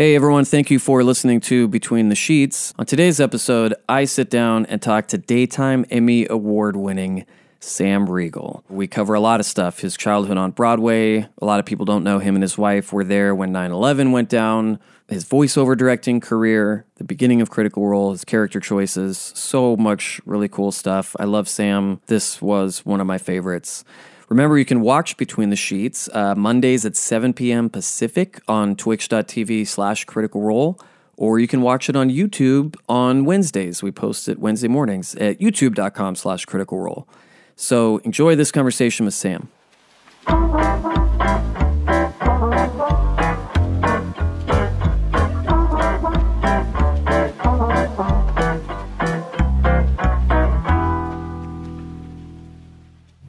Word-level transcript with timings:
Hey 0.00 0.14
everyone, 0.14 0.46
thank 0.46 0.70
you 0.70 0.78
for 0.78 1.04
listening 1.04 1.40
to 1.40 1.68
Between 1.68 2.08
the 2.08 2.14
Sheets. 2.14 2.72
On 2.78 2.86
today's 2.86 3.20
episode, 3.20 3.74
I 3.86 4.06
sit 4.06 4.30
down 4.30 4.64
and 4.64 4.80
talk 4.80 5.08
to 5.08 5.18
Daytime 5.18 5.84
Emmy 5.90 6.26
Award 6.30 6.74
winning 6.74 7.26
Sam 7.58 8.08
Riegel. 8.08 8.64
We 8.70 8.86
cover 8.86 9.12
a 9.12 9.20
lot 9.20 9.40
of 9.40 9.46
stuff 9.46 9.80
his 9.80 9.98
childhood 9.98 10.38
on 10.38 10.52
Broadway. 10.52 11.28
A 11.36 11.44
lot 11.44 11.60
of 11.60 11.66
people 11.66 11.84
don't 11.84 12.02
know 12.02 12.18
him 12.18 12.34
and 12.34 12.42
his 12.42 12.56
wife 12.56 12.94
were 12.94 13.04
there 13.04 13.34
when 13.34 13.52
9 13.52 13.72
11 13.72 14.10
went 14.10 14.30
down, 14.30 14.80
his 15.08 15.26
voiceover 15.26 15.76
directing 15.76 16.18
career, 16.18 16.86
the 16.94 17.04
beginning 17.04 17.42
of 17.42 17.50
Critical 17.50 17.86
Role, 17.86 18.12
his 18.12 18.24
character 18.24 18.58
choices. 18.58 19.18
So 19.34 19.76
much 19.76 20.18
really 20.24 20.48
cool 20.48 20.72
stuff. 20.72 21.14
I 21.20 21.24
love 21.24 21.46
Sam. 21.46 22.00
This 22.06 22.40
was 22.40 22.86
one 22.86 23.02
of 23.02 23.06
my 23.06 23.18
favorites. 23.18 23.84
Remember, 24.30 24.56
you 24.56 24.64
can 24.64 24.80
watch 24.80 25.16
Between 25.16 25.50
the 25.50 25.56
Sheets 25.56 26.08
uh, 26.14 26.36
Mondays 26.36 26.86
at 26.86 26.96
7 26.96 27.34
p.m. 27.34 27.68
Pacific 27.68 28.40
on 28.46 28.76
twitch.tv 28.76 29.66
slash 29.66 30.04
critical 30.04 30.40
role, 30.40 30.78
or 31.16 31.40
you 31.40 31.48
can 31.48 31.62
watch 31.62 31.88
it 31.88 31.96
on 31.96 32.10
YouTube 32.10 32.76
on 32.88 33.24
Wednesdays. 33.24 33.82
We 33.82 33.90
post 33.90 34.28
it 34.28 34.38
Wednesday 34.38 34.68
mornings 34.68 35.16
at 35.16 35.40
youtube.com 35.40 36.14
slash 36.14 36.44
critical 36.44 36.78
role. 36.78 37.08
So 37.56 37.96
enjoy 37.98 38.36
this 38.36 38.52
conversation 38.52 39.04
with 39.04 39.14
Sam. 39.14 39.48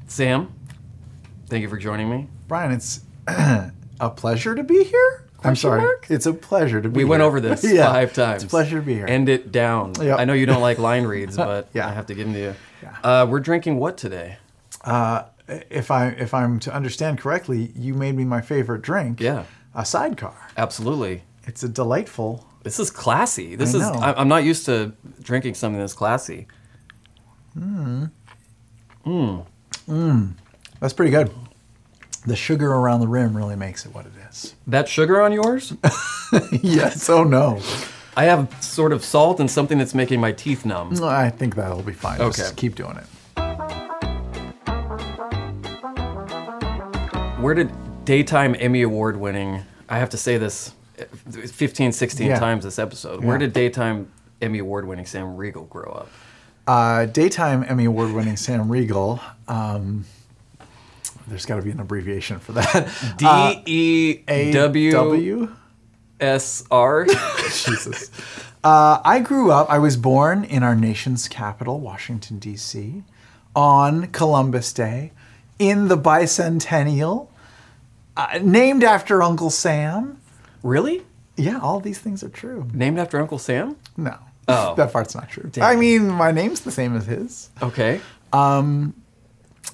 Sam, 0.05 0.53
thank 1.51 1.61
you 1.61 1.69
for 1.69 1.77
joining 1.77 2.09
me. 2.09 2.27
Brian, 2.47 2.71
it's 2.71 3.01
a 3.27 4.09
pleasure 4.15 4.55
to 4.55 4.63
be 4.63 4.83
here. 4.85 5.27
I'm 5.43 5.55
sorry. 5.55 5.81
mark? 5.81 6.05
It's 6.09 6.25
a 6.25 6.33
pleasure 6.33 6.81
to 6.81 6.87
be 6.87 6.93
here. 6.93 6.97
We 6.97 7.01
here. 7.03 7.09
went 7.09 7.23
over 7.23 7.41
this 7.41 7.63
Yeah, 7.73 7.91
five 7.91 8.13
times. 8.13 8.43
It's 8.43 8.51
a 8.51 8.55
pleasure 8.55 8.79
to 8.79 8.85
be 8.85 8.93
here. 8.93 9.05
End 9.05 9.27
it 9.27 9.51
down. 9.51 9.93
Yep. 10.01 10.17
I 10.19 10.23
know 10.25 10.33
you 10.33 10.45
don't 10.45 10.61
like 10.61 10.77
line 10.77 11.03
reads, 11.13 11.35
but 11.35 11.67
Yeah. 11.73 11.87
I 11.89 11.91
have 11.91 12.05
to 12.07 12.15
give 12.15 12.25
them 12.27 12.33
to 12.35 12.39
you. 12.39 12.55
Yeah. 12.81 12.97
Uh, 13.03 13.25
we're 13.29 13.39
drinking 13.41 13.77
what 13.77 13.97
today? 13.97 14.37
uh, 14.85 15.23
if 15.69 15.91
I 15.91 16.07
if 16.09 16.33
I'm 16.33 16.59
to 16.61 16.73
understand 16.73 17.19
correctly, 17.19 17.73
you 17.75 17.93
made 17.93 18.15
me 18.15 18.23
my 18.23 18.39
favorite 18.39 18.81
drink. 18.83 19.19
Yeah. 19.19 19.43
A 19.75 19.83
sidecar. 19.83 20.33
Absolutely. 20.55 21.23
It's 21.43 21.61
a 21.63 21.67
delightful. 21.69 22.47
This 22.63 22.79
is 22.79 22.89
classy. 22.89 23.55
This 23.57 23.75
I 23.75 23.77
is. 23.79 23.83
know. 23.83 23.99
I- 23.99 24.13
I'm 24.19 24.29
not 24.29 24.43
used 24.45 24.65
to 24.67 24.93
drinking 25.21 25.55
something 25.55 25.79
that's 25.79 25.93
classy. 25.93 26.47
Mmm. 27.57 28.11
Mmm. 29.05 29.45
Mmm. 29.89 30.33
That's 30.79 30.93
pretty 30.93 31.11
good. 31.11 31.31
The 32.25 32.35
sugar 32.35 32.71
around 32.71 32.99
the 32.99 33.07
rim 33.07 33.35
really 33.35 33.55
makes 33.55 33.85
it 33.85 33.93
what 33.95 34.05
it 34.05 34.11
is. 34.29 34.53
That 34.67 34.87
sugar 34.87 35.21
on 35.21 35.31
yours? 35.33 35.73
yes. 36.61 37.09
Oh 37.09 37.23
no. 37.23 37.59
I 38.15 38.25
have 38.25 38.55
sort 38.63 38.93
of 38.93 39.03
salt 39.03 39.39
and 39.39 39.49
something 39.49 39.77
that's 39.77 39.95
making 39.95 40.19
my 40.19 40.31
teeth 40.31 40.65
numb. 40.65 41.01
I 41.03 41.29
think 41.29 41.55
that'll 41.55 41.81
be 41.81 41.93
fine. 41.93 42.21
Okay. 42.21 42.37
Just 42.43 42.57
keep 42.57 42.75
doing 42.75 42.97
it. 42.97 43.05
Where 47.39 47.55
did 47.55 47.71
daytime 48.05 48.55
Emmy 48.59 48.83
award 48.83 49.17
winning? 49.17 49.61
I 49.89 49.97
have 49.97 50.09
to 50.11 50.17
say 50.17 50.37
this 50.37 50.73
15, 51.27 51.91
16 51.91 52.27
Yeah. 52.27 52.37
times 52.39 52.63
this 52.63 52.77
episode. 52.77 53.23
Where 53.23 53.35
Yeah. 53.35 53.39
did 53.39 53.53
daytime 53.53 54.11
Emmy 54.41 54.59
award 54.59 54.85
winning 54.87 55.05
Sam 55.07 55.35
Riegel 55.37 55.63
grow 55.65 55.91
up? 55.91 56.09
Uh, 56.67 57.05
daytime 57.05 57.65
Emmy 57.67 57.85
Award 57.85 58.11
winning 58.13 58.37
Sam 58.37 58.69
Riegel. 58.69 59.19
Um, 59.47 60.05
there's 61.27 61.45
got 61.45 61.57
to 61.57 61.61
be 61.61 61.71
an 61.71 61.79
abbreviation 61.79 62.39
for 62.39 62.53
that. 62.53 63.63
D 63.65 64.23
E 64.25 64.51
W 64.51 64.91
W. 64.91 65.55
S 66.19 66.63
R. 66.69 67.05
Jesus. 67.45 68.11
Uh, 68.63 69.01
I 69.03 69.19
grew 69.19 69.51
up, 69.51 69.69
I 69.69 69.79
was 69.79 69.97
born 69.97 70.43
in 70.43 70.61
our 70.61 70.75
nation's 70.75 71.27
capital, 71.27 71.79
Washington, 71.79 72.37
D.C., 72.37 73.03
on 73.55 74.07
Columbus 74.07 74.71
Day, 74.71 75.13
in 75.57 75.87
the 75.87 75.97
bicentennial, 75.97 77.27
uh, 78.15 78.39
named 78.41 78.83
after 78.83 79.23
Uncle 79.23 79.49
Sam. 79.49 80.21
Really? 80.61 81.01
Yeah, 81.37 81.59
all 81.59 81.79
these 81.79 81.97
things 81.97 82.23
are 82.23 82.29
true. 82.29 82.67
Named 82.71 82.99
after 82.99 83.19
Uncle 83.19 83.39
Sam? 83.39 83.77
No. 83.97 84.15
Oh. 84.47 84.75
that 84.77 84.93
part's 84.93 85.15
not 85.15 85.27
true. 85.29 85.49
Damn 85.51 85.63
I 85.63 85.75
mean, 85.75 86.07
my 86.07 86.31
name's 86.31 86.61
the 86.61 86.71
same 86.71 86.95
as 86.95 87.07
his. 87.07 87.49
Okay. 87.63 87.99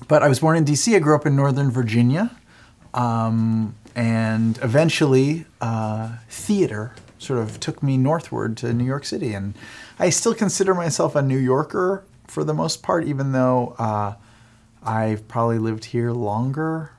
But 0.07 0.23
I 0.23 0.27
was 0.27 0.39
born 0.39 0.57
in 0.57 0.63
D.C., 0.63 0.95
I 0.95 0.99
grew 0.99 1.15
up 1.15 1.25
in 1.25 1.35
Northern 1.35 1.71
Virginia. 1.71 2.31
Um, 2.93 3.75
and 3.95 4.57
eventually, 4.61 5.45
uh, 5.59 6.17
theater 6.29 6.93
sort 7.17 7.39
of 7.39 7.59
took 7.59 7.81
me 7.81 7.97
northward 7.97 8.57
to 8.57 8.73
New 8.73 8.83
York 8.83 9.05
City. 9.05 9.33
And 9.33 9.55
I 9.99 10.09
still 10.09 10.33
consider 10.35 10.73
myself 10.75 11.15
a 11.15 11.21
New 11.21 11.37
Yorker 11.37 12.03
for 12.27 12.43
the 12.43 12.53
most 12.53 12.83
part, 12.83 13.05
even 13.05 13.31
though 13.31 13.75
uh, 13.79 14.13
I've 14.83 15.27
probably 15.27 15.57
lived 15.57 15.85
here 15.85 16.11
longer. 16.11 16.91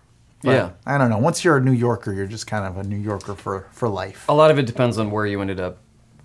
But 0.42 0.50
Yeah. 0.52 0.70
I 0.86 0.98
don't 0.98 1.10
know. 1.10 1.18
Once 1.18 1.44
you're 1.44 1.56
a 1.56 1.60
New 1.60 1.72
Yorker, 1.72 2.12
you're 2.12 2.26
just 2.26 2.46
kind 2.46 2.64
of 2.64 2.76
a 2.76 2.82
New 2.88 2.96
Yorker 2.96 3.34
for, 3.34 3.66
for 3.72 3.88
life. 3.88 4.24
A 4.28 4.34
lot 4.34 4.50
of 4.50 4.58
it 4.58 4.66
depends 4.66 4.98
on 4.98 5.10
where 5.10 5.26
you 5.26 5.40
ended 5.40 5.60
up 5.60 5.78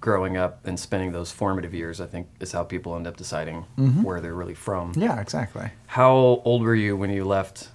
growing 0.04 0.36
up 0.36 0.68
and 0.68 0.78
spending 0.78 1.14
those 1.14 1.32
formative 1.32 1.74
years, 1.74 2.02
I 2.02 2.08
think, 2.08 2.28
is 2.42 2.52
how 2.52 2.66
people 2.66 2.94
end 2.98 3.08
up 3.08 3.16
deciding 3.16 3.62
where 4.04 4.20
they're 4.20 4.34
really 4.34 4.54
from. 4.54 4.92
Yeah, 4.98 5.18
exactly. 5.22 5.70
How 5.88 6.12
old 6.44 6.62
were 6.62 6.76
you 6.76 6.98
when 6.98 7.10
you 7.10 7.24
left 7.24 7.70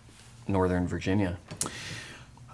Northern 0.47 0.87
Virginia? 0.87 1.39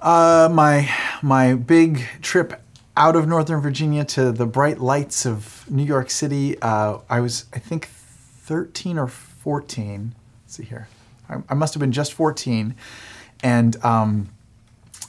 Uh, 0.01 0.49
my 0.53 0.89
my 1.23 1.55
big 1.55 2.07
trip 2.23 2.63
out 2.97 3.17
of 3.17 3.27
Northern 3.27 3.61
Virginia 3.61 4.05
to 4.05 4.31
the 4.31 4.47
bright 4.47 4.79
lights 4.79 5.27
of 5.27 5.69
New 5.69 5.83
York 5.83 6.09
City. 6.09 6.57
Uh, 6.63 6.99
I 7.11 7.19
was, 7.19 7.47
I 7.53 7.59
think, 7.59 7.87
13 7.87 8.97
or 8.97 9.09
14. 9.09 10.15
Let's 10.45 10.55
see 10.55 10.63
here. 10.63 10.87
I, 11.29 11.39
I 11.49 11.55
must 11.55 11.75
have 11.75 11.81
been 11.81 11.91
just 11.91 12.13
14, 12.13 12.77
and 13.43 13.85
um, 13.85 14.29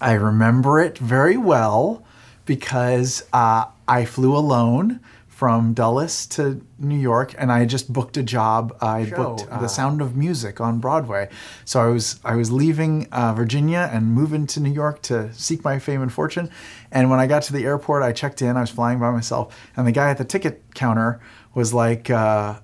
I 0.01 0.13
remember 0.13 0.79
it 0.79 0.97
very 0.97 1.37
well 1.37 2.03
because 2.45 3.23
uh, 3.33 3.65
I 3.87 4.05
flew 4.05 4.35
alone 4.35 4.99
from 5.27 5.73
Dulles 5.73 6.25
to 6.27 6.61
New 6.79 6.97
York, 6.97 7.35
and 7.37 7.51
I 7.51 7.65
just 7.65 7.91
booked 7.91 8.15
a 8.15 8.23
job. 8.23 8.73
I 8.81 9.03
booked 9.03 9.49
The 9.49 9.67
Sound 9.67 9.99
of 10.01 10.15
Music 10.15 10.61
on 10.61 10.79
Broadway. 10.79 11.27
So 11.65 11.81
I 11.81 11.87
was 11.87 12.21
I 12.23 12.35
was 12.35 12.53
leaving 12.53 13.07
uh, 13.11 13.33
Virginia 13.33 13.89
and 13.91 14.07
moving 14.13 14.47
to 14.47 14.61
New 14.61 14.71
York 14.71 15.01
to 15.03 15.33
seek 15.33 15.61
my 15.65 15.77
fame 15.77 16.01
and 16.01 16.11
fortune. 16.11 16.49
And 16.89 17.09
when 17.09 17.19
I 17.19 17.27
got 17.27 17.43
to 17.43 17.53
the 17.53 17.65
airport, 17.65 18.01
I 18.01 18.13
checked 18.13 18.41
in. 18.41 18.55
I 18.55 18.61
was 18.61 18.69
flying 18.69 18.99
by 18.99 19.11
myself, 19.11 19.59
and 19.75 19.85
the 19.85 19.91
guy 19.91 20.09
at 20.09 20.17
the 20.17 20.23
ticket 20.25 20.63
counter 20.73 21.19
was 21.53 21.73
like, 21.73 22.09
uh, 22.09 22.59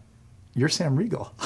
"You're 0.56 0.70
Sam 0.70 0.96
Riegel." 0.96 1.34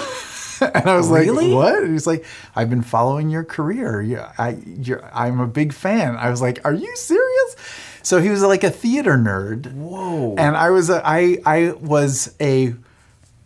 and 0.61 0.87
I 0.87 0.95
was 0.95 1.09
Really? 1.09 1.51
like, 1.51 1.55
"What?" 1.73 1.83
And 1.83 1.91
he's 1.93 2.05
like, 2.05 2.23
"I've 2.55 2.69
been 2.69 2.83
following 2.83 3.31
your 3.31 3.43
career. 3.43 3.99
Yeah, 3.99 4.31
I, 4.37 4.59
you're, 4.65 5.03
I'm 5.11 5.39
a 5.39 5.47
big 5.47 5.73
fan." 5.73 6.15
I 6.17 6.29
was 6.29 6.39
like, 6.39 6.59
"Are 6.65 6.73
you 6.73 6.95
serious?" 6.95 7.54
So 8.05 8.21
he 8.21 8.29
was 8.29 8.43
like 8.43 8.63
a 8.63 8.69
theater 8.69 9.17
nerd. 9.17 9.73
Whoa. 9.73 10.35
And 10.37 10.55
I 10.55 10.69
was 10.69 10.91
a, 10.91 11.01
I 11.03 11.39
I 11.43 11.71
was 11.71 12.35
a 12.39 12.75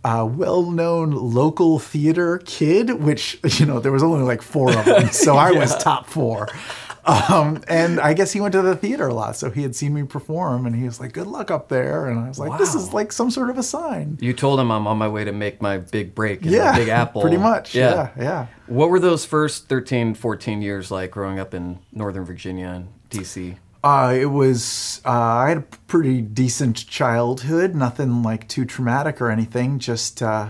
uh, 0.04 0.28
well-known 0.30 1.12
local 1.12 1.80
theater 1.80 2.40
kid, 2.46 3.02
which 3.02 3.40
you 3.60 3.66
know 3.66 3.80
there 3.80 3.92
was 3.94 4.04
only 4.04 4.24
like 4.24 4.42
four 4.42 4.78
of 4.78 4.84
them, 4.86 5.08
so 5.10 5.38
I 5.48 5.52
was 5.52 5.76
top 5.78 6.08
four. 6.08 6.48
Um, 7.06 7.64
and 7.70 8.00
I 8.02 8.14
guess 8.14 8.34
he 8.34 8.42
went 8.42 8.52
to 8.52 8.62
the 8.62 8.76
theater 8.76 9.08
a 9.08 9.14
lot, 9.14 9.36
so 9.38 9.50
he 9.50 9.64
had 9.64 9.76
seen 9.76 9.94
me 9.94 10.04
perform, 10.04 10.66
and 10.66 10.76
he 10.76 10.84
was 10.84 11.00
like, 11.00 11.14
"Good 11.14 11.28
luck 11.28 11.50
up 11.50 11.70
there." 11.70 12.08
And 12.08 12.20
I 12.20 12.28
was 12.28 12.38
like, 12.38 12.60
"This 12.60 12.76
is 12.76 12.94
like 12.94 13.12
some 13.14 13.32
sort 13.32 13.50
of 13.50 13.58
a 13.58 13.64
sign." 13.64 14.18
You 14.20 14.34
told 14.34 14.60
him 14.60 14.72
I'm 14.72 14.86
on 14.88 14.98
my 14.98 15.08
way 15.08 15.24
to 15.24 15.32
make 15.32 15.62
my 15.62 15.78
big 15.78 16.14
break 16.14 16.44
in 16.46 16.52
Yeah, 16.52 16.74
the 16.74 16.80
Big 16.80 16.90
Apple. 17.02 17.22
pretty 17.22 17.38
much. 17.38 17.74
Yeah, 17.74 18.10
yeah. 18.18 18.48
What 18.68 18.90
were 18.90 19.00
those 19.00 19.24
first 19.26 19.70
13, 19.70 20.14
14 20.16 20.62
years 20.62 20.92
like 20.92 21.12
growing 21.12 21.40
up 21.40 21.54
in 21.54 21.80
Northern 21.94 22.26
Virginia 22.26 22.68
and 22.68 22.90
DC? 23.10 23.56
Uh, 23.84 24.14
it 24.20 24.26
was 24.26 25.02
uh, 25.06 25.10
I 25.12 25.50
had 25.50 25.58
a 25.58 25.62
pretty 25.88 26.22
decent 26.22 26.88
childhood, 26.88 27.76
nothing 27.76 28.24
like 28.24 28.48
too 28.48 28.66
traumatic 28.66 29.22
or 29.22 29.32
anything. 29.32 29.80
Just 29.80 30.22
uh, 30.22 30.50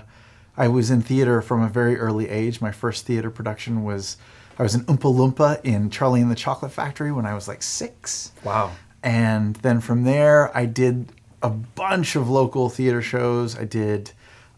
I 0.58 0.68
was 0.68 0.90
in 0.90 1.02
theater 1.02 1.42
from 1.42 1.62
a 1.62 1.70
very 1.70 1.98
early 1.98 2.28
age. 2.30 2.60
My 2.60 2.72
first 2.72 3.06
theater 3.06 3.30
production 3.30 3.84
was 3.84 4.18
I 4.58 4.64
was 4.64 4.74
an 4.76 4.82
Oompa 4.86 5.14
Loompa 5.14 5.64
in 5.64 5.90
Charlie 5.90 6.22
and 6.22 6.32
the 6.32 6.36
Chocolate 6.36 6.72
Factory 6.72 7.12
when 7.12 7.26
I 7.26 7.34
was 7.36 7.48
like 7.48 7.62
six. 7.62 8.32
Wow. 8.44 8.72
And 9.04 9.56
then 9.58 9.80
from 9.80 10.04
there, 10.04 10.56
I 10.58 10.66
did 10.66 11.12
a 11.42 11.50
bunch 11.50 12.16
of 12.16 12.30
local 12.30 12.68
theater 12.68 13.02
shows. 13.02 13.58
I 13.58 13.64
did 13.64 14.12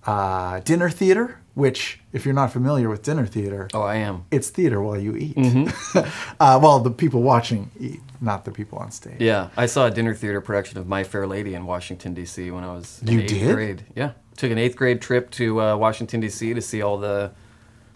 uh, 0.07 0.61
dinner 0.61 0.89
theater, 0.89 1.39
which, 1.53 1.99
if 2.11 2.25
you're 2.25 2.33
not 2.33 2.51
familiar 2.51 2.89
with 2.89 3.03
dinner 3.03 3.27
theater, 3.27 3.67
Oh, 3.73 3.81
I 3.83 3.97
am. 3.97 4.25
it's 4.31 4.49
theater 4.49 4.81
while 4.81 4.97
you 4.99 5.15
eat. 5.15 5.37
uh, 6.39 6.59
well, 6.63 6.79
the 6.79 6.89
people 6.89 7.21
watching 7.21 7.69
eat, 7.79 8.01
not 8.21 8.45
the 8.45 8.51
people 8.51 8.77
on 8.77 8.91
stage. 8.91 9.19
Yeah, 9.19 9.49
I 9.57 9.65
saw 9.65 9.87
a 9.87 9.91
dinner 9.91 10.13
theater 10.13 10.39
production 10.41 10.77
of 10.77 10.87
My 10.87 11.03
Fair 11.03 11.25
Lady 11.27 11.55
in 11.55 11.65
Washington 11.65 12.13
D.C. 12.13 12.51
when 12.51 12.63
I 12.63 12.71
was 12.73 13.01
in 13.01 13.07
You 13.09 13.19
eighth 13.21 13.27
did? 13.29 13.55
grade. 13.55 13.85
Yeah, 13.95 14.11
took 14.37 14.51
an 14.51 14.57
eighth 14.57 14.75
grade 14.75 15.01
trip 15.01 15.31
to 15.31 15.59
uh, 15.61 15.75
Washington 15.75 16.19
D.C. 16.19 16.53
to 16.53 16.61
see 16.61 16.81
all 16.81 16.97
the 16.97 17.31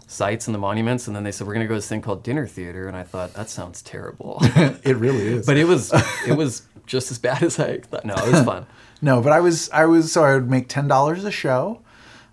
sites 0.08 0.46
and 0.46 0.54
the 0.54 0.58
monuments, 0.58 1.06
and 1.06 1.16
then 1.16 1.22
they 1.24 1.32
said 1.32 1.46
we're 1.46 1.52
gonna 1.54 1.66
go 1.66 1.74
to 1.74 1.78
this 1.78 1.88
thing 1.88 2.02
called 2.02 2.22
dinner 2.22 2.46
theater, 2.46 2.88
and 2.88 2.96
I 2.96 3.02
thought 3.02 3.34
that 3.34 3.48
sounds 3.50 3.82
terrible, 3.82 4.38
It 4.84 4.96
really 4.96 5.26
is. 5.26 5.46
but 5.46 5.56
it 5.56 5.64
was 5.64 5.92
it 6.26 6.36
was 6.36 6.62
just 6.86 7.10
as 7.10 7.18
bad 7.18 7.42
as 7.44 7.58
I 7.58 7.78
thought. 7.78 8.04
No, 8.04 8.14
it 8.14 8.32
was 8.32 8.42
fun. 8.42 8.66
No, 9.02 9.20
but 9.20 9.30
I 9.30 9.40
was 9.40 9.68
I 9.70 9.84
was 9.84 10.10
so 10.10 10.24
I 10.24 10.32
would 10.34 10.48
make 10.48 10.68
ten 10.68 10.88
dollars 10.88 11.22
a 11.24 11.30
show. 11.30 11.82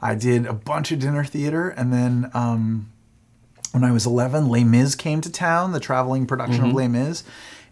I 0.02 0.16
did 0.16 0.46
a 0.46 0.54
bunch 0.54 0.94
of 0.94 1.00
dinner 1.00 1.26
theater, 1.26 1.68
and 1.70 1.92
then 1.92 2.32
um, 2.34 2.90
when 3.74 3.84
I 3.84 3.92
was 3.92 4.06
eleven, 4.06 4.48
Les 4.48 4.64
Mis 4.64 4.96
came 4.96 5.20
to 5.22 5.30
town, 5.30 5.74
the 5.74 5.82
traveling 5.82 6.26
production 6.26 6.64
of 6.64 6.74
Les 6.74 6.88
Mis, 6.88 7.24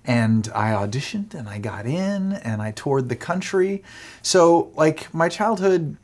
and 0.06 0.50
I 0.56 0.72
auditioned 0.72 1.34
and 1.34 1.48
I 1.48 1.60
got 1.60 1.86
in 1.86 2.34
and 2.34 2.62
I 2.62 2.72
toured 2.72 3.10
the 3.10 3.16
country. 3.16 3.84
So 4.22 4.72
like 4.76 5.14
my 5.14 5.30
childhood, 5.30 5.98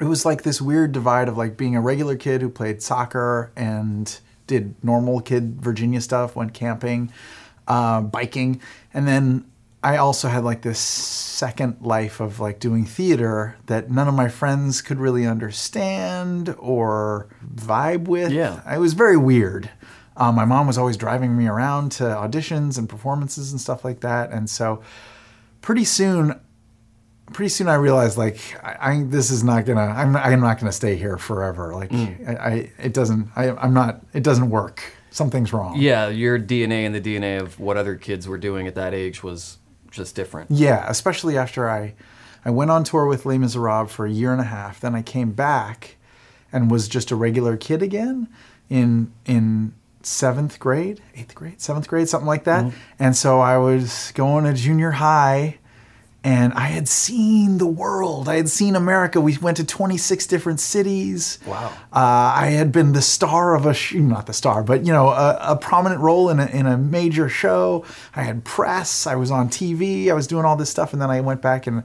it 0.00 0.04
was 0.04 0.24
like 0.24 0.42
this 0.42 0.60
weird 0.60 0.92
divide 0.92 1.28
of 1.28 1.36
like 1.36 1.56
being 1.56 1.76
a 1.76 1.80
regular 1.80 2.16
kid 2.16 2.42
who 2.42 2.48
played 2.48 2.82
soccer 2.82 3.50
and 3.56 4.18
did 4.46 4.74
normal 4.84 5.20
kid 5.20 5.60
Virginia 5.60 6.00
stuff, 6.00 6.36
went 6.36 6.52
camping, 6.52 7.12
uh, 7.68 8.00
biking, 8.00 8.60
and 8.92 9.06
then 9.06 9.44
I 9.84 9.96
also 9.96 10.28
had 10.28 10.44
like 10.44 10.62
this 10.62 10.78
second 10.78 11.78
life 11.80 12.20
of 12.20 12.38
like 12.38 12.60
doing 12.60 12.84
theater 12.84 13.56
that 13.66 13.90
none 13.90 14.06
of 14.06 14.14
my 14.14 14.28
friends 14.28 14.80
could 14.80 14.98
really 14.98 15.26
understand 15.26 16.54
or 16.58 17.26
vibe 17.54 18.06
with. 18.06 18.30
Yeah. 18.30 18.60
it 18.72 18.78
was 18.78 18.92
very 18.92 19.16
weird. 19.16 19.70
Um, 20.16 20.34
my 20.34 20.44
mom 20.44 20.66
was 20.66 20.76
always 20.76 20.96
driving 20.96 21.36
me 21.36 21.46
around 21.46 21.92
to 21.92 22.04
auditions 22.04 22.78
and 22.78 22.88
performances 22.88 23.50
and 23.52 23.60
stuff 23.60 23.84
like 23.84 24.00
that, 24.00 24.30
and 24.30 24.48
so 24.48 24.82
pretty 25.60 25.84
soon 25.84 26.38
pretty 27.32 27.48
soon 27.48 27.68
I 27.68 27.74
realized 27.74 28.18
like 28.18 28.38
I, 28.62 28.76
I 28.80 29.02
this 29.04 29.30
is 29.30 29.42
not 29.42 29.64
gonna 29.64 29.80
I'm 29.80 30.14
I'm 30.16 30.40
not 30.40 30.58
gonna 30.58 30.72
stay 30.72 30.96
here 30.96 31.18
forever. 31.18 31.74
Like 31.74 31.92
I, 31.92 32.34
I 32.34 32.70
it 32.78 32.92
doesn't 32.92 33.28
I 33.36 33.50
I'm 33.50 33.74
not 33.74 34.00
it 34.12 34.22
doesn't 34.22 34.50
work. 34.50 34.82
Something's 35.10 35.52
wrong. 35.52 35.78
Yeah, 35.78 36.08
your 36.08 36.38
DNA 36.38 36.86
and 36.86 36.94
the 36.94 37.00
DNA 37.00 37.40
of 37.40 37.60
what 37.60 37.76
other 37.76 37.96
kids 37.96 38.26
were 38.26 38.38
doing 38.38 38.66
at 38.66 38.74
that 38.76 38.94
age 38.94 39.22
was 39.22 39.58
just 39.90 40.14
different. 40.14 40.50
Yeah, 40.50 40.84
especially 40.88 41.36
after 41.36 41.68
I 41.68 41.94
I 42.44 42.50
went 42.50 42.70
on 42.70 42.84
tour 42.84 43.06
with 43.06 43.24
Les 43.24 43.38
Miserables 43.38 43.90
for 43.90 44.06
a 44.06 44.10
year 44.10 44.32
and 44.32 44.40
a 44.40 44.44
half. 44.44 44.80
Then 44.80 44.94
I 44.94 45.02
came 45.02 45.32
back 45.32 45.96
and 46.52 46.70
was 46.70 46.88
just 46.88 47.10
a 47.10 47.16
regular 47.16 47.56
kid 47.56 47.82
again 47.82 48.28
in 48.68 49.12
in 49.24 49.74
seventh 50.06 50.58
grade, 50.58 51.00
eighth 51.14 51.34
grade, 51.34 51.60
seventh 51.60 51.88
grade, 51.88 52.08
something 52.08 52.26
like 52.26 52.44
that. 52.44 52.72
And 52.98 53.16
so 53.16 53.40
I 53.40 53.58
was 53.58 54.12
going 54.14 54.44
to 54.44 54.52
junior 54.52 54.92
high 54.92 55.58
and 56.24 56.52
I 56.52 56.66
had 56.66 56.88
seen 56.88 57.58
the 57.58 57.66
world. 57.66 58.28
I 58.28 58.36
had 58.36 58.48
seen 58.48 58.76
America. 58.76 59.20
We 59.20 59.36
went 59.38 59.56
to 59.56 59.64
26 59.64 60.26
different 60.28 60.60
cities. 60.60 61.38
Wow. 61.46 61.72
Uh, 61.92 62.32
I 62.36 62.46
had 62.56 62.70
been 62.70 62.92
the 62.92 63.02
star 63.02 63.56
of 63.56 63.66
a 63.66 63.74
sh- 63.74 63.94
not 63.94 64.26
the 64.26 64.32
star, 64.32 64.62
but 64.62 64.86
you 64.86 64.92
know, 64.92 65.08
a, 65.08 65.38
a 65.40 65.56
prominent 65.56 66.00
role 66.00 66.30
in 66.30 66.38
a, 66.38 66.46
in 66.46 66.66
a 66.66 66.76
major 66.76 67.28
show. 67.28 67.84
I 68.14 68.22
had 68.22 68.44
press. 68.44 69.06
I 69.06 69.16
was 69.16 69.32
on 69.32 69.48
TV. 69.48 70.10
I 70.10 70.14
was 70.14 70.28
doing 70.28 70.44
all 70.44 70.54
this 70.54 70.70
stuff, 70.70 70.92
and 70.92 71.02
then 71.02 71.10
I 71.10 71.20
went 71.20 71.42
back 71.42 71.66
and 71.66 71.82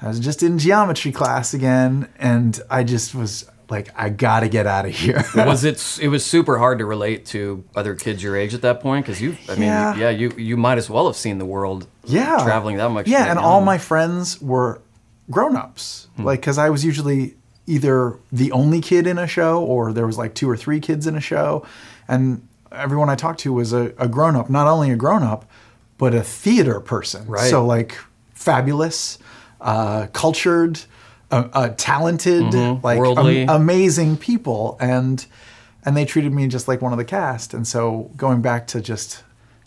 I 0.00 0.08
was 0.08 0.20
just 0.20 0.42
in 0.42 0.58
geometry 0.58 1.12
class 1.12 1.52
again, 1.52 2.08
and 2.18 2.58
I 2.70 2.82
just 2.82 3.14
was 3.14 3.50
like, 3.68 3.90
I 3.96 4.08
gotta 4.10 4.48
get 4.48 4.66
out 4.66 4.86
of 4.86 4.92
here. 4.94 5.24
was 5.34 5.64
it? 5.70 5.98
It 6.00 6.08
was 6.08 6.24
super 6.24 6.58
hard 6.58 6.78
to 6.78 6.84
relate 6.84 7.26
to 7.26 7.64
other 7.74 7.94
kids 7.94 8.22
your 8.22 8.36
age 8.36 8.54
at 8.54 8.62
that 8.62 8.80
point 8.80 9.04
because 9.04 9.20
you. 9.20 9.36
I 9.48 9.52
mean, 9.54 9.62
Yeah. 9.64 9.94
yeah. 9.96 10.10
you 10.10 10.32
you 10.36 10.56
might 10.56 10.78
as 10.78 10.88
well 10.88 11.06
have 11.06 11.16
seen 11.16 11.38
the 11.38 11.44
world. 11.46 11.86
yeah 12.04 12.38
traveling 12.44 12.76
that 12.76 12.90
much. 12.90 13.08
yeah 13.08 13.28
and 13.30 13.38
all 13.38 13.60
my 13.60 13.78
friends 13.78 14.40
were 14.40 14.80
grown-ups 15.28 16.06
like 16.18 16.40
because 16.40 16.56
i 16.56 16.70
was 16.70 16.84
usually 16.84 17.34
either 17.66 18.16
the 18.30 18.52
only 18.52 18.80
kid 18.80 19.08
in 19.08 19.18
a 19.18 19.26
show 19.26 19.60
or 19.64 19.92
there 19.92 20.06
was 20.06 20.16
like 20.16 20.32
two 20.36 20.48
or 20.48 20.56
three 20.56 20.78
kids 20.78 21.04
in 21.08 21.16
a 21.16 21.20
show 21.20 21.66
and 22.06 22.46
everyone 22.70 23.10
i 23.10 23.16
talked 23.16 23.40
to 23.40 23.52
was 23.52 23.72
a, 23.72 23.92
a 23.98 24.06
grown-up 24.06 24.48
not 24.48 24.68
only 24.68 24.88
a 24.92 24.94
grown-up 24.96 25.44
but 25.98 26.14
a 26.14 26.22
theater 26.22 26.78
person 26.78 27.26
Right. 27.26 27.50
so 27.50 27.66
like 27.66 27.98
fabulous 28.34 29.18
uh, 29.60 30.06
cultured 30.12 30.78
uh, 31.30 31.48
uh, 31.52 31.68
talented 31.76 32.42
like 32.42 32.52
Mm-hmm. 32.52 32.98
Worldly. 32.98 33.42
amazing 33.44 34.16
people 34.16 34.76
and 34.80 35.26
and 35.84 35.96
they 35.96 36.04
treated 36.04 36.32
me 36.32 36.46
just 36.48 36.66
like 36.68 36.80
one 36.82 36.92
of 36.92 36.98
the 36.98 37.04
cast 37.04 37.54
and 37.54 37.66
so 37.66 38.10
going 38.16 38.42
back 38.42 38.66
to 38.68 38.80
just 38.80 39.22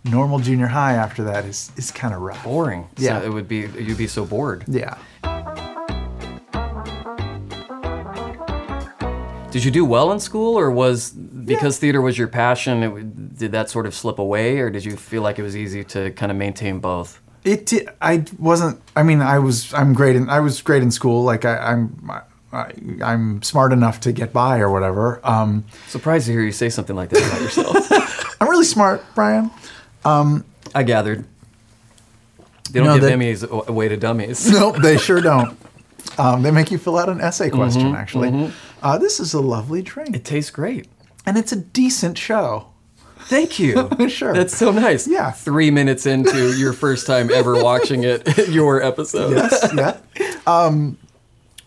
normal 0.05 0.39
junior 0.39 0.67
high 0.67 0.93
after 0.93 1.23
that 1.25 1.45
is 1.45 1.71
is 1.75 1.91
kind 1.91 2.13
of 2.13 2.21
rough 2.21 2.43
boring. 2.43 2.87
Yeah. 2.97 3.19
so 3.19 3.25
it 3.25 3.33
would 3.33 3.47
be. 3.47 3.67
You'd 3.77 3.97
be 3.97 4.07
so 4.07 4.25
bored. 4.25 4.63
yeah 4.67 4.97
Did 9.51 9.63
you 9.65 9.71
do 9.71 9.83
well 9.83 10.11
in 10.11 10.19
school, 10.19 10.59
or 10.59 10.69
was 10.69 11.09
because 11.09 11.79
theater 11.79 12.01
was 12.01 12.17
your 12.19 12.27
passion? 12.27 12.83
It, 12.83 13.37
did 13.39 13.51
that 13.53 13.67
sort 13.69 13.87
of 13.87 13.95
slip 13.95 14.19
away, 14.19 14.59
or 14.59 14.69
did 14.69 14.85
you 14.85 14.95
feel 14.95 15.23
like 15.23 15.39
it 15.39 15.41
was 15.43 15.57
easy 15.57 15.83
to 15.85 16.11
kind 16.11 16.31
of 16.31 16.37
maintain 16.37 16.79
both? 16.79 17.19
It 17.43 17.73
I 18.01 18.25
wasn't. 18.37 18.81
I 18.95 19.03
mean, 19.03 19.21
I 19.21 19.39
was. 19.39 19.73
I'm 19.73 19.93
great 19.93 20.15
in. 20.15 20.29
I 20.29 20.39
was 20.41 20.61
great 20.61 20.83
in 20.83 20.91
school. 20.91 21.23
Like 21.23 21.45
I, 21.45 21.57
I'm. 21.57 22.11
I, 22.51 22.71
I'm 23.03 23.43
smart 23.43 23.71
enough 23.73 23.99
to 24.01 24.11
get 24.11 24.33
by 24.33 24.57
or 24.59 24.71
whatever. 24.71 25.19
Um, 25.23 25.65
Surprised 25.87 26.25
to 26.25 26.31
hear 26.31 26.41
you 26.41 26.51
say 26.51 26.69
something 26.69 26.95
like 26.95 27.09
that 27.11 27.25
about 27.27 27.41
yourself. 27.41 28.37
I'm 28.41 28.49
really 28.49 28.65
smart, 28.65 29.03
Brian. 29.13 29.51
I 30.03 30.83
gathered. 30.83 31.25
They 32.71 32.79
don't 32.79 32.87
No, 32.87 32.93
give 32.95 33.03
that- 33.03 33.11
Emmys 33.19 33.43
a- 33.43 33.69
away 33.71 33.87
to 33.89 33.97
dummies. 33.97 34.51
Nope, 34.51 34.77
they 34.81 34.97
sure 34.97 35.21
don't. 35.21 35.57
Um, 36.17 36.41
they 36.41 36.51
make 36.51 36.69
you 36.71 36.77
fill 36.77 36.97
out 36.97 37.07
an 37.07 37.21
essay 37.21 37.49
question. 37.49 37.83
Mm-hmm, 37.83 37.95
actually, 37.95 38.51
uh, 38.81 38.97
this 38.97 39.19
is 39.21 39.33
a 39.33 39.39
lovely 39.39 39.81
drink, 39.81 40.15
It 40.15 40.25
tastes 40.25 40.51
great. 40.51 40.87
and 41.25 41.37
it's 41.37 41.51
a 41.53 41.55
decent 41.57 42.17
show. 42.17 42.67
Thank 43.29 43.59
you. 43.59 43.89
Sure. 44.09 44.33
That's 44.33 44.57
so 44.57 44.71
nice. 44.71 45.07
Yeah. 45.07 45.29
Three 45.29 45.69
minutes 45.69 46.07
into 46.07 46.57
your 46.57 46.73
first 46.73 47.05
time 47.05 47.29
ever 47.31 47.63
watching 47.63 48.03
it, 48.03 48.47
your 48.49 48.81
episode. 48.81 49.35
Yes, 49.35 49.71
yeah. 49.75 49.97
Um, 50.47 50.97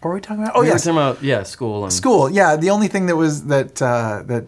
what 0.01 0.09
were 0.09 0.15
we 0.17 0.21
talking 0.21 0.43
about? 0.43 0.57
Oh 0.57 0.63
We 0.63 0.71
were 0.71 0.77
talking 0.77 0.93
about 0.93 1.23
yeah, 1.23 1.45
school 1.45 1.85
and 1.85 1.93
school. 1.93 2.29
Yeah, 2.29 2.57
the 2.57 2.71
only 2.71 2.89
thing 2.89 3.07
that 3.07 3.15
was 3.17 3.45
that 3.47 3.81
uh, 3.81 4.25
that 4.27 4.47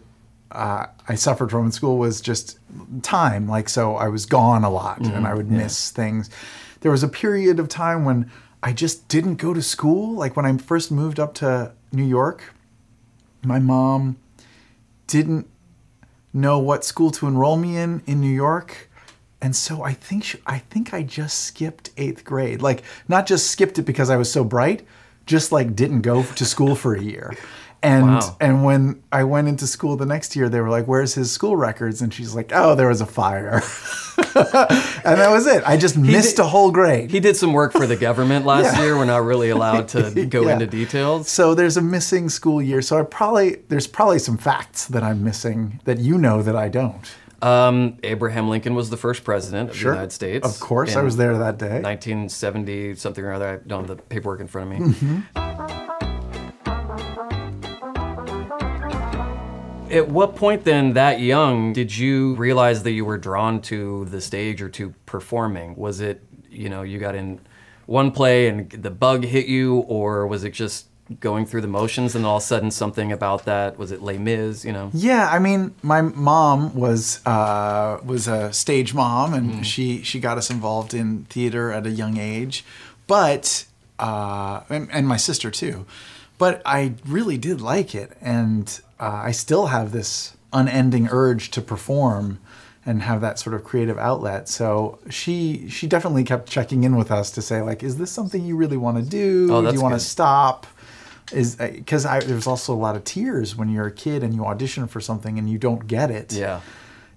uh, 0.51 0.87
I 1.09 1.15
suffered 1.15 1.53
from 1.53 1.67
in 1.67 1.73
school 1.73 1.99
was 1.99 2.21
just 2.21 2.59
time. 3.03 3.49
Like, 3.49 3.69
so 3.69 3.95
I 3.95 4.09
was 4.09 4.27
gone 4.27 4.65
a 4.65 4.71
lot, 4.71 4.99
and 4.99 5.25
I 5.27 5.35
would 5.35 5.51
miss 5.51 5.93
things. 5.93 6.31
There 6.81 6.91
was 6.91 7.05
a 7.05 7.09
period 7.09 7.61
of 7.61 7.69
time 7.69 8.05
when 8.05 8.31
I 8.63 8.73
just 8.73 9.07
didn't 9.07 9.37
go 9.37 9.55
to 9.55 9.63
school. 9.63 10.15
Like 10.15 10.37
when 10.37 10.47
I 10.47 10.57
first 10.57 10.91
moved 10.91 11.21
up 11.21 11.35
to 11.35 11.73
New 11.93 12.05
York, 12.05 12.53
my 13.45 13.61
mom 13.61 14.17
didn't 15.07 15.47
know 16.35 16.59
what 16.59 16.85
school 16.85 17.11
to 17.13 17.27
enroll 17.27 17.57
me 17.57 17.79
in 17.79 18.03
in 18.07 18.21
New 18.21 18.35
York. 18.35 18.91
And 19.41 19.55
so 19.55 19.83
I 19.83 19.93
think 19.93 20.25
she, 20.25 20.39
I 20.47 20.59
think 20.59 20.93
I 20.93 21.03
just 21.03 21.41
skipped 21.41 21.91
eighth 21.97 22.25
grade. 22.25 22.61
Like 22.61 22.83
not 23.09 23.27
just 23.27 23.51
skipped 23.51 23.79
it 23.79 23.83
because 23.83 24.11
I 24.11 24.17
was 24.17 24.31
so 24.31 24.43
bright, 24.43 24.87
just 25.27 25.53
like 25.53 25.77
didn't 25.77 26.03
go 26.03 26.23
to 26.23 26.45
school 26.45 26.75
for 26.75 26.95
a 26.95 27.01
year. 27.01 27.35
And 27.85 28.07
Wow. 28.07 28.37
and 28.41 28.65
when 28.65 29.03
I 29.13 29.25
went 29.25 29.47
into 29.47 29.67
school 29.67 29.97
the 29.97 30.07
next 30.07 30.35
year, 30.35 30.49
they 30.49 30.61
were 30.61 30.71
like, 30.71 30.87
"Where's 30.87 31.15
his 31.15 31.31
school 31.31 31.55
records?" 31.57 32.01
And 32.01 32.13
she's 32.15 32.35
like, 32.35 32.51
"Oh, 32.55 32.75
there 32.75 32.89
was 32.89 33.01
a 33.03 33.07
fire." 33.07 33.63
and 34.35 35.19
that 35.21 35.31
was 35.31 35.47
it. 35.47 35.63
I 35.67 35.77
just 35.77 35.97
missed 35.97 36.37
did- 36.37 36.43
a 36.45 36.49
whole 36.49 36.71
grade. 36.71 37.11
He 37.11 37.21
did 37.21 37.37
some 37.37 37.53
work 37.53 37.73
for 37.73 37.87
the 37.87 37.97
government 37.97 38.47
last 38.53 38.77
Yeah. 38.77 38.83
year. 38.83 38.97
We're 38.97 39.05
not 39.05 39.25
really 39.25 39.51
allowed 39.51 39.89
to 39.89 40.25
go 40.29 40.43
Yeah. 40.47 40.55
into 40.55 40.67
details. 40.67 41.29
So 41.29 41.55
there's 41.55 41.77
a 41.77 41.83
missing 41.83 42.29
school 42.29 42.63
year. 42.63 42.81
So 42.83 42.99
I 42.99 43.03
probably 43.03 43.59
there's 43.69 43.87
probably 43.87 44.19
some 44.19 44.39
facts 44.39 44.87
that 44.87 45.03
I'm 45.03 45.23
missing 45.23 45.81
that 45.85 45.99
you 45.99 46.17
know 46.19 46.43
that 46.43 46.57
I 46.57 46.69
don't. 46.69 47.05
Um, 47.43 47.99
Abraham 48.03 48.49
Lincoln 48.49 48.75
was 48.75 48.89
the 48.89 48.97
first 48.97 49.23
president 49.25 49.69
of 49.71 49.77
Sure. 49.77 49.91
the 49.91 49.97
United 49.97 50.13
States. 50.13 50.49
Of 50.49 50.59
course, 50.61 50.97
I 50.97 51.03
was 51.03 51.19
there 51.19 51.37
that 51.37 51.59
day. 51.59 51.81
1970 51.83 52.95
something 52.95 53.23
or 53.23 53.35
other. 53.35 53.61
I 53.63 53.69
don't 53.69 53.87
have 53.87 53.97
the 53.97 54.03
paperwork 54.03 54.41
in 54.41 54.47
front 54.49 54.73
of 54.73 54.79
me. 54.81 54.87
Mm-hmm. 54.95 55.44
At 59.95 60.09
what 60.09 60.35
point 60.35 60.65
then, 60.65 60.95
that 60.95 61.21
young, 61.21 61.73
did 61.73 61.97
you 61.97 62.35
realize 62.35 62.83
that 62.83 62.91
you 62.91 63.05
were 63.05 63.17
drawn 63.17 63.61
to 63.63 64.05
the 64.07 64.21
stage 64.21 64.61
or 64.61 64.69
to 64.71 64.93
performing? 65.07 65.77
Was 65.77 66.01
it, 66.01 66.21
you 66.51 66.69
know, 66.69 66.83
you 66.83 66.99
got 66.99 67.15
in 67.15 67.39
one 67.87 68.11
play 68.11 68.49
and 68.49 68.69
the 68.71 68.91
bug 68.91 69.25
hit 69.25 69.47
you, 69.47 69.77
or 69.77 70.27
was 70.27 70.43
it 70.43 70.53
just 70.53 70.87
going 71.21 71.47
through 71.47 71.61
the 71.61 71.69
motions 71.69 72.17
and 72.17 72.27
all 72.27 72.39
of 72.39 72.43
a 72.43 72.47
sudden 72.47 72.73
something 72.73 73.13
about 73.13 73.45
that? 73.45 73.79
Was 73.79 73.93
it 73.93 74.03
Les 74.03 74.19
Mis, 74.19 74.65
you 74.65 74.73
know? 74.73 74.91
Yeah, 74.93 75.29
I 75.31 75.39
mean, 75.39 75.75
my 75.83 76.03
mom 76.03 76.75
was 76.75 77.25
uh, 77.25 78.01
was 78.05 78.27
a 78.27 78.53
stage 78.53 78.95
mom, 78.95 79.33
and 79.33 79.65
she 79.65 80.03
she 80.03 80.19
got 80.19 80.39
us 80.39 80.51
involved 80.51 80.93
in 80.93 81.25
theater 81.27 81.71
at 81.71 81.87
a 81.87 81.91
young 81.91 82.17
age. 82.17 82.65
But 83.07 83.67
uh, 83.99 84.63
and, 84.69 84.89
and 84.91 85.07
my 85.07 85.19
sister 85.19 85.51
too. 85.53 85.87
But 86.39 86.63
I 86.67 86.95
really 87.07 87.39
did 87.39 87.61
like 87.61 87.95
it, 87.95 88.17
and 88.21 88.81
uh, 89.01 89.21
I 89.25 89.31
still 89.33 89.67
have 89.67 89.93
this 89.93 90.37
unending 90.53 91.09
urge 91.11 91.51
to 91.53 91.61
perform 91.61 92.39
and 92.87 93.03
have 93.03 93.21
that 93.23 93.39
sort 93.39 93.55
of 93.55 93.65
creative 93.65 93.99
outlet. 93.99 94.49
So 94.49 94.99
she 95.09 95.69
she 95.71 95.87
definitely 95.87 96.25
kept 96.25 96.49
checking 96.49 96.85
in 96.85 96.97
with 96.97 97.11
us 97.11 97.31
to 97.33 97.43
say 97.43 97.63
like, 97.63 97.83
is 97.83 97.97
this 97.97 98.11
something 98.11 98.45
you 98.45 98.57
really 98.57 98.77
want 98.77 98.97
to 98.99 99.03
do? 99.03 99.49
Oh, 99.51 99.63
do 99.63 99.73
you 99.73 99.81
want 99.83 99.95
to 99.95 100.01
stop? 100.01 100.67
is 101.33 101.57
because 101.57 102.03
there's 102.05 102.47
also 102.47 102.75
a 102.75 102.77
lot 102.77 102.95
of 102.97 103.03
tears 103.05 103.57
when 103.57 103.71
you're 103.71 103.87
a 103.87 103.91
kid 103.91 104.23
and 104.23 104.35
you 104.35 104.45
audition 104.45 104.87
for 104.87 105.01
something 105.01 105.39
and 105.39 105.49
you 105.49 105.57
don't 105.57 105.87
get 105.87 106.11
it. 106.11 106.35
Yeah. 106.35 106.61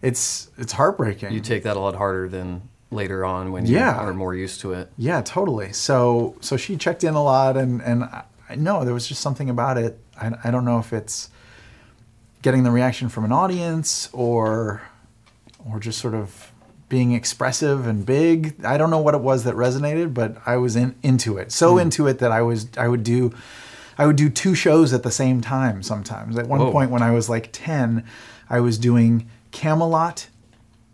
it's 0.01 0.49
it's 0.57 0.71
heartbreaking. 0.71 1.33
You 1.33 1.41
take 1.41 1.63
that 1.63 1.75
a 1.75 1.79
lot 1.79 1.95
harder 1.95 2.29
than 2.29 2.61
later 2.89 3.25
on 3.25 3.51
when 3.51 3.65
you 3.65 3.75
Yeah. 3.75 3.97
are 3.97 4.13
more 4.13 4.33
used 4.33 4.61
to 4.61 4.71
it. 4.71 4.89
Yeah, 4.97 5.21
totally. 5.21 5.73
So 5.73 6.35
so 6.39 6.55
she 6.55 6.77
checked 6.77 7.03
in 7.03 7.15
a 7.15 7.23
lot, 7.23 7.57
and 7.57 7.81
and 7.81 8.07
Know 8.55 8.85
there 8.85 8.93
was 8.93 9.07
just 9.07 9.21
something 9.21 9.49
about 9.49 9.77
it. 9.77 9.99
I, 10.19 10.31
I 10.45 10.51
don't 10.51 10.65
know 10.65 10.79
if 10.79 10.93
it's 10.93 11.29
getting 12.41 12.63
the 12.63 12.71
reaction 12.71 13.09
from 13.09 13.25
an 13.25 13.31
audience 13.31 14.09
or 14.13 14.81
or 15.69 15.79
just 15.79 15.99
sort 15.99 16.13
of 16.13 16.51
being 16.89 17.11
expressive 17.11 17.85
and 17.85 18.05
big. 18.05 18.63
I 18.63 18.77
don't 18.77 18.89
know 18.89 18.99
what 18.99 19.13
it 19.13 19.21
was 19.21 19.43
that 19.43 19.55
resonated, 19.55 20.13
but 20.13 20.37
I 20.45 20.57
was 20.57 20.75
in 20.75 20.95
into 21.03 21.37
it. 21.37 21.51
So 21.51 21.73
hmm. 21.73 21.79
into 21.79 22.07
it 22.07 22.19
that 22.19 22.31
I 22.31 22.41
was 22.41 22.67
I 22.77 22.87
would 22.87 23.03
do 23.03 23.33
I 23.97 24.05
would 24.05 24.15
do 24.15 24.29
two 24.29 24.55
shows 24.55 24.93
at 24.93 25.03
the 25.03 25.11
same 25.11 25.41
time 25.41 25.81
sometimes. 25.83 26.37
At 26.37 26.47
one 26.47 26.59
Whoa. 26.59 26.71
point 26.71 26.91
when 26.91 27.01
I 27.01 27.11
was 27.11 27.29
like 27.29 27.49
10, 27.51 28.05
I 28.49 28.59
was 28.59 28.77
doing 28.77 29.29
Camelot 29.51 30.27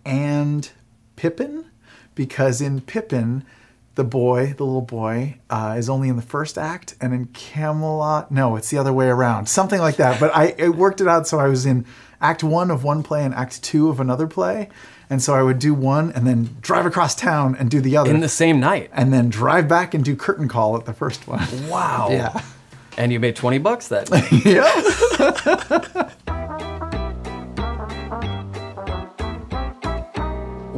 and 0.06 0.70
Pippin 1.16 1.66
because 2.16 2.62
in 2.62 2.82
Pippin, 2.82 3.44
the 3.96 4.04
boy, 4.04 4.54
the 4.58 4.64
little 4.66 4.82
boy, 4.82 5.38
uh, 5.50 5.76
is 5.78 5.90
only 5.90 6.10
in 6.10 6.16
the 6.16 6.22
first 6.24 6.58
act, 6.58 6.96
and 7.00 7.14
in 7.14 7.26
Camelot, 7.28 8.32
no, 8.32 8.56
it's 8.56 8.70
the 8.70 8.78
other 8.78 8.92
way 8.94 9.08
around, 9.08 9.48
something 9.48 9.80
like 9.80 9.98
that. 9.98 10.20
But 10.20 10.36
I, 10.36 10.56
I 10.60 10.70
worked 10.70 11.00
it 11.02 11.08
out 11.08 11.28
so 11.28 11.40
I 11.40 11.48
was 11.48 11.66
in 11.66 11.86
Act 12.22 12.44
One 12.44 12.72
of 12.72 12.84
one 12.84 13.04
play 13.04 13.24
and 13.24 13.34
Act 13.36 13.62
Two 13.62 13.90
of 13.90 14.00
another 14.00 14.26
play, 14.28 14.70
and 15.10 15.22
so 15.22 15.36
I 15.36 15.44
would 15.44 15.60
do 15.60 15.74
one 15.74 16.12
and 16.14 16.26
then 16.26 16.58
drive 16.62 16.86
across 16.86 17.14
town 17.14 17.56
and 17.60 17.70
do 17.70 17.82
the 17.82 17.96
other, 17.98 18.10
In 18.10 18.20
the 18.22 18.30
same 18.30 18.60
night. 18.60 18.90
and 18.94 19.14
then 19.14 19.30
drive 19.30 19.68
back 19.68 19.94
and 19.94 20.04
do 20.04 20.16
curtain 20.16 20.48
call 20.48 20.76
at 20.78 20.86
the 20.86 20.94
first 20.94 21.28
one. 21.28 21.46
Wow. 21.70 22.08
Yeah. 22.12 22.42
And 22.96 23.12
you 23.12 23.20
made 23.20 23.36
20 23.36 23.58
bucks 23.58 23.88
that 23.88 24.12
night. 24.12 24.32
yeah. 24.46 26.10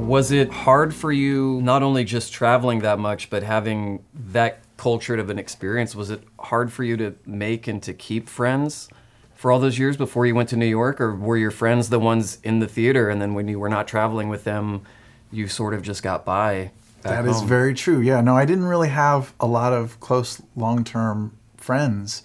Was 0.06 0.32
it 0.32 0.52
hard 0.52 0.94
for 0.94 1.12
you 1.12 1.60
not 1.64 1.82
only 1.82 2.04
just 2.04 2.32
traveling 2.32 2.80
that 2.82 3.00
much, 3.00 3.32
but 3.32 3.42
having 3.42 4.06
that 4.14 4.60
cultured 4.78 5.20
of 5.20 5.32
an 5.32 5.40
experience? 5.40 5.96
Was 5.96 6.12
it 6.12 6.22
hard 6.40 6.72
for 6.72 6.84
you 6.84 6.96
to 6.98 7.16
make 7.26 7.68
and 7.68 7.82
to 7.82 7.92
keep 7.92 8.30
friends 8.30 8.88
for 9.34 9.52
all 9.52 9.60
those 9.60 9.80
years 9.80 9.98
before 9.98 10.28
you 10.28 10.36
went 10.36 10.50
to 10.50 10.58
New 10.58 10.68
York? 10.68 11.02
Or 11.02 11.16
were 11.16 11.38
your 11.38 11.50
friends 11.50 11.90
the 11.90 12.00
ones 12.00 12.38
in 12.44 12.60
the 12.60 12.68
theater 12.68 13.10
and 13.10 13.20
then 13.20 13.34
when 13.34 13.48
you 13.48 13.58
were 13.58 13.68
not 13.68 13.88
traveling 13.88 14.30
with 14.30 14.44
them, 14.44 14.84
you 15.32 15.48
sort 15.48 15.74
of 15.74 15.82
just 15.82 16.04
got 16.04 16.24
by? 16.24 16.70
That 17.02 17.26
is 17.26 17.38
home? 17.38 17.48
very 17.48 17.74
true. 17.74 18.00
Yeah, 18.00 18.22
no, 18.22 18.36
I 18.36 18.46
didn't 18.46 18.66
really 18.66 18.90
have 18.90 19.34
a 19.40 19.48
lot 19.48 19.74
of 19.74 20.00
close 20.02 20.40
long 20.56 20.84
term 20.84 21.36
friends 21.58 22.22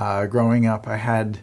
uh, 0.00 0.26
growing 0.26 0.66
up. 0.66 0.88
I 0.88 0.96
had, 0.96 1.38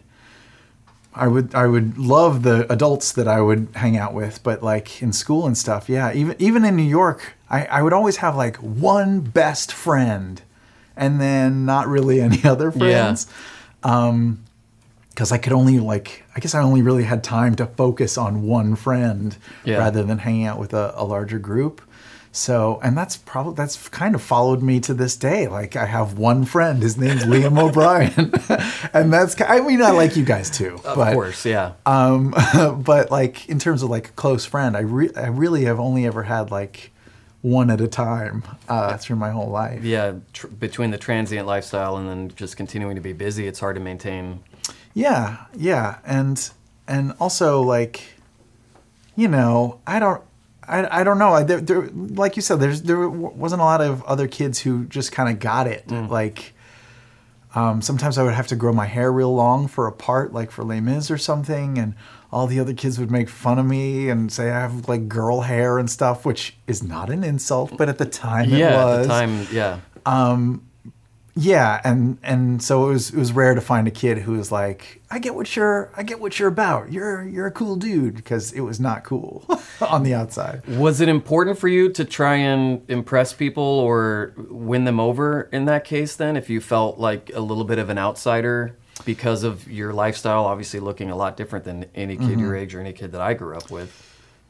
I 1.14 1.28
would, 1.28 1.54
I 1.54 1.66
would 1.66 1.98
love 1.98 2.42
the 2.42 2.70
adults 2.72 3.12
that 3.12 3.28
I 3.28 3.40
would 3.40 3.68
hang 3.74 3.96
out 3.98 4.14
with, 4.14 4.42
but 4.42 4.62
like 4.62 5.02
in 5.02 5.12
school 5.12 5.46
and 5.46 5.56
stuff, 5.58 5.88
yeah, 5.88 6.12
even 6.14 6.36
even 6.38 6.64
in 6.64 6.74
New 6.76 6.82
York, 6.82 7.34
I, 7.50 7.66
I 7.66 7.82
would 7.82 7.92
always 7.92 8.16
have 8.18 8.34
like 8.34 8.56
one 8.56 9.20
best 9.20 9.72
friend, 9.72 10.40
and 10.96 11.20
then 11.20 11.66
not 11.66 11.86
really 11.86 12.20
any 12.28 12.42
other 12.44 12.70
friends. 12.70 13.26
Um, 13.82 14.42
because 15.10 15.30
I 15.30 15.36
could 15.36 15.52
only 15.52 15.78
like 15.78 16.24
I 16.34 16.40
guess 16.40 16.54
I 16.54 16.62
only 16.62 16.80
really 16.80 17.04
had 17.04 17.22
time 17.22 17.54
to 17.56 17.66
focus 17.66 18.16
on 18.16 18.44
one 18.46 18.74
friend 18.76 19.36
Yeah. 19.64 19.76
rather 19.76 20.02
than 20.02 20.16
hanging 20.18 20.46
out 20.46 20.58
with 20.58 20.72
a, 20.72 20.94
a 20.96 21.04
larger 21.04 21.38
group. 21.38 21.82
So 22.34 22.80
and 22.82 22.96
that's 22.96 23.18
probably 23.18 23.54
that's 23.54 23.88
kind 23.90 24.14
of 24.14 24.22
followed 24.22 24.62
me 24.62 24.80
to 24.80 24.94
this 24.94 25.16
day. 25.16 25.48
Like 25.48 25.76
I 25.76 25.84
have 25.84 26.16
one 26.16 26.46
friend, 26.46 26.82
his 26.82 26.96
name's 26.96 27.24
Liam 27.24 27.58
O'Brien, 27.58 28.32
and 28.94 29.12
that's 29.12 29.38
I 29.40 29.60
mean 29.60 29.82
I 29.82 29.90
like 29.90 30.16
you 30.16 30.24
guys 30.24 30.48
too, 30.48 30.76
Of 30.84 30.96
but 30.96 31.12
course, 31.12 31.44
yeah. 31.44 31.72
um, 31.84 32.34
but 32.84 33.10
like 33.10 33.48
in 33.50 33.58
terms 33.58 33.82
of 33.82 33.90
like 33.90 34.08
a 34.08 34.12
close 34.12 34.46
friend, 34.46 34.76
I 34.78 34.80
re- 34.80 35.10
I 35.14 35.26
really 35.26 35.64
have 35.66 35.78
only 35.78 36.06
ever 36.06 36.22
had 36.22 36.50
like 36.50 36.90
one 37.42 37.70
at 37.70 37.80
a 37.82 37.88
time 37.88 38.44
uh, 38.68 38.96
through 38.96 39.16
my 39.16 39.30
whole 39.30 39.50
life. 39.50 39.82
yeah, 39.84 40.14
tr- 40.32 40.46
between 40.46 40.90
the 40.90 40.96
transient 40.98 41.46
lifestyle 41.46 41.96
and 41.98 42.08
then 42.08 42.32
just 42.36 42.56
continuing 42.56 42.94
to 42.94 43.02
be 43.02 43.12
busy, 43.12 43.46
it's 43.46 43.60
hard 43.60 43.74
to 43.76 43.82
maintain. 43.82 44.40
Yeah, 44.94 45.36
yeah, 45.54 45.98
and 46.06 46.50
and 46.88 47.12
also 47.20 47.60
like, 47.60 48.00
you 49.16 49.28
know, 49.28 49.80
I 49.86 49.98
don't, 49.98 50.22
I, 50.66 51.00
I 51.00 51.04
don't 51.04 51.18
know. 51.18 51.32
I, 51.32 51.42
there, 51.42 51.60
there, 51.60 51.88
like 51.92 52.36
you 52.36 52.42
said, 52.42 52.60
there's 52.60 52.82
there 52.82 53.08
wasn't 53.08 53.62
a 53.62 53.64
lot 53.64 53.80
of 53.80 54.02
other 54.04 54.28
kids 54.28 54.60
who 54.60 54.84
just 54.86 55.12
kind 55.12 55.28
of 55.28 55.40
got 55.40 55.66
it. 55.66 55.90
Like, 56.08 56.54
um, 57.54 57.82
sometimes 57.82 58.16
I 58.16 58.22
would 58.22 58.34
have 58.34 58.46
to 58.48 58.56
grow 58.56 58.72
my 58.72 58.86
hair 58.86 59.12
real 59.12 59.34
long 59.34 59.66
for 59.68 59.86
a 59.86 59.92
part, 59.92 60.32
like 60.32 60.50
for 60.50 60.64
Les 60.64 60.80
Mis 60.80 61.10
or 61.10 61.18
something, 61.18 61.78
and 61.78 61.94
all 62.30 62.46
the 62.46 62.58
other 62.60 62.72
kids 62.74 62.98
would 62.98 63.10
make 63.10 63.28
fun 63.28 63.58
of 63.58 63.66
me 63.66 64.08
and 64.08 64.32
say 64.32 64.50
I 64.50 64.60
have 64.60 64.88
like 64.88 65.08
girl 65.08 65.42
hair 65.42 65.78
and 65.78 65.90
stuff, 65.90 66.24
which 66.24 66.56
is 66.66 66.82
not 66.82 67.10
an 67.10 67.24
insult, 67.24 67.76
but 67.76 67.88
at 67.88 67.98
the 67.98 68.06
time 68.06 68.52
it 68.52 68.58
yeah, 68.58 68.86
at 68.86 69.02
the 69.02 69.08
time, 69.08 69.46
yeah. 69.52 69.80
Yeah, 71.34 71.80
and 71.82 72.18
and 72.22 72.62
so 72.62 72.88
it 72.88 72.92
was 72.92 73.10
it 73.10 73.16
was 73.16 73.32
rare 73.32 73.54
to 73.54 73.60
find 73.62 73.88
a 73.88 73.90
kid 73.90 74.18
who 74.18 74.32
was 74.32 74.52
like, 74.52 75.00
I 75.10 75.18
get 75.18 75.34
what 75.34 75.56
you're 75.56 75.90
I 75.96 76.02
get 76.02 76.20
what 76.20 76.38
you're 76.38 76.48
about. 76.48 76.92
You're 76.92 77.26
you're 77.26 77.46
a 77.46 77.50
cool 77.50 77.76
dude 77.76 78.16
because 78.16 78.52
it 78.52 78.60
was 78.60 78.78
not 78.78 79.02
cool 79.02 79.46
on 79.80 80.02
the 80.02 80.12
outside. 80.12 80.66
Was 80.66 81.00
it 81.00 81.08
important 81.08 81.58
for 81.58 81.68
you 81.68 81.90
to 81.92 82.04
try 82.04 82.36
and 82.36 82.82
impress 82.90 83.32
people 83.32 83.62
or 83.62 84.34
win 84.50 84.84
them 84.84 85.00
over 85.00 85.42
in 85.52 85.64
that 85.66 85.84
case 85.84 86.16
then 86.16 86.36
if 86.36 86.50
you 86.50 86.60
felt 86.60 86.98
like 86.98 87.30
a 87.34 87.40
little 87.40 87.64
bit 87.64 87.78
of 87.78 87.88
an 87.88 87.96
outsider 87.96 88.76
because 89.06 89.42
of 89.42 89.70
your 89.70 89.94
lifestyle 89.94 90.44
obviously 90.44 90.80
looking 90.80 91.10
a 91.10 91.16
lot 91.16 91.38
different 91.38 91.64
than 91.64 91.86
any 91.94 92.16
kid 92.16 92.38
your 92.38 92.54
age 92.54 92.74
or 92.74 92.80
any 92.80 92.92
kid 92.92 93.12
that 93.12 93.22
I 93.22 93.32
grew 93.32 93.56
up 93.56 93.70
with? 93.70 93.90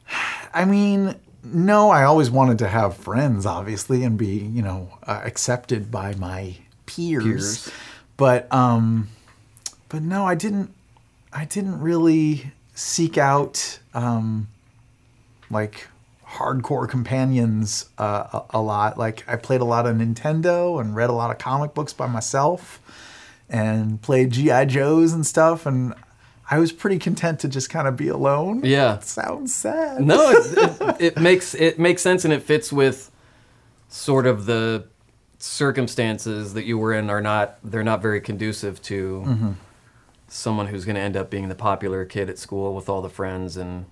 I 0.52 0.64
mean, 0.64 1.14
no, 1.44 1.90
I 1.90 2.02
always 2.04 2.30
wanted 2.30 2.58
to 2.58 2.68
have 2.68 2.96
friends, 2.96 3.46
obviously, 3.46 4.02
and 4.02 4.18
be 4.18 4.38
you 4.52 4.62
know 4.62 4.98
uh, 5.04 5.20
accepted 5.24 5.92
by 5.92 6.14
my 6.16 6.56
peers. 6.96 7.70
But 8.16 8.52
um, 8.52 9.08
but 9.88 10.02
no, 10.02 10.24
I 10.24 10.34
didn't. 10.34 10.72
I 11.32 11.44
didn't 11.44 11.80
really 11.80 12.52
seek 12.74 13.16
out 13.16 13.78
um, 13.94 14.48
like 15.50 15.88
hardcore 16.26 16.88
companions 16.88 17.88
uh, 17.98 18.26
a, 18.32 18.58
a 18.58 18.60
lot. 18.60 18.98
Like 18.98 19.24
I 19.28 19.36
played 19.36 19.60
a 19.60 19.64
lot 19.64 19.86
of 19.86 19.96
Nintendo 19.96 20.80
and 20.80 20.94
read 20.94 21.10
a 21.10 21.14
lot 21.14 21.30
of 21.30 21.38
comic 21.38 21.74
books 21.74 21.92
by 21.92 22.06
myself, 22.06 22.80
and 23.48 24.00
played 24.02 24.30
GI 24.30 24.66
Joes 24.66 25.12
and 25.12 25.26
stuff. 25.26 25.66
And 25.66 25.94
I 26.50 26.58
was 26.58 26.72
pretty 26.72 26.98
content 26.98 27.40
to 27.40 27.48
just 27.48 27.70
kind 27.70 27.88
of 27.88 27.96
be 27.96 28.08
alone. 28.08 28.62
Yeah. 28.64 28.98
sounds 28.98 29.54
sad. 29.54 30.02
No, 30.02 30.30
it, 30.30 30.58
it, 30.80 31.00
it 31.00 31.18
makes 31.18 31.54
it 31.54 31.78
makes 31.78 32.02
sense 32.02 32.24
and 32.24 32.32
it 32.32 32.42
fits 32.42 32.72
with 32.72 33.10
sort 33.88 34.26
of 34.26 34.46
the 34.46 34.86
circumstances 35.42 36.54
that 36.54 36.64
you 36.64 36.78
were 36.78 36.92
in 36.94 37.10
are 37.10 37.20
not 37.20 37.58
they're 37.64 37.82
not 37.84 38.00
very 38.00 38.20
conducive 38.20 38.80
to 38.82 39.56
someone 40.28 40.66
who's 40.68 40.84
going 40.84 40.94
to 40.94 41.00
end 41.00 41.16
up 41.16 41.28
being 41.30 41.48
the 41.48 41.54
popular 41.54 42.04
kid 42.04 42.30
at 42.30 42.38
school 42.38 42.74
with 42.74 42.88
all 42.88 43.02
the 43.02 43.08
friends 43.10 43.56
and 43.56 43.84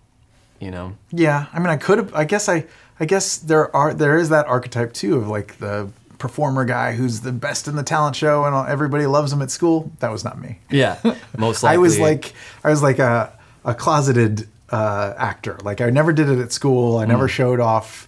you 0.61 0.71
know 0.71 0.97
Yeah, 1.11 1.47
I 1.52 1.59
mean, 1.59 1.69
I 1.69 1.76
could 1.76 1.99
have. 1.99 2.14
I 2.14 2.25
guess 2.25 2.49
I. 2.49 2.66
I 3.02 3.07
guess 3.07 3.38
there 3.38 3.75
are 3.75 3.95
there 3.95 4.19
is 4.19 4.28
that 4.28 4.47
archetype 4.47 4.92
too 4.92 5.16
of 5.16 5.26
like 5.26 5.57
the 5.57 5.88
performer 6.19 6.66
guy 6.66 6.92
who's 6.92 7.23
the 7.23 7.33
best 7.33 7.66
in 7.66 7.75
the 7.75 7.83
talent 7.83 8.14
show 8.14 8.45
and 8.45 8.54
all- 8.54 8.66
everybody 8.66 9.07
loves 9.07 9.33
him 9.33 9.40
at 9.40 9.50
school. 9.50 9.90
That 10.00 10.11
was 10.12 10.23
not 10.23 10.38
me. 10.38 10.59
yeah 10.71 10.99
most 11.38 11.62
likely 11.62 11.75
I 11.76 11.78
was 11.78 11.99
like 11.99 12.35
I 12.62 12.69
was 12.69 12.83
like 12.83 12.99
a 12.99 13.33
a 13.64 13.73
closeted 13.75 14.47
uh, 14.69 15.14
actor. 15.16 15.57
Like 15.64 15.80
I 15.80 15.88
never 15.88 16.12
did 16.12 16.28
it 16.28 16.38
at 16.40 16.52
school. 16.52 16.99
I 16.99 17.07
Mm. 17.07 17.09
never 17.09 17.26
showed 17.26 17.59
off 17.59 18.07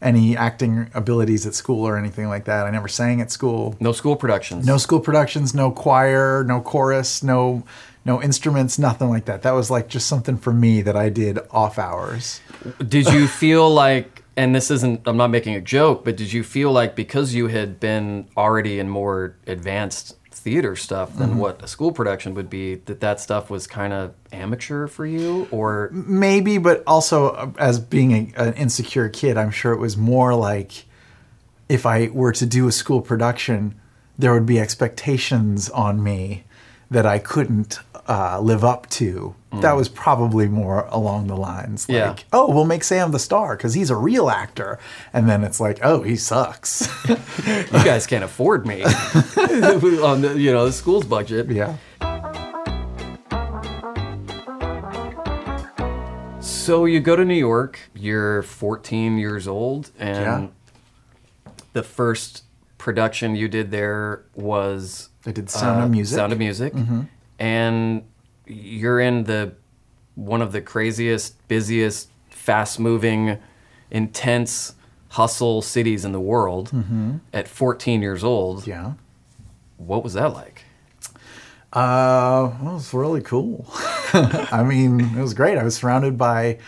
any 0.00 0.36
acting 0.36 0.90
abilities 0.94 1.46
at 1.46 1.54
school 1.54 1.86
or 1.86 1.96
anything 1.96 2.28
like 2.28 2.44
that. 2.44 2.66
I 2.66 2.70
never 2.70 2.88
sang 2.88 3.20
at 3.20 3.30
school. 3.30 3.76
no 3.80 3.92
school 3.92 4.16
productions 4.16 4.66
No 4.66 4.76
school 4.78 5.00
productions, 5.00 5.54
no 5.54 5.70
choir, 5.70 6.44
no 6.44 6.60
chorus, 6.60 7.22
no 7.22 7.64
no 8.04 8.22
instruments, 8.22 8.78
nothing 8.78 9.10
like 9.10 9.26
that. 9.26 9.42
That 9.42 9.52
was 9.52 9.70
like 9.70 9.88
just 9.88 10.06
something 10.06 10.38
for 10.38 10.52
me 10.52 10.80
that 10.82 10.96
I 10.96 11.10
did 11.10 11.38
off 11.50 11.78
hours. 11.78 12.40
did 12.86 13.06
you 13.12 13.26
feel 13.26 13.68
like 13.68 14.22
and 14.36 14.54
this 14.54 14.70
isn't 14.70 15.00
i'm 15.06 15.16
not 15.16 15.28
making 15.30 15.54
a 15.56 15.60
joke 15.60 16.04
but 16.04 16.16
did 16.16 16.32
you 16.32 16.42
feel 16.44 16.70
like 16.70 16.94
because 16.94 17.34
you 17.34 17.48
had 17.48 17.80
been 17.80 18.26
already 18.36 18.78
in 18.78 18.88
more 18.88 19.34
advanced 19.46 20.16
theater 20.38 20.76
stuff 20.76 21.14
than 21.16 21.30
Mm-hmm. 21.30 21.38
what 21.38 21.62
a 21.62 21.66
school 21.68 21.92
production 21.92 22.34
would 22.34 22.48
be 22.48 22.76
that 22.86 23.00
that 23.00 23.20
stuff 23.20 23.50
was 23.50 23.66
kind 23.66 23.92
of 23.92 24.14
amateur 24.32 24.86
for 24.86 25.04
you 25.06 25.46
or 25.50 25.90
maybe 25.92 26.58
but 26.58 26.82
also 26.86 27.30
uh, 27.30 27.50
as 27.58 27.78
being 27.78 28.12
a, 28.36 28.40
an 28.42 28.54
insecure 28.54 29.08
kid 29.08 29.36
i'm 29.36 29.50
sure 29.50 29.72
it 29.72 29.78
was 29.78 29.96
more 29.96 30.34
like 30.34 30.84
if 31.68 31.84
i 31.84 32.08
were 32.12 32.32
to 32.32 32.46
do 32.46 32.66
a 32.68 32.72
school 32.72 33.00
production 33.02 33.74
there 34.18 34.32
would 34.32 34.46
be 34.46 34.58
expectations 34.58 35.68
on 35.70 36.02
me 36.02 36.44
that 36.90 37.04
i 37.04 37.18
couldn't 37.18 37.78
uh, 38.08 38.40
live 38.40 38.64
up 38.64 38.88
to 38.90 39.34
that 39.60 39.72
was 39.72 39.88
probably 39.88 40.46
more 40.48 40.86
along 40.90 41.26
the 41.26 41.36
lines 41.36 41.88
like 41.88 41.96
Yeah. 41.96 42.14
oh 42.32 42.52
we'll 42.52 42.64
make 42.66 42.84
sam 42.84 43.12
the 43.12 43.18
star 43.18 43.56
because 43.56 43.74
he's 43.74 43.90
a 43.90 43.96
real 43.96 44.28
actor 44.30 44.78
and 45.12 45.28
then 45.28 45.42
it's 45.44 45.58
like 45.60 45.78
oh 45.82 46.02
he 46.02 46.16
sucks 46.16 46.88
you 47.08 47.16
guys 47.84 48.06
can't 48.06 48.24
afford 48.24 48.66
me 48.66 48.82
on 48.84 50.20
the 50.22 50.34
you 50.38 50.52
know 50.52 50.66
the 50.66 50.72
school's 50.72 51.04
budget 51.04 51.50
yeah 51.50 51.76
So 56.40 56.84
you 56.84 57.00
go 57.00 57.16
to 57.16 57.24
New 57.24 57.34
York. 57.34 57.78
You're 57.94 58.42
14 58.42 59.16
years 59.18 59.48
old, 59.48 59.90
and 59.98 60.50
Yeah. 61.46 61.52
the 61.72 61.82
first 61.82 62.42
production 62.76 63.34
you 63.34 63.48
did 63.48 63.70
there 63.70 64.24
was 64.34 65.08
I 65.26 65.32
did 65.32 65.48
Sound 65.50 65.82
of 65.82 65.90
Music. 65.90 66.14
Uh, 66.14 66.20
Sound 66.20 66.32
of 66.34 66.38
Music, 66.38 66.74
and 67.38 68.02
you're 68.46 69.00
in 69.00 69.24
the 69.24 69.54
one 70.14 70.42
of 70.42 70.52
the 70.52 70.60
craziest, 70.60 71.46
busiest, 71.48 72.08
fast-moving, 72.30 73.38
intense 73.90 74.74
hustle 75.10 75.62
cities 75.62 76.04
in 76.04 76.12
the 76.12 76.20
world 76.20 76.72
at 77.32 77.46
14 77.48 78.02
years 78.02 78.24
old. 78.24 78.66
Yeah. 78.66 78.94
What 79.76 80.02
was 80.02 80.14
that 80.14 80.32
like? 80.34 80.64
Uh, 81.72 82.50
well, 82.60 82.70
it 82.70 82.74
was 82.74 82.94
really 82.94 83.20
cool. 83.20 83.66
I 84.12 84.64
mean, 84.66 85.00
it 85.00 85.20
was 85.20 85.34
great. 85.34 85.58
I 85.58 85.62
was 85.62 85.76
surrounded 85.76 86.16
by 86.18 86.58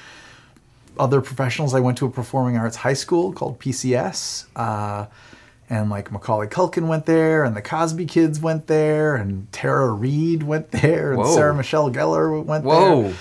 other 0.99 1.21
professionals. 1.21 1.75
I 1.75 1.81
went 1.81 1.99
to 1.99 2.07
a 2.07 2.11
performing 2.11 2.57
arts 2.57 2.77
high 2.77 2.93
school 2.93 3.33
called 3.33 3.59
PCS. 3.59 4.47
Uh, 4.55 5.07
and 5.71 5.89
like 5.89 6.11
Macaulay 6.11 6.49
Culkin 6.49 6.89
went 6.89 7.07
there, 7.07 7.45
and 7.45 7.57
the 7.57 7.63
Cosby 7.63 8.05
Kids 8.07 8.41
went 8.41 8.67
there, 8.67 9.15
and 9.15 9.51
Tara 9.53 9.91
Reid 9.91 10.43
went 10.43 10.71
there, 10.83 11.13
and 11.13 11.23
Whoa. 11.23 11.35
Sarah 11.35 11.55
Michelle 11.55 11.91
Gellar 11.91 12.45
went 12.45 12.65
Whoa. 12.65 13.03
there. 13.03 13.15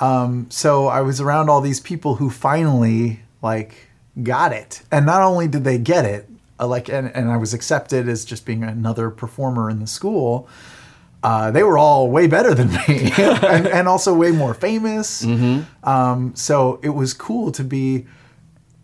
Um, 0.00 0.46
so 0.50 0.86
I 0.86 1.00
was 1.00 1.20
around 1.20 1.50
all 1.50 1.60
these 1.60 1.80
people 1.80 2.14
who 2.16 2.30
finally 2.30 3.20
like 3.42 3.74
got 4.22 4.52
it, 4.52 4.82
and 4.90 5.04
not 5.04 5.22
only 5.22 5.48
did 5.48 5.64
they 5.64 5.78
get 5.78 6.04
it, 6.04 6.28
uh, 6.60 6.66
like, 6.66 6.88
and, 6.88 7.14
and 7.14 7.30
I 7.30 7.36
was 7.36 7.52
accepted 7.52 8.08
as 8.08 8.24
just 8.24 8.46
being 8.46 8.62
another 8.62 9.10
performer 9.10 9.68
in 9.68 9.80
the 9.80 9.86
school. 9.86 10.48
Uh, 11.22 11.50
they 11.50 11.62
were 11.64 11.76
all 11.76 12.08
way 12.08 12.26
better 12.28 12.54
than 12.54 12.68
me, 12.72 13.10
and, 13.18 13.66
and 13.66 13.88
also 13.88 14.14
way 14.14 14.30
more 14.30 14.54
famous. 14.54 15.24
Um, 15.82 16.36
so 16.36 16.78
it 16.82 16.90
was 16.90 17.12
cool 17.14 17.50
to 17.52 17.64
be. 17.64 18.06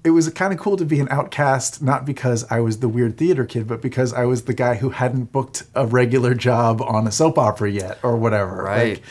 It 0.04 0.10
was 0.10 0.28
kind 0.30 0.52
of 0.52 0.58
cool 0.58 0.76
to 0.76 0.84
be 0.84 0.98
an 0.98 1.08
outcast, 1.10 1.80
not 1.82 2.04
because 2.04 2.44
I 2.50 2.58
was 2.60 2.80
the 2.80 2.88
weird 2.88 3.16
theater 3.16 3.44
kid, 3.44 3.68
but 3.68 3.80
because 3.80 4.12
I 4.12 4.24
was 4.24 4.42
the 4.42 4.54
guy 4.54 4.74
who 4.74 4.90
hadn't 4.90 5.30
booked 5.30 5.62
a 5.76 5.86
regular 5.86 6.34
job 6.34 6.82
on 6.82 7.06
a 7.06 7.12
soap 7.12 7.38
opera 7.38 7.70
yet, 7.70 7.98
or 8.02 8.16
whatever. 8.16 8.64
Right. 8.64 8.94
Like, 8.94 9.02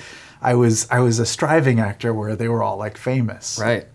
I 0.42 0.56
was 0.56 0.88
I 0.92 1.00
was 1.00 1.20
a 1.20 1.26
striving 1.26 1.80
actor 1.80 2.14
where 2.14 2.36
they 2.36 2.48
were 2.50 2.62
all 2.62 2.76
like 2.78 2.98
famous. 2.98 3.58
Right. 3.62 3.88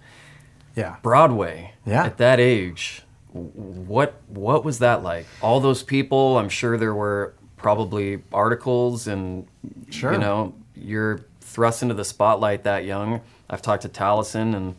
Yeah. 0.74 0.96
Broadway. 1.02 1.72
Yeah. 1.84 2.04
At 2.04 2.16
that 2.18 2.40
age, 2.40 3.02
what 3.32 4.14
what 4.28 4.64
was 4.64 4.78
that 4.78 5.02
like? 5.02 5.26
All 5.42 5.60
those 5.60 5.82
people. 5.82 6.38
I'm 6.38 6.48
sure 6.48 6.78
there 6.78 6.94
were 6.94 7.34
probably 7.56 8.22
articles 8.32 9.06
and 9.06 9.46
Sure. 9.90 10.12
you 10.12 10.18
know 10.18 10.54
you're 10.74 11.24
thrust 11.40 11.82
into 11.82 11.94
the 11.94 12.04
spotlight 12.04 12.64
that 12.64 12.84
young. 12.84 13.20
I've 13.50 13.62
talked 13.62 13.82
to 13.82 13.88
Taliesin 13.88 14.54
and 14.54 14.76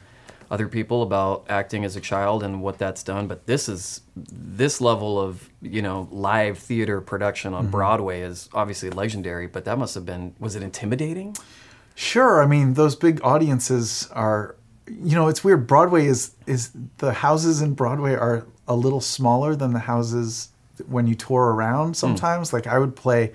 other 0.50 0.68
people 0.68 1.02
about 1.04 1.46
acting 1.50 1.84
as 1.84 1.96
a 1.96 2.02
child 2.02 2.42
and 2.44 2.62
what 2.62 2.78
that's 2.78 3.04
done, 3.04 3.28
but 3.28 3.46
this 3.48 3.68
is 3.68 4.02
this 4.16 4.80
level 4.82 5.20
of 5.20 5.50
you 5.62 5.82
know 5.82 6.08
live 6.12 6.58
theater 6.58 7.02
production 7.02 7.52
Mm-hmm. 7.54 7.66
on 7.66 7.72
Broadway 7.72 8.22
is 8.22 8.50
obviously 8.54 8.90
legendary. 8.90 9.48
But 9.48 9.66
that 9.66 9.78
must 9.78 9.96
have 9.96 10.06
been 10.06 10.34
was 10.40 10.56
it 10.56 10.64
intimidating? 10.64 11.36
Sure. 11.96 12.44
I 12.44 12.46
mean, 12.46 12.76
those 12.76 12.96
big 12.96 13.20
audiences 13.24 14.08
are, 14.12 14.56
you 14.88 15.16
know, 15.16 15.28
it's 15.28 15.44
weird. 15.44 15.66
Broadway 15.68 16.06
is 16.06 16.34
is 16.46 16.72
the 17.00 17.12
houses 17.14 17.62
in 17.62 17.74
Broadway 17.74 18.14
are 18.14 18.46
a 18.68 18.76
little 18.76 19.02
smaller 19.02 19.56
than 19.56 19.74
the 19.74 19.80
houses 19.80 20.50
when 20.88 21.08
you 21.08 21.16
tour 21.16 21.54
around. 21.54 21.96
Sometimes, 21.98 22.54
like 22.54 22.68
I 22.68 22.78
would 22.78 22.96
play 22.96 23.32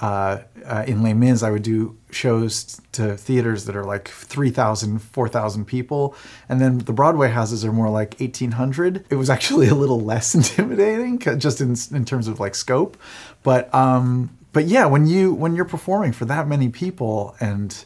uh, 0.00 0.38
uh, 0.64 0.84
in 0.86 1.02
Les 1.02 1.14
Mis, 1.14 1.42
I 1.42 1.50
would 1.50 1.62
do 1.62 1.96
shows 2.10 2.80
to 2.92 3.16
theaters 3.16 3.64
that 3.64 3.76
are 3.76 3.84
like 3.84 4.08
3,000, 4.08 5.00
4,000 5.00 5.64
people. 5.64 6.14
And 6.48 6.60
then 6.60 6.78
the 6.78 6.92
Broadway 6.92 7.30
houses 7.30 7.64
are 7.64 7.72
more 7.72 7.90
like 7.90 8.18
1,800. 8.18 9.06
It 9.10 9.16
was 9.16 9.28
actually 9.28 9.68
a 9.68 9.74
little 9.74 10.00
less 10.00 10.34
intimidating 10.36 11.18
just 11.38 11.60
in, 11.60 11.76
in 11.94 12.04
terms 12.04 12.28
of 12.28 12.38
like 12.38 12.54
scope. 12.54 12.96
But, 13.42 13.72
um, 13.74 14.30
but 14.52 14.66
yeah, 14.66 14.86
when 14.86 15.06
you 15.06 15.32
when 15.32 15.54
you're 15.54 15.64
performing 15.64 16.12
for 16.12 16.24
that 16.24 16.48
many 16.48 16.68
people 16.68 17.36
and 17.38 17.84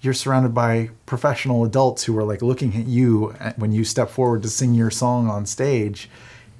you're 0.00 0.14
surrounded 0.14 0.54
by 0.54 0.90
professional 1.06 1.64
adults 1.64 2.04
who 2.04 2.16
are 2.18 2.24
like 2.24 2.42
looking 2.42 2.76
at 2.76 2.86
you 2.86 3.34
when 3.56 3.72
you 3.72 3.82
step 3.82 4.10
forward 4.10 4.42
to 4.42 4.48
sing 4.48 4.74
your 4.74 4.90
song 4.90 5.28
on 5.28 5.46
stage, 5.46 6.10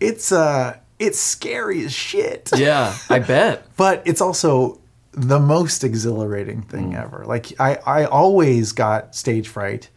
it's 0.00 0.32
uh 0.32 0.78
it's 0.98 1.18
scary 1.20 1.84
as 1.84 1.92
shit. 1.92 2.50
Yeah, 2.56 2.96
I 3.10 3.18
bet. 3.18 3.66
But 3.76 4.02
it's 4.06 4.20
also 4.20 4.80
the 5.12 5.38
most 5.38 5.84
exhilarating 5.84 6.62
thing 6.62 6.94
ever. 6.94 7.24
Like 7.26 7.52
I 7.60 7.76
I 7.86 8.04
always 8.04 8.72
got 8.72 9.14
stage 9.14 9.48
fright. 9.48 9.90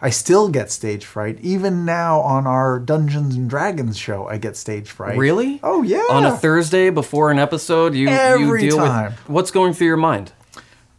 I 0.00 0.10
still 0.10 0.48
get 0.48 0.70
stage 0.70 1.04
fright. 1.04 1.40
Even 1.40 1.84
now 1.84 2.20
on 2.20 2.46
our 2.46 2.78
Dungeons 2.78 3.34
and 3.34 3.50
Dragons 3.50 3.98
show, 3.98 4.28
I 4.28 4.38
get 4.38 4.56
stage 4.56 4.88
fright. 4.90 5.18
Really? 5.18 5.58
Oh 5.62 5.82
yeah. 5.82 6.04
On 6.10 6.24
a 6.24 6.36
Thursday 6.36 6.90
before 6.90 7.30
an 7.32 7.38
episode, 7.38 7.94
you 7.94 8.08
Every 8.08 8.62
you 8.64 8.70
deal 8.70 8.76
time. 8.78 9.12
with 9.12 9.28
what's 9.28 9.50
going 9.50 9.72
through 9.74 9.88
your 9.88 9.96
mind. 9.96 10.32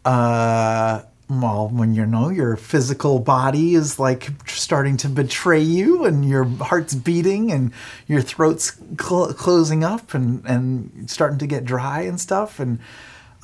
uh 0.04 1.02
well 1.30 1.68
when 1.68 1.94
you 1.94 2.04
know 2.04 2.28
your 2.28 2.56
physical 2.56 3.20
body 3.20 3.74
is 3.74 3.98
like 3.98 4.30
starting 4.46 4.96
to 4.98 5.08
betray 5.08 5.60
you 5.60 6.04
and 6.04 6.28
your 6.28 6.44
heart's 6.44 6.94
beating 6.94 7.52
and 7.52 7.72
your 8.08 8.20
throat's 8.20 8.76
cl- 9.00 9.32
closing 9.34 9.84
up 9.84 10.12
and 10.12 10.44
and 10.44 11.08
starting 11.08 11.38
to 11.38 11.46
get 11.46 11.64
dry 11.64 12.00
and 12.00 12.20
stuff. 12.20 12.58
And 12.58 12.80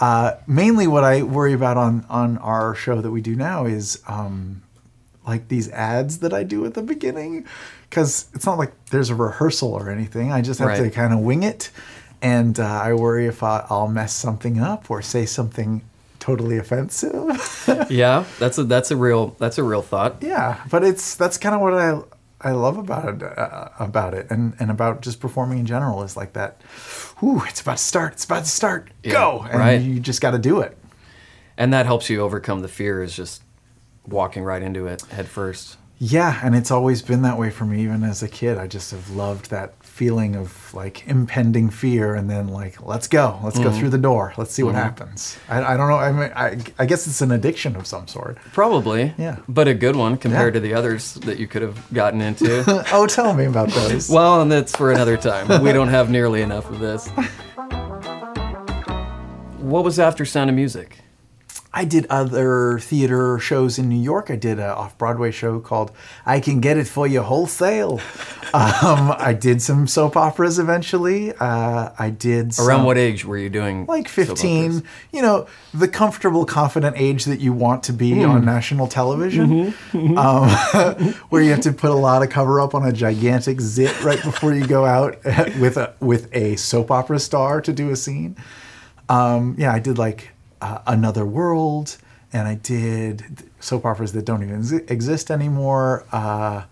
uh, 0.01 0.33
mainly 0.47 0.87
what 0.87 1.05
I 1.05 1.23
worry 1.23 1.53
about 1.53 1.77
on 1.77 2.05
on 2.09 2.39
our 2.39 2.75
show 2.75 3.01
that 3.01 3.11
we 3.11 3.21
do 3.21 3.37
now 3.37 3.67
is 3.67 4.03
um, 4.09 4.63
like 5.27 5.49
these 5.49 5.71
ads 5.71 6.19
that 6.19 6.35
I 6.35 6.43
do 6.43 6.67
at 6.67 6.75
the 6.75 6.83
beginning 6.83 7.47
because 7.89 8.27
it's 8.35 8.45
not 8.45 8.59
like 8.59 8.73
there's 8.87 9.11
a 9.11 9.15
rehearsal 9.15 9.73
or 9.73 9.91
anything. 9.91 10.33
I 10.33 10.41
just 10.43 10.61
have 10.61 10.77
to 10.79 10.91
kind 10.91 11.13
of 11.13 11.21
wing 11.21 11.45
it, 11.45 11.71
and 12.21 12.59
uh, 12.59 12.65
I 12.65 12.95
worry 12.95 13.27
if 13.27 13.43
I, 13.43 13.65
I'll 13.71 13.89
mess 13.89 14.13
something 14.13 14.59
up 14.59 14.91
or 14.91 15.03
say 15.03 15.25
something 15.25 15.83
totally 16.27 16.59
offensive. 16.59 17.63
Yeah, 17.91 18.25
that's 18.39 18.59
a 18.59 18.65
that's 18.65 18.91
a 18.91 18.97
real 18.97 19.37
that's 19.39 19.59
a 19.59 19.63
real 19.63 19.83
thought. 19.83 20.23
yeah, 20.23 20.63
but 20.71 20.83
it's 20.85 21.15
that's 21.15 21.39
kind 21.39 21.55
of 21.55 21.61
what 21.61 21.75
I 21.75 22.01
I 22.41 22.53
love 22.53 22.79
about 22.79 23.09
it 23.09 23.23
uh, 23.23 23.69
about 23.79 24.15
it 24.15 24.31
and 24.31 24.55
and 24.61 24.71
about 24.71 25.03
just 25.03 25.21
performing 25.21 25.59
in 25.59 25.67
general 25.67 26.03
is 26.03 26.17
like 26.17 26.33
that. 26.35 26.61
Ooh, 27.23 27.43
it's 27.47 27.61
about 27.61 27.77
to 27.79 27.83
start. 27.83 28.13
It's 28.15 28.25
about 28.25 28.45
to 28.45 28.51
start. 28.51 28.91
Yeah, 29.03 29.13
Go, 29.13 29.47
and 29.51 29.59
right. 29.59 29.81
you 29.81 30.01
just 30.01 30.21
got 30.21 30.33
to 30.33 30.39
do 30.39 30.61
it. 30.61 30.77
And 31.57 31.73
that 31.73 31.87
helps 31.87 32.11
you 32.11 32.21
overcome 32.21 32.61
the 32.61 32.69
fear 32.69 33.03
is 33.03 33.15
just 33.17 33.43
walking 34.07 34.43
right 34.45 34.63
into 34.63 34.87
it 34.87 35.03
head 35.11 35.27
first. 35.29 35.77
Yeah, 35.99 36.39
and 36.43 36.55
it's 36.55 36.71
always 36.71 37.03
been 37.03 37.23
that 37.23 37.39
way 37.39 37.51
for 37.51 37.65
me, 37.65 37.83
even 37.83 38.03
as 38.05 38.23
a 38.23 38.29
kid. 38.29 38.59
I 38.59 38.67
just 38.67 38.91
have 38.91 39.11
loved 39.11 39.51
that 39.51 39.76
feeling 39.97 40.37
of 40.37 40.75
like 40.75 41.07
impending 41.09 41.71
fear, 41.71 42.15
and 42.15 42.29
then 42.29 42.49
like, 42.49 42.83
let's 42.83 43.09
go, 43.09 43.41
let's 43.43 43.57
Mm-hmm. 43.59 43.71
go 43.71 43.79
through 43.79 43.89
the 43.91 43.99
door, 44.11 44.35
let's 44.37 44.53
see 44.53 44.63
what 44.63 44.75
happens. 44.75 45.39
I, 45.49 45.63
I 45.73 45.77
don't 45.79 45.89
know. 45.89 45.97
I 45.97 46.13
mean, 46.13 46.31
I, 46.37 46.59
I 46.79 46.85
guess 46.85 47.07
it's 47.07 47.23
an 47.23 47.31
addiction 47.33 47.75
of 47.77 47.87
some 47.87 48.07
sort. 48.07 48.37
Probably. 48.53 49.15
Yeah. 49.17 49.39
But 49.49 49.69
a 49.69 49.75
good 49.75 49.97
one 49.97 50.19
compared 50.19 50.55
Yeah. 50.55 50.61
to 50.61 50.69
the 50.69 50.75
others 50.75 51.15
that 51.15 51.39
you 51.39 51.47
could 51.47 51.63
have 51.63 51.79
gotten 51.95 52.21
into. 52.21 52.63
oh, 52.93 53.07
tell 53.07 53.33
me 53.35 53.47
about 53.47 53.71
those. 53.71 54.11
well, 54.11 54.43
and 54.43 54.53
that's 54.53 54.77
for 54.77 54.93
another 54.93 55.17
time. 55.17 55.63
We 55.63 55.73
don't 55.73 55.89
have 55.89 56.11
nearly 56.11 56.43
enough 56.43 56.71
of 56.71 56.79
this. 56.79 57.09
What 59.59 59.83
was 59.83 59.99
after 59.99 60.25
Sound 60.25 60.49
of 60.49 60.55
Music? 60.55 60.99
I 61.77 61.85
did 61.85 62.07
other 62.09 62.79
theater 62.79 63.39
shows 63.39 63.79
in 63.79 63.91
New 63.91 64.01
York. 64.01 64.31
I 64.31 64.37
did 64.37 64.59
an 64.59 64.71
off 64.71 64.97
Broadway 64.97 65.31
show 65.31 65.61
called 65.61 65.93
I 66.25 66.41
Can 66.41 66.63
Get 66.63 66.79
It 66.79 66.89
For 66.89 67.07
You 67.07 67.21
Wholesale. 67.21 68.01
um, 68.55 69.15
I 69.19 69.37
did 69.39 69.61
some 69.61 69.87
soap 69.87 70.17
operas 70.17 70.59
eventually. 70.59 71.35
Uh, 71.35 71.91
I 71.99 72.09
did 72.09 72.55
some, 72.55 72.67
Around 72.67 72.85
what 72.85 72.97
age 72.97 73.27
were 73.27 73.37
you 73.37 73.51
doing 73.51 73.85
like 73.85 74.09
soap 74.09 74.29
15 74.29 74.65
operas? 74.65 74.83
you 75.13 75.21
know 75.21 75.47
the 75.75 75.87
comfortable 75.87 76.47
confident 76.47 76.97
age 76.97 77.27
that 77.27 77.41
you 77.41 77.53
want 77.53 77.83
to 77.83 77.93
be 77.93 78.25
on 78.25 78.43
national 78.47 78.87
television 78.87 79.75
um, 79.93 80.49
where 81.29 81.43
you 81.43 81.51
have 81.51 81.61
to 81.61 81.73
put 81.73 81.91
a 81.91 81.95
lot 81.95 82.23
of 82.23 82.31
cover 82.31 82.59
up 82.59 82.75
on 82.75 82.87
a 82.87 82.93
gigantic 82.93 83.61
zit 83.61 84.03
right 84.03 84.23
before 84.23 84.55
you 84.55 84.67
go 84.67 84.87
out 84.87 85.23
with 85.61 85.77
a 85.77 85.95
with 86.01 86.35
a 86.35 86.57
soap 86.57 86.91
opera 86.91 87.19
star 87.19 87.61
to 87.61 87.71
do 87.71 87.91
a 87.91 87.97
scene 87.97 88.35
um, 89.11 89.55
yeah 89.59 89.73
i 89.73 89.79
did 89.79 89.99
like 89.99 90.33
uh, 90.61 90.79
another 90.87 91.25
world 91.25 91.97
and 92.33 92.49
i 92.49 92.55
did 92.55 93.25
soap 93.61 93.85
operas 93.85 94.13
that 94.13 94.25
don't 94.25 94.43
even 94.43 94.85
exist 94.89 95.31
anymore 95.31 96.05
uh, 96.13 96.63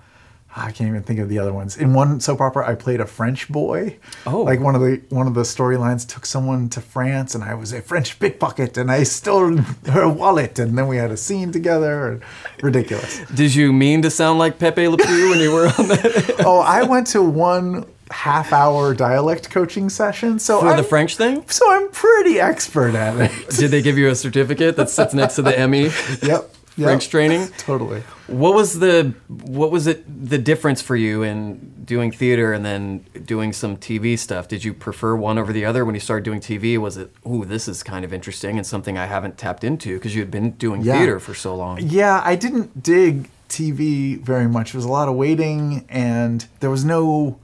I 0.56 0.70
can't 0.70 0.88
even 0.88 1.02
think 1.02 1.18
of 1.18 1.28
the 1.28 1.38
other 1.40 1.52
ones. 1.52 1.76
In 1.76 1.94
one 1.94 2.20
soap 2.20 2.40
opera, 2.40 2.68
I 2.68 2.76
played 2.76 3.00
a 3.00 3.06
French 3.06 3.48
boy. 3.48 3.98
Oh. 4.24 4.42
like 4.42 4.60
one 4.60 4.76
of 4.76 4.80
the 4.80 5.02
one 5.08 5.26
of 5.26 5.34
the 5.34 5.42
storylines 5.42 6.06
took 6.08 6.24
someone 6.24 6.68
to 6.70 6.80
France, 6.80 7.34
and 7.34 7.42
I 7.42 7.54
was 7.54 7.72
a 7.72 7.82
French 7.82 8.20
pickpocket, 8.20 8.76
and 8.76 8.90
I 8.90 9.02
stole 9.02 9.56
her 9.86 10.08
wallet, 10.08 10.58
and 10.60 10.78
then 10.78 10.86
we 10.86 10.96
had 10.96 11.10
a 11.10 11.16
scene 11.16 11.50
together. 11.50 12.20
Ridiculous. 12.62 13.20
Did 13.34 13.54
you 13.54 13.72
mean 13.72 14.02
to 14.02 14.10
sound 14.10 14.38
like 14.38 14.60
Pepe 14.60 14.86
Le 14.86 14.96
Pew 14.96 15.30
when 15.30 15.40
you 15.40 15.52
were 15.52 15.66
on 15.66 15.88
that 15.88 16.36
oh, 16.46 16.60
I 16.60 16.84
went 16.84 17.08
to 17.08 17.22
one 17.22 17.84
half 18.14 18.52
hour 18.52 18.94
dialect 18.94 19.50
coaching 19.50 19.88
session, 19.90 20.38
so 20.38 20.60
for 20.60 20.66
the 20.68 20.74
I'm- 20.76 20.84
French 20.84 21.16
thing? 21.16 21.44
So 21.48 21.64
I'm 21.70 21.88
pretty 21.90 22.38
expert 22.40 22.94
at 22.94 23.16
it. 23.20 23.48
Did 23.50 23.70
they 23.70 23.82
give 23.82 23.98
you 23.98 24.08
a 24.08 24.14
certificate 24.14 24.76
that 24.76 24.88
sits 24.88 25.12
next 25.14 25.34
to 25.36 25.42
the 25.42 25.58
Emmy? 25.58 25.84
yep. 26.22 26.50
Yep. 26.76 26.86
Frank's 26.88 27.06
training. 27.06 27.46
Totally. 27.56 28.00
What 28.26 28.54
was 28.54 28.80
the 28.80 29.14
what 29.28 29.70
was 29.70 29.86
it 29.86 30.02
the 30.28 30.38
difference 30.38 30.82
for 30.82 30.96
you 30.96 31.22
in 31.22 31.72
doing 31.84 32.10
theater 32.10 32.52
and 32.52 32.64
then 32.64 33.04
doing 33.24 33.52
some 33.52 33.76
TV 33.76 34.18
stuff? 34.18 34.48
Did 34.48 34.64
you 34.64 34.74
prefer 34.74 35.14
one 35.14 35.38
over 35.38 35.52
the 35.52 35.64
other 35.64 35.84
when 35.84 35.94
you 35.94 36.00
started 36.00 36.24
doing 36.24 36.40
TV? 36.40 36.76
Was 36.76 36.96
it, 36.96 37.12
ooh, 37.28 37.44
this 37.44 37.68
is 37.68 37.84
kind 37.84 38.04
of 38.04 38.12
interesting 38.12 38.56
and 38.58 38.66
something 38.66 38.98
I 38.98 39.06
haven't 39.06 39.38
tapped 39.38 39.62
into 39.62 39.94
because 39.98 40.16
you 40.16 40.22
had 40.22 40.32
been 40.32 40.50
doing 40.52 40.82
Yeah. 40.82 40.96
theater 40.96 41.20
for 41.20 41.32
so 41.32 41.54
long? 41.54 41.78
Yeah, 41.80 42.20
I 42.24 42.34
didn't 42.34 42.82
dig 42.82 43.28
TV 43.48 44.18
very 44.20 44.48
much. 44.48 44.72
There 44.72 44.78
was 44.78 44.84
a 44.84 44.88
lot 44.90 45.08
of 45.08 45.14
waiting, 45.14 45.84
and 45.88 46.44
there 46.58 46.70
was 46.70 46.84
no 46.84 47.38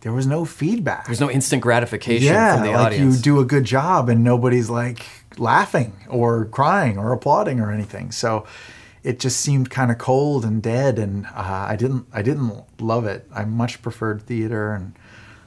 there 0.00 0.12
was 0.12 0.26
no 0.26 0.44
feedback. 0.44 1.06
There's 1.06 1.20
no 1.20 1.30
instant 1.30 1.62
gratification 1.62 2.32
yeah, 2.32 2.56
from 2.56 2.66
the 2.66 2.72
like 2.72 2.86
audience. 2.86 3.16
you 3.16 3.22
do 3.22 3.40
a 3.40 3.44
good 3.44 3.64
job, 3.64 4.08
and 4.08 4.22
nobody's 4.22 4.70
like 4.70 5.06
laughing 5.38 5.94
or 6.08 6.46
crying 6.46 6.98
or 6.98 7.12
applauding 7.12 7.60
or 7.60 7.70
anything. 7.70 8.12
So 8.12 8.46
it 9.02 9.18
just 9.18 9.40
seemed 9.40 9.70
kind 9.70 9.90
of 9.90 9.98
cold 9.98 10.44
and 10.44 10.62
dead, 10.62 10.98
and 10.98 11.26
uh, 11.26 11.66
I 11.68 11.76
didn't 11.76 12.06
I 12.12 12.22
didn't 12.22 12.62
love 12.80 13.06
it. 13.06 13.26
I 13.34 13.44
much 13.44 13.80
preferred 13.82 14.22
theater, 14.22 14.72
and 14.72 14.94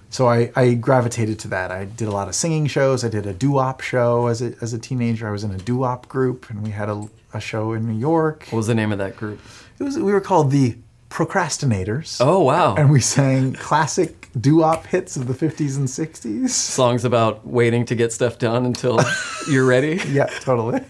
so 0.09 0.27
I, 0.27 0.51
I 0.55 0.73
gravitated 0.73 1.37
to 1.39 1.47
that. 1.49 1.71
I 1.71 1.85
did 1.85 2.07
a 2.07 2.11
lot 2.11 2.27
of 2.27 2.35
singing 2.35 2.65
shows. 2.65 3.03
I 3.03 3.09
did 3.09 3.27
a 3.27 3.33
doo-wop 3.33 3.81
show 3.81 4.27
as 4.27 4.41
a 4.41 4.55
as 4.61 4.73
a 4.73 4.79
teenager. 4.79 5.27
I 5.27 5.31
was 5.31 5.43
in 5.43 5.51
a 5.51 5.57
doo-wop 5.57 6.07
group, 6.07 6.49
and 6.49 6.63
we 6.63 6.71
had 6.71 6.89
a, 6.89 7.07
a 7.33 7.39
show 7.39 7.73
in 7.73 7.87
New 7.87 7.97
York. 7.97 8.47
what 8.49 8.57
was 8.57 8.67
the 8.67 8.75
name 8.75 8.91
of 8.91 8.97
that 8.97 9.15
group? 9.15 9.39
It 9.79 9.83
was 9.83 9.97
we 9.97 10.11
were 10.11 10.21
called 10.21 10.51
the 10.51 10.75
Procrastinators. 11.09 12.17
Oh, 12.21 12.43
wow. 12.43 12.75
And 12.75 12.91
we 12.91 13.01
sang 13.01 13.53
classic 13.53 14.18
doo-wop 14.39 14.85
hits 14.87 15.17
of 15.17 15.27
the 15.27 15.33
50s 15.33 15.77
and 15.77 15.87
60s. 15.87 16.49
Songs 16.49 17.05
about 17.05 17.45
waiting 17.47 17.85
to 17.85 17.95
get 17.95 18.13
stuff 18.13 18.37
done 18.37 18.65
until 18.65 18.99
you're 19.49 19.65
ready. 19.65 19.99
Yeah, 20.07 20.25
totally. 20.41 20.81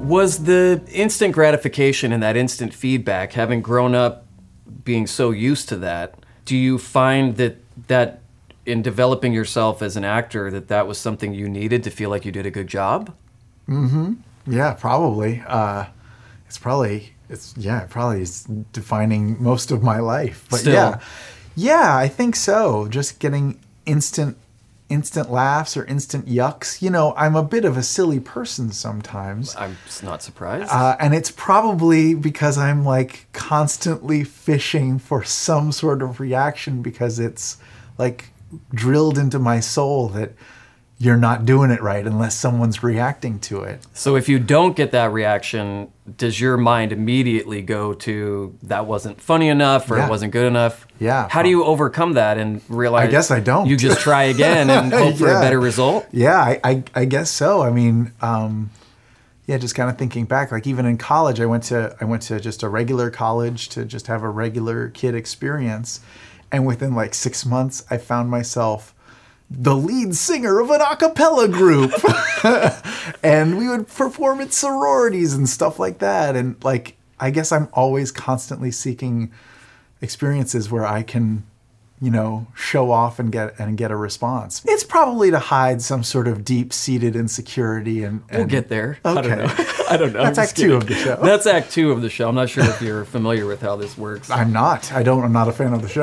Was 0.00 0.44
the 0.44 0.82
instant 0.90 1.32
gratification 1.32 2.12
and 2.12 2.22
that 2.22 2.36
instant 2.36 2.74
feedback, 2.74 3.32
having 3.32 3.62
grown 3.62 3.94
up 3.94 4.26
being 4.84 5.06
so 5.06 5.30
used 5.30 5.68
to 5.68 5.76
that, 5.76 6.14
do 6.44 6.56
you 6.56 6.78
find 6.78 7.36
that 7.36 7.58
that 7.88 8.20
in 8.66 8.82
developing 8.82 9.32
yourself 9.32 9.82
as 9.82 9.96
an 9.96 10.04
actor 10.04 10.50
that 10.50 10.68
that 10.68 10.86
was 10.86 10.98
something 10.98 11.34
you 11.34 11.48
needed 11.48 11.82
to 11.84 11.90
feel 11.90 12.10
like 12.10 12.24
you 12.24 12.32
did 12.32 12.46
a 12.46 12.50
good 12.50 12.66
job? 12.66 13.14
Mm-hmm. 13.68 14.14
Yeah, 14.46 14.74
probably. 14.74 15.42
Uh, 15.46 15.86
it's 16.46 16.58
probably 16.58 17.14
it's 17.32 17.54
yeah, 17.56 17.82
it 17.82 17.90
probably 17.90 18.22
is 18.22 18.44
defining 18.72 19.42
most 19.42 19.70
of 19.70 19.82
my 19.82 19.98
life. 19.98 20.46
But 20.50 20.60
Still. 20.60 20.72
yeah, 20.74 21.00
yeah, 21.56 21.96
I 21.96 22.08
think 22.08 22.36
so. 22.36 22.88
Just 22.88 23.18
getting 23.18 23.58
instant 23.86 24.36
instant 24.88 25.30
laughs 25.30 25.74
or 25.74 25.86
instant 25.86 26.26
yucks. 26.26 26.82
You 26.82 26.90
know, 26.90 27.14
I'm 27.16 27.34
a 27.34 27.42
bit 27.42 27.64
of 27.64 27.78
a 27.78 27.82
silly 27.82 28.20
person 28.20 28.72
sometimes. 28.72 29.56
I'm 29.56 29.78
not 30.02 30.22
surprised. 30.22 30.70
Uh, 30.70 30.96
and 31.00 31.14
it's 31.14 31.30
probably 31.30 32.14
because 32.14 32.58
I'm 32.58 32.84
like 32.84 33.26
constantly 33.32 34.22
fishing 34.22 34.98
for 34.98 35.24
some 35.24 35.72
sort 35.72 36.02
of 36.02 36.20
reaction 36.20 36.82
because 36.82 37.18
it's 37.18 37.56
like 37.96 38.26
drilled 38.74 39.16
into 39.16 39.38
my 39.38 39.60
soul 39.60 40.08
that 40.10 40.32
you're 41.04 41.16
not 41.16 41.44
doing 41.44 41.70
it 41.72 41.82
right 41.82 42.06
unless 42.06 42.34
someone's 42.36 42.82
reacting 42.82 43.38
to 43.40 43.62
it. 43.62 43.80
so 43.92 44.14
if 44.14 44.28
you 44.28 44.38
don't 44.38 44.76
get 44.76 44.92
that 44.92 45.10
reaction, 45.12 45.90
does 46.16 46.40
your 46.40 46.56
mind 46.56 46.92
immediately 46.92 47.60
go 47.60 47.92
to 47.92 48.56
that 48.62 48.86
wasn't 48.86 49.20
funny 49.20 49.48
enough 49.48 49.90
or 49.90 49.96
Yeah. 49.96 50.06
it 50.06 50.10
wasn't 50.10 50.32
good 50.32 50.46
enough? 50.46 50.86
Yeah. 51.00 51.26
How 51.28 51.42
do 51.42 51.48
you 51.48 51.64
overcome 51.64 52.12
that 52.12 52.38
and 52.38 52.60
realize? 52.68 53.08
I 53.08 53.10
guess 53.10 53.30
I 53.32 53.40
don't. 53.40 53.66
You 53.68 53.76
just 53.76 54.00
try 54.00 54.24
again 54.24 54.70
and 54.70 54.92
hope 55.02 55.16
for 55.16 55.28
a 55.28 55.40
better 55.40 55.58
result. 55.58 56.06
Yeah, 56.12 56.38
I, 56.38 56.60
I, 56.62 56.84
I 56.94 57.04
guess 57.06 57.30
so. 57.30 57.62
I 57.62 57.70
mean, 57.70 58.12
um, 58.20 58.70
yeah, 59.46 59.58
just 59.58 59.74
kind 59.74 59.90
of 59.90 59.98
thinking 59.98 60.24
back, 60.26 60.52
like 60.52 60.68
even 60.68 60.86
in 60.86 60.98
college, 60.98 61.40
I 61.40 61.46
went 61.46 61.64
to 61.64 61.96
I 62.00 62.04
went 62.04 62.22
to 62.30 62.38
just 62.38 62.62
a 62.62 62.68
regular 62.68 63.10
college 63.10 63.68
to 63.70 63.84
just 63.84 64.06
have 64.06 64.22
a 64.22 64.30
regular 64.30 64.88
kid 64.90 65.16
experience, 65.16 65.98
and 66.52 66.64
within 66.64 66.94
like 66.94 67.12
six 67.14 67.44
months, 67.44 67.84
I 67.90 67.98
found 67.98 68.30
myself 68.30 68.94
the 69.54 69.76
lead 69.76 70.14
singer 70.14 70.60
of 70.60 70.70
an 70.70 70.80
a 70.80 70.96
cappella 70.96 71.48
group, 71.48 71.92
and 73.22 73.58
we 73.58 73.68
would 73.68 73.88
perform 73.88 74.40
at 74.40 74.52
sororities 74.52 75.34
and 75.34 75.48
stuff 75.48 75.78
like 75.78 75.98
that. 75.98 76.36
And 76.36 76.62
like, 76.64 76.96
I 77.20 77.30
guess 77.30 77.52
I'm 77.52 77.68
always 77.72 78.10
constantly 78.10 78.70
seeking 78.70 79.32
experiences 80.00 80.70
where 80.70 80.86
I 80.86 81.02
can 81.02 81.44
you 82.00 82.10
know, 82.10 82.48
show 82.56 82.90
off 82.90 83.20
and 83.20 83.30
get 83.30 83.56
and 83.60 83.78
get 83.78 83.92
a 83.92 83.96
response. 83.96 84.60
It's 84.64 84.82
probably 84.82 85.30
to 85.30 85.38
hide 85.38 85.80
some 85.80 86.02
sort 86.02 86.26
of 86.26 86.44
deep-seated 86.44 87.14
insecurity 87.14 88.02
and, 88.02 88.24
and 88.28 88.38
We'll 88.38 88.48
get 88.48 88.68
there. 88.68 88.98
I 89.04 89.22
don't 89.22 89.38
know. 89.38 89.46
I 89.88 89.96
don't 89.96 90.12
know. 90.12 90.22
That's 90.24 90.36
act 90.36 90.56
two 90.56 90.74
of 90.74 90.88
the 90.88 90.96
show. 90.96 91.20
That's 91.22 91.46
act 91.46 91.70
two 91.70 91.92
of 91.92 92.02
the 92.02 92.10
show. 92.10 92.28
I'm 92.28 92.34
not 92.34 92.50
sure 92.50 92.64
if 92.64 92.82
you're 92.82 93.04
familiar 93.04 93.46
with 93.46 93.60
how 93.60 93.76
this 93.76 93.96
works. 93.96 94.30
I'm 94.30 94.52
not. 94.52 94.92
I 94.92 95.04
don't. 95.04 95.22
I'm 95.22 95.32
not 95.32 95.46
a 95.46 95.52
fan 95.52 95.74
of 95.74 95.80
the 95.80 95.88
show. 95.88 96.02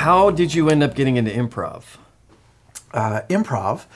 How 0.00 0.30
did 0.30 0.54
you 0.54 0.70
end 0.70 0.82
up 0.82 0.94
getting 0.94 1.16
into 1.16 1.30
improv? 1.30 1.84
uh, 2.92 3.22
improv. 3.28 3.86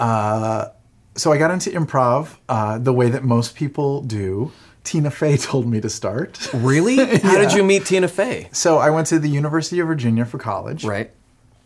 Uh, 0.00 0.68
so 1.14 1.32
I 1.32 1.38
got 1.38 1.50
into 1.50 1.70
improv 1.70 2.36
uh, 2.48 2.78
the 2.78 2.92
way 2.92 3.08
that 3.10 3.24
most 3.24 3.54
people 3.54 4.02
do. 4.02 4.52
Tina 4.82 5.10
Fey 5.10 5.36
told 5.50 5.66
me 5.66 5.80
to 5.80 5.88
start. 5.88 6.48
Really? 6.52 6.96
How 7.22 7.38
did 7.38 7.52
you 7.52 7.64
meet 7.64 7.86
Tina 7.86 8.08
Fey? 8.08 8.48
So 8.52 8.78
I 8.78 8.90
went 8.90 9.06
to 9.08 9.18
the 9.18 9.28
University 9.28 9.80
of 9.80 9.86
Virginia 9.86 10.24
for 10.24 10.38
college. 10.38 10.84
Right. 10.84 11.10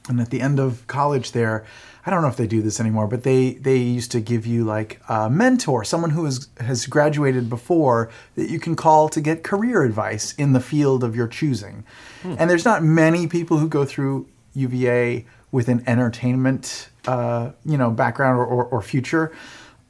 And 0.08 0.20
at 0.20 0.30
the 0.30 0.40
end 0.40 0.58
of 0.58 0.86
college 0.86 1.32
there, 1.32 1.66
I 2.08 2.10
don't 2.10 2.22
know 2.22 2.28
if 2.28 2.36
they 2.38 2.46
do 2.46 2.62
this 2.62 2.80
anymore, 2.80 3.06
but 3.06 3.22
they 3.22 3.52
they 3.52 3.76
used 3.76 4.10
to 4.12 4.20
give 4.20 4.46
you 4.46 4.64
like 4.64 4.98
a 5.10 5.28
mentor, 5.28 5.84
someone 5.84 6.08
who 6.10 6.24
has 6.24 6.48
has 6.58 6.86
graduated 6.86 7.50
before 7.50 8.08
that 8.34 8.48
you 8.48 8.58
can 8.58 8.74
call 8.76 9.10
to 9.10 9.20
get 9.20 9.42
career 9.42 9.82
advice 9.82 10.32
in 10.38 10.54
the 10.54 10.60
field 10.60 11.04
of 11.04 11.14
your 11.14 11.28
choosing. 11.28 11.84
And 12.24 12.48
there's 12.48 12.64
not 12.64 12.82
many 12.82 13.26
people 13.26 13.58
who 13.58 13.68
go 13.68 13.84
through 13.84 14.26
UVA 14.54 15.26
with 15.52 15.68
an 15.68 15.84
entertainment 15.86 16.88
uh, 17.06 17.50
you 17.66 17.76
know 17.76 17.90
background 17.90 18.38
or, 18.38 18.46
or, 18.46 18.64
or 18.64 18.80
future. 18.82 19.30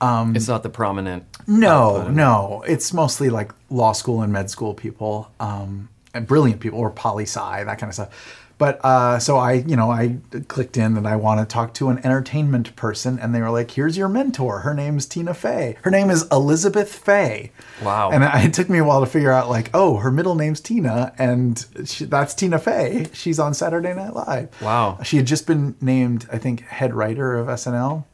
Um, 0.01 0.35
It's 0.35 0.49
not 0.49 0.63
the 0.65 0.71
prominent. 0.71 1.25
no, 1.47 2.09
no. 2.09 2.65
It's 2.67 2.93
mostly 2.93 3.31
like 3.31 3.53
law 3.71 3.93
school 3.93 4.23
and 4.23 4.33
med 4.33 4.51
school 4.51 4.75
people, 4.75 5.31
um, 5.41 5.89
and 6.15 6.27
brilliant 6.27 6.61
people, 6.61 6.81
or 6.81 6.91
poli 6.91 7.25
sci, 7.27 7.65
that 7.65 7.79
kind 7.79 7.91
of 7.91 7.95
stuff. 7.95 8.11
But 8.59 8.85
uh, 8.85 9.21
so 9.21 9.37
I, 9.37 9.53
you 9.53 9.77
know, 9.77 9.91
I 9.91 10.17
clicked 10.49 10.77
in 10.77 10.95
that 10.95 11.07
I 11.07 11.15
want 11.15 11.41
to 11.41 11.47
talk 11.47 11.75
to 11.75 11.89
an 11.91 11.99
entertainment 12.05 12.75
person, 12.75 13.19
and 13.19 13.33
they 13.33 13.41
were 13.41 13.51
like, 13.51 13.71
"Here's 13.71 13.97
your 13.97 14.09
mentor. 14.09 14.61
Her 14.61 14.75
name's 14.75 15.07
Tina 15.07 15.33
Fey. 15.33 15.77
Her 15.83 15.91
name 15.91 16.11
is 16.11 16.27
Elizabeth 16.33 16.93
Fey." 16.93 17.53
Wow. 17.83 18.11
And 18.11 18.25
it 18.45 18.53
took 18.53 18.69
me 18.69 18.79
a 18.79 18.85
while 18.85 19.01
to 19.01 19.07
figure 19.07 19.31
out, 19.31 19.49
like, 19.49 19.71
oh, 19.73 19.99
her 19.99 20.11
middle 20.11 20.35
name's 20.35 20.61
Tina, 20.61 21.15
and 21.19 21.65
she, 21.85 22.05
that's 22.05 22.35
Tina 22.35 22.59
Fey. 22.59 23.07
She's 23.13 23.39
on 23.39 23.55
Saturday 23.55 23.95
Night 23.95 24.15
Live. 24.15 24.61
Wow. 24.61 24.99
She 25.05 25.17
had 25.17 25.27
just 25.27 25.47
been 25.47 25.77
named, 25.81 26.27
I 26.33 26.39
think, 26.39 26.63
head 26.63 26.95
writer 26.95 27.37
of 27.37 27.47
SNL. 27.47 28.05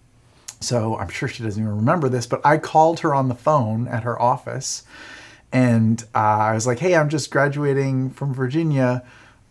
So 0.60 0.96
I'm 0.96 1.08
sure 1.08 1.28
she 1.28 1.42
doesn't 1.42 1.62
even 1.62 1.76
remember 1.76 2.08
this, 2.08 2.26
but 2.26 2.40
I 2.44 2.56
called 2.56 3.00
her 3.00 3.14
on 3.14 3.28
the 3.28 3.34
phone 3.34 3.86
at 3.86 4.02
her 4.02 4.20
office 4.20 4.84
and 5.54 6.02
uh, 6.16 6.18
I 6.18 6.54
was 6.54 6.66
like, 6.66 6.80
hey, 6.80 6.96
I'm 6.96 7.08
just 7.08 7.30
graduating 7.30 8.10
from 8.10 8.34
Virginia. 8.34 9.04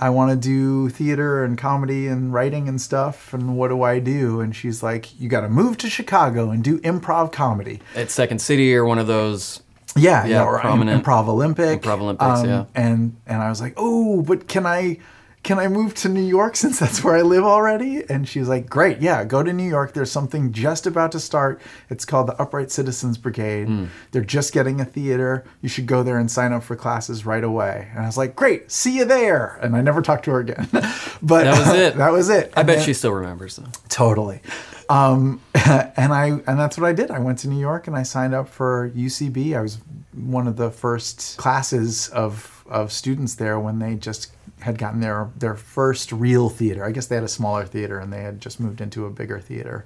I 0.04 0.10
want 0.10 0.32
to 0.32 0.36
do 0.36 0.90
theater 0.90 1.46
and 1.46 1.58
comedy 1.58 2.08
and 2.08 2.34
writing 2.34 2.68
and 2.68 2.82
stuff. 2.82 3.34
And 3.34 3.56
what 3.56 3.70
do 3.70 3.84
I 3.84 4.00
do? 4.00 4.42
And 4.42 4.54
she's 4.54 4.84
like, 4.84 5.18
you 5.18 5.30
got 5.30 5.42
to 5.42 5.50
move 5.50 5.78
to 5.78 5.90
Chicago 5.90 6.50
and 6.52 6.62
do 6.62 6.78
improv 6.80 7.32
comedy. 7.32 7.80
At 7.96 8.12
Second 8.12 8.40
City 8.40 8.76
or 8.76 8.84
one 8.84 9.00
of 9.00 9.08
those. 9.08 9.64
Yeah, 9.96 10.26
Yeah, 10.26 10.30
yeah, 10.30 10.44
or 10.44 10.60
prominent- 10.60 11.06
Improv 11.06 11.30
Olympic. 11.30 11.82
Improv 11.84 12.02
Olympics, 12.02 12.40
um, 12.42 12.46
yeah. 12.50 12.66
And 12.76 13.16
and 13.26 13.42
I 13.42 13.48
was 13.50 13.62
like, 13.62 13.76
oh, 13.78 14.24
but 14.24 14.50
can 14.50 14.66
I 14.66 14.98
can 15.44 15.60
I 15.60 15.68
move 15.68 15.94
to 15.96 16.10
New 16.10 16.22
York 16.24 16.56
since 16.64 16.80
that's 16.80 17.04
where 17.04 17.16
I 17.16 17.22
live 17.22 17.44
already? 17.44 18.04
And 18.10 18.28
she 18.28 18.40
was 18.40 18.48
like, 18.50 18.70
great, 18.70 19.02
yeah, 19.02 19.24
go 19.26 19.44
to 19.44 19.52
New 19.54 19.68
York. 19.68 19.94
There's 19.94 20.12
something 20.12 20.52
just 20.54 20.88
about 20.88 21.12
to 21.12 21.20
start. 21.20 21.62
It's 21.90 22.06
called 22.06 22.28
the 22.28 22.42
Upright 22.42 22.72
Citizens 22.72 23.18
Brigade. 23.18 23.68
Hmm. 23.68 23.86
They're 24.12 24.24
just 24.24 24.54
getting 24.54 24.80
a 24.82 24.86
theater. 24.86 25.44
You 25.62 25.70
should 25.70 25.86
go 25.86 26.02
there 26.04 26.18
and 26.18 26.32
sign 26.32 26.54
up 26.54 26.64
for 26.64 26.76
classes 26.76 27.26
right 27.26 27.44
away. 27.44 27.90
And 27.94 28.04
I 28.04 28.06
was 28.06 28.18
like, 28.18 28.36
great, 28.36 28.72
see 28.72 28.98
you 28.98 29.06
there. 29.06 29.60
And 29.62 29.76
I 29.76 29.82
never 29.82 30.02
talked 30.02 30.26
to 30.26 30.32
her 30.32 30.40
again. 30.40 30.68
but 31.22 31.44
That 31.44 31.60
was 31.68 31.76
it. 31.78 31.96
that 31.98 32.12
was 32.12 32.30
it. 32.30 32.54
I 32.56 32.62
And 32.62 32.68
bet 32.68 32.78
then- 32.78 32.86
she 32.86 32.94
still 32.94 33.12
remembers 33.14 33.58
though. 33.58 33.68
Totally. 33.90 34.42
Um, 34.90 35.40
and 35.56 36.12
I 36.14 36.26
and 36.46 36.60
that's 36.60 36.78
what 36.78 36.86
I 36.88 36.92
did. 36.94 37.10
I 37.10 37.20
went 37.20 37.40
to 37.40 37.48
New 37.48 37.60
York 37.60 37.88
and 37.88 37.96
I 37.96 38.04
signed 38.04 38.36
up 38.36 38.50
for 38.50 38.92
UCB. 38.92 39.56
I 39.58 39.62
was 39.62 39.78
one 40.14 40.46
of 40.46 40.58
the 40.58 40.70
first 40.72 41.38
classes 41.38 42.10
of 42.10 42.64
of 42.70 42.92
students 42.92 43.36
there 43.36 43.58
when 43.60 43.80
they 43.80 43.96
just 43.96 44.33
had 44.64 44.78
gotten 44.78 45.00
their 45.00 45.30
their 45.38 45.56
first 45.56 46.12
real 46.12 46.50
theater. 46.50 46.84
I 46.84 46.92
guess 46.92 47.08
they 47.08 47.16
had 47.16 47.24
a 47.24 47.30
smaller 47.30 47.66
theater 47.66 48.00
and 48.00 48.12
they 48.12 48.22
had 48.22 48.40
just 48.42 48.60
moved 48.60 48.82
into 48.82 49.06
a 49.06 49.10
bigger 49.10 49.40
theater. 49.40 49.86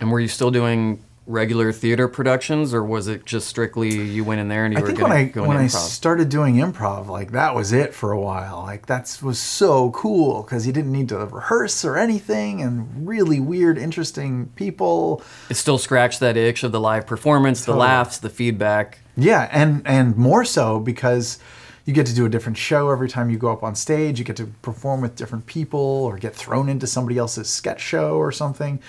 And 0.00 0.10
were 0.10 0.20
you 0.20 0.28
still 0.28 0.50
doing 0.50 1.02
regular 1.26 1.72
theater 1.72 2.06
productions, 2.06 2.74
or 2.74 2.84
was 2.84 3.08
it 3.08 3.24
just 3.24 3.48
strictly 3.48 3.88
you 3.88 4.24
went 4.24 4.40
in 4.40 4.48
there 4.48 4.64
and 4.64 4.74
you 4.74 4.78
I 4.78 4.82
were 4.82 4.88
think 4.88 5.00
when 5.00 5.12
I 5.12 5.26
when 5.46 5.56
I 5.56 5.66
started 5.68 6.28
doing 6.28 6.56
improv, 6.56 7.06
like 7.06 7.32
that 7.32 7.54
was 7.54 7.72
it 7.72 7.94
for 7.94 8.12
a 8.12 8.20
while. 8.20 8.62
Like 8.62 8.86
that 8.86 9.18
was 9.22 9.38
so 9.38 9.90
cool 9.90 10.42
because 10.42 10.66
you 10.66 10.72
didn't 10.72 10.92
need 10.92 11.08
to 11.10 11.18
rehearse 11.18 11.84
or 11.84 11.96
anything, 11.96 12.60
and 12.60 13.06
really 13.06 13.40
weird, 13.40 13.78
interesting 13.78 14.48
people. 14.56 15.22
it 15.48 15.54
still 15.54 15.78
scratched 15.78 16.20
that 16.20 16.36
itch 16.36 16.62
of 16.62 16.72
the 16.72 16.80
live 16.80 17.06
performance, 17.06 17.64
the 17.64 17.74
laughs, 17.74 18.18
the 18.18 18.30
feedback. 18.30 18.98
Yeah, 19.16 19.48
and 19.52 19.82
and 19.86 20.16
more 20.16 20.44
so 20.44 20.80
because 20.80 21.38
you 21.84 21.92
get 21.92 22.06
to 22.06 22.14
do 22.14 22.24
a 22.24 22.28
different 22.28 22.56
show 22.56 22.90
every 22.90 23.08
time 23.08 23.30
you 23.30 23.36
go 23.36 23.52
up 23.52 23.62
on 23.62 23.74
stage. 23.74 24.18
You 24.18 24.24
get 24.24 24.36
to 24.36 24.46
perform 24.62 25.00
with 25.00 25.16
different 25.16 25.46
people 25.46 25.80
or 25.80 26.16
get 26.18 26.34
thrown 26.34 26.68
into 26.68 26.86
somebody 26.86 27.18
else's 27.18 27.48
sketch 27.48 27.80
show 27.80 28.16
or 28.16 28.32
something. 28.32 28.80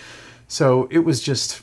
So 0.48 0.88
it 0.92 1.00
was 1.00 1.22
just 1.22 1.62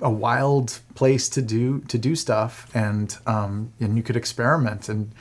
a 0.00 0.10
wild 0.10 0.80
place 0.94 1.28
to 1.30 1.42
do 1.42 1.80
to 1.80 1.98
do 1.98 2.16
stuff, 2.16 2.70
and 2.74 3.14
um, 3.26 3.72
and 3.80 3.96
you 3.96 4.02
could 4.02 4.16
experiment 4.16 4.88
and 4.88 5.12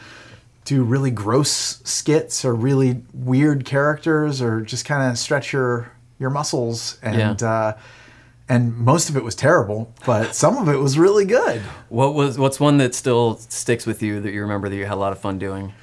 do 0.63 0.83
really 0.83 1.11
gross 1.11 1.81
skits 1.83 2.45
or 2.45 2.53
really 2.53 3.01
weird 3.13 3.65
characters 3.65 4.41
or 4.41 4.61
just 4.61 4.85
kind 4.85 5.09
of 5.09 5.17
stretch 5.17 5.51
your 5.51 5.91
your 6.19 6.29
muscles 6.29 6.97
and. 7.01 7.41
Yeah. 7.41 7.49
Uh, 7.49 7.77
and 8.49 8.75
most 8.77 9.09
of 9.09 9.15
it 9.15 9.23
was 9.23 9.35
terrible, 9.35 9.93
but 10.05 10.35
some 10.35 10.57
of 10.57 10.67
it 10.67 10.77
was 10.77 10.97
really 10.97 11.25
good. 11.25 11.61
What 11.89 12.15
was 12.15 12.37
what's 12.37 12.59
one 12.59 12.77
that 12.77 12.95
still 12.95 13.37
sticks 13.37 13.85
with 13.85 14.01
you 14.01 14.19
that 14.21 14.31
you 14.31 14.41
remember 14.41 14.67
that 14.67 14.75
you 14.75 14.85
had 14.85 14.95
a 14.95 14.95
lot 14.95 15.11
of 15.11 15.19
fun 15.19 15.37
doing? 15.39 15.73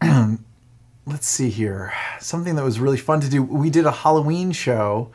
let's 1.06 1.26
see 1.26 1.50
here. 1.50 1.92
Something 2.20 2.56
that 2.56 2.64
was 2.64 2.80
really 2.80 2.96
fun 2.96 3.20
to 3.20 3.28
do. 3.28 3.42
We 3.42 3.70
did 3.70 3.86
a 3.86 3.90
halloween 3.90 4.52
show. 4.52 5.10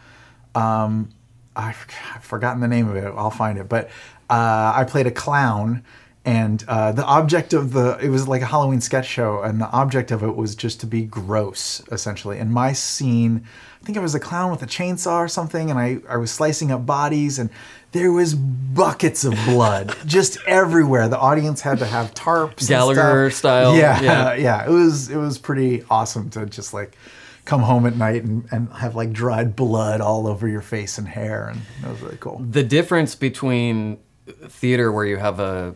Um, 0.55 1.09
I've, 1.55 1.85
I've 2.15 2.23
forgotten 2.23 2.61
the 2.61 2.67
name 2.67 2.87
of 2.87 2.95
it. 2.95 3.05
I'll 3.15 3.29
find 3.29 3.57
it. 3.57 3.69
But 3.69 3.89
uh, 4.29 4.73
i 4.75 4.85
played 4.87 5.07
a 5.07 5.11
clown 5.11 5.83
and 6.25 6.63
uh, 6.67 6.91
the 6.91 7.03
object 7.05 7.53
of 7.53 7.73
the 7.73 7.97
it 8.01 8.09
was 8.09 8.27
like 8.27 8.41
a 8.41 8.45
halloween 8.45 8.79
sketch 8.79 9.05
show 9.05 9.41
and 9.41 9.59
the 9.59 9.69
object 9.71 10.11
of 10.11 10.23
it 10.23 10.35
was 10.35 10.55
just 10.55 10.79
to 10.79 10.87
be 10.87 11.03
gross 11.03 11.81
essentially 11.91 12.39
and 12.39 12.51
my 12.51 12.71
scene 12.71 13.43
i 13.81 13.85
think 13.85 13.97
i 13.97 14.01
was 14.01 14.15
a 14.15 14.19
clown 14.19 14.49
with 14.51 14.61
a 14.61 14.65
chainsaw 14.65 15.17
or 15.17 15.27
something 15.27 15.69
and 15.69 15.79
i, 15.79 15.97
I 16.07 16.17
was 16.17 16.31
slicing 16.31 16.71
up 16.71 16.85
bodies 16.85 17.39
and 17.39 17.49
there 17.91 18.11
was 18.11 18.33
buckets 18.33 19.23
of 19.23 19.33
blood 19.45 19.95
just 20.05 20.37
everywhere 20.47 21.07
the 21.09 21.19
audience 21.19 21.61
had 21.61 21.79
to 21.79 21.85
have 21.85 22.13
tarps 22.13 22.67
Gallagher 22.67 23.29
style, 23.29 23.75
yeah 23.75 24.01
yeah. 24.01 24.33
yeah, 24.43 24.65
it 24.65 24.69
was 24.69 25.09
it 25.09 25.17
was 25.17 25.37
pretty 25.37 25.83
awesome 25.89 26.29
to 26.31 26.45
just 26.45 26.73
like 26.73 26.97
come 27.45 27.61
home 27.61 27.85
at 27.85 27.95
night 27.95 28.23
and, 28.23 28.45
and 28.51 28.71
have 28.73 28.95
like 28.95 29.11
dried 29.11 29.55
blood 29.55 30.01
all 30.01 30.27
over 30.27 30.47
your 30.47 30.61
face 30.61 30.97
and 30.97 31.07
hair, 31.07 31.49
and 31.49 31.61
it 31.83 31.89
was 31.89 32.01
really 32.01 32.17
cool. 32.17 32.39
The 32.39 32.63
difference 32.63 33.15
between 33.15 33.99
theater 34.47 34.91
where 34.91 35.05
you 35.05 35.17
have 35.17 35.39
a 35.39 35.75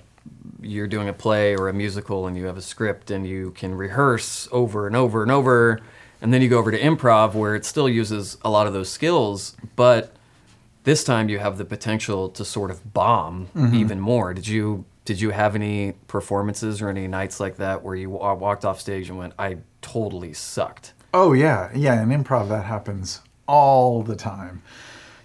you're 0.67 0.87
doing 0.87 1.09
a 1.09 1.13
play 1.13 1.55
or 1.55 1.69
a 1.69 1.73
musical 1.73 2.27
and 2.27 2.37
you 2.37 2.45
have 2.45 2.57
a 2.57 2.61
script 2.61 3.11
and 3.11 3.27
you 3.27 3.51
can 3.51 3.73
rehearse 3.73 4.47
over 4.51 4.87
and 4.87 4.95
over 4.95 5.23
and 5.23 5.31
over 5.31 5.79
and 6.21 6.33
then 6.33 6.41
you 6.41 6.49
go 6.49 6.57
over 6.57 6.71
to 6.71 6.79
improv 6.79 7.33
where 7.33 7.55
it 7.55 7.65
still 7.65 7.89
uses 7.89 8.37
a 8.43 8.49
lot 8.49 8.67
of 8.67 8.73
those 8.73 8.89
skills 8.89 9.55
but 9.75 10.13
this 10.83 11.03
time 11.03 11.29
you 11.29 11.39
have 11.39 11.57
the 11.57 11.65
potential 11.65 12.29
to 12.29 12.45
sort 12.45 12.71
of 12.71 12.93
bomb 12.93 13.47
mm-hmm. 13.55 13.75
even 13.75 13.99
more 13.99 14.33
did 14.33 14.47
you 14.47 14.85
did 15.05 15.21
you 15.21 15.29
have 15.29 15.55
any 15.55 15.93
performances 16.07 16.81
or 16.81 16.89
any 16.89 17.07
nights 17.07 17.39
like 17.39 17.57
that 17.57 17.81
where 17.83 17.95
you 17.95 18.09
walked 18.09 18.65
off 18.65 18.79
stage 18.79 19.09
and 19.09 19.17
went 19.17 19.33
i 19.39 19.57
totally 19.81 20.33
sucked 20.33 20.93
Oh 21.13 21.33
yeah, 21.33 21.71
yeah. 21.73 22.01
In 22.01 22.09
improv, 22.09 22.49
that 22.49 22.65
happens 22.65 23.21
all 23.47 24.03
the 24.03 24.15
time. 24.15 24.61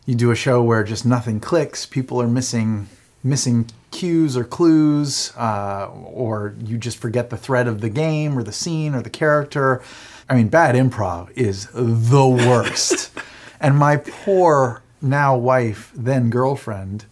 You 0.07 0.15
do 0.15 0.31
a 0.31 0.35
show 0.35 0.63
where 0.63 0.85
just 0.85 1.05
nothing 1.05 1.41
clicks. 1.41 1.87
People 1.87 2.21
are 2.23 2.29
missing 2.29 2.89
missing 3.25 3.69
cues 3.91 4.37
or 4.37 4.45
clues, 4.45 5.33
uh, 5.37 5.87
or 5.87 6.55
you 6.65 6.79
just 6.79 6.99
forget 6.99 7.31
the 7.31 7.37
thread 7.37 7.69
of 7.69 7.81
the 7.81 7.91
game 7.91 8.37
or 8.37 8.43
the 8.43 8.53
scene 8.53 8.95
or 8.95 9.03
the 9.03 9.11
character. 9.11 9.83
I 10.29 10.35
mean, 10.35 10.49
bad 10.49 10.75
improv 10.75 11.31
is 11.37 11.69
the 11.73 12.27
worst. 12.49 13.11
and 13.61 13.77
my 13.77 13.97
poor 13.99 14.83
now 15.01 15.37
wife, 15.37 15.93
then 15.95 16.31
girlfriend, 16.31 17.05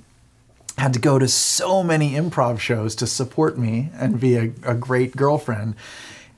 had 0.79 0.95
to 0.95 0.99
go 0.99 1.19
to 1.19 1.29
so 1.29 1.83
many 1.83 2.13
improv 2.13 2.59
shows 2.59 2.95
to 2.97 3.07
support 3.07 3.59
me 3.59 3.91
and 3.95 4.19
be 4.19 4.37
a, 4.37 4.53
a 4.65 4.75
great 4.75 5.15
girlfriend. 5.17 5.75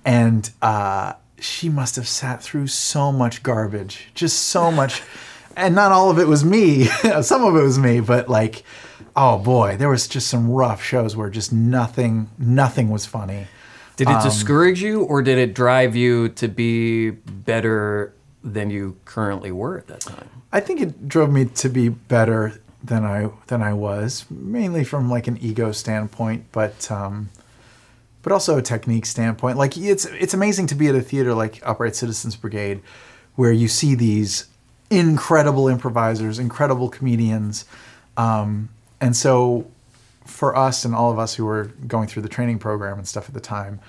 And 0.05 0.51
uh, 0.61 1.13
she 1.39 1.69
must 1.69 1.97
have 1.97 2.09
sat 2.09 2.43
through 2.43 2.67
so 2.67 3.13
much 3.13 3.43
garbage, 3.43 4.09
just 4.15 4.39
so 4.39 4.71
much. 4.71 5.03
And 5.57 5.75
not 5.75 5.93
all 5.93 6.11
of 6.11 6.19
it 6.19 6.27
was 6.29 6.45
me. 6.45 6.85
some 7.23 7.45
of 7.45 7.57
it 7.57 7.63
was 7.63 7.79
me, 7.79 8.01
but 8.01 8.29
like, 8.29 8.63
oh 9.17 9.39
boy, 9.39 9.77
there 9.77 9.89
was 9.89 10.09
just 10.09 10.29
some 10.29 10.51
rough 10.51 10.83
shows 10.83 11.17
where 11.17 11.31
just 11.31 11.53
nothing, 11.53 12.31
nothing 12.39 12.89
was 12.91 13.07
funny. 13.07 13.47
Did 13.97 14.09
Um, 14.09 14.19
it 14.19 14.23
discourage 14.23 14.83
you, 14.83 15.03
or 15.03 15.23
did 15.23 15.39
it 15.39 15.55
drive 15.55 15.95
you 15.95 16.31
to 16.31 16.49
be 16.49 17.11
better 17.11 18.15
than 18.43 18.71
you 18.71 18.97
currently 19.05 19.53
were 19.53 19.79
at 19.79 19.87
that 19.89 20.01
time? 20.01 20.29
I 20.53 20.61
think 20.61 20.81
it 20.81 21.09
drove 21.09 21.31
me 21.31 21.45
to 21.47 21.69
be 21.69 21.89
better 21.91 22.61
than 22.83 23.05
I 23.05 23.31
than 23.47 23.63
I 23.63 23.75
was, 23.75 24.25
mainly 24.31 24.83
from 24.85 25.09
like 25.11 25.29
an 25.29 25.39
ego 25.41 25.73
standpoint, 25.73 26.47
but 26.53 26.91
um, 26.91 27.29
but 28.23 28.33
also 28.33 28.59
a 28.59 28.63
technique 28.63 29.07
standpoint. 29.07 29.57
Like 29.59 29.77
it's 29.77 30.05
it's 30.07 30.35
amazing 30.35 30.67
to 30.69 30.75
be 30.75 30.89
at 30.89 30.95
a 30.95 31.01
theater 31.03 31.35
like 31.35 31.61
Upright 31.65 31.95
Citizens 31.95 32.35
Brigade, 32.35 32.81
where 33.37 33.53
you 33.53 33.69
see 33.69 33.95
these 33.95 34.47
incredible 34.93 35.69
improvisers, 35.69 36.39
incredible 36.39 36.89
comedians, 36.89 37.65
um, 38.17 38.69
and 39.01 39.17
so 39.17 39.67
for 40.25 40.57
us 40.57 40.85
and 40.85 40.95
all 40.95 41.11
of 41.11 41.19
us 41.19 41.35
who 41.35 41.45
were 41.45 41.65
going 41.87 42.07
through 42.07 42.23
the 42.23 42.29
training 42.29 42.59
program 42.59 42.99
and 42.99 43.09
stuff 43.09 43.29
at 43.29 43.35
the 43.35 43.41
time, 43.41 43.81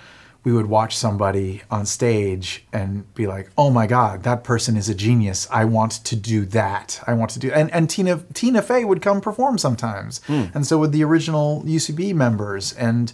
we 0.44 0.52
would 0.52 0.66
watch 0.66 0.98
somebody 0.98 1.62
on 1.70 1.86
stage 1.86 2.66
and 2.74 3.12
be 3.14 3.28
like, 3.28 3.50
"Oh 3.58 3.70
my 3.70 3.88
God, 3.88 4.24
that 4.24 4.44
person 4.44 4.76
is 4.76 4.90
a 4.90 4.96
genius! 4.96 5.48
I 5.52 5.66
want 5.66 5.92
to 6.06 6.16
do 6.16 6.46
that. 6.48 7.02
I 7.08 7.14
want 7.14 7.32
to 7.32 7.40
do." 7.40 7.52
And 7.52 7.72
and 7.72 7.90
Tina 7.90 8.24
Tina 8.34 8.62
Fey 8.62 8.84
would 8.84 9.02
come 9.02 9.22
perform 9.22 9.58
sometimes, 9.58 10.22
and 10.54 10.66
so 10.66 10.78
would 10.80 10.92
the 10.92 11.04
original 11.04 11.64
UCB 11.66 12.14
members 12.14 12.74
and 12.74 13.14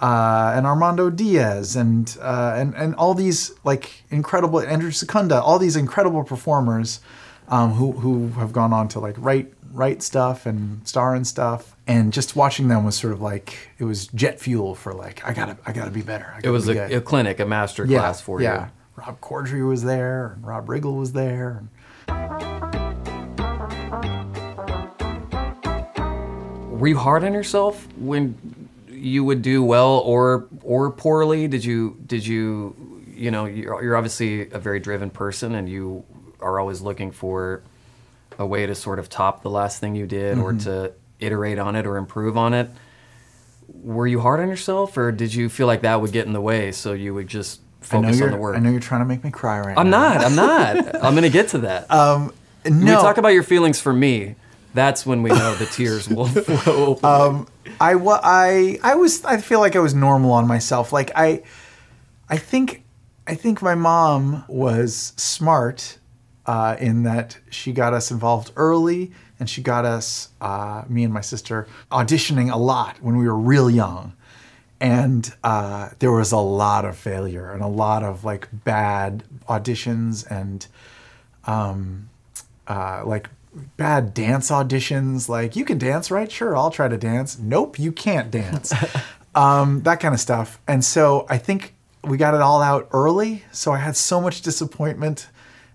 uh, 0.00 0.52
and 0.54 0.66
Armando 0.66 1.10
Diaz 1.10 1.76
and 1.76 2.16
uh, 2.20 2.54
and 2.56 2.74
and 2.74 2.94
all 2.94 3.14
these 3.14 3.52
like 3.64 4.04
incredible 4.10 4.60
Andrew 4.60 4.90
Secunda, 4.90 5.40
all 5.42 5.58
these 5.58 5.76
incredible 5.76 6.24
performers 6.24 7.00
um, 7.48 7.72
who 7.72 7.92
who 7.92 8.28
have 8.40 8.52
gone 8.52 8.72
on 8.72 8.88
to 8.88 9.00
like 9.00 9.16
write 9.18 9.52
write 9.72 10.02
stuff 10.02 10.46
and 10.46 10.86
star 10.86 11.14
and 11.14 11.26
stuff, 11.26 11.76
and 11.86 12.12
just 12.12 12.36
watching 12.36 12.68
them 12.68 12.84
was 12.84 12.96
sort 12.96 13.12
of 13.12 13.20
like 13.20 13.70
it 13.78 13.84
was 13.84 14.06
jet 14.08 14.40
fuel 14.40 14.74
for 14.74 14.92
like 14.92 15.26
I 15.26 15.32
gotta 15.32 15.56
I 15.66 15.72
gotta 15.72 15.90
be 15.90 16.02
better. 16.02 16.32
I 16.34 16.38
It 16.38 16.42
gotta 16.42 16.52
was 16.52 16.66
be 16.66 16.76
a, 16.76 16.98
a 16.98 17.00
clinic, 17.00 17.40
a 17.40 17.46
master 17.46 17.84
yeah, 17.84 17.98
class 17.98 18.20
for 18.20 18.40
yeah. 18.40 18.66
you. 18.66 18.70
Rob 18.96 19.20
Corddry 19.20 19.66
was 19.66 19.82
there, 19.82 20.32
and 20.34 20.46
Rob 20.46 20.66
Riggle 20.66 20.98
was 20.98 21.12
there. 21.12 21.62
Were 26.68 26.88
you 26.88 26.98
hard 26.98 27.22
on 27.24 27.32
yourself 27.32 27.86
when 27.96 28.68
you 28.90 29.24
would 29.24 29.40
do 29.42 29.62
well 29.62 29.98
or 29.98 30.48
or 30.62 30.90
poorly? 30.90 31.48
Did 31.48 31.64
you 31.64 31.96
did 32.06 32.26
you 32.26 32.74
you 33.14 33.30
know 33.30 33.44
you're, 33.46 33.82
you're 33.82 33.96
obviously 33.96 34.50
a 34.50 34.58
very 34.58 34.80
driven 34.80 35.08
person 35.08 35.54
and 35.54 35.68
you 35.68 36.04
are 36.42 36.58
always 36.60 36.80
looking 36.80 37.10
for 37.12 37.62
a 38.38 38.46
way 38.46 38.66
to 38.66 38.74
sort 38.74 38.98
of 38.98 39.08
top 39.08 39.42
the 39.42 39.50
last 39.50 39.78
thing 39.80 39.94
you 39.94 40.06
did 40.06 40.38
or 40.38 40.52
Mm-hmm. 40.52 40.58
to 40.70 40.92
iterate 41.20 41.58
on 41.58 41.76
it 41.76 41.86
or 41.86 41.96
improve 41.96 42.36
on 42.36 42.52
it. 42.54 42.68
Were 43.68 44.06
you 44.06 44.20
hard 44.20 44.40
on 44.40 44.48
yourself 44.48 44.96
or 44.96 45.12
did 45.12 45.32
you 45.34 45.48
feel 45.48 45.66
like 45.66 45.82
that 45.82 46.00
would 46.00 46.12
get 46.12 46.26
in 46.26 46.32
the 46.32 46.40
way 46.40 46.72
so 46.72 46.92
you 46.92 47.14
would 47.14 47.28
just 47.28 47.60
focus 47.80 48.20
on 48.20 48.30
the 48.32 48.36
work? 48.36 48.56
I 48.56 48.58
know 48.58 48.70
you're 48.70 48.80
trying 48.80 49.00
to 49.02 49.04
make 49.06 49.22
me 49.24 49.30
cry 49.30 49.60
right 49.60 49.74
now. 49.74 49.80
I'm 49.80 49.90
not. 49.90 50.16
I'm 50.24 50.34
not. 50.34 50.94
I'm 51.04 51.12
going 51.14 51.22
to 51.22 51.30
get 51.30 51.48
to 51.48 51.58
that. 51.58 51.90
Um, 51.90 52.32
When 52.62 52.80
no, 52.80 52.96
we 52.96 53.02
talk 53.02 53.18
about 53.18 53.28
your 53.28 53.42
feelings 53.44 53.80
for 53.80 53.92
me, 53.92 54.34
that's 54.74 55.06
when 55.06 55.22
we 55.22 55.30
know 55.30 55.54
the 55.54 55.66
tears 55.66 56.08
will 56.08 56.26
flow. 56.28 56.98
Um, 57.04 57.46
I, 57.80 57.94
wa- 57.94 58.20
I, 58.22 58.78
I 58.82 58.94
was, 58.96 59.24
I 59.24 59.36
feel 59.38 59.60
like 59.60 59.76
I 59.76 59.80
was 59.80 59.94
normal 59.94 60.32
on 60.32 60.46
myself. 60.48 60.92
Like 60.92 61.10
I, 61.14 61.42
I 62.28 62.36
think, 62.38 62.82
I 63.26 63.34
think 63.36 63.62
my 63.62 63.74
mom 63.76 64.44
was 64.48 65.12
smart 65.16 65.98
uh, 66.46 66.76
in 66.80 67.02
that 67.04 67.38
she 67.50 67.72
got 67.72 67.94
us 67.94 68.10
involved 68.10 68.52
early 68.56 69.12
and 69.38 69.48
she 69.48 69.62
got 69.62 69.84
us, 69.84 70.28
uh, 70.40 70.84
me 70.88 71.04
and 71.04 71.12
my 71.12 71.20
sister, 71.20 71.66
auditioning 71.90 72.52
a 72.52 72.56
lot 72.56 72.96
when 73.00 73.16
we 73.16 73.26
were 73.26 73.36
real 73.36 73.70
young. 73.70 74.12
And 74.80 75.32
uh, 75.44 75.90
there 76.00 76.12
was 76.12 76.32
a 76.32 76.38
lot 76.38 76.84
of 76.84 76.96
failure 76.96 77.50
and 77.52 77.62
a 77.62 77.68
lot 77.68 78.02
of 78.02 78.24
like 78.24 78.48
bad 78.52 79.24
auditions 79.48 80.28
and 80.28 80.66
um, 81.44 82.08
uh, 82.66 83.02
like 83.04 83.28
bad 83.76 84.14
dance 84.14 84.50
auditions. 84.50 85.28
Like, 85.28 85.56
you 85.56 85.64
can 85.64 85.78
dance, 85.78 86.10
right? 86.10 86.30
Sure, 86.30 86.56
I'll 86.56 86.70
try 86.70 86.88
to 86.88 86.96
dance. 86.96 87.38
Nope, 87.38 87.78
you 87.78 87.92
can't 87.92 88.30
dance. 88.30 88.72
um, 89.34 89.82
that 89.82 90.00
kind 90.00 90.14
of 90.14 90.20
stuff. 90.20 90.60
And 90.66 90.84
so 90.84 91.26
I 91.28 91.38
think 91.38 91.74
we 92.04 92.16
got 92.16 92.34
it 92.34 92.40
all 92.40 92.62
out 92.62 92.88
early. 92.92 93.44
So 93.52 93.72
I 93.72 93.78
had 93.78 93.96
so 93.96 94.20
much 94.20 94.42
disappointment 94.42 95.28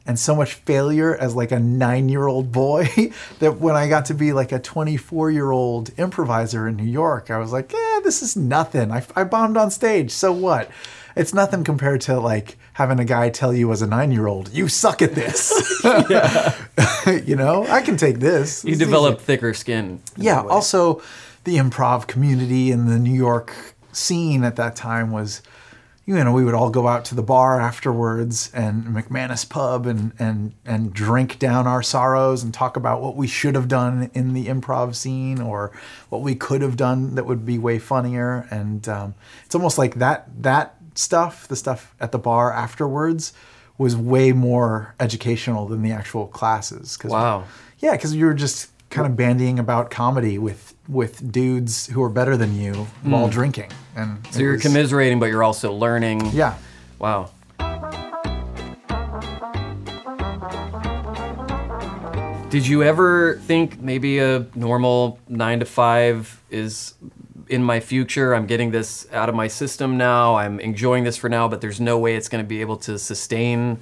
and 0.07 0.17
so 0.17 0.33
much 0.35 0.53
failure 0.53 1.15
as 1.15 1.35
like 1.35 1.51
a 1.51 1.59
nine 1.59 2.07
year 2.09 2.25
old 2.25 2.51
boy 2.51 2.87
that 3.39 3.59
when 3.59 3.75
I 3.75 3.87
got 3.89 4.05
to 4.05 4.13
be 4.13 4.33
like 4.33 4.51
a 4.51 4.59
24 4.59 5.29
year 5.31 5.51
old 5.51 5.91
improviser 5.97 6.67
in 6.67 6.77
New 6.77 6.83
York, 6.89 7.29
I 7.29 7.37
was 7.37 7.51
like, 7.51 7.71
yeah, 7.73 7.99
this 8.03 8.21
is 8.23 8.35
nothing. 8.37 8.91
I, 8.91 9.05
I 9.15 9.25
bombed 9.25 9.57
on 9.57 9.69
stage. 9.69 10.11
So 10.11 10.31
what? 10.31 10.71
It's 11.15 11.33
nothing 11.33 11.63
compared 11.63 12.01
to 12.01 12.19
like 12.19 12.57
having 12.73 12.99
a 12.99 13.05
guy 13.05 13.29
tell 13.29 13.51
you 13.53 13.71
as 13.71 13.81
a 13.81 13.87
nine 13.87 14.11
year 14.11 14.27
old, 14.27 14.49
you 14.53 14.67
suck 14.67 15.01
at 15.01 15.13
this. 15.15 15.51
you 17.27 17.35
know, 17.35 17.65
I 17.67 17.81
can 17.81 17.97
take 17.97 18.19
this. 18.19 18.63
You 18.63 18.71
It's 18.71 18.77
easy. 18.81 18.85
develop 18.85 19.19
thicker 19.19 19.53
skin. 19.53 20.01
Yeah. 20.15 20.41
Also, 20.41 21.01
the 21.43 21.57
improv 21.57 22.07
community 22.07 22.71
in 22.71 22.85
the 22.87 22.99
New 22.99 23.13
York 23.13 23.53
scene 23.91 24.43
at 24.43 24.55
that 24.57 24.75
time 24.75 25.11
was, 25.11 25.41
you 26.07 26.15
know, 26.23 26.31
we 26.31 26.45
would 26.45 26.53
all 26.53 26.69
go 26.69 26.87
out 26.87 27.03
to 27.05 27.15
the 27.15 27.21
bar 27.21 27.59
afterwards 27.59 28.49
and 28.53 28.85
McManus 28.85 29.47
Pub 29.47 29.85
and 29.85 30.13
and 30.17 30.53
and 30.65 30.93
drink 30.93 31.37
down 31.37 31.67
our 31.67 31.83
sorrows 31.83 32.43
and 32.43 32.53
talk 32.53 32.77
about 32.77 33.01
what 33.01 33.17
we 33.17 33.27
should 33.27 33.55
have 33.55 33.67
done 33.67 34.09
in 34.13 34.33
the 34.33 34.45
improv 34.47 34.95
scene 34.95 35.41
or 35.41 35.71
what 36.07 36.21
we 36.21 36.33
could 36.33 36.61
have 36.61 36.77
done 36.77 37.15
that 37.15 37.25
would 37.25 37.45
be 37.45 37.57
way 37.57 37.77
funnier. 37.77 38.47
And 38.49 38.87
um, 38.87 39.15
it's 39.45 39.53
almost 39.53 39.77
like 39.77 39.95
that 39.95 40.29
that 40.41 40.75
stuff, 40.95 41.45
the 41.49 41.57
stuff 41.57 41.93
at 41.99 42.13
the 42.13 42.19
bar 42.19 42.53
afterwards, 42.53 43.33
was 43.77 43.97
way 43.97 44.31
more 44.31 44.95
educational 45.01 45.67
than 45.67 45.81
the 45.81 45.91
actual 45.91 46.27
classes. 46.27 46.95
'cause 46.95 47.11
Wow. 47.11 47.43
yeah, 47.79 47.91
because 47.91 48.15
you 48.15 48.25
were 48.25 48.33
just 48.33 48.69
kind 48.89 49.05
of 49.07 49.13
bandying 49.17 49.59
about 49.59 49.89
comedy 49.91 50.37
with 50.37 50.73
with 50.87 51.31
dudes 51.31 51.87
who 51.87 52.01
are 52.01 52.09
better 52.09 52.37
than 52.37 52.55
you 52.57 52.73
while 53.03 53.27
drinking, 53.27 53.71
and 53.95 54.17
Hmm. 54.25 54.31
So 54.31 54.39
you're 54.39 54.59
commiserating, 54.59 55.19
but 55.19 55.27
you're 55.27 55.43
also 55.43 55.73
learning. 55.73 56.27
Yeah, 56.33 56.55
Wow. 56.99 57.29
Did 62.49 62.65
you 62.65 62.81
ever 62.81 63.39
think 63.45 63.81
maybe 63.81 64.19
a 64.19 64.47
normal 64.55 65.19
nine 65.27 65.59
to 65.59 65.65
five 65.65 66.41
is 66.49 66.93
in 67.49 67.61
my 67.61 67.81
future? 67.81 68.33
I'm 68.33 68.47
getting 68.47 68.71
this 68.71 69.05
out 69.11 69.27
of 69.27 69.35
my 69.35 69.49
system 69.49 69.97
now. 69.97 70.35
I'm 70.35 70.59
enjoying 70.61 71.03
this 71.03 71.17
for 71.17 71.27
now, 71.27 71.49
but 71.49 71.59
there's 71.59 71.81
no 71.81 71.99
way 71.99 72.15
it's 72.15 72.29
going 72.29 72.43
to 72.43 72.47
be 72.47 72.61
able 72.61 72.77
to 72.77 72.97
sustain 72.97 73.79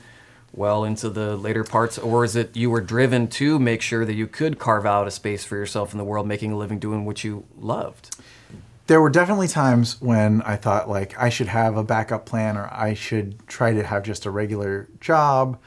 well 0.55 0.83
into 0.83 1.09
the 1.09 1.35
later 1.35 1.63
parts. 1.63 1.97
Or 1.97 2.23
is 2.23 2.35
it 2.35 2.55
you 2.55 2.69
were 2.69 2.81
driven 2.81 3.27
to 3.29 3.59
make 3.59 3.81
sure 3.81 4.05
that 4.05 4.13
you 4.13 4.27
could 4.27 4.59
carve 4.59 4.85
out 4.85 5.07
a 5.07 5.11
space 5.11 5.43
for 5.43 5.55
yourself 5.55 5.93
in 5.93 5.97
the 5.97 6.03
world, 6.03 6.27
making 6.27 6.51
a 6.51 6.57
living 6.57 6.79
doing 6.79 7.05
what 7.05 7.23
you 7.23 7.45
loved? 7.57 8.15
there 8.87 9.01
were 9.01 9.09
definitely 9.09 9.47
times 9.47 9.99
when 9.99 10.41
I 10.43 10.55
thought 10.55 10.89
like 10.89 11.17
I 11.17 11.29
should 11.29 11.47
have 11.47 11.77
a 11.77 11.83
backup 11.83 12.25
plan, 12.25 12.57
or 12.57 12.69
I 12.71 12.93
should 12.93 13.45
try 13.47 13.73
to 13.73 13.83
have 13.83 14.03
just 14.03 14.25
a 14.25 14.31
regular 14.31 14.87
job. 14.99 15.59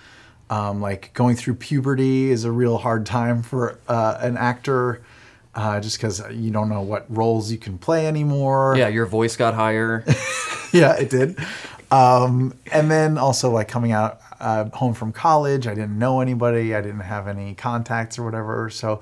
Um, 0.51 0.81
like 0.81 1.13
going 1.13 1.37
through 1.37 1.55
puberty 1.57 2.31
is 2.31 2.45
a 2.45 2.53
real 2.53 2.79
hard 2.79 3.05
time 3.05 3.43
for 3.43 3.79
uh, 3.89 4.19
an 4.21 4.37
actor, 4.37 5.03
uh, 5.55 5.81
just 5.81 5.99
because 5.99 6.23
you 6.31 6.51
don't 6.51 6.69
know 6.69 6.81
what 6.81 7.05
roles 7.09 7.51
you 7.51 7.59
can 7.59 7.77
play 7.77 8.07
anymore. 8.07 8.75
Yeah, 8.77 8.89
your 8.89 9.07
voice 9.07 9.37
got 9.37 9.55
higher. 9.55 10.05
yeah, 10.73 10.95
it 10.95 11.11
did. 11.11 11.39
Um, 11.91 12.55
and 12.71 12.91
then 12.91 13.19
also 13.19 13.51
like 13.51 13.69
coming 13.69 13.93
out 13.93 14.21
uh, 14.41 14.69
home 14.71 14.95
from 14.95 15.13
college, 15.13 15.67
I 15.67 15.75
didn't 15.75 15.99
know 15.99 16.21
anybody, 16.21 16.75
I 16.75 16.81
didn't 16.81 17.01
have 17.01 17.29
any 17.29 17.55
contacts 17.55 18.19
or 18.19 18.25
whatever. 18.25 18.71
So, 18.71 19.01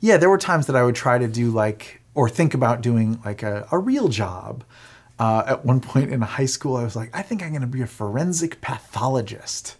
yeah, 0.00 0.16
there 0.16 0.30
were 0.30 0.38
times 0.38 0.66
that 0.66 0.76
I 0.76 0.82
would 0.82 0.94
try 0.94 1.18
to 1.18 1.28
do 1.28 1.50
like 1.50 2.00
or 2.14 2.28
think 2.28 2.54
about 2.54 2.80
doing 2.80 3.20
like 3.24 3.42
a, 3.42 3.66
a 3.70 3.78
real 3.78 4.08
job. 4.08 4.64
Uh, 5.18 5.44
at 5.46 5.64
one 5.64 5.80
point 5.92 6.10
in 6.10 6.20
high 6.22 6.46
school, 6.46 6.76
I 6.76 6.84
was 6.84 6.96
like, 6.96 7.10
I 7.14 7.22
think 7.22 7.42
I'm 7.42 7.50
going 7.50 7.60
to 7.60 7.66
be 7.66 7.82
a 7.82 7.86
forensic 7.86 8.60
pathologist. 8.60 9.76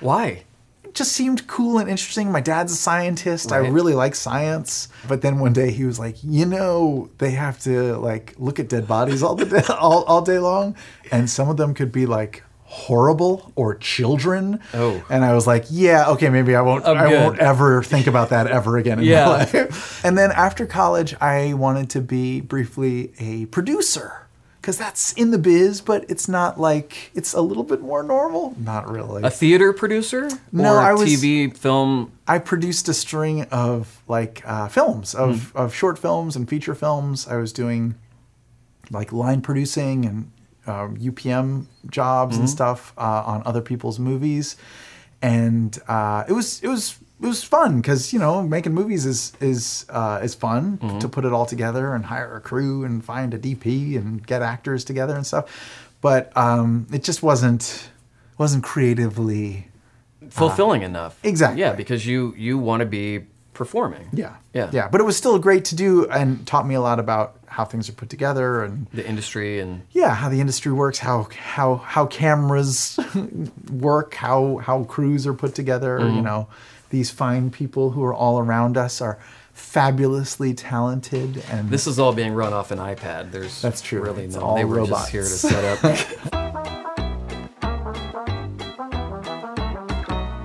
Why? 0.00 0.44
It 0.84 0.94
just 0.94 1.12
seemed 1.12 1.46
cool 1.46 1.78
and 1.78 1.88
interesting. 1.88 2.32
My 2.32 2.40
dad's 2.40 2.72
a 2.72 2.76
scientist. 2.76 3.52
I 3.52 3.58
really 3.58 3.92
like 3.92 4.14
science. 4.14 4.88
But 5.06 5.20
then 5.20 5.38
one 5.38 5.52
day 5.52 5.70
he 5.70 5.84
was 5.84 5.98
like, 5.98 6.16
you 6.24 6.46
know, 6.46 7.10
they 7.18 7.32
have 7.32 7.60
to 7.60 7.96
like 7.98 8.34
look 8.38 8.58
at 8.58 8.70
dead 8.70 8.88
bodies 8.88 9.22
all 9.22 9.34
the 9.34 9.44
day, 9.44 9.62
all, 9.78 10.04
all 10.04 10.22
day 10.22 10.38
long, 10.38 10.76
and 11.12 11.28
some 11.28 11.50
of 11.50 11.58
them 11.58 11.74
could 11.74 11.92
be 11.92 12.06
like 12.06 12.42
horrible 12.70 13.50
or 13.56 13.74
children. 13.74 14.60
Oh. 14.74 15.02
And 15.08 15.24
I 15.24 15.32
was 15.34 15.46
like, 15.46 15.64
yeah, 15.70 16.08
okay, 16.10 16.28
maybe 16.28 16.54
I 16.54 16.60
won't 16.60 16.84
I'm 16.86 16.98
I 16.98 17.08
good. 17.08 17.22
won't 17.24 17.38
ever 17.38 17.82
think 17.82 18.06
about 18.06 18.28
that 18.28 18.46
ever 18.46 18.76
again 18.76 18.98
in 18.98 19.06
Yeah. 19.06 19.24
my 19.24 19.30
life. 19.38 20.00
And 20.04 20.16
then 20.18 20.30
after 20.32 20.66
college, 20.66 21.14
I 21.20 21.54
wanted 21.54 21.88
to 21.90 22.00
be 22.02 22.40
briefly 22.42 23.12
a 23.18 23.46
producer. 23.46 24.26
Because 24.60 24.76
that's 24.76 25.14
in 25.14 25.30
the 25.30 25.38
biz, 25.38 25.80
but 25.80 26.04
it's 26.10 26.28
not 26.28 26.60
like 26.60 27.10
it's 27.14 27.32
a 27.32 27.40
little 27.40 27.62
bit 27.64 27.80
more 27.80 28.02
normal. 28.02 28.54
Not 28.58 28.86
really. 28.90 29.22
A 29.22 29.30
theater 29.30 29.72
producer? 29.72 30.28
No, 30.52 30.74
or 30.74 30.78
I 30.80 30.92
was- 30.92 31.08
TV, 31.10 31.56
film. 31.56 32.12
I 32.26 32.38
produced 32.38 32.86
a 32.90 32.92
string 32.94 33.44
of 33.44 34.02
like 34.08 34.42
uh, 34.44 34.68
films 34.68 35.14
of, 35.14 35.56
of 35.56 35.74
short 35.74 35.98
films 35.98 36.36
and 36.36 36.46
feature 36.46 36.74
films. 36.74 37.26
I 37.26 37.36
was 37.36 37.50
doing 37.52 37.94
like 38.90 39.10
line 39.10 39.40
producing 39.40 40.04
and 40.04 40.30
um, 40.68 40.96
UPM 40.98 41.64
jobs 41.90 42.36
and 42.36 42.48
stuff 42.48 42.92
uh, 42.98 43.22
on 43.26 43.42
other 43.46 43.60
people's 43.62 43.98
movies, 43.98 44.56
and 45.22 45.78
uh, 45.88 46.24
it 46.28 46.32
was 46.32 46.62
it 46.62 46.68
was 46.68 46.98
it 47.20 47.26
was 47.26 47.42
fun 47.42 47.80
because 47.80 48.12
you 48.12 48.18
know 48.18 48.42
making 48.42 48.74
movies 48.74 49.04
is 49.06 49.32
is 49.40 49.86
uh, 49.90 50.20
is 50.22 50.34
fun 50.34 50.78
to 51.00 51.08
put 51.08 51.24
it 51.24 51.32
all 51.32 51.46
together 51.46 51.94
and 51.94 52.04
hire 52.04 52.36
a 52.36 52.40
crew 52.40 52.84
and 52.84 53.04
find 53.04 53.34
a 53.34 53.38
DP 53.38 53.96
and 53.96 54.24
get 54.26 54.42
actors 54.42 54.84
together 54.84 55.16
and 55.16 55.26
stuff, 55.26 55.44
but 56.00 56.30
um, 56.36 56.86
it 56.92 57.02
just 57.02 57.22
wasn't 57.22 57.90
wasn't 58.38 58.62
creatively 58.62 59.66
fulfilling 60.30 60.82
enough. 60.82 61.18
exactly. 61.24 61.60
Yeah, 61.60 61.72
because 61.72 62.06
you 62.06 62.34
you 62.36 62.58
want 62.58 62.80
to 62.80 62.86
be 62.86 63.24
performing. 63.54 64.08
Yeah. 64.12 64.36
Yeah. 64.54 64.70
Yeah. 64.72 64.88
But 64.88 65.00
it 65.00 65.04
was 65.04 65.16
still 65.16 65.36
great 65.40 65.64
to 65.66 65.74
do 65.74 66.06
and 66.08 66.46
taught 66.46 66.66
me 66.66 66.76
a 66.76 66.80
lot 66.80 67.00
about 67.00 67.37
how 67.48 67.64
things 67.64 67.88
are 67.88 67.92
put 67.92 68.10
together 68.10 68.62
and 68.62 68.86
The 68.92 69.06
industry 69.06 69.58
and 69.60 69.82
yeah, 69.92 70.14
how 70.14 70.28
the 70.28 70.40
industry 70.40 70.72
works, 70.72 70.98
how 70.98 71.28
how 71.38 71.76
how 71.76 72.06
cameras 72.06 72.98
work, 73.72 74.14
how 74.14 74.58
how 74.58 74.84
crews 74.84 75.26
are 75.26 75.34
put 75.34 75.54
together, 75.54 75.98
Mm-hmm. 75.98 76.16
you 76.16 76.22
know. 76.22 76.48
These 76.90 77.10
fine 77.10 77.50
people 77.50 77.90
who 77.90 78.02
are 78.04 78.14
all 78.14 78.38
around 78.38 78.78
us 78.78 79.00
are 79.02 79.18
fabulously 79.52 80.54
talented 80.54 81.42
and 81.50 81.68
this 81.68 81.86
is 81.86 81.98
all 81.98 82.14
being 82.14 82.32
run 82.32 82.52
off 82.54 82.70
an 82.70 82.78
iPad. 82.78 83.30
There's 83.32 83.60
That's 83.60 83.82
true. 83.82 84.00
Really 84.00 84.24
It's 84.24 84.36
no. 84.36 84.40
all 84.42 84.56
they 84.56 84.64
were 84.64 84.76
robots. 84.76 85.10
just 85.10 85.12
here 85.12 85.22
to 85.22 85.28
set 85.28 85.84
up. 85.84 86.32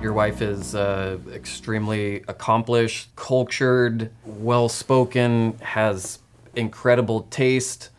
Your 0.02 0.12
wife 0.12 0.42
is 0.42 0.74
uh, 0.74 1.16
extremely 1.32 2.16
accomplished, 2.28 3.08
cultured, 3.16 4.10
well 4.26 4.68
spoken, 4.68 5.56
has 5.62 6.18
incredible 6.56 7.22
taste. 7.30 7.90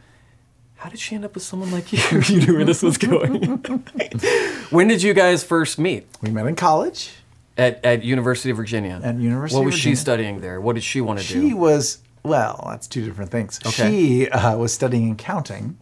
How 0.75 0.89
did 0.89 0.99
she 0.99 1.15
end 1.15 1.25
up 1.25 1.33
with 1.33 1.43
someone 1.43 1.71
like 1.71 1.91
you? 1.91 1.99
you 2.27 2.45
knew 2.45 2.55
where 2.55 2.65
this 2.65 2.83
was 2.83 2.97
going. 2.97 3.43
when 4.69 4.87
did 4.87 5.01
you 5.01 5.13
guys 5.13 5.43
first 5.43 5.79
meet? 5.79 6.07
we 6.21 6.29
met 6.29 6.45
in 6.45 6.55
college. 6.55 7.11
At, 7.57 7.83
at 7.85 8.03
University 8.03 8.49
of 8.49 8.57
Virginia. 8.57 8.99
At 9.01 9.15
University 9.15 9.25
of 9.31 9.41
Virginia. 9.41 9.59
What 9.59 9.65
was 9.65 9.79
she 9.79 9.95
studying 9.95 10.41
there? 10.41 10.59
What 10.59 10.73
did 10.75 10.83
she 10.83 10.99
want 10.99 11.19
to 11.19 11.25
She 11.25 11.35
do? 11.35 11.47
She 11.49 11.53
was 11.53 11.99
well. 12.25 12.65
That's 12.69 12.87
two 12.87 13.05
different 13.05 13.31
things. 13.31 13.59
Okay. 13.65 13.89
She 13.89 14.29
uh, 14.29 14.57
was 14.57 14.73
studying 14.73 15.11
accounting. 15.11 15.77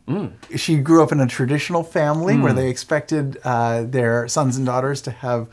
She 0.55 0.77
grew 0.77 1.01
up 1.01 1.11
in 1.11 1.19
a 1.19 1.27
traditional 1.27 1.83
family 1.83 2.37
where 2.37 2.53
they 2.53 2.69
expected 2.69 3.39
uh, 3.43 3.83
their 3.83 4.27
sons 4.27 4.57
and 4.57 4.65
daughters 4.65 5.01
to 5.01 5.11
have 5.11 5.47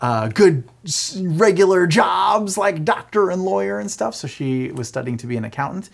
uh, 0.00 0.28
good 0.28 0.64
regular 1.20 1.86
jobs 1.86 2.56
like 2.56 2.84
doctor 2.84 3.30
and 3.30 3.44
lawyer 3.44 3.78
and 3.78 3.90
stuff. 3.90 4.14
So 4.14 4.26
she 4.26 4.72
was 4.72 4.88
studying 4.88 5.16
to 5.18 5.26
be 5.26 5.36
an 5.36 5.44
accountant, 5.44 5.90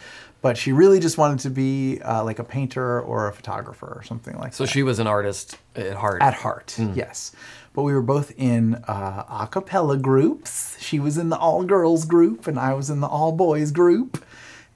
but 0.47 0.57
she 0.57 0.71
really 0.71 1.01
just 1.01 1.19
wanted 1.19 1.41
to 1.41 1.51
be 1.51 2.01
uh, 2.03 2.23
like 2.23 2.39
a 2.39 2.45
painter 2.45 3.01
or 3.01 3.27
a 3.27 3.33
photographer 3.33 3.93
or 3.97 4.05
something 4.05 4.39
like 4.39 4.55
So 4.55 4.63
that. 4.63 4.69
So 4.69 4.73
she 4.73 4.85
was 4.85 5.01
an 5.01 5.09
artist 5.09 5.59
at 5.75 5.97
heart. 5.97 6.23
At 6.23 6.35
heart, 6.35 6.79
yes. 6.95 7.33
But 7.73 7.83
we 7.83 7.93
were 7.93 8.01
both 8.01 8.31
in 8.37 8.77
uh, 8.87 9.25
a 9.29 9.49
cappella 9.51 9.97
groups. 9.97 10.81
She 10.81 11.01
was 11.01 11.19
in 11.19 11.31
the 11.31 11.37
all 11.37 11.65
girls 11.65 12.05
group, 12.05 12.47
and 12.47 12.61
I 12.61 12.75
was 12.75 12.91
in 12.91 13.01
the 13.01 13.09
all 13.09 13.33
boys 13.33 13.73
group. 13.73 14.25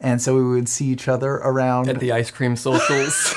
And 0.01 0.21
so 0.21 0.35
we 0.35 0.43
would 0.43 0.69
see 0.69 0.87
each 0.87 1.07
other 1.07 1.35
around. 1.35 1.89
at 1.89 2.01
the 2.01 2.11
ice 2.11 2.33
cream 2.33 2.57
socials. 2.57 3.33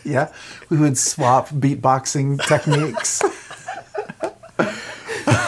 yeah, 0.04 0.32
we 0.70 0.78
would 0.78 0.98
swap 0.98 1.50
beatboxing 1.50 2.44
techniques. 2.48 3.22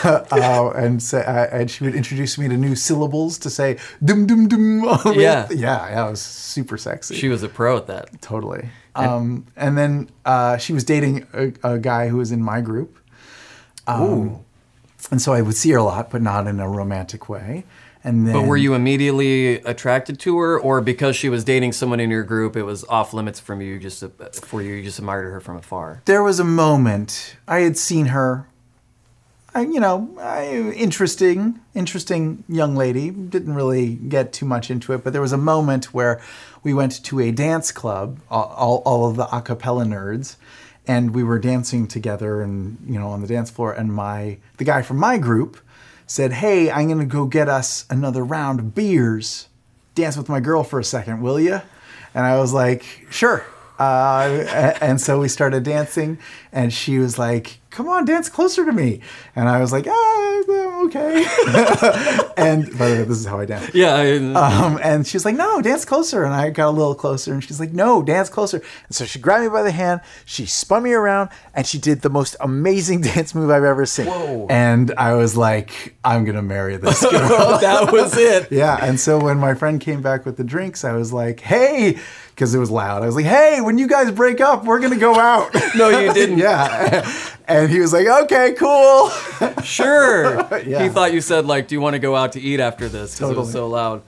uh, 0.33 0.73
and 0.75 1.03
say, 1.03 1.25
uh, 1.25 1.47
and 1.51 1.71
she 1.71 1.85
would 1.85 1.95
introduce 1.95 2.39
me 2.39 2.49
to 2.49 2.57
new 2.57 2.75
syllables 2.75 3.39
to 3.39 3.51
say 3.51 3.79
dum 4.05 4.27
dum 4.27 4.49
dum. 4.49 4.81
Yeah. 5.15 5.47
yeah, 5.51 5.89
yeah. 5.91 6.07
It 6.07 6.11
was 6.11 6.21
super 6.23 6.77
sexy. 6.79 7.15
she 7.15 7.29
was 7.29 7.43
a 7.43 7.49
pro 7.49 7.77
at 7.77 7.87
that. 7.87 8.21
Totally. 8.23 8.69
Um, 8.95 9.47
and 9.57 9.79
then 9.79 10.11
uh, 10.25 10.57
she 10.57 10.73
was 10.73 10.83
dating 10.83 11.27
a, 11.33 11.53
a 11.75 11.79
guy 11.79 12.09
who 12.09 12.17
was 12.17 12.33
in 12.33 12.43
my 12.43 12.61
group. 12.61 12.99
Um, 13.87 14.41
And 15.11 15.23
so 15.23 15.33
I 15.33 15.41
would 15.43 15.55
see 15.55 15.71
her 15.71 15.79
a 15.79 15.85
lot, 15.85 16.11
but 16.11 16.21
not 16.21 16.47
in 16.47 16.59
a 16.61 16.69
romantic 16.69 17.29
way. 17.29 17.65
And 18.05 18.27
then, 18.27 18.35
But 18.35 18.43
were 18.43 18.57
you 18.57 18.75
immediately 18.75 19.57
attracted 19.63 20.19
to 20.21 20.39
her, 20.39 20.59
or 20.59 20.81
because 20.81 21.17
she 21.17 21.29
was 21.29 21.45
dating 21.45 21.73
someone 21.73 22.01
in 22.01 22.11
your 22.11 22.23
group, 22.25 22.57
it 22.57 22.63
was 22.65 22.85
off 22.85 23.13
limits 23.13 23.41
from 23.41 23.61
you? 23.61 23.79
Just 23.79 24.05
for 24.45 24.63
you, 24.63 24.75
you 24.75 24.83
just 24.85 24.99
admired 24.99 25.33
her 25.33 25.41
from 25.41 25.57
afar. 25.57 26.03
There 26.05 26.23
was 26.23 26.39
a 26.41 26.45
moment 26.45 27.37
I 27.47 27.61
had 27.61 27.77
seen 27.77 28.07
her 28.07 28.49
You 29.57 29.81
know, 29.81 30.15
I, 30.21 30.73
interesting, 30.77 31.59
interesting 31.75 32.45
young 32.49 32.77
lady. 32.77 33.11
Didn't 33.11 33.55
really 33.55 33.95
get 33.95 34.33
too 34.33 34.45
much 34.45 34.71
into 34.71 34.93
it, 34.93 35.03
but 35.03 35.13
there 35.13 35.23
was 35.23 35.33
a 35.33 35.39
moment 35.39 35.87
where 35.95 36.21
we 36.63 36.75
went 36.75 37.03
to 37.05 37.21
a 37.21 37.33
dance 37.33 37.73
club, 37.73 38.21
all, 38.31 38.55
all, 38.57 38.83
all 38.85 39.11
of 39.11 39.17
the 39.17 39.35
a 39.35 39.41
cappella 39.41 39.85
nerds, 39.85 40.37
and 40.87 41.15
we 41.15 41.25
were 41.25 41.39
dancing 41.39 41.89
together 41.89 42.43
and, 42.43 42.79
you 42.87 42.99
know, 42.99 43.09
on 43.09 43.23
the 43.23 43.27
dance 43.27 43.51
floor. 43.51 43.73
And 43.73 43.93
my, 43.93 44.37
the 44.59 44.65
guy 44.65 44.83
from 44.83 44.99
my 44.99 45.17
group 45.19 45.59
said, 46.07 46.35
Hey, 46.35 46.71
I'm 46.71 46.87
going 46.87 46.99
to 46.99 47.07
go 47.07 47.25
get 47.25 47.49
us 47.49 47.87
another 47.91 48.25
round 48.25 48.61
of 48.61 48.75
beers. 48.75 49.49
Dance 49.95 50.17
with 50.17 50.29
my 50.29 50.41
girl 50.41 50.63
for 50.63 50.79
a 50.79 50.85
second, 50.85 51.23
will 51.23 51.41
you? 51.41 51.61
And 52.15 52.27
I 52.27 52.39
was 52.39 52.53
like, 52.53 53.07
Sure. 53.11 53.45
Uh, 53.79 54.77
and 54.81 55.01
so 55.01 55.21
we 55.21 55.29
started 55.29 55.63
dancing, 55.63 56.19
and 56.53 56.73
she 56.73 56.99
was 56.99 57.19
like, 57.19 57.61
"Come 57.79 57.89
on, 57.89 58.05
dance 58.05 58.29
closer 58.29 58.65
to 58.65 58.73
me." 58.73 59.01
And 59.37 59.49
I 59.49 59.61
was 59.61 59.71
like, 59.71 59.87
"Ah, 59.89 60.43
I'm 60.51 60.87
okay." 60.87 61.25
and 62.37 62.67
by 62.79 62.89
the 62.91 62.97
way, 62.97 63.03
this 63.05 63.19
is 63.19 63.27
how 63.27 63.39
I 63.39 63.45
dance. 63.45 63.73
Yeah. 63.73 63.95
I, 63.95 64.17
Um, 64.35 64.81
and 64.83 65.07
she's 65.07 65.25
like, 65.25 65.37
"No, 65.37 65.63
dance 65.63 65.85
closer." 65.85 66.25
And 66.25 66.35
I 66.35 66.51
got 66.51 66.69
a 66.71 66.77
little 66.81 66.97
closer, 66.97 67.33
and 67.33 67.43
she's 67.45 67.61
like, 67.61 67.73
"No, 67.73 68.03
dance 68.03 68.29
closer." 68.29 68.57
And 68.87 68.95
so 68.97 69.05
she 69.05 69.21
grabbed 69.21 69.45
me 69.45 69.49
by 69.51 69.63
the 69.63 69.71
hand, 69.71 70.01
she 70.25 70.45
spun 70.45 70.83
me 70.83 70.93
around, 70.93 71.31
and 71.55 71.65
she 71.67 71.79
did 71.79 72.03
the 72.03 72.11
most 72.11 72.35
amazing 72.41 73.01
dance 73.11 73.33
move 73.35 73.49
I've 73.51 73.63
ever 73.65 73.87
seen. 73.87 74.07
Whoa. 74.07 74.47
And 74.51 74.93
I 74.99 75.15
was 75.15 75.37
like, 75.37 75.95
"I'm 76.05 76.25
gonna 76.25 76.43
marry 76.43 76.77
this 76.79 77.01
girl." 77.13 77.59
that 77.61 77.93
was 77.93 78.17
it. 78.17 78.51
Yeah, 78.51 78.77
and 78.85 78.99
so 78.99 79.19
when 79.23 79.39
my 79.39 79.55
friend 79.55 79.81
came 79.81 80.03
back 80.03 80.27
with 80.27 80.37
the 80.37 80.45
drinks, 80.45 80.85
I 80.85 80.93
was 80.93 81.13
like, 81.13 81.39
"Hey," 81.41 81.99
because 82.35 82.55
it 82.55 82.59
was 82.59 82.71
loud. 82.71 83.03
I 83.03 83.07
was 83.07 83.15
like, 83.15 83.25
"Hey, 83.27 83.61
when 83.61 83.79
you 83.79 83.87
guys 83.89 84.11
break 84.11 84.41
up, 84.41 84.65
we're 84.65 84.81
gonna 84.81 84.97
go 84.97 85.15
out." 85.19 85.55
No, 85.77 85.89
you 85.91 86.13
didn't. 86.13 86.39
yeah, 86.39 87.09
and 87.49 87.71
he 87.71 87.81
was 87.81 87.93
like, 87.93 88.07
"Okay, 88.07 88.55
cool." 88.55 89.11
Sure. 89.65 90.47
Yeah. 90.65 90.83
He 90.85 90.89
thought 90.89 91.13
you 91.13 91.21
said 91.21 91.45
like, 91.47 91.69
"Do 91.69 91.75
you 91.75 91.81
want 91.81 91.95
to 91.95 91.99
go 91.99 92.15
out 92.17 92.33
to 92.33 92.41
eat 92.41 92.61
after 92.61 92.89
this?" 92.89 93.15
Because 93.17 93.31
it 93.33 93.37
was 93.37 93.53
so 93.53 93.67
loud. 93.69 94.03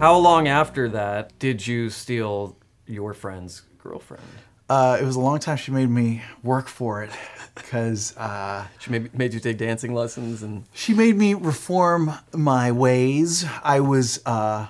How 0.00 0.16
long 0.16 0.48
after 0.48 0.88
that 0.88 1.38
did 1.38 1.66
you 1.66 1.90
steal 1.90 2.56
your 2.86 3.12
friend's 3.12 3.62
girlfriend? 3.82 4.24
Uh, 4.68 4.96
it 5.00 5.04
was 5.04 5.16
a 5.16 5.20
long 5.20 5.38
time. 5.38 5.56
She 5.56 5.72
made 5.72 5.90
me 5.90 6.22
work 6.42 6.68
for 6.68 7.02
it 7.02 7.10
because 7.54 8.16
uh, 8.16 8.66
She 8.78 8.90
made, 8.90 9.14
made 9.14 9.34
you 9.34 9.40
take 9.40 9.58
dancing 9.58 9.92
lessons 9.92 10.42
and 10.42 10.64
she 10.72 10.94
made 10.94 11.16
me 11.16 11.34
reform 11.34 12.12
my 12.32 12.72
ways. 12.72 13.44
I 13.62 13.80
was 13.80 14.20
uh, 14.24 14.68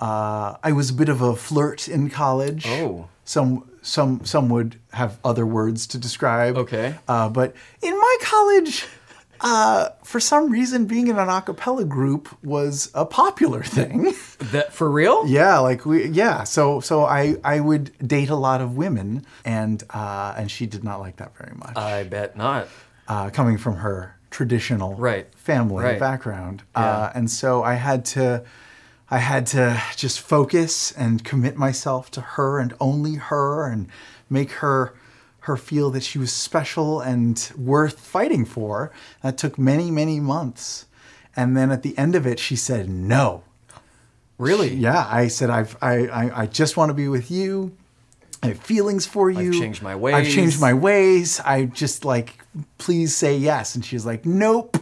uh, 0.00 0.56
I 0.62 0.72
was 0.72 0.90
a 0.90 0.94
bit 0.94 1.08
of 1.08 1.20
a 1.20 1.36
flirt 1.36 1.88
in 1.88 2.08
college. 2.10 2.64
Oh. 2.66 3.08
Some 3.24 3.68
some 3.82 4.24
some 4.24 4.48
would 4.50 4.78
have 4.92 5.18
other 5.24 5.46
words 5.46 5.86
to 5.88 5.98
describe. 5.98 6.56
Okay. 6.56 6.94
Uh, 7.08 7.28
but 7.28 7.54
in 7.82 7.92
my 7.94 8.16
college, 8.22 8.86
uh, 9.40 9.88
for 10.04 10.20
some 10.20 10.50
reason, 10.50 10.86
being 10.86 11.08
in 11.08 11.18
an 11.18 11.28
a 11.28 11.42
cappella 11.42 11.84
group 11.84 12.28
was 12.44 12.90
a 12.94 13.04
popular 13.04 13.62
thing. 13.62 14.14
that 14.52 14.72
for 14.72 14.90
real? 14.90 15.26
yeah, 15.26 15.58
like 15.58 15.84
we 15.86 16.06
yeah. 16.08 16.44
So 16.44 16.80
so 16.80 17.04
I 17.04 17.36
I 17.44 17.60
would 17.60 17.92
date 18.06 18.30
a 18.30 18.36
lot 18.36 18.60
of 18.60 18.76
women, 18.76 19.24
and 19.44 19.82
uh, 19.90 20.34
and 20.36 20.50
she 20.50 20.66
did 20.66 20.84
not 20.84 21.00
like 21.00 21.16
that 21.16 21.36
very 21.36 21.54
much 21.56 21.76
I 21.76 22.04
bet 22.04 22.36
not. 22.36 22.68
uh, 23.08 23.30
coming 23.30 23.58
from 23.58 23.76
her 23.76 24.16
traditional 24.30 24.94
Right. 24.96 25.26
family 25.36 25.84
Right. 25.84 26.00
background. 26.00 26.62
Yeah. 26.76 26.82
Uh, 26.90 27.12
and 27.14 27.30
so 27.30 27.62
I 27.62 27.74
had 27.74 28.04
to, 28.16 28.42
I 29.10 29.18
had 29.18 29.46
to 29.48 29.80
just 29.96 30.20
focus 30.20 30.92
and 30.92 31.24
commit 31.24 31.56
myself 31.56 32.10
to 32.12 32.20
her 32.20 32.58
and 32.58 32.74
only 32.80 33.14
her, 33.14 33.68
and 33.68 33.88
make 34.30 34.52
her 34.52 34.94
her 35.40 35.56
feel 35.58 35.90
that 35.90 36.02
she 36.02 36.18
was 36.18 36.32
special 36.32 37.00
and 37.00 37.52
worth 37.56 38.00
fighting 38.00 38.44
for. 38.46 38.90
That 39.22 39.36
took 39.36 39.58
many 39.58 39.90
many 39.90 40.20
months, 40.20 40.86
and 41.36 41.56
then 41.56 41.70
at 41.70 41.82
the 41.82 41.96
end 41.98 42.14
of 42.14 42.26
it, 42.26 42.38
she 42.38 42.56
said 42.56 42.88
no. 42.88 43.42
Really? 44.38 44.74
Yeah, 44.74 45.06
I 45.08 45.28
said 45.28 45.50
I've 45.50 45.76
I 45.82 46.06
I, 46.06 46.42
I 46.42 46.46
just 46.46 46.76
want 46.76 46.90
to 46.90 46.94
be 46.94 47.08
with 47.08 47.30
you. 47.30 47.76
I 48.42 48.48
have 48.48 48.60
feelings 48.60 49.06
for 49.06 49.30
you. 49.30 49.52
I've 49.52 49.60
changed 49.60 49.82
my 49.82 49.94
ways. 49.94 50.14
I've 50.14 50.28
changed 50.28 50.60
my 50.60 50.74
ways. 50.74 51.40
I 51.40 51.64
just 51.66 52.04
like 52.04 52.38
please 52.78 53.14
say 53.16 53.36
yes. 53.36 53.74
And 53.74 53.84
she's 53.84 54.04
like, 54.04 54.24
nope. 54.26 54.76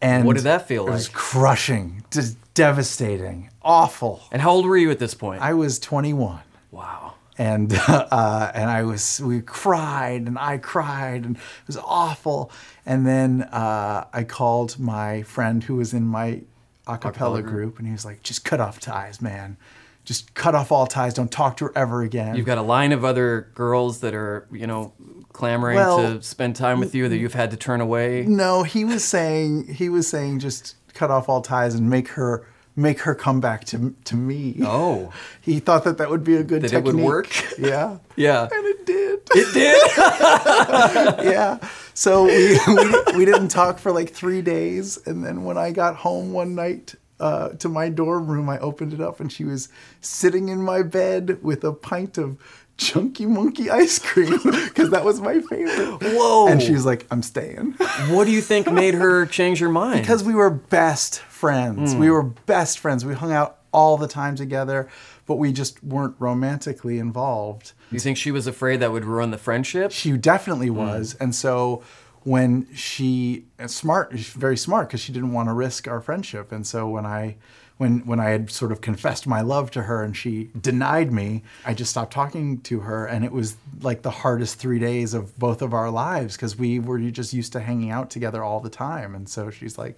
And 0.00 0.24
What 0.24 0.36
did 0.36 0.44
that 0.44 0.68
feel 0.68 0.84
like? 0.84 0.90
It 0.90 0.94
was 0.94 1.08
crushing, 1.08 2.04
just 2.10 2.36
devastating, 2.58 3.50
awful. 3.62 4.22
And 4.32 4.42
how 4.42 4.50
old 4.50 4.66
were 4.66 4.76
you 4.76 4.90
at 4.90 4.98
this 4.98 5.14
point? 5.14 5.40
I 5.40 5.54
was 5.54 5.78
21 5.78 6.40
wow. 6.70 7.14
and 7.38 7.72
uh, 7.88 8.50
and 8.54 8.68
I 8.68 8.82
was 8.82 9.20
we 9.20 9.40
cried 9.40 10.22
and 10.26 10.38
I 10.38 10.58
cried 10.58 11.24
and 11.24 11.36
it 11.36 11.66
was 11.66 11.76
awful. 11.76 12.50
And 12.84 13.06
then 13.06 13.42
uh, 13.42 14.06
I 14.12 14.24
called 14.24 14.78
my 14.78 15.22
friend 15.22 15.62
who 15.62 15.76
was 15.76 15.94
in 15.94 16.04
my 16.04 16.42
a 16.88 16.96
cappella 16.96 17.42
group, 17.42 17.78
and 17.78 17.86
he 17.86 17.92
was 17.92 18.04
like, 18.04 18.22
"Just 18.22 18.44
cut 18.44 18.60
off 18.60 18.80
ties, 18.80 19.20
man. 19.20 19.58
Just 20.04 20.32
cut 20.34 20.54
off 20.54 20.72
all 20.72 20.86
ties. 20.86 21.12
Don't 21.12 21.30
talk 21.30 21.58
to 21.58 21.66
her 21.66 21.72
ever 21.76 22.02
again." 22.02 22.34
You've 22.34 22.46
got 22.46 22.56
a 22.56 22.62
line 22.62 22.92
of 22.92 23.04
other 23.04 23.50
girls 23.54 24.00
that 24.00 24.14
are, 24.14 24.48
you 24.50 24.66
know, 24.66 24.94
clamoring 25.34 25.76
Well, 25.76 25.98
to 25.98 26.22
spend 26.22 26.56
time 26.56 26.80
with 26.80 26.94
you 26.94 27.08
that 27.10 27.18
you've 27.18 27.34
had 27.34 27.50
to 27.50 27.58
turn 27.58 27.82
away. 27.82 28.24
no, 28.26 28.62
he 28.62 28.86
was 28.86 29.04
saying 29.04 29.74
he 29.74 29.90
was 29.90 30.08
saying 30.08 30.38
just 30.38 30.76
cut 30.98 31.10
off 31.10 31.28
all 31.28 31.40
ties 31.40 31.74
and 31.74 31.88
make 31.88 32.08
her 32.08 32.44
make 32.76 33.00
her 33.00 33.14
come 33.14 33.40
back 33.40 33.64
to 33.66 33.94
to 34.04 34.16
me. 34.16 34.56
Oh. 34.62 35.12
he 35.40 35.60
thought 35.60 35.84
that 35.84 35.98
that 35.98 36.10
would 36.10 36.24
be 36.24 36.36
a 36.36 36.42
good 36.44 36.62
That 36.62 36.72
it 36.72 36.84
would 36.84 36.96
work? 36.96 37.28
Yeah, 37.58 37.98
Yeah. 38.16 38.48
and 38.52 38.66
it 38.66 38.86
did. 38.86 39.20
It 39.34 39.52
did? 39.54 39.88
yeah. 41.32 41.58
So 41.94 42.24
we, 42.24 42.58
we 42.68 43.18
we 43.18 43.24
didn't 43.24 43.48
talk 43.48 43.78
for 43.78 43.92
like 43.92 44.10
three 44.10 44.42
days, 44.42 44.98
and 45.06 45.24
then 45.24 45.44
when 45.44 45.58
I 45.58 45.72
got 45.72 45.96
home 45.96 46.32
one 46.32 46.54
night 46.54 46.94
uh, 47.20 47.48
to 47.62 47.68
my 47.68 47.88
dorm 47.88 48.26
room, 48.28 48.48
I 48.48 48.58
opened 48.60 48.92
it 48.92 49.00
up, 49.00 49.18
and 49.20 49.30
she 49.32 49.44
was 49.44 49.68
sitting 50.00 50.48
in 50.48 50.62
my 50.62 50.82
bed 50.82 51.42
with 51.42 51.64
a 51.64 51.72
pint 51.72 52.16
of 52.18 52.36
Chunky 52.78 53.26
Monkey 53.26 53.70
ice 53.70 53.98
cream 53.98 54.38
because 54.44 54.90
that 54.90 55.04
was 55.04 55.20
my 55.20 55.40
favorite. 55.40 55.98
Whoa. 56.00 56.48
And 56.48 56.62
she 56.62 56.72
was 56.72 56.86
like, 56.86 57.06
"I'm 57.10 57.22
staying." 57.22 57.72
what 58.08 58.24
do 58.24 58.30
you 58.30 58.40
think 58.40 58.70
made 58.70 58.94
her 58.94 59.26
change 59.26 59.58
her 59.58 59.68
mind? 59.68 60.00
because 60.00 60.24
we 60.24 60.34
were 60.34 60.48
best 60.48 61.18
friends. 61.18 61.94
We 61.94 62.06
hmm. 62.06 62.12
were 62.12 62.22
best 62.22 62.78
friends. 62.78 63.04
We 63.04 63.14
hung 63.14 63.32
out 63.32 63.58
all 63.72 63.96
the 63.96 64.08
time 64.08 64.36
together, 64.36 64.88
but 65.26 65.36
we 65.36 65.52
just 65.52 65.82
weren't 65.84 66.14
romantically 66.18 66.98
involved. 66.98 67.72
you 67.90 67.98
think 67.98 68.16
she 68.16 68.30
was 68.30 68.46
afraid 68.46 68.78
that 68.78 68.92
would 68.92 69.04
ruin 69.04 69.30
the 69.30 69.38
friendship? 69.38 69.92
She 69.92 70.16
definitely 70.16 70.68
hmm. 70.68 70.76
was. 70.76 71.16
And 71.20 71.34
so 71.34 71.82
when 72.22 72.72
she 72.74 73.46
smart, 73.66 74.12
she's 74.12 74.28
very 74.28 74.56
smart 74.56 74.88
because 74.88 75.00
she 75.00 75.12
didn't 75.12 75.32
want 75.32 75.48
to 75.48 75.52
risk 75.52 75.88
our 75.88 76.00
friendship. 76.00 76.52
And 76.52 76.66
so 76.66 76.88
when 76.88 77.06
I 77.06 77.36
when 77.78 78.00
when 78.06 78.20
I 78.20 78.30
had 78.30 78.50
sort 78.50 78.72
of 78.72 78.80
confessed 78.80 79.26
my 79.26 79.40
love 79.40 79.70
to 79.72 79.82
her 79.82 80.02
and 80.02 80.16
she 80.16 80.50
denied 80.60 81.12
me, 81.12 81.42
I 81.64 81.74
just 81.74 81.90
stopped 81.90 82.12
talking 82.12 82.60
to 82.62 82.80
her 82.80 83.06
and 83.06 83.24
it 83.24 83.32
was 83.32 83.56
like 83.80 84.02
the 84.02 84.10
hardest 84.10 84.58
3 84.58 84.78
days 84.78 85.14
of 85.14 85.38
both 85.38 85.62
of 85.62 85.72
our 85.72 85.90
lives 85.90 86.36
because 86.36 86.58
we 86.58 86.78
were 86.78 86.98
just 86.98 87.32
used 87.32 87.52
to 87.54 87.60
hanging 87.60 87.90
out 87.90 88.10
together 88.10 88.42
all 88.44 88.60
the 88.60 88.70
time. 88.70 89.14
And 89.14 89.28
so 89.28 89.50
she's 89.50 89.78
like, 89.78 89.96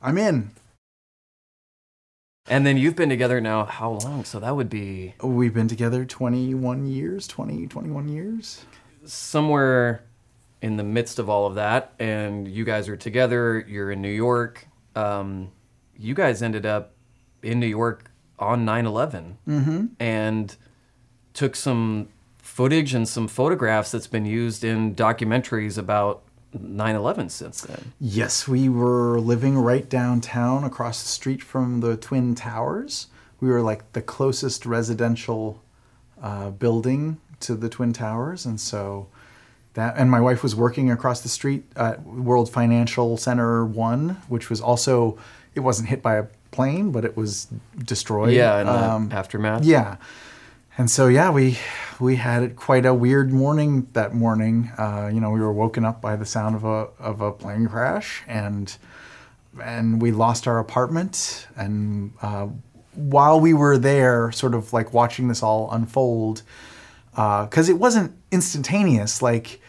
"I'm 0.00 0.16
in." 0.18 0.52
And 2.48 2.64
then 2.64 2.76
you've 2.76 2.94
been 2.94 3.08
together 3.08 3.40
now 3.40 3.64
how 3.64 3.90
long? 3.90 4.24
So 4.24 4.38
that 4.38 4.54
would 4.54 4.70
be 4.70 5.14
We've 5.20 5.52
been 5.52 5.66
together 5.68 6.04
21 6.04 6.86
years, 6.86 7.26
20, 7.26 7.66
21 7.66 8.08
years. 8.08 8.64
somewhere 9.04 10.02
in 10.62 10.76
the 10.76 10.84
midst 10.84 11.18
of 11.18 11.28
all 11.28 11.46
of 11.46 11.56
that, 11.56 11.92
and 11.98 12.48
you 12.48 12.64
guys 12.64 12.88
are 12.88 12.96
together. 12.96 13.64
You're 13.68 13.90
in 13.90 14.00
New 14.00 14.10
York. 14.10 14.66
Um, 14.94 15.50
you 15.98 16.14
guys 16.14 16.40
ended 16.42 16.64
up 16.66 16.92
in 17.46 17.60
New 17.60 17.66
York 17.66 18.10
on 18.38 18.64
9 18.64 18.86
11 18.86 19.38
and 19.98 20.56
took 21.32 21.56
some 21.56 22.08
footage 22.38 22.94
and 22.94 23.08
some 23.08 23.28
photographs 23.28 23.90
that's 23.90 24.06
been 24.06 24.26
used 24.26 24.64
in 24.64 24.94
documentaries 24.94 25.78
about 25.78 26.22
9 26.52 26.94
11 26.96 27.28
since 27.28 27.60
then. 27.62 27.92
Yes, 28.00 28.48
we 28.48 28.68
were 28.68 29.20
living 29.20 29.58
right 29.58 29.88
downtown 29.88 30.64
across 30.64 31.02
the 31.02 31.08
street 31.08 31.42
from 31.42 31.80
the 31.80 31.96
Twin 31.96 32.34
Towers. 32.34 33.08
We 33.40 33.48
were 33.48 33.62
like 33.62 33.92
the 33.92 34.02
closest 34.02 34.64
residential 34.64 35.62
uh, 36.22 36.50
building 36.50 37.18
to 37.40 37.54
the 37.54 37.68
Twin 37.68 37.92
Towers. 37.92 38.46
And 38.46 38.58
so 38.60 39.08
that, 39.74 39.96
and 39.96 40.10
my 40.10 40.20
wife 40.20 40.42
was 40.42 40.56
working 40.56 40.90
across 40.90 41.20
the 41.20 41.28
street 41.28 41.64
at 41.76 42.02
World 42.04 42.50
Financial 42.50 43.16
Center 43.16 43.64
1, 43.64 44.08
which 44.28 44.48
was 44.48 44.60
also, 44.60 45.18
it 45.54 45.60
wasn't 45.60 45.88
hit 45.88 46.02
by 46.02 46.14
a 46.14 46.24
plane, 46.56 46.90
but 46.92 47.04
it 47.04 47.14
was 47.16 47.46
destroyed. 47.84 48.32
Yeah, 48.32 48.60
in 48.60 48.66
the 48.66 48.72
Um, 48.94 49.08
aftermath. 49.12 49.64
yeah. 49.64 49.96
And 50.78 50.90
so 50.90 51.06
yeah, 51.08 51.30
we 51.30 51.56
we 52.00 52.16
had 52.16 52.54
quite 52.56 52.84
a 52.86 52.92
weird 52.92 53.32
morning 53.32 53.86
that 53.92 54.12
morning. 54.14 54.70
Uh, 54.78 55.08
you 55.14 55.20
know, 55.20 55.30
we 55.36 55.40
were 55.40 55.52
woken 55.64 55.84
up 55.86 56.00
by 56.02 56.16
the 56.16 56.26
sound 56.26 56.54
of 56.54 56.64
a 56.64 56.88
of 57.10 57.20
a 57.20 57.30
plane 57.32 57.66
crash, 57.68 58.22
and 58.28 58.76
and 59.62 60.02
we 60.02 60.10
lost 60.10 60.46
our 60.46 60.58
apartment. 60.58 61.46
And 61.56 62.12
uh, 62.20 62.48
while 62.94 63.40
we 63.40 63.54
were 63.54 63.78
there, 63.78 64.30
sort 64.32 64.54
of 64.54 64.72
like 64.74 64.92
watching 64.92 65.28
this 65.28 65.42
all 65.42 65.70
unfold, 65.72 66.42
because 67.14 67.68
it 67.70 67.78
wasn't 67.78 68.12
instantaneous. 68.30 69.22
Like 69.22 69.60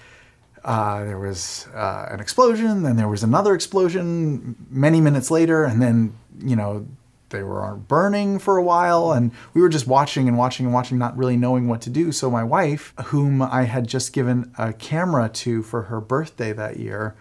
uh, 0.67 1.03
there 1.05 1.17
was 1.17 1.65
uh, 1.73 2.07
an 2.11 2.19
explosion, 2.19 2.83
then 2.83 2.95
there 2.97 3.07
was 3.07 3.23
another 3.23 3.55
explosion 3.55 4.55
many 4.69 5.01
minutes 5.01 5.31
later, 5.31 5.63
and 5.63 5.81
then 5.81 6.13
you 6.39 6.55
know 6.55 6.85
they 7.29 7.41
were 7.41 7.75
burning 7.75 8.37
for 8.39 8.57
a 8.57 8.63
while, 8.63 9.11
and 9.13 9.31
we 9.53 9.61
were 9.61 9.69
just 9.69 9.87
watching 9.87 10.27
and 10.27 10.37
watching 10.37 10.65
and 10.65 10.73
watching, 10.73 10.97
not 10.97 11.17
really 11.17 11.35
knowing 11.37 11.67
what 11.67 11.81
to 11.81 11.89
do. 11.89 12.11
So 12.11 12.29
my 12.29 12.43
wife, 12.43 12.93
whom 13.05 13.41
I 13.41 13.63
had 13.63 13.87
just 13.87 14.13
given 14.13 14.51
a 14.57 14.71
camera 14.73 15.29
to 15.29 15.63
for 15.63 15.83
her 15.83 15.99
birthday 16.01 16.53
that 16.53 16.77
year, 16.77 17.15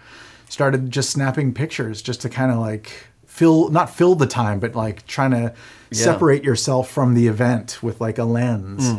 started 0.49 0.91
just 0.91 1.11
snapping 1.11 1.55
pictures 1.55 2.03
just 2.03 2.21
to 2.23 2.29
kind 2.29 2.53
of 2.53 2.59
like 2.59 3.07
fill 3.27 3.69
not 3.69 3.91
fill 3.91 4.15
the 4.15 4.27
time 4.27 4.59
but 4.61 4.75
like 4.75 5.07
trying 5.07 5.31
to 5.33 5.53
Yeah. 5.91 6.05
separate 6.05 6.43
yourself 6.43 6.91
from 6.91 7.15
the 7.15 7.27
event 7.29 7.79
with 7.83 8.01
like 8.01 8.17
a 8.19 8.25
lens 8.25 8.95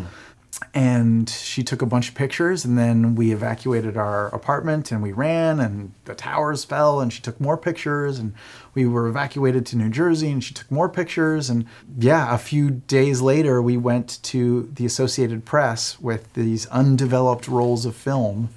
and 0.78 1.28
she 1.30 1.64
took 1.64 1.82
a 1.82 1.86
bunch 1.88 2.10
of 2.10 2.14
pictures 2.16 2.64
and 2.64 2.78
then 2.78 3.16
we 3.16 3.32
evacuated 3.32 3.98
our 3.98 4.28
apartment 4.28 4.92
and 4.92 5.02
we 5.02 5.12
ran 5.12 5.60
and 5.60 5.92
the 6.06 6.14
towers 6.14 6.64
fell 6.64 7.00
and 7.02 7.12
she 7.12 7.20
took 7.22 7.42
more 7.42 7.58
pictures 7.58 8.20
and 8.20 8.34
we 8.76 8.86
were 8.86 9.08
evacuated 9.08 9.66
to 9.66 9.76
New 9.76 9.90
Jersey 9.90 10.30
and 10.30 10.44
she 10.44 10.54
took 10.54 10.70
more 10.70 10.88
pictures 10.88 11.50
and 11.50 11.66
yeah 11.98 12.34
a 12.34 12.38
few 12.38 12.70
days 12.70 13.22
later 13.22 13.60
we 13.60 13.76
went 13.76 14.20
to 14.24 14.70
the 14.76 14.86
Associated 14.86 15.46
Press 15.46 16.00
with 16.00 16.32
these 16.34 16.68
undeveloped 16.68 17.48
rolls 17.48 17.86
of 17.86 17.96
film 17.96 18.50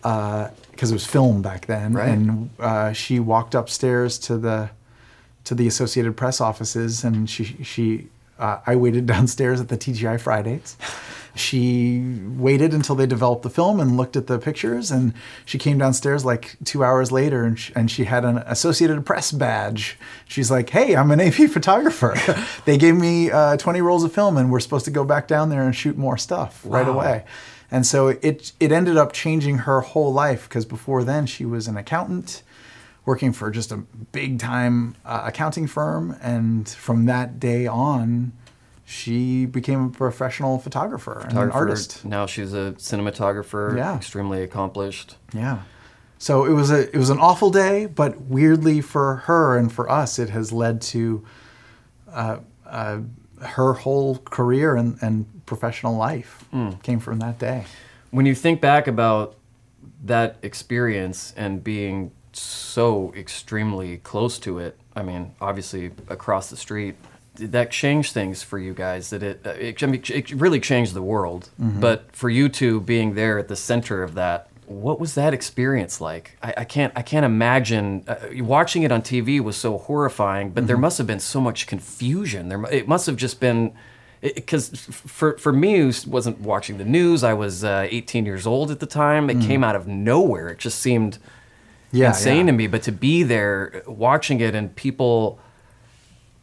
because 0.00 0.90
it 0.90 0.94
was 0.94 1.04
film 1.06 1.42
back 1.42 1.66
then 1.66 1.92
Right. 1.92 2.08
and 2.08 2.50
uh, 2.58 2.92
she 2.94 3.20
walked 3.20 3.54
upstairs 3.54 4.18
to 4.20 4.38
the 4.38 4.70
to 5.44 5.54
the 5.54 5.66
Associated 5.66 6.16
Press 6.16 6.40
offices, 6.40 7.02
and 7.04 7.28
she 7.28 7.44
she 7.62 8.08
uh, 8.40 8.60
I 8.66 8.76
waited 8.76 9.06
downstairs 9.14 9.60
at 9.60 9.68
the 9.68 9.78
TGI 9.78 10.20
Fridays. 10.20 10.76
She 11.36 12.02
waited 12.36 12.74
until 12.74 12.96
they 12.96 13.06
developed 13.06 13.42
the 13.42 13.50
film 13.50 13.78
and 13.78 13.96
looked 13.96 14.16
at 14.16 14.26
the 14.26 14.38
pictures, 14.38 14.90
and 14.90 15.14
she 15.44 15.58
came 15.58 15.78
downstairs 15.78 16.24
like 16.24 16.56
two 16.64 16.82
hours 16.82 17.12
later, 17.12 17.44
and 17.44 17.56
she, 17.58 17.72
and 17.76 17.88
she 17.88 18.04
had 18.04 18.24
an 18.24 18.38
Associated 18.38 19.06
Press 19.06 19.30
badge. 19.30 19.96
She's 20.26 20.50
like, 20.50 20.70
"Hey, 20.70 20.96
I'm 20.96 21.12
an 21.12 21.20
AP 21.20 21.48
photographer. 21.50 22.16
they 22.64 22.76
gave 22.76 22.96
me 22.96 23.30
uh, 23.30 23.56
20 23.56 23.80
rolls 23.80 24.02
of 24.02 24.12
film, 24.12 24.36
and 24.36 24.50
we're 24.50 24.60
supposed 24.60 24.86
to 24.86 24.90
go 24.90 25.04
back 25.04 25.28
down 25.28 25.50
there 25.50 25.62
and 25.62 25.74
shoot 25.74 25.96
more 25.96 26.18
stuff 26.18 26.62
right 26.64 26.88
away." 26.88 27.24
And 27.70 27.86
so 27.86 28.08
it 28.08 28.52
it 28.58 28.72
ended 28.72 28.96
up 28.96 29.12
changing 29.12 29.58
her 29.58 29.80
whole 29.80 30.12
life 30.12 30.48
because 30.48 30.64
before 30.64 31.04
then 31.04 31.26
she 31.26 31.44
was 31.44 31.68
an 31.68 31.76
accountant 31.76 32.42
working 33.10 33.32
for 33.32 33.50
just 33.50 33.72
a 33.72 33.76
big 34.12 34.38
time 34.38 34.94
uh, 35.04 35.22
accounting 35.24 35.66
firm. 35.66 36.16
And 36.22 36.68
from 36.68 37.06
that 37.06 37.40
day 37.40 37.66
on 37.66 38.32
she 38.84 39.46
became 39.46 39.86
a 39.86 39.88
professional 39.90 40.58
photographer 40.58 41.20
and 41.28 41.36
an 41.38 41.50
artist. 41.50 42.04
Now 42.04 42.26
she's 42.26 42.52
a 42.54 42.72
cinematographer, 42.78 43.76
Yeah. 43.76 43.96
extremely 43.96 44.42
accomplished. 44.42 45.16
yeah. 45.32 45.58
So 46.18 46.44
it 46.44 46.52
was 46.52 46.70
a 46.70 46.80
it 46.94 46.98
was 47.04 47.10
an 47.10 47.18
awful 47.18 47.50
day 47.50 47.86
but 47.86 48.12
weirdly 48.36 48.80
for 48.80 49.06
her 49.28 49.56
and 49.58 49.72
for 49.72 49.90
us 49.90 50.18
it 50.18 50.28
has 50.30 50.52
led 50.52 50.80
to 50.94 51.24
uh, 52.12 52.36
uh, 52.66 52.98
her 53.56 53.72
whole 53.72 54.18
career 54.18 54.76
and, 54.76 54.98
and 55.02 55.16
professional 55.46 55.96
life 55.96 56.44
came 56.82 57.00
from 57.00 57.18
that 57.20 57.38
day. 57.40 57.64
When 58.12 58.26
you 58.26 58.34
think 58.34 58.60
back 58.60 58.86
about 58.86 59.36
that 60.04 60.36
experience 60.42 61.32
and 61.36 61.62
being 61.64 62.10
so 62.32 63.12
extremely 63.16 63.98
close 63.98 64.38
to 64.40 64.58
it, 64.58 64.76
I 64.94 65.02
mean, 65.02 65.32
obviously 65.40 65.90
across 66.08 66.50
the 66.50 66.56
street, 66.56 66.96
did 67.34 67.52
that 67.52 67.70
change 67.70 68.12
things 68.12 68.42
for 68.42 68.58
you 68.58 68.74
guys? 68.74 69.10
That 69.10 69.22
it, 69.22 69.40
uh, 69.46 69.50
it, 69.50 69.82
I 69.82 69.86
mean, 69.86 70.02
it 70.08 70.30
really 70.32 70.60
changed 70.60 70.94
the 70.94 71.02
world. 71.02 71.50
But 71.58 72.14
for 72.14 72.28
you 72.28 72.48
two 72.48 72.80
being 72.80 73.14
there 73.14 73.38
at 73.38 73.48
the 73.48 73.56
center 73.56 74.02
of 74.02 74.14
that, 74.14 74.48
what 74.66 75.00
was 75.00 75.14
that 75.14 75.34
experience 75.34 76.00
like? 76.00 76.38
I, 76.42 76.54
I 76.58 76.64
can't, 76.64 76.92
I 76.94 77.02
can't 77.02 77.24
imagine. 77.24 78.04
Uh, 78.06 78.16
watching 78.44 78.82
it 78.82 78.92
on 78.92 79.02
TV 79.02 79.40
was 79.40 79.56
so 79.56 79.78
horrifying, 79.78 80.50
but 80.50 80.66
there 80.66 80.76
must 80.76 80.98
have 80.98 81.06
been 81.06 81.20
so 81.20 81.40
much 81.40 81.66
confusion. 81.66 82.48
There, 82.48 82.62
it 82.70 82.86
must 82.86 83.06
have 83.06 83.16
just 83.16 83.40
been 83.40 83.72
because 84.20 84.68
for 84.86 85.38
for 85.38 85.52
me 85.52 85.78
who 85.78 85.92
wasn't 86.06 86.38
watching 86.40 86.76
the 86.76 86.84
news 86.84 87.24
i 87.24 87.32
was 87.32 87.64
uh, 87.64 87.88
18 87.90 88.26
years 88.26 88.46
old 88.46 88.70
at 88.70 88.78
the 88.78 88.86
time 88.86 89.30
it 89.30 89.40
came 89.40 89.64
out 89.64 89.74
of 89.74 89.86
nowhere 89.86 90.50
it 90.50 90.58
just 90.58 90.78
seemed 90.78 91.18
yeah 91.92 92.08
insane 92.08 92.46
yeah. 92.46 92.52
to 92.52 92.52
me 92.52 92.66
but 92.66 92.82
to 92.82 92.92
be 92.92 93.22
there 93.22 93.82
watching 93.86 94.40
it 94.40 94.54
and 94.54 94.74
people 94.76 95.38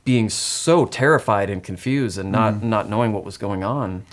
being 0.03 0.29
so 0.29 0.85
terrified 0.85 1.49
and 1.49 1.63
confused 1.63 2.17
and 2.17 2.31
not 2.31 2.63
not 2.63 2.89
knowing 2.89 3.11
what 3.11 3.23
was 3.25 3.37
going 3.37 3.63
on 3.63 4.05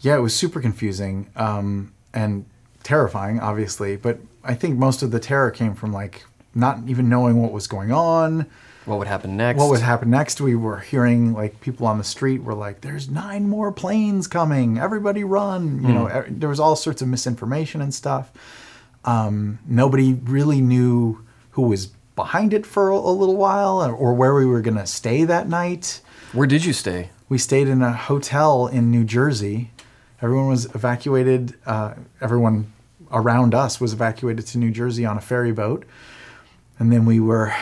Yeah, 0.00 0.16
it 0.16 0.20
was 0.20 0.34
super 0.34 0.60
confusing 0.60 1.30
um, 1.36 1.92
and 2.12 2.44
terrifying, 2.82 3.40
obviously. 3.40 3.96
But 3.96 4.18
I 4.44 4.54
think 4.54 4.78
most 4.78 5.02
of 5.02 5.10
the 5.10 5.20
terror 5.20 5.50
came 5.50 5.74
from 5.74 5.92
like 5.92 6.24
not 6.54 6.78
even 6.86 7.08
knowing 7.08 7.42
what 7.42 7.52
was 7.52 7.66
going 7.66 7.92
on, 7.92 8.46
what 8.84 8.98
would 8.98 9.08
happen 9.08 9.36
next 9.36 9.58
what 9.58 9.70
would 9.70 9.80
happen 9.80 10.10
next. 10.10 10.40
We 10.40 10.54
were 10.54 10.78
hearing 10.78 11.32
like 11.32 11.60
people 11.60 11.86
on 11.86 11.98
the 11.98 12.04
street 12.04 12.42
were 12.42 12.54
like, 12.54 12.80
"There's 12.82 13.08
nine 13.08 13.48
more 13.48 13.72
planes 13.72 14.26
coming! 14.28 14.78
Everybody 14.78 15.24
run!" 15.24 15.82
You 15.82 15.92
know, 15.92 16.08
e- 16.08 16.30
there 16.30 16.48
was 16.48 16.60
all 16.60 16.76
sorts 16.76 17.02
of 17.02 17.08
misinformation 17.08 17.80
and 17.80 17.92
stuff. 17.92 18.30
Um, 19.06 19.58
nobody 19.66 20.14
really 20.14 20.60
knew 20.60 21.24
who 21.50 21.62
was 21.62 21.86
behind 22.16 22.52
it 22.52 22.66
for 22.66 22.90
a, 22.90 22.96
a 22.96 23.12
little 23.12 23.36
while 23.36 23.82
or, 23.82 23.92
or 23.92 24.14
where 24.14 24.34
we 24.34 24.44
were 24.44 24.60
going 24.60 24.76
to 24.76 24.86
stay 24.86 25.24
that 25.24 25.48
night. 25.48 26.00
where 26.32 26.46
did 26.46 26.64
you 26.64 26.72
stay 26.72 27.10
We 27.28 27.38
stayed 27.38 27.68
in 27.68 27.82
a 27.82 27.92
hotel 27.92 28.66
in 28.66 28.90
New 28.90 29.04
Jersey. 29.04 29.70
Everyone 30.20 30.48
was 30.48 30.64
evacuated. 30.74 31.54
Uh, 31.66 31.94
everyone 32.20 32.72
around 33.12 33.54
us 33.54 33.80
was 33.80 33.92
evacuated 33.92 34.46
to 34.48 34.58
New 34.58 34.70
Jersey 34.70 35.04
on 35.04 35.16
a 35.16 35.20
ferry 35.20 35.52
boat. 35.52 35.84
And 36.78 36.92
then 36.92 37.04
we 37.04 37.20
were 37.20 37.54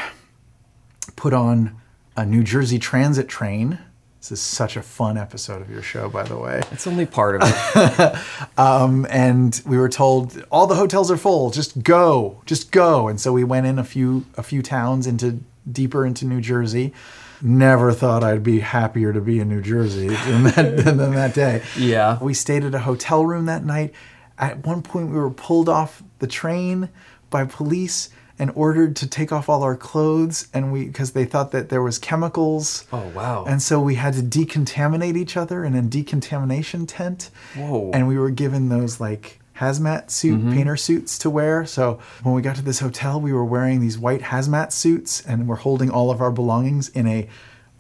put 1.17 1.33
on 1.33 1.77
a 2.17 2.25
New 2.25 2.43
Jersey 2.43 2.79
transit 2.79 3.29
train. 3.29 3.79
This 4.25 4.33
is 4.33 4.41
such 4.41 4.79
a 4.79 4.83
fun 4.83 5.19
episode 5.19 5.61
of 5.61 5.69
your 5.69 5.83
show, 5.83 6.09
by 6.09 6.23
the 6.23 6.39
way. 6.39 6.63
it's 6.73 6.87
only 6.87 7.05
part 7.05 7.37
of 7.37 7.43
it 7.45 8.19
Um, 8.59 9.07
and 9.11 9.61
we 9.67 9.77
were 9.77 9.91
told 9.91 10.43
all 10.51 10.67
the 10.67 10.77
hotels 10.77 11.11
are 11.11 11.19
full. 11.19 11.51
Just 11.51 11.83
go, 11.83 12.41
just 12.47 12.73
go. 12.73 13.09
And 13.09 13.21
so 13.21 13.35
we 13.35 13.45
went 13.45 13.67
in 13.67 13.79
a 13.79 13.85
few 13.85 14.25
a 14.39 14.43
few 14.43 14.63
towns 14.63 15.07
into 15.07 15.41
deeper 15.71 16.07
into 16.07 16.25
New 16.25 16.41
Jersey. 16.41 16.95
Never 17.43 17.93
thought 17.93 18.25
I'd 18.25 18.43
be 18.43 18.61
happier 18.61 19.13
to 19.13 19.21
be 19.21 19.41
in 19.41 19.51
New 19.51 19.61
Jersey 19.61 20.09
than 20.09 20.45
that, 20.45 20.77
than 20.85 20.97
that 20.97 21.35
day. 21.35 21.63
Yeah. 21.77 22.19
We 22.19 22.33
stayed 22.33 22.65
at 22.65 22.75
a 22.75 22.79
hotel 22.79 23.27
room 23.27 23.45
that 23.45 23.67
night. 23.67 23.93
At 24.39 24.65
one 24.65 24.81
point, 24.81 25.11
we 25.11 25.19
were 25.19 25.29
pulled 25.29 25.69
off 25.69 26.03
the 26.21 26.27
train 26.27 26.89
by 27.29 27.45
police 27.45 28.09
and 28.39 28.51
ordered 28.55 28.97
to 28.97 29.07
take 29.07 29.31
off 29.33 29.49
all 29.49 29.63
our 29.63 29.77
clothes, 29.77 30.49
and 30.53 30.73
we 30.73 30.87
because 30.87 31.13
they 31.13 31.25
thought 31.25 31.53
that 31.53 31.69
there 31.69 31.83
was 31.83 31.99
chemicals. 31.99 32.85
Oh, 32.93 33.07
wow. 33.15 33.45
And 33.45 33.63
so 33.63 33.81
we 33.81 33.95
had 33.95 34.15
to 34.15 34.23
decontaminate 34.23 35.17
each 35.17 35.37
other 35.37 35.65
in 35.65 35.75
a 35.75 35.83
decontamination 35.83 36.87
tent. 36.87 37.31
Whoa. 37.55 37.91
And 37.93 38.09
we 38.09 38.19
were 38.19 38.31
given 38.31 38.69
those 38.69 39.01
like 39.01 39.41
hazmat 39.57 40.11
suit 40.11 40.41
mm-hmm. 40.41 40.53
painter 40.53 40.77
suits 40.77 41.19
to 41.19 41.31
wear. 41.31 41.65
So 41.65 42.01
when 42.23 42.35
we 42.35 42.43
got 42.43 42.57
to 42.57 42.63
this 42.63 42.81
hotel, 42.81 43.21
we 43.21 43.33
were 43.33 43.45
wearing 43.45 43.81
these 43.81 43.99
white 43.99 44.23
hazmat 44.23 44.73
suits 44.73 45.25
and 45.25 45.47
we're 45.47 45.57
holding 45.57 45.91
all 45.91 46.11
of 46.11 46.21
our 46.21 46.33
belongings 46.33 46.89
in 46.89 47.07
a 47.07 47.29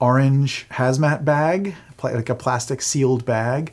orange 0.01 0.67
hazmat 0.71 1.25
bag, 1.25 1.75
like 2.03 2.29
a 2.29 2.35
plastic 2.35 2.81
sealed 2.83 3.25
bag. 3.25 3.73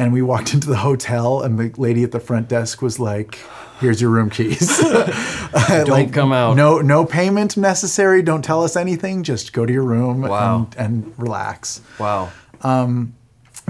And 0.00 0.12
we 0.12 0.22
walked 0.22 0.54
into 0.54 0.66
the 0.68 0.76
hotel, 0.78 1.42
and 1.42 1.58
the 1.58 1.72
lady 1.76 2.02
at 2.04 2.10
the 2.12 2.20
front 2.20 2.48
desk 2.48 2.80
was 2.80 2.98
like, 2.98 3.38
"Here's 3.80 4.00
your 4.00 4.10
room 4.10 4.30
keys. 4.30 4.78
Don't 5.84 6.10
come 6.12 6.32
out. 6.32 6.56
No, 6.56 6.80
no 6.80 7.04
payment 7.04 7.56
necessary. 7.56 8.22
Don't 8.22 8.42
tell 8.42 8.64
us 8.64 8.76
anything. 8.76 9.22
Just 9.24 9.52
go 9.52 9.66
to 9.66 9.72
your 9.72 9.82
room 9.84 10.22
Wow. 10.22 10.68
and, 10.78 10.94
and 10.94 11.14
relax." 11.18 11.82
wow 11.98 12.30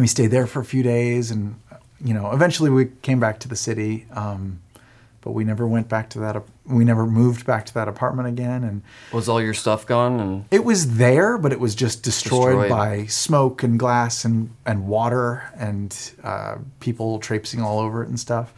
we 0.00 0.06
stayed 0.06 0.28
there 0.28 0.46
for 0.46 0.60
a 0.60 0.64
few 0.64 0.82
days 0.82 1.30
and 1.30 1.56
you 2.02 2.14
know 2.14 2.30
eventually 2.32 2.70
we 2.70 2.86
came 3.02 3.20
back 3.20 3.38
to 3.40 3.48
the 3.48 3.56
city 3.56 4.06
um, 4.12 4.60
but 5.22 5.32
we 5.32 5.44
never 5.44 5.66
went 5.66 5.88
back 5.88 6.08
to 6.10 6.18
that 6.20 6.42
we 6.66 6.84
never 6.84 7.06
moved 7.06 7.44
back 7.46 7.66
to 7.66 7.74
that 7.74 7.88
apartment 7.88 8.28
again 8.28 8.64
and 8.64 8.82
was 9.12 9.28
all 9.28 9.40
your 9.42 9.54
stuff 9.54 9.86
gone 9.86 10.18
and 10.20 10.44
it 10.50 10.64
was 10.64 10.96
there 10.96 11.36
but 11.38 11.52
it 11.52 11.60
was 11.60 11.74
just 11.74 12.02
destroyed, 12.02 12.54
Destroyed. 12.54 12.70
by 12.70 13.06
smoke 13.06 13.62
and 13.62 13.78
glass 13.78 14.24
and, 14.24 14.50
and 14.64 14.86
water 14.86 15.50
and 15.56 16.12
uh, 16.24 16.56
people 16.80 17.18
traipsing 17.18 17.60
all 17.60 17.78
over 17.78 18.02
it 18.02 18.08
and 18.08 18.18
stuff 18.18 18.52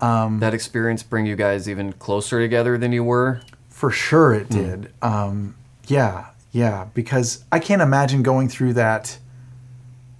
that 0.00 0.52
experience 0.52 1.02
bring 1.02 1.24
you 1.24 1.34
guys 1.34 1.66
even 1.66 1.92
closer 1.94 2.38
together 2.38 2.76
than 2.76 2.92
you 2.92 3.02
were 3.02 3.40
For 3.70 3.90
sure 3.90 4.34
it 4.34 4.50
did. 4.50 4.92
Um, 5.00 5.54
yeah, 5.86 6.26
yeah, 6.52 6.88
because 6.92 7.42
I 7.50 7.58
can't 7.58 7.80
imagine 7.80 8.22
going 8.22 8.50
through 8.50 8.74
that. 8.74 9.18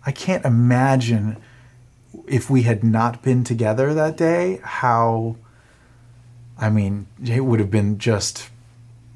I 0.07 0.11
can't 0.11 0.43
imagine 0.45 1.37
if 2.27 2.49
we 2.49 2.62
had 2.62 2.83
not 2.83 3.22
been 3.22 3.45
together 3.45 3.93
that 3.93 4.16
day, 4.16 4.61
how, 4.62 5.37
I 6.59 6.71
mean, 6.71 7.07
it 7.25 7.41
would 7.41 7.61
have 7.61 7.71
been 7.71 7.99
just 7.99 8.49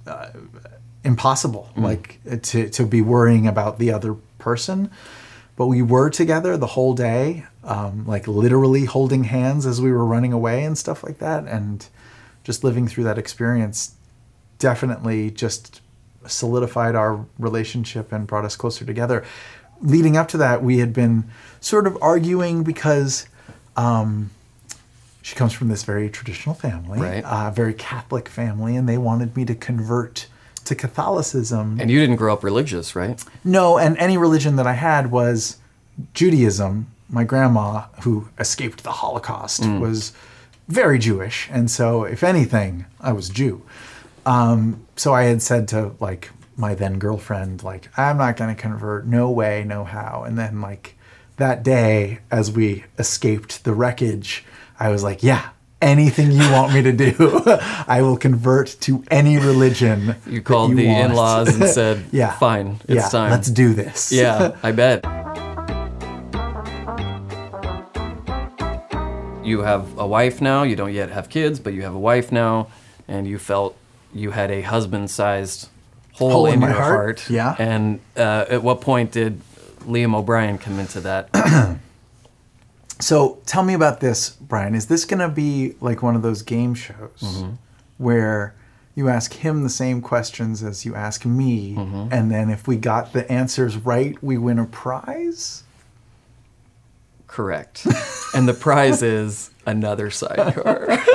uh, 0.07 0.31
impossible, 1.05 1.71
like 1.77 2.21
to, 2.43 2.69
to 2.71 2.87
be 2.87 3.01
worrying 3.01 3.47
about 3.47 3.79
the 3.79 3.93
other 3.93 4.17
person. 4.39 4.91
but 5.57 5.67
we 5.67 5.83
were 5.83 6.09
together 6.09 6.57
the 6.57 6.67
whole 6.69 6.95
day, 6.95 7.45
um, 7.65 8.07
like 8.07 8.29
literally 8.29 8.85
holding 8.85 9.25
hands 9.25 9.67
as 9.67 9.81
we 9.81 9.91
were 9.91 10.05
running 10.05 10.33
away 10.33 10.65
and 10.65 10.79
stuff 10.79 11.03
like 11.03 11.19
that. 11.19 11.45
And 11.47 11.87
just 12.45 12.63
living 12.65 12.87
through 12.87 13.05
that 13.05 13.19
experience 13.19 13.95
definitely 14.59 15.31
just 15.31 15.81
solidified 16.27 16.95
our 16.95 17.27
relationship 17.39 18.13
and 18.13 18.27
brought 18.27 18.45
us 18.45 18.57
closer 18.57 18.85
together. 18.85 19.25
Leading 19.81 20.17
up 20.17 20.29
to 20.29 20.37
that, 20.37 20.63
we 20.63 20.79
had 20.79 20.93
been 20.93 21.25
sort 21.61 21.87
of 21.87 21.97
arguing 22.03 22.63
because 22.65 23.29
um, 23.77 24.31
she 25.29 25.37
comes 25.37 25.53
from 25.53 25.69
this 25.69 25.83
very 25.83 26.09
traditional 26.09 26.55
family, 26.55 26.99
Right. 26.99 27.23
uh, 27.23 27.51
very 27.51 27.75
Catholic 27.75 28.31
family, 28.31 28.77
and 28.77 28.89
they 28.89 28.97
wanted 28.97 29.37
me 29.37 29.45
to 29.45 29.55
convert 29.55 30.27
to 30.65 30.75
Catholicism. 30.75 31.77
And 31.79 31.91
you 31.91 31.99
didn't 32.01 32.17
grow 32.17 32.33
up 32.33 32.43
religious, 32.43 32.97
right? 32.97 33.23
No, 33.45 33.77
and 33.77 33.99
any 33.99 34.17
religion 34.17 34.57
that 34.57 34.67
I 34.67 34.73
had 34.73 35.11
was 35.11 35.59
Judaism. 36.15 36.87
My 37.11 37.25
grandma, 37.25 37.85
who 38.05 38.29
escaped 38.39 38.85
the 38.85 38.93
Holocaust, 38.93 39.67
was 39.67 40.13
very 40.67 40.99
Jewish, 40.99 41.47
and 41.53 41.71
so 41.71 42.05
if 42.05 42.23
anything, 42.25 42.87
I 42.99 43.13
was 43.13 43.29
Jew. 43.29 43.61
Um, 44.25 44.87
so 44.97 45.13
I 45.13 45.25
had 45.25 45.43
said 45.43 45.69
to 45.69 45.93
like 46.01 46.31
my 46.57 46.75
then 46.75 46.99
girlfriend, 46.99 47.63
like, 47.63 47.91
I'm 47.99 48.17
not 48.17 48.39
going 48.39 48.55
to 48.55 48.61
convert, 48.61 49.07
no 49.07 49.31
way, 49.31 49.63
no 49.65 49.85
how. 49.85 50.25
And 50.27 50.39
then 50.39 50.63
like 50.63 50.97
that 51.37 51.63
day, 51.63 52.19
as 52.31 52.51
we 52.51 52.85
escaped 52.99 53.65
the 53.65 53.73
wreckage, 53.75 54.45
I 54.79 54.91
was 54.91 55.03
like, 55.03 55.23
yeah. 55.23 55.51
Anything 55.81 56.33
you 56.33 56.41
want 56.51 56.75
me 56.75 56.83
to 56.83 56.93
do, 56.93 57.15
I 57.87 58.03
will 58.03 58.17
convert 58.17 58.77
to 58.81 59.05
any 59.13 59.39
religion. 59.39 60.17
You 60.27 60.43
called 60.43 60.75
the 60.77 60.87
in-laws 60.89 61.55
and 61.55 61.69
said, 61.71 62.05
Yeah. 62.13 62.33
fine, 62.37 62.81
it's 62.89 62.95
yeah, 63.05 63.09
time." 63.09 63.31
Let's 63.31 63.49
do 63.49 63.75
this. 63.75 64.11
Yeah, 64.11 64.57
I 64.63 64.73
bet. 64.73 65.05
You 69.45 69.61
have 69.61 69.97
a 69.97 70.07
wife 70.07 70.41
now. 70.43 70.65
You 70.65 70.75
don't 70.75 70.93
yet 70.93 71.11
have 71.11 71.29
kids, 71.29 71.61
but 71.61 71.73
you 71.75 71.83
have 71.83 71.95
a 71.95 71.99
wife 71.99 72.33
now, 72.33 72.67
and 73.07 73.27
you 73.29 73.39
felt 73.39 73.77
you 74.13 74.33
had 74.33 74.51
a 74.51 74.63
husband-sized 74.63 75.69
hole, 76.15 76.31
Hole 76.33 76.47
in 76.47 76.55
in, 76.55 76.61
your 76.63 76.71
heart, 76.73 77.21
heart. 77.21 77.31
yeah. 77.31 77.55
And 77.59 78.01
uh, 78.17 78.47
at 78.51 78.63
what 78.65 78.81
point 78.81 79.13
did 79.13 79.41
Liam 79.87 80.15
O'Brien 80.15 80.59
come 80.59 80.81
into 80.81 81.01
that? 81.03 81.31
So 83.01 83.39
tell 83.47 83.63
me 83.63 83.75
about 83.75 84.01
this, 84.01 84.31
Brian. 84.31 84.75
Is 84.75 84.87
this 84.87 85.05
going 85.05 85.21
to 85.21 85.29
be 85.29 85.75
like 85.81 86.03
one 86.03 86.17
of 86.17 86.23
those 86.23 86.43
game 86.43 86.75
shows 86.75 87.21
Mm-hmm. 87.23 87.51
where 87.99 88.55
you 88.95 89.09
ask 89.09 89.33
him 89.35 89.63
the 89.63 89.71
same 89.71 90.01
questions 90.03 90.63
as 90.65 90.85
you 90.85 90.95
ask 90.97 91.25
me, 91.25 91.75
Mm-hmm. 91.77 92.09
and 92.13 92.31
then 92.31 92.51
if 92.51 92.67
we 92.67 92.77
got 92.77 93.13
the 93.13 93.31
answers 93.31 93.77
right, 93.77 94.21
we 94.23 94.37
win 94.39 94.59
a 94.59 94.67
prize? 94.67 95.63
Correct. 97.29 97.87
and 98.35 98.49
the 98.49 98.55
prize 98.55 99.03
is 99.03 99.51
another 99.67 100.11
sidecar. 100.11 100.99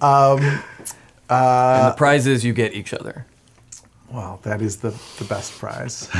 Um, 0.00 0.38
and 1.30 1.92
the 1.92 1.94
prize 1.96 2.26
is 2.26 2.44
you 2.44 2.52
get 2.52 2.74
each 2.74 2.92
other. 2.92 3.24
Well, 4.12 4.38
that 4.42 4.60
is 4.60 4.78
the, 4.78 4.90
the 5.18 5.24
best 5.24 5.52
prize. 5.52 6.10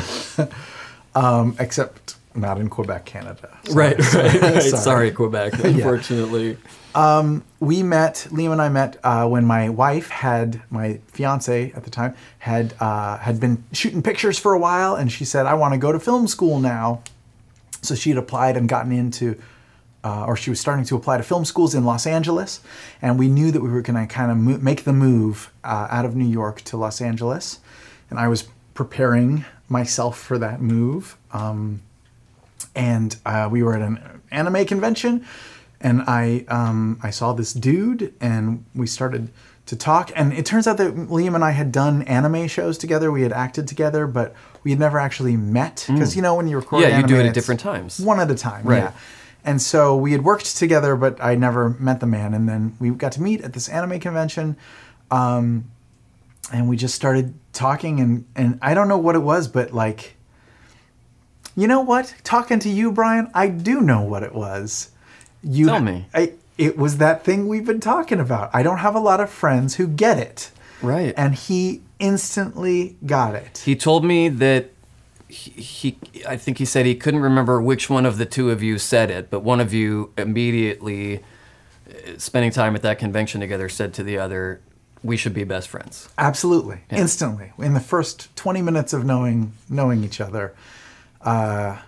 um, 1.15 1.55
except 1.59 2.15
not 2.35 2.59
in 2.61 2.69
Quebec, 2.69 3.05
Canada. 3.05 3.57
So- 3.65 3.75
Right, 3.75 3.99
right, 4.15 4.15
right. 4.43 4.63
Sorry. 4.63 4.83
Sorry, 4.83 5.11
Quebec, 5.11 5.53
unfortunately. 5.65 6.57
we 7.61 7.83
met 7.83 8.27
liam 8.31 8.53
and 8.53 8.63
i 8.63 8.69
met 8.69 8.97
uh, 9.03 9.27
when 9.27 9.45
my 9.45 9.69
wife 9.69 10.09
had 10.11 10.63
my 10.71 11.01
fiance 11.09 11.73
at 11.75 11.83
the 11.85 11.91
time 11.91 12.15
had 12.39 12.73
uh, 12.81 13.19
had 13.19 13.41
been 13.41 13.65
shooting 13.73 14.01
pictures 14.03 14.39
for 14.39 14.53
a 14.53 14.59
while 14.59 14.95
and 14.95 15.11
she 15.11 15.25
said 15.25 15.45
i 15.47 15.55
want 15.55 15.73
to 15.75 15.79
go 15.79 15.91
to 15.91 15.99
film 15.99 16.29
school 16.29 16.61
now 16.61 17.03
so 17.83 17.95
she 17.97 18.11
had 18.11 18.19
applied 18.19 18.57
and 18.57 18.69
gotten 18.69 18.93
into 18.93 19.37
uh, 20.05 20.25
or 20.29 20.37
she 20.37 20.51
was 20.51 20.61
starting 20.61 20.85
to 20.85 20.95
apply 20.95 21.17
to 21.17 21.23
film 21.25 21.45
schools 21.45 21.75
in 21.75 21.85
los 21.85 22.07
angeles 22.07 22.61
and 23.03 23.19
we 23.19 23.29
knew 23.29 23.51
that 23.51 23.61
we 23.63 23.71
were 23.71 23.83
going 23.83 23.99
to 24.07 24.13
kind 24.15 24.31
of 24.31 24.37
mo- 24.37 24.59
make 24.59 24.85
the 24.85 24.93
move 24.93 25.51
uh, 25.65 25.89
out 25.91 26.05
of 26.05 26.15
new 26.15 26.29
york 26.41 26.61
to 26.63 26.77
los 26.77 27.01
angeles 27.01 27.59
and 28.11 28.21
i 28.21 28.29
was 28.29 28.45
preparing 28.75 29.45
myself 29.69 30.17
for 30.19 30.39
that 30.39 30.61
move 30.61 31.17
um, 31.33 31.81
and 32.75 33.17
uh, 33.27 33.49
we 33.51 33.63
were 33.63 33.75
at 33.75 33.83
an 33.83 34.23
anime 34.31 34.65
convention, 34.67 35.25
and 35.81 36.03
I 36.03 36.45
um, 36.49 36.99
I 37.03 37.11
saw 37.11 37.33
this 37.33 37.53
dude, 37.53 38.15
and 38.21 38.65
we 38.75 38.87
started 38.87 39.31
to 39.67 39.77
talk. 39.77 40.11
And 40.15 40.33
it 40.33 40.45
turns 40.45 40.67
out 40.67 40.77
that 40.77 40.95
Liam 40.95 41.35
and 41.35 41.43
I 41.45 41.53
had 41.53 41.73
done 41.73 42.03
anime 42.03 42.49
shows 42.49 42.77
together. 42.77 43.11
We 43.11 43.23
had 43.23 43.33
acted 43.33 43.67
together, 43.67 44.07
but 44.07 44.35
we 44.63 44.71
had 44.71 44.81
never 44.81 44.99
actually 44.99 45.37
met 45.37 45.85
because 45.89 46.15
you 46.17 46.23
know 46.23 46.35
when 46.35 46.49
you 46.49 46.57
record, 46.57 46.85
Mm. 46.85 46.89
Yeah, 46.89 47.01
you 47.01 47.07
do 47.07 47.17
it 47.17 47.27
at 47.27 47.35
different 47.35 47.61
times. 47.61 47.99
one 48.01 48.21
at 48.21 48.31
a 48.31 48.35
time. 48.35 48.65
Right. 48.67 48.79
Yeah. 48.79 48.93
And 49.47 49.61
so 49.61 49.95
we 49.97 50.13
had 50.13 50.25
worked 50.25 50.57
together, 50.57 50.97
but 50.97 51.23
I 51.23 51.35
never 51.35 51.71
met 51.79 52.01
the 52.01 52.07
man. 52.07 52.33
And 52.33 52.49
then 52.49 52.77
we 52.81 52.91
got 52.91 53.13
to 53.13 53.23
meet 53.23 53.43
at 53.43 53.53
this 53.53 53.69
anime 53.69 54.01
convention. 54.01 54.57
Um, 55.11 55.71
and 56.53 56.69
we 56.69 56.77
just 56.77 56.95
started 56.95 57.35
talking 57.53 58.01
and, 58.01 58.25
and 58.35 58.59
I 58.63 58.73
don't 58.75 58.89
know 58.89 58.99
what 58.99 59.15
it 59.15 59.21
was, 59.21 59.49
but 59.49 59.73
like, 59.73 60.15
you 61.57 61.67
know 61.69 61.81
what? 61.81 62.15
Talking 62.25 62.59
to 62.61 62.69
you, 62.69 62.93
Brian, 62.93 63.31
I 63.35 63.49
do 63.49 63.81
know 63.81 64.03
what 64.03 64.23
it 64.23 64.35
was. 64.35 64.91
You 65.43 65.67
Tell 65.67 65.81
me. 65.81 66.07
I, 66.15 66.33
it 66.59 66.77
was 66.77 66.99
that 66.99 67.25
thing 67.25 67.49
we've 67.49 67.67
been 67.67 67.81
talking 67.81 68.21
about. 68.21 68.51
I 68.53 68.63
don't 68.63 68.79
have 68.79 68.95
a 68.95 69.01
lot 69.01 69.21
of 69.21 69.31
friends 69.31 69.77
who 69.77 69.87
get 69.87 70.19
it. 70.19 70.51
Right. 70.83 71.15
And 71.17 71.35
he 71.35 71.83
instantly 71.99 72.97
got 73.07 73.35
it. 73.35 73.59
He 73.65 73.77
told 73.77 74.05
me 74.05 74.29
that 74.29 74.71
he, 75.29 75.51
he, 75.51 75.99
I 76.29 76.37
think 76.37 76.59
he 76.59 76.65
said 76.65 76.87
he 76.87 76.95
couldn't 76.95 77.21
remember 77.21 77.61
which 77.61 77.89
one 77.89 78.07
of 78.07 78.19
the 78.19 78.27
two 78.27 78.51
of 78.51 78.63
you 78.63 78.79
said 78.79 79.11
it, 79.11 79.31
but 79.31 79.41
one 79.41 79.61
of 79.61 79.73
you 79.73 80.13
immediately, 80.17 81.19
uh, 81.89 82.19
spending 82.19 82.51
time 82.51 82.75
at 82.77 82.83
that 82.83 82.99
convention 82.99 83.41
together, 83.41 83.69
said 83.69 83.95
to 83.95 84.03
the 84.03 84.19
other, 84.19 84.61
"We 85.03 85.17
should 85.17 85.35
be 85.35 85.45
best 85.45 85.69
friends." 85.69 86.09
Absolutely, 86.19 86.81
instantly 86.91 87.53
in 87.59 87.75
the 87.75 87.81
first 87.81 88.35
twenty 88.37 88.63
minutes 88.63 88.93
of 88.93 89.05
knowing 89.05 89.53
knowing 89.69 90.05
each 90.05 90.21
other. 90.21 90.55
Uh, 91.25 91.79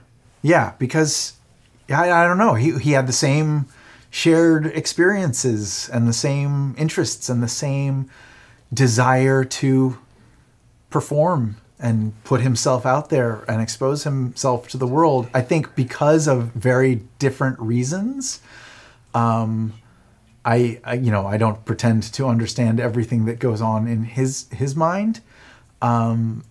yeah, 0.43 0.72
because 0.78 1.34
I, 1.89 2.11
I 2.11 2.24
don't 2.24 2.39
know. 2.39 2.55
He 2.55 2.78
he 2.78 2.93
had 2.93 3.07
the 3.07 3.12
same 3.12 3.66
shared 4.11 4.66
experiences 4.66 5.91
and 5.93 6.09
the 6.09 6.12
same 6.12 6.74
interests 6.78 7.28
and 7.28 7.43
the 7.43 7.49
same 7.49 8.11
desire 8.72 9.45
to 9.45 9.99
perform 10.91 11.57
and 11.78 12.12
put 12.24 12.41
himself 12.41 12.87
out 12.87 13.11
there 13.11 13.45
and 13.47 13.61
expose 13.61 14.05
himself 14.05 14.66
to 14.68 14.78
the 14.78 14.87
world. 14.87 15.28
I 15.34 15.43
think 15.43 15.74
because 15.74 16.26
of 16.26 16.45
very 16.53 17.03
different 17.18 17.61
reasons. 17.61 18.41
Um, 19.14 19.74
I, 20.45 20.80
I 20.84 20.95
you 20.95 21.11
know 21.11 21.26
I 21.26 21.37
don't 21.37 21.64
pretend 21.64 22.05
to 22.14 22.26
understand 22.26 22.80
everything 22.80 23.24
that 23.26 23.39
goes 23.39 23.61
on 23.61 23.87
in 23.89 24.05
his 24.05 24.47
his 24.51 24.76
mind. 24.76 25.20
Um, 25.82 26.45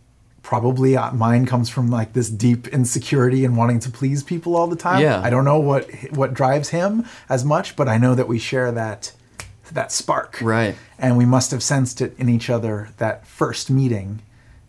probably 0.45 0.95
uh, 0.95 1.11
mine 1.11 1.43
comes 1.47 1.69
from 1.71 1.89
like 1.89 2.13
this 2.13 2.29
deep 2.29 2.67
insecurity 2.67 3.43
and 3.43 3.57
wanting 3.57 3.79
to 3.79 3.89
please 3.89 4.21
people 4.21 4.55
all 4.55 4.67
the 4.67 4.75
time. 4.75 5.01
Yeah. 5.01 5.19
I 5.19 5.31
don't 5.31 5.43
know 5.43 5.59
what 5.59 5.89
what 6.11 6.35
drives 6.35 6.69
him 6.69 7.03
as 7.27 7.43
much, 7.43 7.75
but 7.75 7.89
I 7.89 7.97
know 7.97 8.13
that 8.13 8.27
we 8.27 8.37
share 8.37 8.71
that 8.71 9.11
that 9.71 9.91
spark. 9.91 10.39
Right. 10.41 10.75
And 10.99 11.17
we 11.17 11.25
must 11.25 11.49
have 11.49 11.63
sensed 11.63 11.99
it 11.99 12.13
in 12.19 12.29
each 12.29 12.51
other 12.51 12.89
that 12.97 13.25
first 13.25 13.71
meeting. 13.71 14.21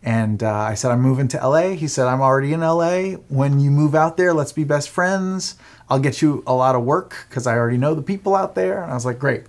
And 0.03 0.43
uh, 0.43 0.51
I 0.51 0.75
said, 0.75 0.93
I'm 0.93 1.03
moving 1.03 1.29
to 1.29 1.47
LA. 1.47 1.71
He 1.71 1.89
said, 1.89 2.07
I'm 2.07 2.23
already 2.23 2.55
in 2.55 2.61
LA. 2.61 3.19
When 3.29 3.61
you 3.61 3.71
move 3.71 3.95
out 3.95 4.17
there, 4.17 4.33
let's 4.33 4.53
be 4.53 4.65
best 4.65 4.89
friends. 4.89 5.57
I'll 5.91 5.99
get 5.99 6.23
you 6.23 6.43
a 6.47 6.55
lot 6.55 6.75
of 6.75 6.85
work 6.85 7.27
because 7.29 7.47
I 7.47 7.55
already 7.55 7.77
know 7.77 7.95
the 7.95 8.03
people 8.03 8.35
out 8.35 8.55
there. 8.55 8.83
And 8.83 8.91
I 8.91 8.95
was 8.95 9.05
like, 9.05 9.19
great. 9.19 9.45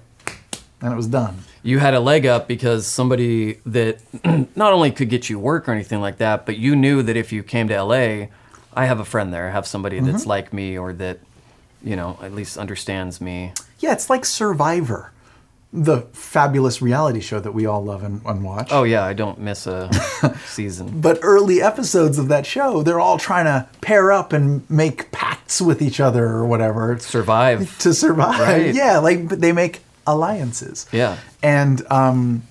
And 0.81 0.93
it 0.93 0.95
was 0.95 1.07
done. 1.07 1.39
You 1.63 1.79
had 1.79 1.93
a 1.95 1.99
leg 1.99 2.25
up 2.27 2.47
because 2.47 2.85
somebody 2.85 3.59
that 3.65 3.99
not 4.55 4.73
only 4.73 4.91
could 4.91 5.09
get 5.09 5.29
you 5.29 5.39
work 5.39 5.67
or 5.67 5.71
anything 5.71 6.01
like 6.01 6.17
that, 6.17 6.45
but 6.45 6.57
you 6.57 6.75
knew 6.75 7.01
that 7.03 7.15
if 7.17 7.31
you 7.33 7.41
came 7.43 7.67
to 7.69 7.81
LA, 7.83 8.27
I 8.75 8.85
have 8.85 8.99
a 8.99 9.05
friend 9.05 9.33
there, 9.33 9.47
I 9.47 9.51
have 9.51 9.65
somebody 9.65 9.99
that's 9.99 10.21
Mm-hmm. 10.21 10.29
like 10.29 10.53
me 10.53 10.77
or 10.77 10.93
that, 10.93 11.19
you 11.83 11.95
know, 11.95 12.19
at 12.21 12.31
least 12.33 12.57
understands 12.59 13.19
me. 13.19 13.53
Yeah, 13.79 13.93
it's 13.93 14.07
like 14.07 14.23
Survivor, 14.23 15.11
the 15.73 16.01
fabulous 16.13 16.79
reality 16.79 17.21
show 17.21 17.39
that 17.39 17.53
we 17.53 17.65
all 17.65 17.83
love 17.83 18.03
and, 18.03 18.21
and 18.25 18.43
watch. 18.43 18.69
Oh 18.71 18.83
yeah, 18.83 19.03
I 19.03 19.13
don't 19.13 19.39
miss 19.39 19.65
a 19.65 19.89
season. 20.45 21.01
But 21.01 21.17
early 21.23 21.59
episodes 21.59 22.19
of 22.19 22.27
that 22.27 22.45
show, 22.45 22.83
they're 22.83 22.99
all 22.99 23.17
trying 23.17 23.45
to 23.45 23.67
pair 23.81 24.11
up 24.11 24.31
and 24.31 24.67
make 24.69 25.11
pacts 25.11 25.59
with 25.59 25.81
each 25.81 25.99
other 25.99 26.25
or 26.27 26.45
whatever. 26.45 26.99
Survive. 26.99 27.75
to 27.79 27.95
survive. 27.95 28.39
Right. 28.39 28.75
Yeah, 28.75 28.99
like 28.99 29.27
they 29.29 29.51
make 29.51 29.81
alliances. 30.07 30.87
Yeah. 30.91 31.17
And 31.43 31.85
um 31.91 32.43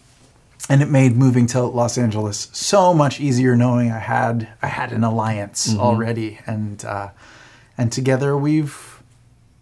and 0.68 0.82
it 0.82 0.90
made 0.90 1.16
moving 1.16 1.46
to 1.48 1.62
Los 1.62 1.96
Angeles 1.98 2.48
so 2.52 2.92
much 2.94 3.20
easier 3.20 3.56
knowing 3.56 3.90
I 3.90 3.98
had 3.98 4.48
I 4.62 4.66
had 4.68 4.92
an 4.92 5.02
alliance 5.04 5.68
Mm-hmm. 5.68 5.80
already 5.80 6.38
and 6.46 6.84
uh 6.84 7.08
and 7.78 7.90
together 7.92 8.36
we've 8.36 9.00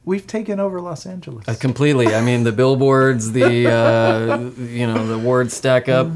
we've 0.05 0.27
taken 0.27 0.61
over 0.61 0.81
Los 0.81 1.07
Angeles. 1.07 1.49
Uh, 1.49 1.55
Completely. 1.59 2.15
I 2.15 2.21
mean, 2.21 2.45
the 2.45 2.53
billboards, 2.53 3.33
the 3.33 3.71
uh, 3.73 4.39
you 4.61 4.87
know, 4.87 5.07
the 5.07 5.15
awards 5.15 5.55
stack 5.55 5.89
up. 5.89 6.09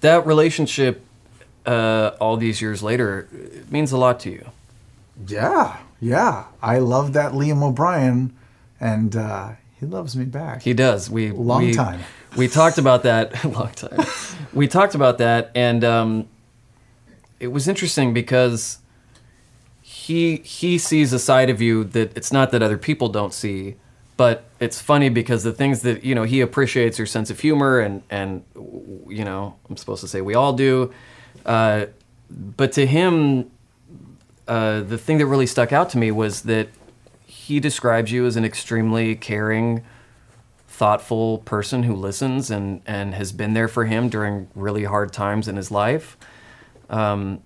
That 0.00 0.24
relationship, 0.26 1.04
uh, 1.66 2.12
all 2.18 2.38
these 2.38 2.62
years 2.62 2.82
later, 2.82 3.28
it 3.32 3.70
means 3.70 3.92
a 3.92 3.98
lot 3.98 4.20
to 4.20 4.30
you. 4.30 4.46
Yeah, 5.28 5.76
yeah. 6.00 6.44
I 6.62 6.78
love 6.78 7.12
that 7.12 7.32
Liam 7.32 7.62
O'Brien, 7.62 8.32
and 8.80 9.14
uh, 9.14 9.50
he 9.80 9.86
loves 9.86 10.14
me 10.14 10.26
back. 10.26 10.62
He 10.62 10.74
does. 10.74 11.08
We 11.08 11.30
Long 11.30 11.64
we, 11.64 11.72
time. 11.72 12.00
We 12.36 12.48
talked 12.48 12.76
about 12.76 13.02
that 13.04 13.42
long 13.56 13.72
time. 13.72 14.04
we 14.52 14.68
talked 14.68 14.94
about 14.94 15.18
that, 15.18 15.50
and 15.54 15.82
um, 15.82 16.28
it 17.40 17.48
was 17.48 17.66
interesting 17.66 18.12
because 18.12 18.78
he 19.80 20.36
he 20.36 20.76
sees 20.76 21.14
a 21.14 21.18
side 21.18 21.48
of 21.48 21.62
you 21.62 21.84
that 21.84 22.14
it's 22.14 22.30
not 22.30 22.50
that 22.50 22.62
other 22.62 22.76
people 22.76 23.08
don't 23.08 23.32
see, 23.32 23.76
but 24.18 24.44
it's 24.60 24.78
funny 24.80 25.08
because 25.08 25.44
the 25.44 25.52
things 25.52 25.80
that 25.80 26.04
you 26.04 26.14
know 26.14 26.24
he 26.24 26.42
appreciates 26.42 26.98
your 26.98 27.06
sense 27.06 27.30
of 27.30 27.40
humor 27.40 27.80
and 27.80 28.02
and 28.10 28.44
you 29.08 29.24
know 29.24 29.56
I'm 29.68 29.78
supposed 29.78 30.02
to 30.02 30.08
say 30.08 30.20
we 30.20 30.34
all 30.34 30.52
do, 30.52 30.92
uh, 31.46 31.86
but 32.28 32.72
to 32.72 32.86
him, 32.86 33.50
uh, 34.46 34.82
the 34.82 34.98
thing 34.98 35.16
that 35.18 35.26
really 35.26 35.46
stuck 35.46 35.72
out 35.72 35.88
to 35.90 35.98
me 35.98 36.10
was 36.10 36.42
that 36.42 36.68
he 37.50 37.58
describes 37.58 38.12
you 38.12 38.26
as 38.26 38.36
an 38.36 38.44
extremely 38.44 39.16
caring, 39.16 39.82
thoughtful 40.68 41.38
person 41.38 41.82
who 41.82 41.94
listens 41.94 42.48
and 42.48 42.80
and 42.86 43.12
has 43.14 43.32
been 43.32 43.54
there 43.54 43.66
for 43.66 43.86
him 43.86 44.08
during 44.08 44.46
really 44.54 44.84
hard 44.84 45.12
times 45.12 45.48
in 45.48 45.56
his 45.56 45.70
life. 45.72 46.16
Um, 46.88 47.42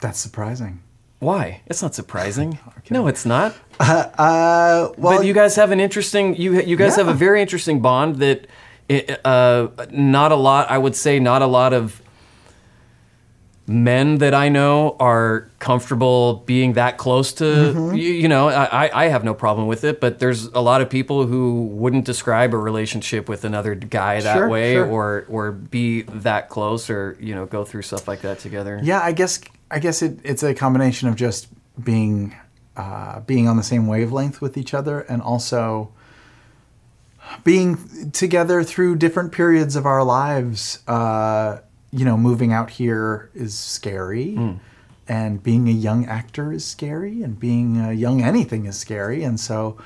That's 0.00 0.18
surprising. 0.18 0.82
why? 1.20 1.60
It's 1.66 1.82
not 1.82 1.94
surprising. 1.94 2.58
No, 2.90 3.06
it's 3.06 3.24
not. 3.24 3.54
Uh, 3.80 4.90
well, 4.98 5.18
but 5.18 5.26
you 5.26 5.32
guys 5.32 5.54
have 5.56 5.70
an 5.70 5.78
interesting 5.80 6.34
you 6.36 6.60
you 6.60 6.76
guys 6.76 6.96
have 6.96 7.08
a 7.08 7.14
very 7.14 7.40
interesting 7.40 7.80
bond 7.80 8.16
that 8.16 8.46
it, 8.88 9.20
uh, 9.24 9.68
not 9.90 10.32
a 10.32 10.36
lot 10.36 10.68
I 10.70 10.78
would 10.78 10.96
say 10.96 11.18
not 11.20 11.42
a 11.42 11.46
lot 11.46 11.72
of 11.72 12.02
men 13.72 14.18
that 14.18 14.34
I 14.34 14.48
know 14.48 14.96
are 15.00 15.48
comfortable 15.58 16.42
being 16.46 16.74
that 16.74 16.98
close 16.98 17.32
to 17.34 17.44
Mm-hmm. 17.44 17.96
you, 17.96 18.08
you 18.12 18.28
know 18.28 18.48
I, 18.48 19.04
I- 19.04 19.08
have 19.08 19.24
no 19.24 19.34
problem 19.34 19.66
with 19.66 19.84
it 19.84 20.00
but 20.00 20.18
there's 20.18 20.44
a 20.46 20.60
lot 20.60 20.80
of 20.82 20.90
people 20.90 21.26
who 21.26 21.64
wouldn't 21.66 22.04
describe 22.04 22.52
a 22.54 22.58
relationship 22.58 23.28
with 23.28 23.44
another 23.44 23.74
guy 23.74 24.20
that 24.20 24.36
Sure, 24.36 24.48
way 24.48 24.74
sure. 24.74 24.86
or 24.86 25.26
or 25.28 25.52
be 25.52 26.02
that 26.02 26.48
close 26.48 26.90
or 26.90 27.16
you 27.20 27.34
know 27.34 27.46
go 27.46 27.64
through 27.64 27.82
stuff 27.82 28.06
like 28.08 28.20
that 28.22 28.38
together 28.38 28.78
Yeah, 28.82 29.00
I 29.00 29.12
guess 29.12 29.40
I 29.70 29.78
guess 29.78 30.02
it, 30.02 30.18
it's 30.24 30.42
a 30.42 30.54
combination 30.54 31.08
of 31.08 31.16
just 31.16 31.48
being 31.82 32.34
uh, 32.76 33.20
being 33.20 33.48
on 33.48 33.56
the 33.56 33.62
same 33.62 33.86
wavelength 33.86 34.40
with 34.40 34.56
each 34.56 34.72
other, 34.74 35.00
and 35.00 35.20
also 35.22 35.92
being 37.44 38.10
together 38.12 38.62
through 38.62 38.96
different 38.96 39.32
periods 39.32 39.76
of 39.76 39.86
our 39.86 40.02
lives. 40.04 40.78
Uh, 40.86 41.58
you 41.92 42.04
know, 42.04 42.16
moving 42.16 42.52
out 42.52 42.70
here 42.70 43.30
is 43.34 43.56
scary, 43.56 44.34
and 45.08 45.42
being 45.42 45.68
a 45.68 45.72
young 45.72 46.06
actor 46.06 46.52
is 46.52 46.64
scary, 46.64 47.22
and 47.22 47.38
being 47.38 47.78
a 47.78 47.92
young 47.92 48.22
anything 48.22 48.66
is 48.66 48.78
scary, 48.78 49.22
and 49.24 49.38
so 49.38 49.76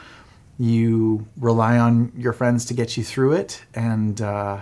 you 0.59 1.27
rely 1.37 1.77
on 1.79 2.13
your 2.17 2.33
friends 2.33 2.65
to 2.67 2.75
get 2.75 2.97
you 2.97 3.05
through 3.05 3.33
it, 3.33 3.65
and. 3.75 4.21
Uh, 4.21 4.61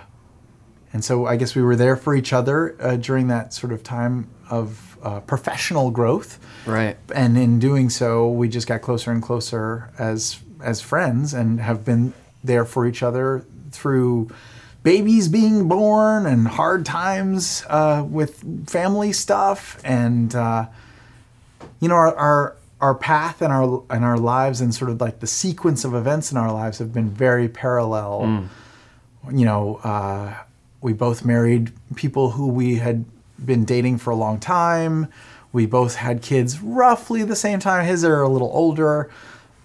and 0.93 1.03
so 1.03 1.25
I 1.25 1.35
guess 1.35 1.55
we 1.55 1.61
were 1.61 1.75
there 1.75 1.97
for 1.97 2.15
each 2.15 2.31
other 2.31 2.73
uh, 2.79 2.95
during 2.95 3.27
that 3.27 3.53
sort 3.53 3.73
of 3.73 3.83
time 3.83 4.29
of 4.49 4.97
uh, 5.03 5.19
professional 5.19 5.91
growth. 5.91 6.39
right 6.65 6.95
And 7.13 7.37
in 7.37 7.59
doing 7.59 7.89
so, 7.89 8.29
we 8.29 8.47
just 8.47 8.65
got 8.65 8.81
closer 8.81 9.11
and 9.11 9.21
closer 9.21 9.91
as 9.99 10.39
as 10.61 10.79
friends, 10.79 11.33
and 11.33 11.59
have 11.59 11.83
been 11.83 12.13
there 12.45 12.63
for 12.63 12.85
each 12.85 13.03
other 13.03 13.43
through 13.71 14.29
babies 14.85 15.27
being 15.27 15.67
born 15.67 16.25
and 16.25 16.47
hard 16.47 16.85
times 16.85 17.65
uh, 17.67 18.05
with 18.07 18.69
family 18.69 19.11
stuff, 19.11 19.81
and 19.83 20.33
uh, 20.33 20.67
you 21.81 21.89
know 21.89 21.95
our, 21.95 22.15
our 22.15 22.55
our 22.79 22.95
path 22.95 23.41
and 23.41 23.51
our 23.51 23.83
and 23.89 24.05
our 24.05 24.17
lives 24.17 24.61
and 24.61 24.73
sort 24.73 24.89
of 24.89 25.01
like 25.01 25.19
the 25.19 25.27
sequence 25.27 25.83
of 25.83 25.93
events 25.93 26.31
in 26.31 26.37
our 26.37 26.53
lives 26.53 26.77
have 26.77 26.93
been 26.93 27.09
very 27.09 27.49
parallel 27.49 28.47
you 29.31 29.45
know, 29.45 29.75
uh, 29.83 30.35
we 30.81 30.93
both 30.93 31.25
married 31.25 31.71
people 31.95 32.31
who 32.31 32.47
we 32.47 32.75
had 32.75 33.05
been 33.43 33.65
dating 33.65 33.97
for 33.97 34.11
a 34.11 34.15
long 34.15 34.39
time. 34.39 35.07
We 35.51 35.65
both 35.65 35.95
had 35.95 36.21
kids 36.21 36.61
roughly 36.61 37.23
the 37.23 37.35
same 37.35 37.59
time. 37.59 37.85
His 37.85 38.03
are 38.03 38.21
a 38.21 38.29
little 38.29 38.51
older. 38.53 39.09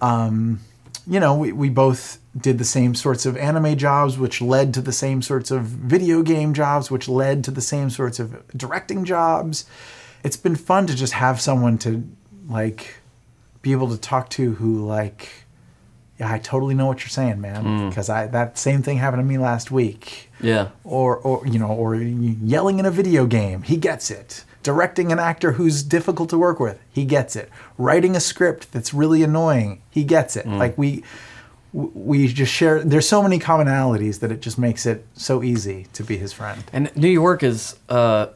Um, 0.00 0.60
you 1.06 1.20
know, 1.20 1.34
we, 1.34 1.52
we 1.52 1.68
both 1.68 2.18
did 2.36 2.58
the 2.58 2.64
same 2.64 2.94
sorts 2.94 3.26
of 3.26 3.36
anime 3.36 3.76
jobs, 3.76 4.18
which 4.18 4.40
led 4.40 4.72
to 4.74 4.80
the 4.80 4.92
same 4.92 5.20
sorts 5.20 5.50
of 5.50 5.64
video 5.64 6.22
game 6.22 6.54
jobs, 6.54 6.90
which 6.90 7.08
led 7.08 7.42
to 7.44 7.50
the 7.50 7.60
same 7.60 7.90
sorts 7.90 8.20
of 8.20 8.46
directing 8.56 9.04
jobs. 9.04 9.64
It's 10.22 10.36
been 10.36 10.56
fun 10.56 10.86
to 10.86 10.94
just 10.94 11.14
have 11.14 11.40
someone 11.40 11.78
to 11.78 12.04
like 12.48 12.96
be 13.62 13.72
able 13.72 13.88
to 13.88 13.98
talk 13.98 14.30
to 14.30 14.54
who 14.54 14.86
like 14.86 15.28
yeah, 16.20 16.30
I 16.30 16.38
totally 16.38 16.74
know 16.74 16.84
what 16.84 17.00
you're 17.00 17.08
saying, 17.08 17.40
man. 17.40 17.62
Hmm. 17.62 17.88
Because 17.88 18.10
I 18.10 18.26
that 18.26 18.58
same 18.58 18.82
thing 18.82 18.98
happened 18.98 19.22
to 19.22 19.24
me 19.24 19.38
last 19.38 19.70
week. 19.70 20.30
yeah 20.40 20.68
Or 20.84 21.16
or 21.16 21.46
you 21.46 21.58
know, 21.58 21.68
or 21.68 21.96
yelling 21.96 22.78
in 22.78 22.86
a 22.86 22.90
video 22.90 23.26
game, 23.26 23.62
he 23.62 23.76
gets 23.76 24.10
it. 24.10 24.44
Directing 24.62 25.10
an 25.10 25.18
actor 25.18 25.52
who's 25.52 25.82
difficult 25.82 26.28
to 26.28 26.36
work 26.36 26.60
with, 26.60 26.78
he 26.92 27.06
gets 27.06 27.34
it. 27.34 27.48
Writing 27.78 28.14
a 28.14 28.20
script 28.20 28.70
that's 28.70 28.92
really 28.92 29.22
annoying, 29.22 29.80
he 29.90 30.04
gets 30.04 30.36
it. 30.36 30.44
Hmm. 30.44 30.58
Like 30.58 30.76
we 30.76 31.02
we 31.72 32.28
just 32.28 32.52
share. 32.52 32.82
There's 32.82 33.08
so 33.08 33.22
many 33.22 33.38
commonalities 33.38 34.20
that 34.20 34.32
it 34.32 34.40
just 34.40 34.58
makes 34.58 34.86
it 34.86 35.06
so 35.14 35.42
easy 35.42 35.86
to 35.92 36.02
be 36.02 36.16
his 36.16 36.32
friend. 36.32 36.64
And 36.72 36.94
New 36.96 37.08
York 37.08 37.42
is 37.42 37.76
uh, 37.88 38.28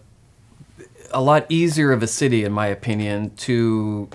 a 1.11 1.21
lot 1.21 1.47
easier 1.49 1.93
of 1.93 2.03
a 2.03 2.07
city, 2.07 2.45
in 2.45 2.53
my 2.53 2.67
opinion, 2.67 3.35
to 3.37 4.09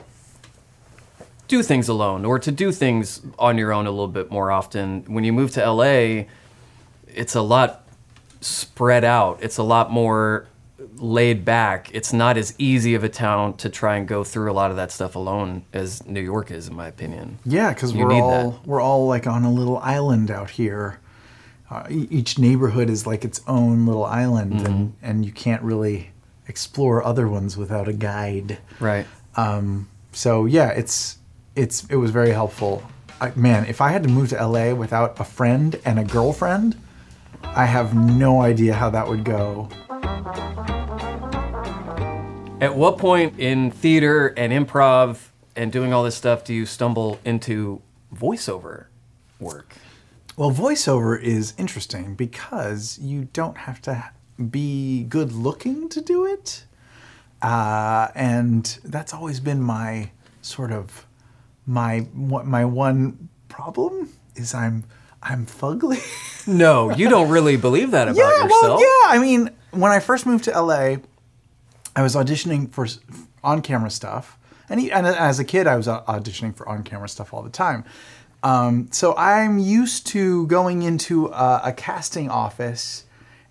do 1.47 1.63
things 1.63 1.89
alone 1.89 2.26
or 2.26 2.39
to 2.39 2.51
do 2.51 2.72
things 2.72 3.22
on 3.38 3.57
your 3.57 3.74
own 3.74 3.88
a 3.88 3.91
little 3.91 4.07
bit 4.07 4.32
more 4.32 4.51
often. 4.51 5.03
When 5.07 5.24
you 5.24 5.34
move 5.34 5.51
to 5.51 5.72
LA, 5.72 6.26
it's 7.07 7.36
a 7.36 7.41
lot 7.41 7.84
spread 8.39 9.03
out. 9.03 9.39
It's 9.41 9.57
a 9.57 9.63
lot 9.63 9.91
more 9.91 10.47
laid 11.00 11.43
back. 11.45 11.89
It's 11.93 12.12
not 12.14 12.38
as 12.38 12.54
easy 12.58 12.93
of 12.95 13.04
a 13.04 13.10
town 13.10 13.56
to 13.58 13.70
try 13.70 13.95
and 13.97 14.08
go 14.08 14.24
through 14.24 14.52
a 14.52 14.54
lot 14.54 14.70
of 14.72 14.78
that 14.78 14.91
stuff 14.91 15.16
alone 15.16 15.64
as 15.74 16.06
New 16.06 16.22
York 16.22 16.52
is, 16.52 16.68
in 16.68 16.76
my 16.76 16.88
opinion. 16.88 17.39
Yeah, 17.45 17.74
because 17.74 17.93
we're 17.93 18.08
need 18.10 18.20
all 18.22 18.52
that. 18.52 18.68
we're 18.68 18.82
all 18.82 19.08
like 19.08 19.26
on 19.28 19.43
a 19.43 19.52
little 19.52 19.78
island 19.80 20.30
out 20.32 20.50
here. 20.52 21.00
Uh, 21.72 21.86
each 21.89 22.39
neighborhood 22.39 22.89
is 22.89 23.06
like 23.06 23.24
its 23.24 23.41
own 23.47 23.86
little 23.86 24.06
island, 24.06 24.54
Mm-hmm. 24.54 24.66
and 24.66 24.93
and 25.02 25.26
you 25.26 25.32
can't 25.32 25.62
really 25.62 26.12
explore 26.47 27.04
other 27.04 27.28
ones 27.28 27.56
without 27.56 27.88
a 27.88 27.93
guide. 27.93 28.58
Right. 28.80 29.06
Um, 29.36 29.88
so 30.12 30.45
yeah, 30.45 30.70
it's 30.70 31.18
it's 31.56 31.86
it 31.86 31.95
was 31.97 32.12
very 32.12 32.32
helpful. 32.32 32.84
I, 33.22 33.32
man, 33.36 33.66
if 33.66 33.82
I 33.82 33.89
had 33.89 34.02
to 34.04 34.10
move 34.10 34.30
to 34.30 34.47
LA 34.47 34.74
without 34.74 35.20
a 35.20 35.24
friend 35.24 35.80
and 35.86 36.00
a 36.00 36.04
girlfriend, 36.04 36.76
I 37.43 37.66
have 37.66 37.93
no 37.93 38.41
idea 38.41 38.74
how 38.74 38.89
that 38.89 39.08
would 39.08 39.24
go. 39.24 39.70
At 42.62 42.76
what 42.76 42.97
point 42.97 43.39
in 43.39 43.72
theater 43.72 44.28
and 44.36 44.51
improv 44.51 45.30
and 45.55 45.72
doing 45.72 45.93
all 45.93 46.03
this 46.03 46.16
stuff 46.16 46.43
do 46.43 46.53
you 46.53 46.66
stumble 46.66 47.20
into 47.24 47.82
voiceover 48.14 48.86
work? 49.39 49.76
Well, 50.36 50.51
voiceover 50.51 51.22
is 51.22 51.53
interesting 51.57 52.16
because 52.16 52.99
you 52.99 53.28
don't 53.34 53.57
have 53.57 53.82
to 53.84 54.12
be 54.49 55.03
good 55.03 55.32
looking 55.32 55.89
to 55.89 56.01
do 56.01 56.26
it. 56.26 56.66
Uh, 57.41 58.10
and 58.16 58.80
that's 58.84 59.14
always 59.14 59.39
been 59.39 59.62
my 59.62 60.12
sort 60.41 60.72
of 60.72 61.05
my 61.66 62.07
my 62.14 62.66
one 62.66 63.30
problem 63.47 64.10
is 64.36 64.53
I'm 64.53 64.84
I'm 65.22 65.45
fugly. 65.45 66.01
No, 66.47 66.89
you 66.91 67.10
don't 67.10 67.30
really 67.30 67.57
believe 67.57 67.91
that 67.91 68.07
about 68.10 68.18
yeah, 68.18 68.43
yourself. 68.43 68.62
well, 68.62 68.80
yeah. 68.80 69.14
I 69.14 69.20
mean, 69.20 69.51
when 69.72 69.91
I 69.91 69.99
first 69.99 70.26
moved 70.26 70.45
to 70.45 70.61
LA, 70.61 70.97
I 71.95 72.01
was 72.01 72.15
auditioning 72.15 72.72
for 72.72 72.88
on 73.43 73.61
camera 73.61 73.89
stuff, 73.89 74.38
and, 74.70 74.80
he, 74.80 74.91
and 74.91 75.07
as 75.07 75.39
a 75.39 75.43
kid, 75.43 75.67
I 75.67 75.76
was 75.76 75.88
auditioning 75.88 76.55
for 76.55 76.67
on 76.67 76.84
camera 76.84 77.09
stuff 77.09 77.34
all 77.34 77.41
the 77.41 77.49
time. 77.49 77.84
Um, 78.43 78.88
so 78.91 79.15
I'm 79.17 79.57
used 79.57 80.07
to 80.07 80.47
going 80.47 80.84
into 80.84 81.28
a, 81.28 81.61
a 81.65 81.74
casting 81.74 82.30
office 82.30 83.05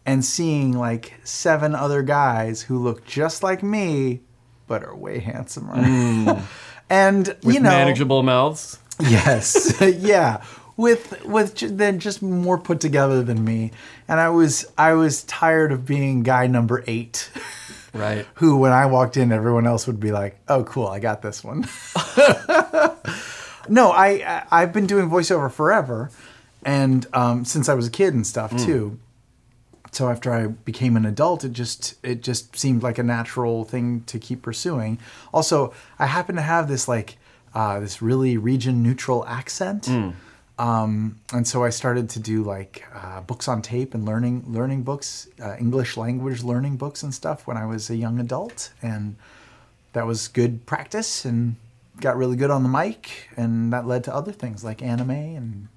and 0.07 0.25
seeing 0.25 0.73
like 0.73 1.15
seven 1.25 1.75
other 1.75 2.03
guys 2.03 2.63
who 2.63 2.79
look 2.79 3.05
just 3.05 3.43
like 3.43 3.63
me, 3.63 4.23
but 4.67 4.83
are 4.83 4.97
way 4.97 5.19
handsomer. 5.19 5.75
and 6.91 7.27
Hmm. 7.27 7.47
With 7.47 7.55
you 7.55 7.61
know, 7.61 7.69
manageable 7.69 8.23
mouths. 8.23 8.79
Yes, 9.01 9.81
yeah, 9.99 10.43
with 10.77 11.25
with 11.25 11.77
then 11.77 11.99
just 11.99 12.23
more 12.23 12.59
put 12.59 12.81
together 12.81 13.23
than 13.23 13.45
me, 13.45 13.73
and 14.09 14.19
I 14.19 14.31
was 14.31 14.67
I 14.77 14.95
was 14.95 15.23
tired 15.25 15.71
of 15.73 15.85
being 15.87 16.23
guy 16.23 16.47
number 16.47 16.83
eight, 16.87 17.31
Right. 17.93 18.27
who 18.35 18.57
when 18.57 18.73
I 18.73 18.87
walked 18.87 19.17
in, 19.17 19.31
everyone 19.33 19.67
else 19.67 19.87
would 19.87 20.01
be 20.01 20.11
like, 20.13 20.39
"Oh, 20.49 20.65
cool, 20.65 20.87
I 20.89 20.99
got 20.99 21.23
this 21.23 21.45
one." 21.45 21.67
no, 23.69 23.91
I, 23.91 24.23
I 24.27 24.43
I've 24.63 24.73
been 24.73 24.87
doing 24.87 25.09
voiceover 25.11 25.51
forever, 25.51 26.11
and 26.65 27.07
um, 27.13 27.45
since 27.45 27.69
I 27.69 27.75
was 27.75 27.87
a 27.87 27.91
kid 27.91 28.15
and 28.15 28.27
stuff 28.27 28.57
too. 28.57 28.99
so 29.91 30.09
after 30.11 30.33
I 30.33 30.47
became 30.49 30.97
an 30.97 31.07
adult, 31.07 31.45
it 31.45 31.53
just 31.53 31.95
it 32.03 32.23
just 32.23 32.57
seemed 32.57 32.83
like 32.83 32.99
a 32.99 33.03
natural 33.03 33.65
thing 33.65 34.03
to 34.07 34.19
keep 34.19 34.43
pursuing. 34.43 34.99
Also, 35.33 35.73
I 35.99 36.07
happen 36.07 36.37
to 36.37 36.43
have 36.43 36.69
this 36.69 36.89
like 36.89 37.17
uh, 37.55 37.81
this 37.81 38.01
really 38.03 38.37
region 38.39 38.83
neutral 38.83 39.25
accent. 39.27 39.89
Um, 40.59 41.21
and 41.33 41.47
so 41.47 41.65
I 41.65 41.71
started 41.71 42.11
to 42.11 42.21
do 42.21 42.43
like 42.43 42.85
uh, 42.93 43.21
books 43.21 43.47
on 43.47 43.63
tape 43.63 43.95
and 43.95 44.05
learning 44.05 44.45
learning 44.49 44.83
books, 44.83 45.29
uh, 45.41 45.57
English 45.59 45.97
language 45.97 46.43
learning 46.43 46.77
books 46.77 47.03
and 47.03 47.15
stuff 47.15 47.47
when 47.47 47.57
I 47.57 47.65
was 47.65 47.91
a 47.91 47.97
young 47.97 48.19
adult, 48.19 48.73
and 48.83 49.17
that 49.93 50.07
was 50.07 50.27
good 50.27 50.67
practice 50.67 51.25
and 51.25 51.57
got 52.01 52.17
really 52.17 52.37
good 52.37 52.51
on 52.51 52.65
the 52.65 52.69
mic, 52.69 53.29
and 53.37 53.73
that 53.73 53.87
led 53.87 54.03
to 54.05 54.15
other 54.15 54.33
things 54.33 54.65
like 54.65 54.83
anime 54.83 55.11
and 55.11 55.69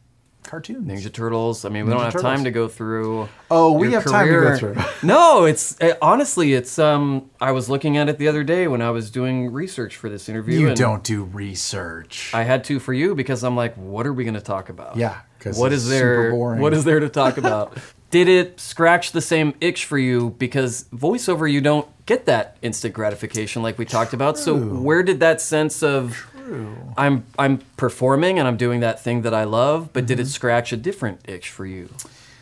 cartoons. 0.44 0.88
Ninja 0.88 1.12
Turtles. 1.12 1.66
I 1.66 1.70
mean, 1.70 1.86
we 1.86 1.92
don't 1.92 2.02
have 2.02 2.14
Turtles. 2.14 2.24
time 2.36 2.44
to 2.44 2.52
go 2.52 2.68
through. 2.68 3.30
Oh, 3.50 3.74
we 3.74 3.92
have 3.94 4.04
time 4.06 4.28
to 4.28 4.34
go 4.34 4.58
through. 4.58 4.76
no, 5.08 5.46
it's 5.46 5.80
uh, 5.82 5.96
honestly, 6.02 6.54
it's. 6.54 6.78
Um, 6.80 7.30
I 7.40 7.52
was 7.52 7.70
looking 7.70 7.98
at 7.98 8.10
it 8.10 8.18
the 8.18 8.28
other 8.28 8.44
day 8.44 8.68
when 8.68 8.82
I 8.82 8.90
was 8.92 9.12
doing 9.12 9.52
research 9.52 9.96
for 9.96 10.10
this 10.10 10.28
interview. 10.30 10.60
You 10.60 10.76
don't 10.76 11.04
do 11.04 11.24
research. 11.24 12.32
I 12.34 12.44
had 12.44 12.64
to 12.66 12.80
for 12.80 12.94
you 12.94 13.16
because 13.16 13.44
I'm 13.44 13.56
like, 13.56 13.76
what 13.76 14.06
are 14.08 14.14
we 14.14 14.24
going 14.24 14.34
to 14.36 14.42
talk 14.42 14.70
about? 14.70 14.96
Yeah, 14.98 15.20
'cause 15.40 15.58
what 15.58 15.72
it's 15.74 15.84
is 15.84 15.90
there? 15.90 16.26
super 16.26 16.32
boring. 16.32 16.62
What 16.62 16.74
is 16.74 16.84
there 16.84 17.00
to 17.00 17.10
talk 17.10 17.38
about? 17.38 17.78
Did 18.12 18.28
it 18.28 18.60
scratch 18.60 19.14
the 19.14 19.22
same 19.22 19.54
itch 19.62 19.86
for 19.86 19.98
you? 19.98 20.32
Because 20.38 20.84
voiceover, 20.94 21.50
you 21.50 21.62
don't 21.62 21.88
get 22.06 22.26
that 22.26 22.58
instant 22.62 22.94
gratification 22.94 23.64
like 23.64 23.78
we 23.78 23.86
talked 23.86 24.12
about. 24.14 24.38
So 24.38 24.54
where 24.58 25.02
did 25.02 25.22
that 25.22 25.40
sense 25.40 25.82
of 25.82 26.28
I'm 26.98 27.26
I'm 27.40 27.60
performing 27.78 28.40
and 28.40 28.48
I'm 28.48 28.58
doing 28.58 28.80
that 28.82 29.02
thing 29.04 29.22
that 29.24 29.34
I 29.34 29.44
love, 29.46 29.92
but 29.94 30.06
did 30.06 30.18
Mm-hmm. 30.18 30.22
it 30.28 30.30
scratch 30.30 30.72
a 30.74 30.78
different 30.78 31.20
itch 31.28 31.50
for 31.50 31.66
you 31.66 31.90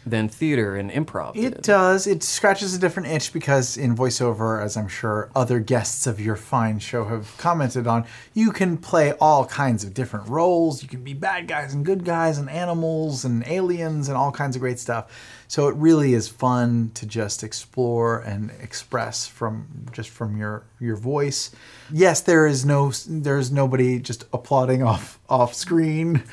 than 0.06 0.28
theater 0.30 0.76
and 0.76 0.90
improv? 0.90 1.36
It 1.36 1.56
did? 1.56 1.62
does. 1.62 2.08
It 2.08 2.24
scratches 2.24 2.74
a 2.74 2.80
different 2.80 3.10
itch 3.10 3.32
because 3.34 3.78
in 3.78 3.96
voiceover, 3.96 4.64
as 4.64 4.76
I'm 4.78 4.88
sure 4.88 5.30
other 5.36 5.60
guests 5.60 6.08
of 6.08 6.20
your 6.20 6.36
fine 6.36 6.80
show 6.80 7.06
have 7.06 7.36
commented 7.38 7.86
on, 7.86 8.06
you 8.34 8.52
can 8.52 8.78
play 8.78 9.12
all 9.14 9.46
kinds 9.46 9.84
of 9.84 9.94
different 9.94 10.28
roles. 10.30 10.82
You 10.82 10.90
can 10.90 11.04
be 11.04 11.14
bad 11.14 11.48
guys 11.48 11.74
and 11.74 11.86
good 11.86 12.06
guys 12.06 12.38
and 12.38 12.50
animals 12.50 13.26
and 13.26 13.46
aliens 13.46 14.08
and 14.08 14.18
all 14.18 14.32
kinds 14.32 14.56
of 14.56 14.62
great 14.62 14.80
stuff. 14.80 15.12
So 15.50 15.68
it 15.68 15.76
really 15.78 16.14
is 16.14 16.28
fun 16.28 16.92
to 16.94 17.08
just 17.08 17.42
explore 17.42 18.20
and 18.20 18.52
express 18.62 19.26
from 19.26 19.88
just 19.92 20.10
from 20.10 20.38
your 20.38 20.64
your 20.80 20.96
voice. 20.96 21.50
Yes, 21.92 22.22
there 22.22 22.46
is 22.46 22.66
no 22.66 22.92
there's 23.08 23.52
nobody 23.52 23.98
just 23.98 24.26
applauding 24.32 24.84
off 24.92 25.20
off 25.28 25.56
screen. 25.56 26.24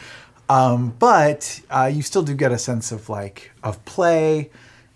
Um, 0.50 0.94
but 0.98 1.62
uh, 1.70 1.90
you 1.92 2.02
still 2.02 2.22
do 2.22 2.34
get 2.34 2.52
a 2.52 2.58
sense 2.58 2.92
of 2.92 3.08
like 3.08 3.52
of 3.62 3.82
play 3.86 4.50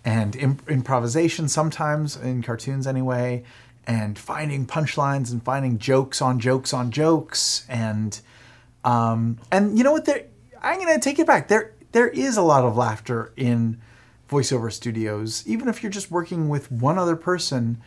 and 0.05 0.35
imp- 0.35 0.69
improvisation 0.69 1.49
sometimes 1.49 2.15
in 2.15 2.43
cartoons 2.43 2.85
anyway, 2.85 3.43
and 3.87 4.19
finding 4.19 4.67
punchlines 4.67 5.31
and 5.31 5.43
finding 5.43 5.79
jokes 5.79 6.21
on 6.21 6.39
jokes 6.39 6.73
on 6.73 6.91
jokes 6.91 7.65
and 7.67 8.21
um, 8.83 9.39
and 9.51 9.79
you 9.79 9.83
know 9.83 9.91
what? 9.91 10.05
There, 10.05 10.25
I'm 10.61 10.77
gonna 10.77 10.99
take 10.99 11.17
it 11.17 11.25
back. 11.25 11.47
There 11.47 11.73
there 11.91 12.07
is 12.07 12.37
a 12.37 12.43
lot 12.43 12.63
of 12.63 12.77
laughter 12.77 13.33
in 13.35 13.81
voiceover 14.31 14.71
studios, 14.71 15.43
even 15.45 15.67
if 15.67 15.83
you're 15.83 15.91
just 15.91 16.09
working 16.09 16.47
with 16.49 16.71
one 16.71 16.97
other 16.97 17.15
person. 17.15 17.81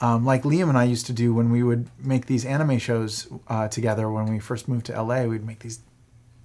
Um, 0.00 0.24
like 0.24 0.44
Liam 0.44 0.68
and 0.68 0.78
I 0.78 0.84
used 0.84 1.06
to 1.06 1.12
do 1.12 1.34
when 1.34 1.50
we 1.50 1.64
would 1.64 1.88
make 1.98 2.26
these 2.26 2.44
anime 2.44 2.78
shows 2.78 3.26
uh, 3.48 3.66
together 3.66 4.08
when 4.08 4.26
we 4.26 4.38
first 4.38 4.68
moved 4.68 4.86
to 4.86 5.02
LA. 5.02 5.24
We'd 5.24 5.44
make 5.44 5.58
these 5.58 5.80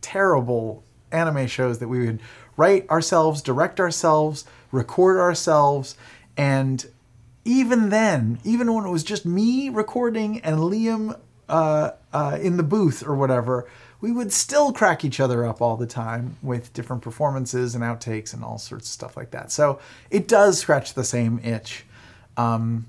terrible 0.01 0.83
anime 1.11 1.45
shows 1.45 1.77
that 1.77 1.87
we 1.87 2.03
would 2.03 2.19
write 2.57 2.89
ourselves, 2.89 3.43
direct 3.43 3.79
ourselves, 3.79 4.45
record 4.71 5.19
ourselves, 5.19 5.95
and 6.35 6.87
even 7.45 7.89
then, 7.89 8.39
even 8.43 8.73
when 8.73 8.85
it 8.85 8.89
was 8.89 9.03
just 9.03 9.25
me 9.25 9.69
recording 9.69 10.39
and 10.41 10.57
Liam 10.57 11.19
uh, 11.47 11.91
uh, 12.11 12.37
in 12.41 12.57
the 12.57 12.63
booth 12.63 13.05
or 13.05 13.15
whatever, 13.15 13.69
we 14.03 14.11
would 14.11 14.33
still 14.33 14.73
crack 14.73 15.05
each 15.05 15.21
other 15.21 15.45
up 15.45 15.61
all 15.61 15.77
the 15.77 15.87
time 15.87 16.35
with 16.43 16.73
different 16.73 17.01
performances 17.01 17.73
and 17.73 17.85
outtakes 17.85 18.33
and 18.33 18.43
all 18.43 18.57
sorts 18.57 18.89
of 18.89 18.91
stuff 18.91 19.15
like 19.15 19.31
that. 19.31 19.49
So 19.49 19.79
it 20.11 20.27
does 20.27 20.59
scratch 20.59 20.93
the 20.93 21.05
same 21.05 21.39
itch 21.41 21.85
um, 22.35 22.85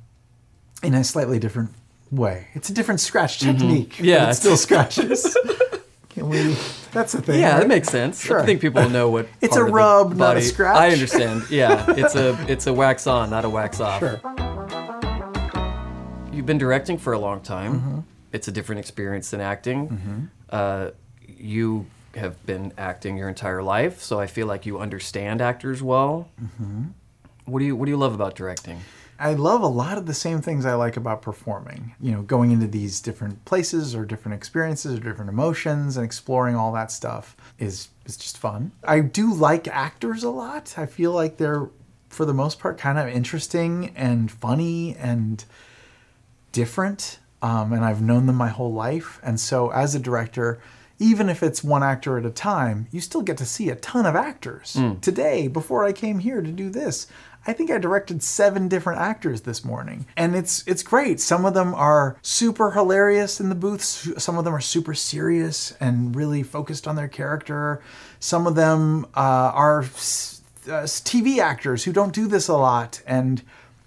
in 0.82 0.92
a 0.92 1.04
slightly 1.04 1.38
different 1.38 1.70
way. 2.10 2.48
It's 2.54 2.68
a 2.68 2.74
different 2.74 2.98
scratch 2.98 3.38
technique. 3.38 3.94
but 3.96 4.04
Yeah, 4.06 4.28
it 4.28 4.34
still 4.34 4.56
scratches. 4.66 5.38
Can 6.08 6.28
we? 6.30 6.56
That's 6.90 7.12
the 7.12 7.22
thing. 7.22 7.38
Yeah, 7.38 7.52
right? 7.52 7.60
that 7.60 7.68
makes 7.68 7.90
sense. 7.90 8.20
Sure. 8.20 8.40
I 8.40 8.44
think 8.44 8.60
people 8.60 8.90
know 8.90 9.08
what. 9.08 9.28
It's 9.40 9.54
a 9.54 9.62
rub, 9.62 10.16
not 10.16 10.36
a 10.36 10.42
scratch. 10.42 10.74
I 10.76 10.90
understand. 10.90 11.44
Yeah, 11.48 11.84
it's 11.96 12.16
a 12.16 12.36
it's 12.50 12.66
a 12.66 12.72
wax 12.72 13.06
on, 13.06 13.30
not 13.30 13.44
a 13.44 13.48
wax 13.48 13.78
off. 13.78 14.00
Sure. 14.00 14.20
You've 16.32 16.46
been 16.46 16.58
directing 16.58 16.98
for 16.98 17.12
a 17.12 17.20
long 17.20 17.40
time. 17.40 17.74
Mm-hmm. 17.74 17.98
It's 18.32 18.48
a 18.48 18.52
different 18.52 18.80
experience 18.80 19.30
than 19.30 19.40
acting. 19.40 20.30
Uh, 20.50 20.90
you 21.44 21.86
have 22.14 22.44
been 22.46 22.72
acting 22.78 23.16
your 23.16 23.28
entire 23.28 23.62
life, 23.62 24.00
so 24.00 24.18
I 24.18 24.26
feel 24.26 24.46
like 24.46 24.66
you 24.66 24.78
understand 24.78 25.40
actors 25.40 25.82
well. 25.82 26.28
Mm-hmm. 26.42 26.84
What 27.44 27.58
do 27.58 27.64
you 27.64 27.76
What 27.76 27.84
do 27.86 27.90
you 27.90 27.96
love 27.96 28.14
about 28.14 28.34
directing? 28.34 28.80
I 29.18 29.34
love 29.34 29.62
a 29.62 29.68
lot 29.68 29.96
of 29.96 30.06
the 30.06 30.14
same 30.14 30.40
things 30.40 30.66
I 30.66 30.74
like 30.74 30.96
about 30.96 31.22
performing. 31.22 31.94
You 32.00 32.12
know, 32.12 32.22
going 32.22 32.50
into 32.50 32.66
these 32.66 33.00
different 33.00 33.44
places 33.44 33.94
or 33.94 34.04
different 34.04 34.34
experiences 34.34 34.98
or 34.98 35.00
different 35.00 35.30
emotions 35.30 35.96
and 35.96 36.04
exploring 36.04 36.56
all 36.56 36.72
that 36.72 36.90
stuff 36.90 37.36
is 37.58 37.88
is 38.06 38.16
just 38.16 38.38
fun. 38.38 38.72
I 38.82 39.00
do 39.00 39.32
like 39.32 39.68
actors 39.68 40.24
a 40.24 40.30
lot. 40.30 40.74
I 40.76 40.86
feel 40.86 41.12
like 41.12 41.36
they're 41.36 41.68
for 42.08 42.24
the 42.24 42.34
most 42.34 42.58
part 42.58 42.78
kind 42.78 42.98
of 42.98 43.08
interesting 43.08 43.92
and 43.96 44.30
funny 44.30 44.96
and 44.96 45.44
different. 46.52 47.18
Um, 47.42 47.72
and 47.74 47.84
I've 47.84 48.00
known 48.00 48.26
them 48.26 48.36
my 48.36 48.48
whole 48.48 48.72
life. 48.72 49.20
And 49.22 49.38
so 49.38 49.70
as 49.70 49.94
a 49.94 49.98
director, 49.98 50.60
even 50.98 51.28
if 51.28 51.42
it's 51.42 51.64
one 51.64 51.82
actor 51.82 52.18
at 52.18 52.24
a 52.24 52.30
time, 52.30 52.86
you 52.90 53.00
still 53.00 53.22
get 53.22 53.36
to 53.38 53.44
see 53.44 53.68
a 53.68 53.76
ton 53.76 54.06
of 54.06 54.14
actors. 54.14 54.76
Today, 55.00 55.48
before 55.48 55.84
I 55.84 55.92
came 55.92 56.20
here 56.20 56.40
to 56.40 56.52
do 56.52 56.70
this, 56.70 57.06
I 57.46 57.52
think 57.52 57.70
I 57.70 57.78
directed 57.78 58.22
seven 58.22 58.68
different 58.68 59.00
actors 59.00 59.42
this 59.42 59.64
morning, 59.64 60.06
and 60.16 60.34
it's 60.34 60.64
it's 60.66 60.82
great. 60.82 61.20
Some 61.20 61.44
of 61.44 61.52
them 61.52 61.74
are 61.74 62.16
super 62.22 62.70
hilarious 62.70 63.38
in 63.38 63.50
the 63.50 63.54
booths. 63.54 64.08
Some 64.22 64.38
of 64.38 64.44
them 64.44 64.54
are 64.54 64.60
super 64.60 64.94
serious 64.94 65.72
and 65.78 66.16
really 66.16 66.42
focused 66.42 66.88
on 66.88 66.96
their 66.96 67.08
character. 67.08 67.82
Some 68.18 68.46
of 68.46 68.54
them 68.54 69.04
uh, 69.14 69.52
are 69.54 69.80
uh, 69.80 70.86
TV 70.86 71.38
actors 71.38 71.84
who 71.84 71.92
don't 71.92 72.14
do 72.14 72.26
this 72.26 72.48
a 72.48 72.56
lot 72.56 73.02
and 73.06 73.42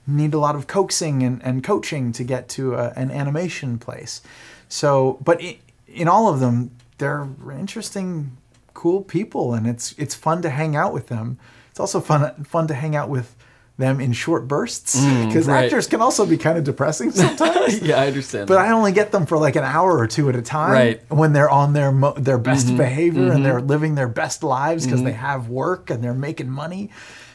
need 0.06 0.34
a 0.34 0.40
lot 0.40 0.56
of 0.56 0.68
coaxing 0.68 1.24
and, 1.24 1.44
and 1.44 1.64
coaching 1.64 2.12
to 2.14 2.24
get 2.24 2.48
to 2.50 2.76
a, 2.76 2.94
an 2.96 3.10
animation 3.10 3.80
place. 3.80 4.22
So, 4.70 5.18
but 5.24 5.42
i 5.42 5.58
in 5.88 6.08
all 6.10 6.28
of 6.28 6.42
them, 6.42 6.70
they're 6.98 7.28
interesting, 7.52 8.38
cool 8.74 9.02
people, 9.02 9.54
and 9.54 9.68
it's 9.68 9.94
it's 9.98 10.16
fun 10.16 10.42
to 10.42 10.50
hang 10.50 10.76
out 10.76 10.94
with 10.94 11.08
them. 11.08 11.38
It's 11.72 11.80
also 11.80 12.00
fun 12.00 12.44
fun 12.44 12.68
to 12.68 12.74
hang 12.74 12.96
out 12.96 13.10
with 13.10 13.36
them 13.78 14.00
in 14.00 14.12
short 14.12 14.48
bursts 14.48 15.00
mm, 15.00 15.28
because 15.28 15.48
right. 15.48 15.66
actors 15.66 15.86
can 15.86 16.02
also 16.02 16.26
be 16.26 16.36
kind 16.36 16.58
of 16.58 16.64
depressing 16.64 17.12
sometimes. 17.12 17.80
yeah, 17.82 18.02
I 18.02 18.08
understand. 18.08 18.48
But 18.48 18.56
that. 18.56 18.68
I 18.68 18.72
only 18.72 18.92
get 18.92 19.12
them 19.12 19.28
for 19.28 19.38
like 19.38 19.56
an 19.56 19.64
hour 19.64 19.96
or 19.98 20.08
two 20.08 20.30
at 20.30 20.36
a 20.36 20.42
time 20.42 20.72
Right. 20.72 21.12
when 21.12 21.34
they're 21.34 21.50
on 21.50 21.74
their 21.74 21.92
mo- 21.92 22.14
their 22.14 22.40
best 22.40 22.68
mm-hmm. 22.68 22.78
behavior 22.78 23.32
and 23.32 23.46
they're 23.46 23.60
mm-hmm. 23.60 23.68
living 23.68 23.96
their 23.96 24.08
best 24.08 24.44
lives 24.44 24.86
because 24.86 25.04
they 25.04 25.12
mm-hmm. 25.12 25.20
have 25.20 25.50
work 25.50 25.92
and 25.92 26.04
they're 26.04 26.16
making 26.16 26.50
money. 26.50 26.90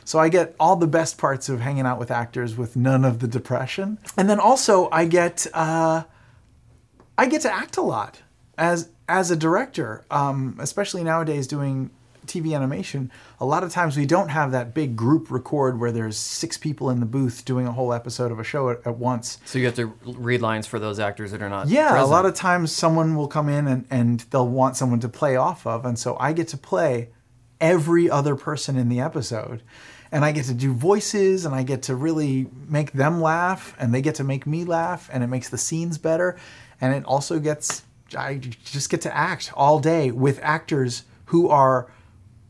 So 0.05 0.19
I 0.19 0.29
get 0.29 0.57
all 0.59 0.75
the 0.75 0.89
best 0.89 1.17
parts 1.17 1.49
of 1.49 1.61
hanging 1.61 1.87
out 1.87 2.01
with 2.01 2.11
actors 2.11 2.57
with 2.57 2.75
none 2.75 3.05
of 3.05 3.21
the 3.21 3.29
depression. 3.29 3.99
And 4.17 4.29
then 4.29 4.41
also 4.41 4.89
I 4.91 5.05
get 5.05 5.47
uh, 5.55 6.03
I 7.17 7.27
get 7.27 7.43
to 7.43 7.55
act 7.55 7.77
a 7.77 7.83
lot 7.83 8.21
as 8.59 8.89
as 9.13 9.31
a 9.31 9.37
director, 9.37 10.07
um, 10.11 10.57
especially 10.59 11.05
nowadays 11.05 11.47
doing 11.47 11.91
TV 12.27 12.57
animation. 12.57 13.13
A 13.41 13.45
lot 13.45 13.63
of 13.63 13.71
times 13.71 13.95
we 13.95 14.07
don't 14.07 14.31
have 14.31 14.53
that 14.53 14.73
big 14.73 14.97
group 14.97 15.31
record 15.31 15.79
where 15.79 15.93
there's 15.93 16.17
six 16.17 16.57
people 16.57 16.89
in 16.89 16.99
the 17.01 17.07
booth 17.07 17.45
doing 17.45 17.67
a 17.67 17.73
whole 17.73 17.93
episode 17.93 18.33
of 18.33 18.39
a 18.39 18.45
show 18.45 18.71
at, 18.71 18.87
at 18.87 18.97
once. 18.97 19.39
so 19.45 19.59
you 19.59 19.67
have 19.67 19.75
to 19.75 19.87
read 20.05 20.41
lines 20.41 20.67
for 20.67 20.79
those 20.79 20.99
actors 20.99 21.31
that 21.33 21.43
are 21.43 21.51
not. 21.51 21.69
Yeah, 21.69 21.91
present. 21.91 22.09
a 22.09 22.11
lot 22.11 22.25
of 22.25 22.35
times 22.35 22.73
someone 22.73 23.15
will 23.15 23.29
come 23.29 23.51
in 23.51 23.67
and, 23.67 23.85
and 23.91 24.21
they'll 24.31 24.49
want 24.49 24.79
someone 24.79 25.01
to 25.01 25.11
play 25.11 25.37
off 25.37 25.67
of. 25.67 25.85
And 25.85 25.99
so 25.99 26.17
I 26.19 26.33
get 26.33 26.49
to 26.49 26.57
play 26.57 27.11
every 27.61 28.09
other 28.09 28.35
person 28.35 28.79
in 28.79 28.89
the 28.89 29.01
episode. 29.01 29.63
And 30.11 30.25
I 30.25 30.33
get 30.33 30.47
to 30.47 30.55
do 30.55 30.73
voices 30.73 31.45
and 31.45 31.55
I 31.55 31.65
get 31.65 31.83
to 31.85 31.95
really 31.95 32.47
make 32.67 32.93
them 32.93 33.21
laugh 33.21 33.75
and 33.79 33.93
they 33.93 34.01
get 34.01 34.15
to 34.17 34.25
make 34.25 34.47
me 34.47 34.65
laugh 34.65 35.11
and 35.13 35.23
it 35.23 35.27
makes 35.27 35.51
the 35.51 35.59
scenes 35.59 35.99
better. 35.99 36.39
And 36.81 36.95
it 36.95 37.05
also 37.05 37.39
gets, 37.39 37.83
I 38.17 38.37
just 38.37 38.91
get 38.91 39.01
to 39.03 39.17
act 39.17 39.53
all 39.55 39.81
day 39.81 40.11
with 40.11 40.39
actors 40.43 41.05
who 41.27 41.49
are 41.49 41.91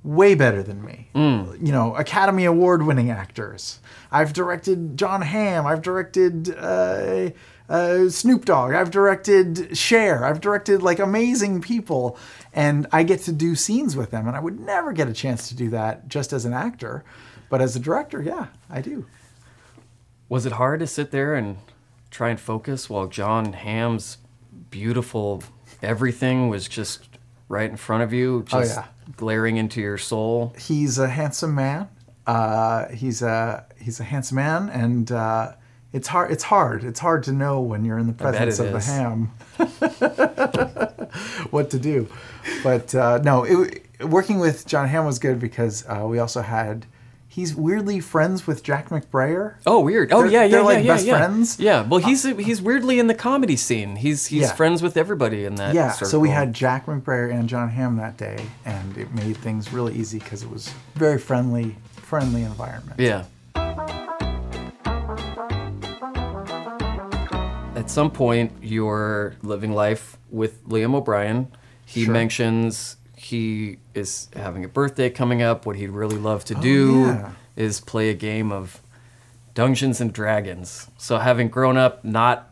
way 0.03 0.35
better 0.35 0.63
than 0.63 0.85
me. 0.85 1.09
You 1.15 1.73
know, 1.73 1.95
Academy 1.95 2.45
Award 2.45 2.85
winning 2.85 3.11
actors. 3.11 3.79
I've 4.11 4.33
directed 4.33 4.97
John 4.97 5.23
Hamm. 5.23 5.65
I've 5.67 5.83
directed 5.83 6.55
uh, 6.59 7.31
uh, 7.69 8.09
Snoop 8.09 8.45
Dogg. 8.45 8.73
I've 8.75 8.91
directed 8.91 9.77
Cher. 9.79 10.25
I've 10.25 10.41
directed 10.41 10.83
like 10.83 10.99
amazing 10.99 11.61
people. 11.61 12.19
And 12.53 12.87
I 12.91 13.05
get 13.05 13.21
to 13.21 13.33
do 13.33 13.55
scenes 13.55 13.97
with 13.97 14.11
them. 14.11 14.27
And 14.27 14.37
I 14.37 14.41
would 14.41 14.59
never 14.59 14.93
get 14.93 15.09
a 15.09 15.13
chance 15.13 15.49
to 15.49 15.55
do 15.55 15.71
that 15.71 16.09
just 16.09 16.33
as 16.33 16.45
an 16.45 16.53
actor. 16.53 17.05
but 17.49 17.61
as 17.61 17.77
a 17.77 17.81
director, 17.81 18.21
yeah, 18.23 18.47
I 18.69 18.81
do. 18.81 19.05
Was 20.29 20.47
it 20.47 20.53
hard 20.53 20.81
to 20.81 20.87
sit 20.87 21.11
there 21.11 21.35
and 21.35 21.59
try 22.11 22.31
and 22.31 22.41
focus 22.41 22.89
while 22.91 23.07
John 23.07 23.53
Hamm's 23.53 24.17
beautiful 24.73 25.45
everything 25.83 26.49
was 26.49 26.67
just 26.69 27.09
right 27.49 27.71
in 27.71 27.77
front 27.77 28.03
of 28.03 28.13
you, 28.13 28.45
Oh, 28.53 28.61
just 28.61 28.77
yeah. 28.77 28.87
glaring 29.17 29.57
into 29.59 29.81
your 29.81 29.99
soul? 29.99 30.55
He's 30.59 30.99
a 30.99 31.09
handsome 31.09 31.55
man. 31.55 31.89
Uh, 32.27 32.89
he's 32.89 33.21
a 33.23 33.65
he's 33.81 34.01
a 34.01 34.05
handsome 34.05 34.37
man, 34.37 34.69
and 34.71 35.11
uh, 35.13 35.53
it's 35.93 36.09
hard. 36.09 36.31
It's 36.31 36.45
hard. 36.45 36.85
It's 36.85 37.01
hard 37.01 37.23
to 37.25 37.33
know 37.33 37.61
when 37.61 37.85
you're 37.85 37.99
in 37.99 38.07
the 38.07 38.13
presence 38.13 38.59
of 38.59 38.73
the 38.73 38.81
ham 38.81 39.33
what 41.51 41.71
to 41.71 41.79
do. 41.79 42.09
But 42.63 42.95
uh, 42.95 43.19
no, 43.23 43.45
it, 43.45 43.85
working 44.05 44.39
with 44.39 44.67
John 44.67 44.89
Hamm 44.89 45.05
was 45.05 45.19
good 45.19 45.39
because 45.39 45.85
uh, 45.89 46.07
we 46.09 46.19
also 46.19 46.43
had. 46.43 46.87
He's 47.35 47.55
weirdly 47.55 47.99
friends 48.01 48.47
with 48.47 48.63
Jack 48.63 48.91
McBrayer. 48.91 49.55
Oh, 49.65 49.81
weird. 49.81 50.13
Oh, 50.13 50.21
They're- 50.21 50.31
yeah, 50.31 50.43
yeah, 50.43 50.49
they're 50.51 50.61
yeah, 50.61 50.67
like 50.67 50.85
yeah, 50.85 50.93
best 50.93 51.07
yeah. 51.07 51.17
friends. 51.17 51.59
Yeah, 51.59 51.81
well, 51.89 52.05
uh, 52.05 52.07
he's 52.07 52.25
he's 52.25 52.61
weirdly 52.61 52.99
in 52.99 53.07
the 53.07 53.15
comedy 53.15 53.57
scene. 53.57 53.97
He's 53.97 54.27
he's 54.27 54.43
Yeah. 54.43 54.53
friends 54.53 54.83
with 54.83 54.99
everybody 54.99 55.47
in 55.47 55.55
that. 55.55 55.75
Yeah, 55.75 55.93
so 55.93 56.21
we 56.21 56.29
had 56.29 56.53
Jack 56.53 56.85
McBrayer 56.85 57.33
and 57.33 57.49
John 57.49 57.71
Hamm 57.71 57.97
that 57.97 58.19
day, 58.19 58.37
and 58.67 58.99
it 58.99 59.15
made 59.15 59.39
things 59.39 59.73
really 59.73 59.95
easy 59.95 60.19
because 60.19 60.43
it 60.43 60.51
was 60.51 60.75
very 60.95 61.19
friendly, 61.19 61.75
friendly 61.95 62.43
environment. 62.43 63.01
Yeah. 63.01 63.25
At 67.75 67.89
some 67.89 68.11
point, 68.11 68.53
you're 68.61 69.37
living 69.43 69.73
life 69.73 70.19
with 70.31 70.63
Liam 70.69 70.95
O'Brien. 70.95 71.49
He 71.87 72.05
Sure. 72.05 72.13
mentions 72.13 72.97
he 73.23 73.79
is 73.95 74.29
having 74.35 74.65
a 74.65 74.69
birthday 74.69 75.09
coming 75.11 75.43
up. 75.43 75.65
What 75.67 75.77
he'd 75.77 75.91
really 75.91 76.19
love 76.19 76.45
to 76.47 76.55
do 76.55 77.05
Oh, 77.05 77.07
yeah. 77.09 77.33
is 77.57 77.81
play 77.81 78.11
a 78.11 78.15
game 78.15 78.51
of 78.53 78.81
Dungeons 79.55 80.01
and 80.01 80.13
Dragons. 80.13 80.89
So, 80.99 81.19
having 81.19 81.49
grown 81.49 81.77
up 81.77 82.05
not 82.05 82.51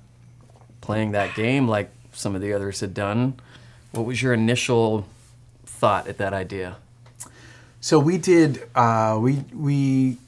playing 0.80 1.12
that 1.12 1.34
game 1.34 1.66
like 1.68 1.90
some 2.12 2.34
of 2.34 2.40
the 2.40 2.52
others 2.52 2.80
had 2.80 2.94
done, 2.94 3.34
what 3.92 4.04
was 4.04 4.22
your 4.22 4.32
initial 4.34 5.06
thought 5.66 6.06
at 6.06 6.18
that 6.18 6.32
idea? 6.32 6.76
So 7.80 7.98
we 7.98 8.18
did. 8.18 8.68
Uh, 8.74 9.18
we 9.20 9.44
we 9.54 10.18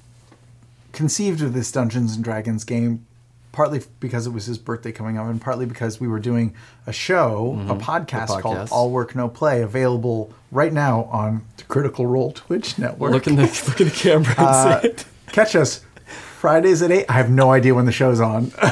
conceived 0.93 1.43
of 1.43 1.53
this 1.55 1.71
Dungeons 1.71 2.15
and 2.15 2.25
Dragons 2.25 2.65
game 2.65 3.07
partly 3.53 3.83
because 4.01 4.27
it 4.27 4.31
was 4.31 4.47
his 4.47 4.59
birthday 4.59 4.93
coming 4.93 5.19
up, 5.19 5.27
and 5.27 5.41
partly 5.41 5.67
because 5.67 6.01
we 6.01 6.09
were 6.09 6.19
doing 6.19 6.55
a 6.87 6.93
show, 6.93 7.59
a 7.69 7.75
podcast, 7.77 8.37
A 8.39 8.43
called. 8.43 8.69
All 8.71 8.91
Work 8.91 9.15
No 9.15 9.29
Play, 9.29 9.63
available 9.63 10.33
right 10.51 10.73
now 10.73 11.05
on 11.05 11.45
the 11.59 11.65
Critical 11.65 12.07
Role 12.07 12.33
Twitch 12.33 12.79
network. 12.79 13.13
Look 13.13 13.27
in 13.27 13.37
the 13.37 13.43
look 13.69 13.81
in 13.81 13.89
the 13.89 13.95
camera 13.95 14.35
and 14.39 14.87
Uh. 14.87 15.03
Catch 15.33 15.55
us 15.57 15.83
Fridays 16.39 16.83
at 16.83 16.91
eight. 16.91 17.07
I 17.09 17.13
have 17.15 17.31
no 17.31 17.51
idea 17.53 17.75
when 17.75 17.87
the 17.87 17.93
show's 17.93 18.21
on. 18.21 18.53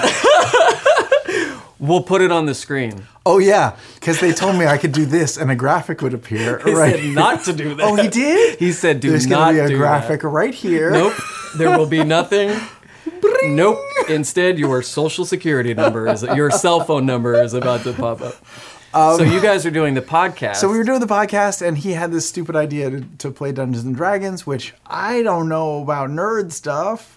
We'll 1.78 2.03
put 2.03 2.20
it 2.20 2.31
on 2.31 2.45
the 2.45 2.55
screen. 2.55 3.07
oh 3.24 3.39
yeah, 3.39 3.74
because 3.95 4.20
they 4.20 4.33
told 4.33 4.57
me 4.59 4.66
I 4.66 4.76
could 4.76 4.93
do 4.93 5.07
this, 5.07 5.39
and 5.39 5.51
a 5.51 5.57
graphic 5.57 6.03
would 6.03 6.12
appear. 6.12 6.59
He 6.64 6.74
right. 6.74 6.95
said 6.97 7.14
not 7.14 7.45
to 7.45 7.55
do 7.55 7.74
that. 7.74 7.87
Oh, 7.87 7.95
he 7.97 8.09
did. 8.09 8.59
He 8.59 8.72
said, 8.72 9.01
"Do 9.01 9.09
There's 9.09 9.26
not 9.26 9.55
gonna 9.55 9.68
be 9.68 9.74
a 9.74 9.78
graphic 9.78 10.22
right 10.22 10.53
here. 10.53 10.91
Nope. 10.91 11.14
There 11.57 11.78
will 11.78 11.87
be 11.87 12.05
nothing. 12.05 12.55
nope. 13.45 13.78
Instead, 14.11 14.59
your 14.59 14.83
social 14.83 15.25
security 15.25 15.75
number 15.75 16.09
is 16.09 16.23
your 16.23 16.51
cell 16.51 16.81
phone 16.81 17.07
number 17.07 17.35
is 17.43 17.55
about 17.55 17.83
to 17.85 17.93
pop 17.93 18.21
up. 18.21 18.35
so 18.93 19.23
you 19.23 19.41
guys 19.41 19.65
are 19.65 19.71
doing 19.71 19.95
the 19.95 20.03
podcast. 20.03 20.49
Um, 20.49 20.55
So 20.57 20.69
we 20.71 20.77
were 20.79 20.85
doing 20.85 21.01
the 21.01 21.07
podcast, 21.07 21.67
and 21.67 21.79
he 21.79 21.93
had 21.93 22.11
this 22.13 22.29
stupid 22.29 22.57
idea 22.57 22.91
to, 22.91 23.01
to 23.19 23.31
play 23.31 23.53
Dungeons 23.53 23.85
and 23.85 23.95
Dragons, 23.95 24.47
which 24.47 24.75
I 24.87 25.23
don't 25.23 25.49
know 25.49 25.83
about 25.83 26.11
nerd 26.11 26.51
stuff. 26.53 27.17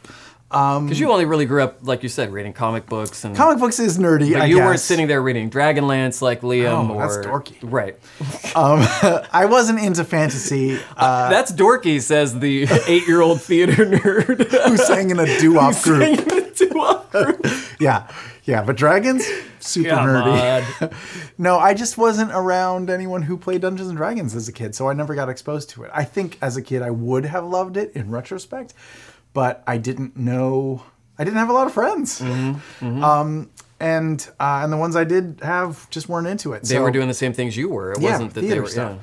because 0.49 0.99
you 0.99 1.11
only 1.11 1.25
really 1.25 1.47
grew 1.47 1.63
up, 1.63 1.79
like 1.81 2.03
you 2.03 2.09
said, 2.09 2.31
reading 2.31 2.53
comic 2.53 2.85
books 2.85 3.23
and. 3.25 3.35
Comic 3.35 3.57
books 3.57 3.79
is 3.79 3.97
nerdy. 3.97 4.33
but 4.33 4.43
I 4.43 4.45
you 4.45 4.57
guess. 4.57 4.65
weren't 4.65 4.79
sitting 4.81 5.07
there 5.07 5.19
reading 5.19 5.49
Dragonlance 5.49 6.21
like 6.21 6.41
Liam 6.41 6.91
Oh, 6.91 6.93
or 6.93 7.07
that's 7.07 7.25
dorky. 7.25 7.55
right. 7.63 7.97
I 9.33 9.45
wasn't 9.49 9.79
into 9.79 10.03
fantasy. 10.03 10.77
Uh, 10.95 11.29
That's 11.31 11.51
dorky, 11.51 11.99
says 11.99 12.37
the 12.37 12.67
eight-year-old 12.87 13.41
theater 13.41 13.83
nerd. 13.83 14.47
who 14.67 14.77
sang 14.77 15.09
in 15.09 15.19
a 15.19 15.39
doo-wop 15.39 15.81
group? 15.81 16.42
Group. 17.11 17.45
Yeah, 17.79 18.07
yeah. 18.45 18.63
But 18.63 18.77
dragons, 18.77 19.25
super 19.59 19.89
Come 19.89 20.07
nerdy. 20.07 20.93
No, 21.37 21.57
I 21.57 21.73
just 21.73 21.97
wasn't 21.97 22.31
around 22.31 22.89
anyone 22.89 23.23
who 23.23 23.37
played 23.37 23.61
Dungeons 23.61 23.89
and 23.89 23.97
Dragons 23.97 24.35
as 24.35 24.47
a 24.47 24.53
kid, 24.53 24.73
so 24.75 24.87
I 24.87 24.93
never 24.93 25.15
got 25.15 25.27
exposed 25.29 25.69
to 25.71 25.83
it. 25.83 25.91
I 25.93 26.03
think 26.03 26.37
as 26.41 26.55
a 26.55 26.61
kid 26.61 26.81
I 26.81 26.91
would 26.91 27.25
have 27.25 27.43
loved 27.43 27.75
it 27.77 27.91
in 27.93 28.09
retrospect, 28.11 28.73
but 29.33 29.63
I 29.67 29.77
didn't 29.77 30.15
know. 30.15 30.83
I 31.19 31.23
didn't 31.23 31.37
have 31.39 31.49
a 31.49 31.53
lot 31.53 31.67
of 31.67 31.73
friends, 31.73 32.21
Mm-hmm, 32.21 33.03
Um, 33.03 33.49
and 33.79 34.25
uh, 34.39 34.61
and 34.63 34.71
the 34.71 34.77
ones 34.77 34.95
I 34.95 35.03
did 35.03 35.39
have 35.43 35.89
just 35.89 36.07
weren't 36.07 36.27
into 36.27 36.53
it. 36.53 36.63
They 36.63 36.79
were 36.79 36.91
doing 36.91 37.07
the 37.09 37.13
same 37.13 37.33
things 37.33 37.57
you 37.57 37.69
were. 37.69 37.91
It 37.91 37.99
yeah, 38.01 38.11
wasn't 38.11 38.33
that 38.33 38.41
they 38.41 38.47
theater 38.47 38.61
were. 38.63 38.69
Yeah. 38.69 38.97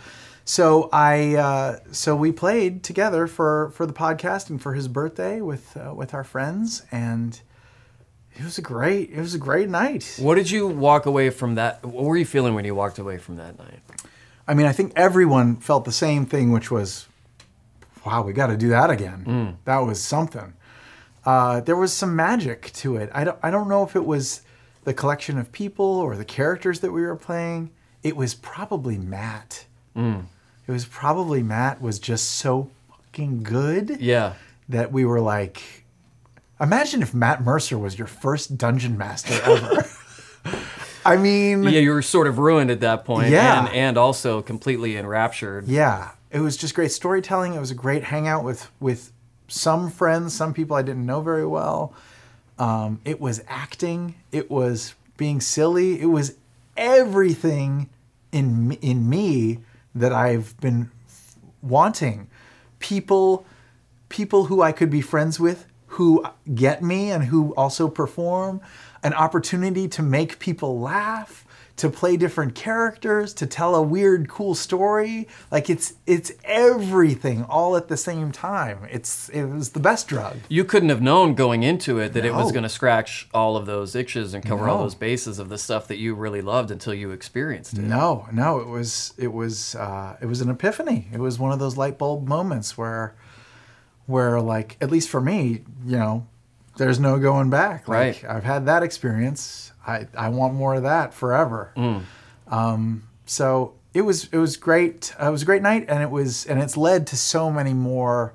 So 0.45 0.89
I 0.93 1.37
uh, 1.37 1.79
so 1.93 2.17
we 2.17 2.33
played 2.33 2.83
together 2.83 3.27
for 3.27 3.71
for 3.75 3.87
the 3.87 3.93
podcast 3.93 4.51
and 4.51 4.61
for 4.61 4.75
his 4.75 4.89
birthday 4.89 5.41
with 5.41 5.77
uh, 5.77 5.95
with 5.95 6.15
our 6.15 6.25
friends, 6.25 6.83
and 6.91 7.41
it 8.35 8.43
was 8.45 8.59
a 8.59 8.63
great 8.63 9.11
it 9.11 9.21
was 9.21 9.35
a 9.35 9.39
great 9.39 9.69
night. 9.69 10.17
What 10.19 10.35
did 10.35 10.51
you 10.51 10.67
walk 10.67 11.07
away 11.07 11.31
from 11.31 11.55
that? 11.57 11.85
What 11.85 12.05
were 12.05 12.17
you 12.17 12.25
feeling 12.25 12.55
when 12.55 12.65
you 12.65 12.75
walked 12.75 12.99
away 12.99 13.19
from 13.19 13.37
that 13.37 13.59
night? 13.59 13.81
I 14.49 14.55
mean, 14.55 14.67
I 14.67 14.73
think 14.73 14.93
everyone 14.97 15.57
felt 15.57 15.85
the 15.85 15.93
same 15.93 16.27
thing, 16.27 16.51
which 16.51 16.73
was, 16.73 17.07
wow, 18.05 18.23
we 18.23 18.33
got 18.33 18.49
to 18.49 18.57
do 18.57 18.71
that 18.71 18.91
again. 18.91 19.25
Mm. 19.25 19.57
That 19.65 19.79
was 19.79 20.03
something. 20.03 20.55
Uh, 21.25 21.61
there 21.61 21.77
was 21.77 21.93
some 21.93 22.17
magic 22.17 22.73
to 22.73 22.97
it. 22.97 23.11
I 23.15 23.23
don't, 23.23 23.39
I 23.45 23.53
don't 23.53 23.69
know 23.69 23.85
if 23.85 23.95
it 23.95 24.05
was 24.05 24.43
the 24.83 24.93
collection 24.93 25.39
of 25.39 25.53
people 25.53 25.85
or 25.85 26.17
the 26.17 26.25
characters 26.25 26.81
that 26.81 26.91
we 26.91 27.03
were 27.03 27.15
playing. 27.15 27.71
It 28.03 28.17
was 28.17 28.35
probably 28.35 28.99
Matt. 28.99 29.67
Mm. 29.97 30.25
It 30.67 30.73
was 30.73 30.85
probably 30.85 31.43
Matt 31.43 31.81
was 31.83 31.99
just 31.99 32.31
so 32.33 32.71
fucking 32.89 33.43
good 33.43 33.99
Yeah. 34.01 34.35
that 34.69 34.93
we 34.93 35.05
were 35.05 35.21
like, 35.21 35.85
imagine 36.61 37.03
if 37.03 37.13
Matt 37.13 37.43
Mercer 37.43 37.77
was 37.79 37.99
your 37.99 38.07
first 38.07 38.57
dungeon 38.57 38.97
master 38.97 39.35
ever. 39.45 39.87
I 41.05 41.17
mean, 41.17 41.63
Yeah, 41.65 41.81
you 41.81 41.91
were 41.93 42.03
sort 42.03 42.27
of 42.27 42.39
ruined 42.39 42.71
at 42.71 42.81
that 42.81 43.05
point, 43.05 43.31
Yeah. 43.31 43.67
and 43.67 43.75
and 43.75 43.99
also 43.99 44.43
completely 44.43 44.97
enraptured. 44.97 45.67
Yeah, 45.67 46.11
it 46.31 46.41
was 46.41 46.57
just 46.57 46.75
great 46.75 46.93
storytelling. 46.93 47.55
It 47.55 47.61
was 47.61 47.71
a 47.71 47.75
great 47.75 48.05
hangout 48.05 48.45
with 48.45 48.71
with 48.81 49.11
some 49.49 49.91
friends, 49.91 50.35
some 50.35 50.53
people 50.55 50.77
I 50.77 50.83
didn't 50.83 51.07
know 51.07 51.21
very 51.23 51.47
well. 51.47 51.95
Um, 52.59 53.01
it 53.07 53.19
was 53.21 53.43
acting. 53.49 54.15
It 54.31 54.51
was 54.51 54.95
being 55.17 55.41
silly. 55.41 55.99
It 56.01 56.07
was 56.07 56.35
everything 56.77 57.89
in 58.33 58.73
in 58.83 59.09
me 59.09 59.59
that 59.95 60.13
I've 60.13 60.59
been 60.61 60.91
wanting. 61.63 62.29
People, 62.79 63.45
people 64.09 64.47
who 64.47 64.63
I 64.63 64.73
could 64.73 64.91
be 64.91 65.01
friends 65.01 65.39
with, 65.39 65.67
who 65.89 66.25
get 66.55 66.83
me 66.83 67.11
and 67.11 67.25
who 67.25 67.53
also 67.55 67.89
perform. 67.89 68.61
An 69.03 69.15
opportunity 69.15 69.89
to 69.89 70.03
make 70.03 70.39
people 70.39 70.79
laugh, 70.79 71.45
to 71.81 71.89
play 71.89 72.15
different 72.19 72.55
characters, 72.55 73.33
to 73.33 73.47
tell 73.47 73.75
a 73.75 73.83
weird, 73.83 74.29
cool 74.29 74.55
story. 74.55 75.27
Like 75.51 75.71
it's 75.71 75.95
it's 76.07 76.31
everything 76.45 77.45
all 77.45 77.75
at 77.75 77.89
the 77.89 77.97
same 77.97 78.33
time. 78.33 78.87
It's 78.91 79.31
it 79.31 79.45
was 79.45 79.71
the 79.71 79.81
best 79.81 80.07
drug. 80.07 80.37
You 80.51 80.65
couldn't 80.65 80.91
have 80.91 81.01
known 81.01 81.35
going 81.35 81.63
into 81.63 81.99
it 81.99 82.13
that 82.13 82.25
it 82.27 82.35
was 82.35 82.53
going 82.53 82.65
to 82.65 82.69
scratch 82.69 83.29
all 83.33 83.57
of 83.57 83.65
those 83.65 83.95
itches 83.95 84.35
and 84.35 84.45
cover 84.45 84.69
all 84.69 84.79
those 84.83 84.95
bases 84.95 85.39
of 85.39 85.49
the 85.49 85.57
stuff 85.57 85.89
that 85.89 85.97
you 85.97 86.15
really 86.15 86.43
loved 86.43 86.71
until 86.71 86.93
you 86.93 87.13
experienced 87.13 87.79
it. 87.79 87.83
No, 87.83 88.29
no, 88.31 88.61
it 88.61 88.69
was 88.69 89.15
it 89.17 89.33
was 89.33 89.75
uh, 89.75 90.19
it 90.21 90.27
was 90.27 90.43
an 90.43 90.51
epiphany. 90.51 91.09
It 91.13 91.19
was 91.19 91.39
one 91.39 91.53
of 91.53 91.59
those 91.59 91.79
light 91.79 91.97
bulb 91.97 92.29
moments 92.29 92.77
where 92.77 93.15
where 94.05 94.39
like 94.41 94.77
at 94.83 94.91
least 94.91 95.09
for 95.09 95.23
me, 95.23 95.65
you 95.87 95.97
know, 95.97 96.27
there's 96.81 96.99
no 96.99 97.19
going 97.19 97.51
back. 97.51 97.87
Like, 97.89 98.23
Right. 98.23 98.25
I've 98.25 98.45
had 98.45 98.65
that 98.65 98.83
experience. 98.83 99.71
I 99.87 100.07
I 100.17 100.31
want 100.31 100.55
more 100.55 100.75
of 100.75 100.85
that 100.85 101.13
forever. 101.13 101.73
Mm. 101.77 102.05
Um, 102.49 103.03
so 103.27 103.75
it 103.93 104.01
was 104.01 104.29
it 104.33 104.39
was 104.39 104.57
great. 104.57 105.15
Uh, 105.21 105.29
it 105.29 105.31
was 105.31 105.43
a 105.43 105.45
great 105.45 105.61
night, 105.61 105.85
and 105.89 106.03
it 106.03 106.11
was 106.11 106.47
and 106.47 106.59
it's 106.59 106.79
led 106.79 107.07
to 107.09 107.17
so 107.17 107.51
many 107.51 107.75
more 107.75 108.33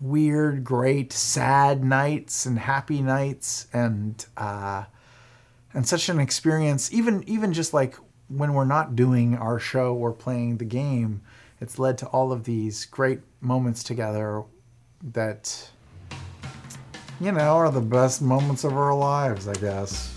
weird, 0.00 0.62
great, 0.62 1.12
sad 1.12 1.82
nights 1.82 2.46
and 2.46 2.60
happy 2.60 3.02
nights, 3.02 3.66
and 3.72 4.24
uh, 4.36 4.84
and 5.74 5.88
such 5.88 6.08
an 6.08 6.20
experience. 6.20 6.92
Even 6.92 7.24
even 7.26 7.52
just 7.52 7.74
like 7.74 7.96
when 8.28 8.54
we're 8.54 8.64
not 8.64 8.94
doing 8.94 9.36
our 9.36 9.58
show 9.58 9.92
or 9.92 10.12
playing 10.12 10.58
the 10.58 10.64
game, 10.64 11.20
it's 11.60 11.80
led 11.80 11.98
to 11.98 12.06
all 12.06 12.30
of 12.30 12.44
these 12.44 12.84
great 12.84 13.20
moments 13.40 13.82
together 13.82 14.44
that 15.02 15.70
you 17.20 17.32
know 17.32 17.56
are 17.56 17.70
the 17.70 17.80
best 17.80 18.20
moments 18.20 18.64
of 18.64 18.76
our 18.76 18.94
lives, 18.94 19.48
I 19.48 19.54
guess. 19.54 20.14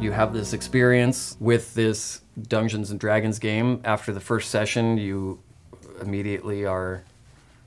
You 0.00 0.12
have 0.12 0.32
this 0.32 0.52
experience 0.52 1.36
with 1.40 1.74
this 1.74 2.22
Dungeons 2.48 2.90
and 2.90 2.98
Dragons 2.98 3.38
game. 3.38 3.80
After 3.84 4.12
the 4.12 4.20
first 4.20 4.50
session, 4.50 4.96
you 4.96 5.40
immediately 6.00 6.64
are 6.64 7.04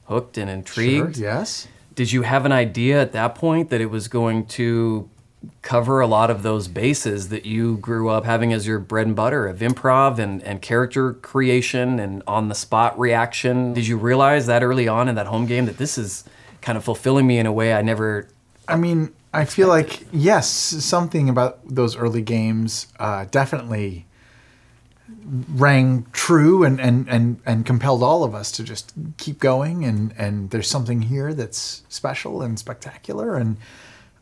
hooked 0.06 0.38
and 0.38 0.50
intrigued. 0.50 1.18
Sure, 1.18 1.24
yes. 1.24 1.68
Did 1.94 2.12
you 2.12 2.24
have 2.24 2.46
an 2.46 2.52
idea 2.52 3.00
at 3.02 3.12
that 3.12 3.36
point 3.36 3.70
that 3.70 3.82
it 3.82 3.92
was 3.92 4.08
going 4.08 4.48
to 4.48 5.10
cover 5.62 6.00
a 6.00 6.08
lot 6.08 6.30
of 6.30 6.44
those 6.44 6.68
bases 6.68 7.30
that 7.30 7.46
you 7.46 7.78
grew 7.78 8.10
up 8.10 8.26
having 8.26 8.54
as 8.54 8.68
your 8.68 8.80
bread 8.80 9.08
and 9.08 9.16
butter 9.16 9.48
of 9.48 9.60
improv 9.60 10.20
and, 10.20 10.44
and 10.44 10.62
character 10.62 11.14
creation 11.14 12.00
and 12.00 12.24
on 12.28 12.50
the 12.50 12.56
spot 12.56 12.98
reaction? 13.00 13.74
Did 13.74 13.88
you 13.88 13.98
realize 13.98 14.46
that 14.48 14.64
early 14.64 14.88
on 14.88 15.08
in 15.08 15.16
that 15.16 15.28
home 15.28 15.46
game 15.46 15.66
that 15.66 15.78
this 15.78 15.98
is 15.98 16.24
kind 16.62 16.78
of 16.78 16.84
fulfilling 16.84 17.28
me 17.28 17.38
in 17.40 17.46
a 17.46 17.52
way 17.52 17.74
I 17.74 17.82
never 17.82 18.28
I 18.68 18.78
mean, 18.78 19.14
I 19.34 19.46
feel 19.46 19.68
like 19.68 20.06
yes, 20.14 20.48
something 20.50 21.28
about 21.28 21.60
those 21.68 21.96
early 21.96 22.22
games 22.22 22.88
uh, 23.00 23.26
definitely 23.30 24.06
rang 25.50 26.06
true 26.12 26.64
and, 26.64 26.80
and, 26.80 27.08
and, 27.10 27.40
and 27.46 27.66
compelled 27.66 28.04
all 28.04 28.24
of 28.24 28.34
us 28.34 28.52
to 28.54 28.64
just 28.64 28.94
keep 29.18 29.40
going 29.40 29.86
and, 29.86 30.14
and 30.18 30.50
there's 30.50 30.68
something 30.68 31.02
here 31.04 31.34
that's 31.34 31.84
special 31.90 32.42
and 32.42 32.58
spectacular 32.58 33.36
and 33.36 33.58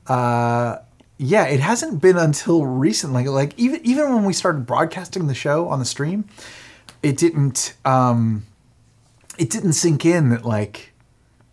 uh, 0.07 0.77
yeah 1.21 1.45
it 1.45 1.59
hasn't 1.59 2.01
been 2.01 2.17
until 2.17 2.65
recently 2.65 3.25
like 3.25 3.57
even 3.57 3.79
even 3.83 4.13
when 4.13 4.25
we 4.25 4.33
started 4.33 4.65
broadcasting 4.65 5.27
the 5.27 5.35
show 5.35 5.67
on 5.67 5.79
the 5.79 5.85
stream 5.85 6.25
it 7.03 7.17
didn't 7.17 7.73
um, 7.85 8.45
it 9.37 9.49
didn't 9.49 9.73
sink 9.73 10.05
in 10.05 10.29
that 10.29 10.45
like 10.45 10.93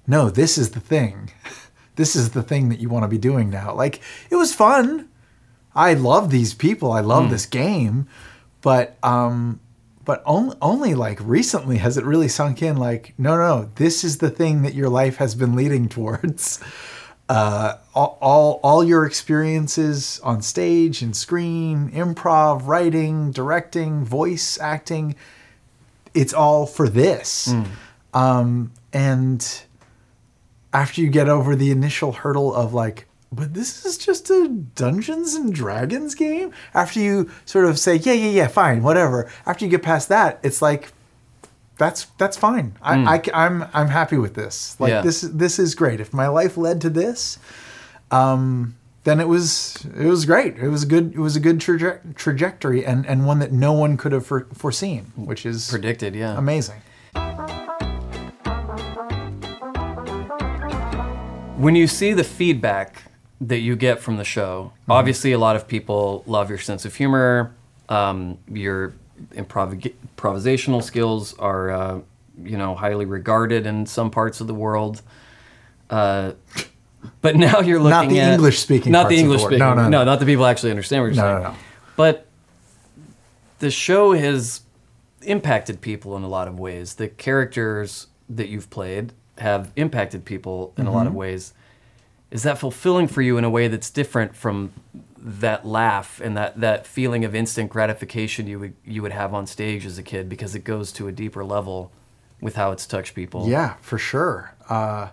no 0.07 0.31
this 0.31 0.59
is 0.59 0.71
the 0.71 0.81
thing 0.81 1.31
this 1.97 2.17
is 2.17 2.31
the 2.31 2.43
thing 2.43 2.69
that 2.69 2.81
you 2.81 2.89
want 2.89 3.05
to 3.05 3.09
be 3.09 3.19
doing 3.19 3.51
now 3.51 3.75
like 3.75 4.01
it 4.31 4.37
was 4.37 4.55
fun 4.55 5.09
I 5.79 5.95
love 5.95 6.31
these 6.31 6.55
people. 6.55 6.91
I 6.91 7.01
love 7.01 7.31
this 7.31 7.47
game, 7.47 8.09
but 8.63 8.97
um, 9.01 9.61
but 10.05 10.25
only 10.27 10.57
only 10.61 10.95
like 10.97 11.21
recently 11.23 11.79
has 11.79 11.97
it 11.97 12.05
really 12.05 12.27
sunk 12.27 12.63
in. 12.63 12.77
Like, 12.77 13.15
no, 13.17 13.37
no, 13.37 13.71
this 13.77 14.03
is 14.03 14.19
the 14.19 14.29
thing 14.29 14.63
that 14.63 14.75
your 14.75 14.89
life 14.89 15.19
has 15.19 15.37
been 15.37 15.55
leading 15.55 15.89
towards. 15.89 16.59
Uh, 17.29 17.77
all, 17.95 18.59
all 18.63 18.83
your 18.83 19.05
experiences 19.05 20.19
on 20.25 20.41
stage 20.41 21.03
and 21.03 21.15
screen, 21.15 21.91
improv, 21.91 22.67
writing, 22.67 23.31
directing, 23.33 24.03
voice 24.05 24.59
acting, 24.59 25.15
it's 26.15 26.33
all 26.33 26.65
for 26.65 26.89
this. 26.89 27.53
Um, 28.15 28.73
and 28.95 29.63
after 30.73 31.03
you 31.03 31.11
get 31.11 31.29
over 31.29 31.55
the 31.55 31.71
initial 31.71 32.13
hurdle 32.13 32.55
of 32.55 32.73
like, 32.73 33.07
but 33.31 33.53
this 33.53 33.85
is 33.85 33.99
just 33.99 34.31
a 34.31 34.49
Dungeons 34.75 35.35
and 35.35 35.53
Dragons 35.53 36.15
game. 36.15 36.51
After 36.73 36.99
you 36.99 37.31
sort 37.45 37.67
of 37.67 37.79
say, 37.79 37.97
yeah, 37.97 38.15
yeah, 38.15 38.31
yeah, 38.31 38.47
fine, 38.49 38.83
whatever. 38.83 39.31
After 39.45 39.67
you 39.67 39.71
get 39.71 39.83
past 39.83 40.09
that, 40.09 40.41
it's 40.43 40.63
like, 40.63 40.93
that's 41.79 42.05
that's 42.19 42.37
fine. 42.37 42.77
I, 42.83 43.21
I 43.33 43.47
am 43.47 43.65
I'm 43.73 43.89
happy 43.89 44.17
with 44.19 44.35
this. 44.35 44.79
Like 44.81 44.91
Yeah. 44.91 45.01
this 45.03 45.21
this 45.23 45.59
is 45.59 45.75
great. 45.75 46.01
If 46.01 46.13
my 46.13 46.29
life 46.29 46.57
led 46.57 46.81
to 46.83 46.91
this, 46.91 47.39
um, 48.11 48.75
then 49.05 49.21
it 49.21 49.29
was 49.29 49.77
it 49.97 50.07
was 50.07 50.25
great. 50.27 50.59
It 50.59 50.69
was 50.69 50.83
a 50.83 50.87
good 50.87 51.13
it 51.15 51.19
was 51.21 51.37
a 51.37 51.41
good 51.41 51.59
traje- 51.61 52.15
trajectory 52.17 52.85
and 52.85 53.07
and 53.07 53.27
one 53.27 53.39
that 53.39 53.53
no 53.53 53.73
one 53.73 53.97
could 53.97 54.13
have 54.13 54.27
for, 54.27 54.47
foreseen, 54.53 55.13
which 55.17 55.47
is 55.47 55.71
predicted. 55.71 56.15
Yeah. 56.15 56.37
amazing. 56.37 56.83
When 61.57 61.75
you 61.75 61.89
see 61.89 62.13
the 62.13 62.23
feedback 62.23 63.03
that 63.41 63.59
you 63.59 63.75
get 63.75 63.99
from 64.01 64.17
the 64.17 64.25
show, 64.25 64.73
obviously 64.89 65.33
a 65.33 65.39
lot 65.39 65.57
of 65.57 65.67
people 65.67 66.23
love 66.27 66.51
your 66.51 66.59
sense 66.59 66.85
of 66.85 66.95
humor. 66.95 67.53
Um, 67.89 68.39
your 68.49 68.93
improv- 69.35 69.93
improvisational 70.17 70.83
skills 70.83 71.37
are, 71.39 71.71
uh, 71.71 72.01
you 72.43 72.57
know, 72.57 72.75
highly 72.75 73.05
regarded 73.05 73.67
in 73.67 73.87
some 73.87 74.11
parts 74.11 74.41
of 74.41 74.47
the 74.47 74.55
world. 74.55 75.03
Uh, 75.91 76.33
but 77.21 77.37
now 77.47 77.61
you're 77.61 77.81
looking 77.81 77.93
at. 77.97 78.05
Not 78.05 78.09
the 78.11 78.21
at 78.21 78.33
English-speaking 78.35 78.93
not 78.93 79.03
parts 79.03 79.15
the 79.15 79.21
English 79.21 79.41
speaking, 79.43 79.59
No, 79.59 79.75
no, 79.75 79.89
no. 79.89 80.05
not 80.05 80.21
the 80.21 80.27
people 80.27 80.47
actually 80.47 80.71
understand 80.71 81.03
what 81.03 81.15
you're 81.15 81.25
No, 81.25 81.31
saying. 81.33 81.43
no, 81.43 81.49
no. 81.51 81.57
But 81.97 82.27
the 83.61 83.71
show 83.71 84.13
has 84.13 84.63
impacted 85.23 85.81
people 85.81 86.17
in 86.17 86.23
a 86.23 86.29
lot 86.29 86.47
of 86.49 86.59
ways. 86.59 86.95
The 86.95 87.09
characters 87.09 88.07
that 88.29 88.49
you've 88.49 88.71
played 88.71 89.13
have 89.39 89.73
impacted 89.77 90.25
people 90.25 90.73
in 90.77 90.87
a 90.87 90.93
lot 90.93 91.07
of 91.07 91.13
Mm-hmm. 91.13 91.19
ways. 91.19 91.55
Is 92.31 92.43
that 92.43 92.59
fulfilling 92.59 93.09
for 93.09 93.23
you 93.23 93.39
in 93.39 93.45
a 93.45 93.51
way 93.51 93.69
that's 93.69 93.89
different 93.91 94.37
from 94.37 94.73
that 95.21 95.67
laugh 95.67 96.21
and 96.23 96.37
that, 96.37 96.61
that 96.61 96.87
feeling 96.87 97.25
of 97.25 97.35
instant 97.35 97.71
gratification 97.71 98.47
you 98.47 98.59
would 98.59 98.75
you 98.85 99.03
would 99.03 99.13
have 99.13 99.35
on 99.35 99.47
stage 99.47 99.85
as 99.85 99.99
a 99.99 100.03
kid 100.03 100.29
because 100.29 100.55
it 100.55 100.65
goes 100.65 100.93
to 100.93 101.09
a 101.09 101.13
deeper 101.13 101.45
level 101.45 101.91
with 102.41 102.55
how 102.57 102.71
it's 102.71 102.87
touched 102.87 103.15
people. 103.15 103.49
Yeah, 103.49 103.75
for 103.81 103.99
sure. 103.99 104.55
Uh, 104.69 105.09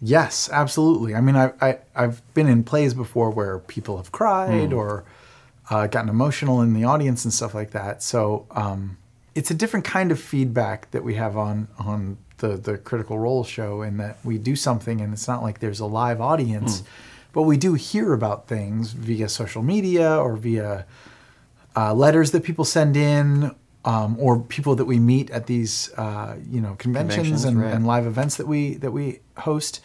yes, 0.00 0.48
absolutely. 0.50 1.14
I 1.14 1.20
mean, 1.20 1.36
I, 1.36 1.52
I, 1.60 1.78
I've 1.94 2.22
been 2.34 2.48
in 2.48 2.64
plays 2.64 2.94
before 2.94 3.30
where 3.30 3.58
people 3.58 3.98
have 3.98 4.12
cried 4.12 4.72
or 4.72 5.04
uh, 5.68 5.86
gotten 5.86 6.08
emotional 6.08 6.60
in 6.62 6.74
the 6.74 6.84
audience 6.84 7.24
and 7.24 7.32
stuff 7.32 7.54
like 7.54 7.72
that. 7.72 8.02
So 8.02 8.46
um, 8.50 8.96
it's 9.34 9.50
a 9.50 9.54
different 9.54 9.84
kind 9.84 10.10
of 10.10 10.20
feedback 10.20 10.90
that 10.90 11.04
we 11.04 11.14
have 11.14 11.36
on 11.36 11.68
on 11.78 12.18
the 12.38 12.56
the 12.56 12.78
Critical 12.78 13.18
Role 13.18 13.44
show, 13.44 13.82
in 13.82 13.96
that 13.98 14.18
we 14.24 14.38
do 14.38 14.56
something 14.56 15.00
and 15.00 15.12
it's 15.12 15.28
not 15.28 15.42
like 15.42 15.60
there's 15.60 15.80
a 15.80 15.86
live 15.86 16.20
audience, 16.20 16.82
but 17.32 17.42
we 17.42 17.56
do 17.56 17.74
hear 17.74 18.12
about 18.12 18.48
things 18.48 18.92
via 18.92 19.28
social 19.28 19.62
media 19.62 20.16
or 20.16 20.36
via 20.36 20.86
uh, 21.76 21.94
letters 21.94 22.30
that 22.32 22.42
people 22.44 22.64
send 22.64 22.96
in, 22.96 23.54
um, 23.84 24.16
or 24.20 24.40
people 24.40 24.76
that 24.76 24.84
we 24.84 24.98
meet 24.98 25.30
at 25.30 25.46
these 25.46 25.92
uh, 25.96 26.36
you 26.48 26.60
know 26.60 26.74
conventions, 26.76 27.16
Conventions, 27.16 27.44
and, 27.44 27.60
right. 27.60 27.74
and 27.74 27.86
live 27.86 28.06
events 28.06 28.36
that 28.36 28.46
we 28.46 28.74
that 28.76 28.92
we 28.92 29.20
host. 29.38 29.80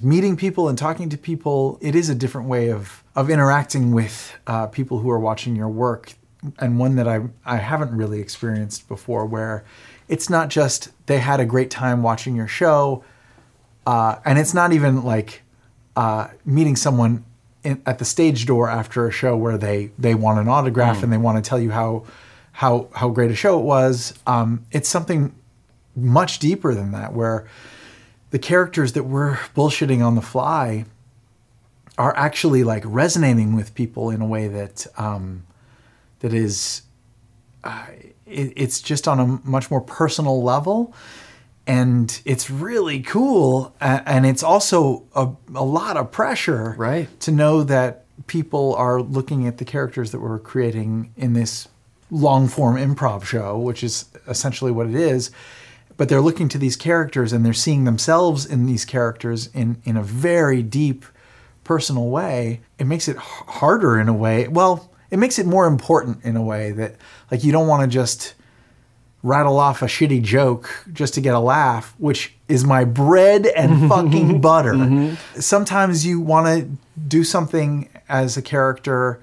Meeting 0.00 0.36
people 0.36 0.68
and 0.68 0.76
talking 0.76 1.08
to 1.08 1.16
people, 1.16 1.78
it 1.80 1.94
is 1.94 2.10
a 2.10 2.14
different 2.14 2.48
way 2.48 2.70
of 2.70 3.02
of 3.14 3.30
interacting 3.30 3.92
with 3.92 4.36
uh, 4.46 4.66
people 4.66 4.98
who 4.98 5.10
are 5.10 5.18
watching 5.18 5.56
your 5.56 5.68
work, 5.68 6.14
and 6.58 6.78
one 6.78 6.96
that 6.96 7.08
I 7.08 7.22
I 7.44 7.56
haven't 7.56 7.96
really 7.96 8.20
experienced 8.20 8.88
before, 8.88 9.24
where 9.24 9.64
it's 10.08 10.28
not 10.28 10.48
just 10.48 10.90
they 11.06 11.18
had 11.18 11.40
a 11.40 11.46
great 11.46 11.70
time 11.70 12.02
watching 12.02 12.36
your 12.36 12.48
show, 12.48 13.04
uh, 13.86 14.16
and 14.24 14.38
it's 14.38 14.52
not 14.52 14.72
even 14.72 15.02
like 15.02 15.42
uh, 15.96 16.28
meeting 16.44 16.76
someone 16.76 17.24
in, 17.64 17.82
at 17.86 17.98
the 17.98 18.04
stage 18.04 18.46
door 18.46 18.68
after 18.68 19.08
a 19.08 19.10
show 19.10 19.36
where 19.36 19.58
they 19.58 19.90
they 19.98 20.14
want 20.14 20.38
an 20.38 20.48
autograph 20.48 21.02
and 21.02 21.12
they 21.12 21.18
want 21.18 21.42
to 21.42 21.48
tell 21.48 21.58
you 21.58 21.70
how 21.70 22.04
how 22.52 22.88
how 22.94 23.08
great 23.08 23.30
a 23.30 23.34
show 23.34 23.58
it 23.58 23.64
was. 23.64 24.14
Um, 24.26 24.64
it's 24.70 24.88
something 24.88 25.34
much 25.96 26.38
deeper 26.38 26.74
than 26.74 26.92
that, 26.92 27.12
where 27.12 27.46
the 28.30 28.38
characters 28.38 28.92
that 28.92 29.04
we're 29.04 29.36
bullshitting 29.56 30.04
on 30.04 30.14
the 30.14 30.22
fly 30.22 30.84
are 31.98 32.14
actually 32.16 32.62
like 32.62 32.82
resonating 32.86 33.56
with 33.56 33.74
people 33.74 34.10
in 34.10 34.20
a 34.20 34.26
way 34.26 34.48
that 34.48 34.86
um, 34.98 35.46
that 36.20 36.34
is 36.34 36.82
uh, 37.64 37.86
it, 38.26 38.52
it's 38.54 38.80
just 38.80 39.08
on 39.08 39.18
a 39.18 39.48
much 39.48 39.70
more 39.70 39.80
personal 39.80 40.42
level 40.42 40.94
and 41.66 42.20
it's 42.24 42.48
really 42.50 43.00
cool 43.00 43.74
and 43.80 44.24
it's 44.24 44.42
also 44.42 45.02
a, 45.14 45.28
a 45.54 45.64
lot 45.64 45.96
of 45.96 46.10
pressure 46.12 46.74
Right. 46.78 47.08
to 47.20 47.30
know 47.32 47.62
that 47.64 48.04
people 48.26 48.74
are 48.76 49.02
looking 49.02 49.46
at 49.46 49.58
the 49.58 49.64
characters 49.64 50.10
that 50.12 50.20
we're 50.20 50.38
creating 50.38 51.12
in 51.16 51.32
this 51.32 51.68
long 52.10 52.46
form 52.48 52.76
improv 52.76 53.24
show 53.24 53.58
which 53.58 53.82
is 53.82 54.04
essentially 54.28 54.70
what 54.70 54.86
it 54.86 54.94
is 54.94 55.30
but 55.96 56.08
they're 56.08 56.20
looking 56.20 56.48
to 56.48 56.58
these 56.58 56.76
characters 56.76 57.32
and 57.32 57.44
they're 57.44 57.52
seeing 57.52 57.84
themselves 57.84 58.46
in 58.46 58.66
these 58.66 58.84
characters 58.84 59.48
in 59.54 59.80
in 59.84 59.96
a 59.96 60.02
very 60.02 60.62
deep 60.62 61.04
personal 61.64 62.08
way 62.08 62.60
it 62.78 62.84
makes 62.86 63.08
it 63.08 63.16
h- 63.16 63.22
harder 63.22 63.98
in 63.98 64.08
a 64.08 64.14
way 64.14 64.46
well 64.46 64.88
it 65.10 65.18
makes 65.18 65.38
it 65.38 65.46
more 65.46 65.66
important 65.66 66.24
in 66.24 66.36
a 66.36 66.42
way 66.42 66.70
that 66.70 66.94
like 67.30 67.42
you 67.42 67.50
don't 67.50 67.66
want 67.68 67.82
to 67.82 67.88
just 67.88 68.34
rattle 69.22 69.58
off 69.58 69.82
a 69.82 69.86
shitty 69.86 70.22
joke 70.22 70.84
just 70.92 71.14
to 71.14 71.20
get 71.20 71.34
a 71.34 71.40
laugh, 71.40 71.94
which 71.98 72.34
is 72.48 72.64
my 72.64 72.84
bread 72.84 73.46
and 73.46 73.88
fucking 73.88 74.40
butter. 74.40 74.74
Mm-hmm. 74.74 75.40
Sometimes 75.40 76.06
you 76.06 76.20
want 76.20 76.46
to 76.46 76.68
do 77.08 77.24
something 77.24 77.88
as 78.08 78.36
a 78.36 78.42
character 78.42 79.20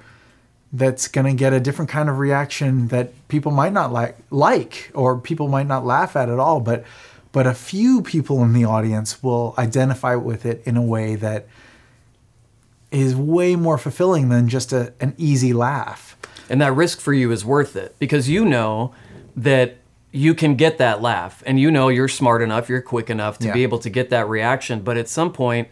that's 0.73 1.07
going 1.07 1.25
to 1.25 1.33
get 1.33 1.53
a 1.53 1.59
different 1.59 1.89
kind 1.89 2.09
of 2.09 2.17
reaction 2.17 2.87
that 2.87 3.13
people 3.27 3.51
might 3.51 3.71
not 3.71 3.93
like 3.93 4.17
like 4.31 4.91
or 4.95 5.17
people 5.19 5.47
might 5.47 5.67
not 5.67 5.85
laugh 5.85 6.15
at 6.15 6.29
at 6.29 6.39
all, 6.39 6.59
but 6.59 6.83
but 7.31 7.47
a 7.47 7.53
few 7.53 8.01
people 8.01 8.43
in 8.43 8.53
the 8.53 8.65
audience 8.65 9.21
will 9.23 9.55
identify 9.57 10.15
with 10.15 10.45
it 10.45 10.61
in 10.65 10.77
a 10.77 10.81
way 10.81 11.15
that 11.15 11.47
is 12.91 13.15
way 13.15 13.55
more 13.55 13.77
fulfilling 13.77 14.29
than 14.29 14.47
just 14.47 14.71
a, 14.71 14.93
an 14.99 15.15
easy 15.17 15.51
laugh. 15.51 16.15
And 16.49 16.61
that 16.61 16.73
risk 16.73 16.99
for 16.99 17.13
you 17.13 17.31
is 17.31 17.43
worth 17.43 17.75
it 17.75 17.95
because 17.97 18.29
you 18.29 18.45
know 18.45 18.93
that 19.35 19.77
you 20.15 20.33
can 20.35 20.55
get 20.55 20.77
that 20.77 21.01
laugh 21.01 21.41
and 21.45 21.59
you 21.59 21.71
know 21.71 21.89
you're 21.89 22.07
smart 22.07 22.41
enough, 22.43 22.69
you're 22.69 22.81
quick 22.81 23.09
enough 23.09 23.39
to 23.39 23.47
Yeah. 23.47 23.53
be 23.53 23.63
able 23.63 23.79
to 23.79 23.89
get 23.89 24.11
that 24.11 24.29
reaction. 24.29 24.81
But 24.81 24.95
at 24.95 25.09
some 25.09 25.33
point, 25.33 25.67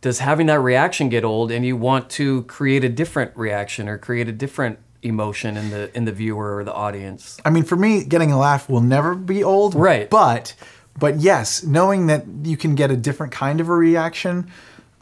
does 0.00 0.20
having 0.20 0.46
that 0.46 0.60
reaction 0.60 1.08
get 1.08 1.24
old 1.24 1.50
and 1.50 1.66
you 1.66 1.76
want 1.76 2.08
to 2.10 2.44
create 2.44 2.84
a 2.84 2.88
different 2.88 3.32
reaction 3.36 3.88
or 3.88 3.98
create 3.98 4.28
a 4.28 4.32
different 4.32 4.78
emotion 5.02 5.56
in 5.56 5.70
the 5.70 5.90
in 5.96 6.04
the 6.04 6.12
viewer 6.12 6.56
or 6.56 6.62
the 6.64 6.72
audience? 6.72 7.36
I 7.44 7.50
mean, 7.50 7.64
for 7.64 7.74
me, 7.76 8.04
getting 8.04 8.30
a 8.30 8.38
laugh 8.38 8.68
will 8.68 8.80
never 8.80 9.14
be 9.16 9.42
old. 9.42 9.74
Right. 9.74 10.08
But, 10.08 10.54
but 10.98 11.16
yes, 11.20 11.64
knowing 11.64 12.06
that 12.06 12.24
you 12.44 12.56
can 12.56 12.76
get 12.76 12.92
a 12.92 12.96
different 12.96 13.32
kind 13.32 13.60
of 13.60 13.68
a 13.68 13.74
reaction, 13.74 14.46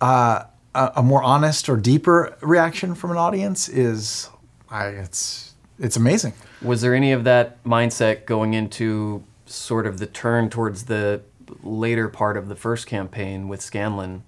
uh, 0.00 0.44
a, 0.74 0.92
a 0.96 1.02
more 1.02 1.22
honest 1.22 1.68
or 1.68 1.76
deeper 1.76 2.36
reaction 2.40 2.94
from 2.94 3.10
an 3.10 3.18
audience 3.18 3.68
is, 3.68 4.30
I, 4.70 4.86
it's, 4.86 5.51
it's 5.82 5.96
amazing. 5.96 6.32
Was 6.62 6.80
there 6.80 6.94
any 6.94 7.12
of 7.12 7.24
that 7.24 7.62
mindset 7.64 8.24
going 8.24 8.54
into 8.54 9.24
sort 9.46 9.86
of 9.86 9.98
the 9.98 10.06
turn 10.06 10.48
towards 10.48 10.84
the 10.84 11.22
later 11.62 12.08
part 12.08 12.36
of 12.36 12.48
the 12.48 12.56
first 12.56 12.86
campaign 12.86 13.48
with 13.48 13.60
Scanlan, 13.60 14.22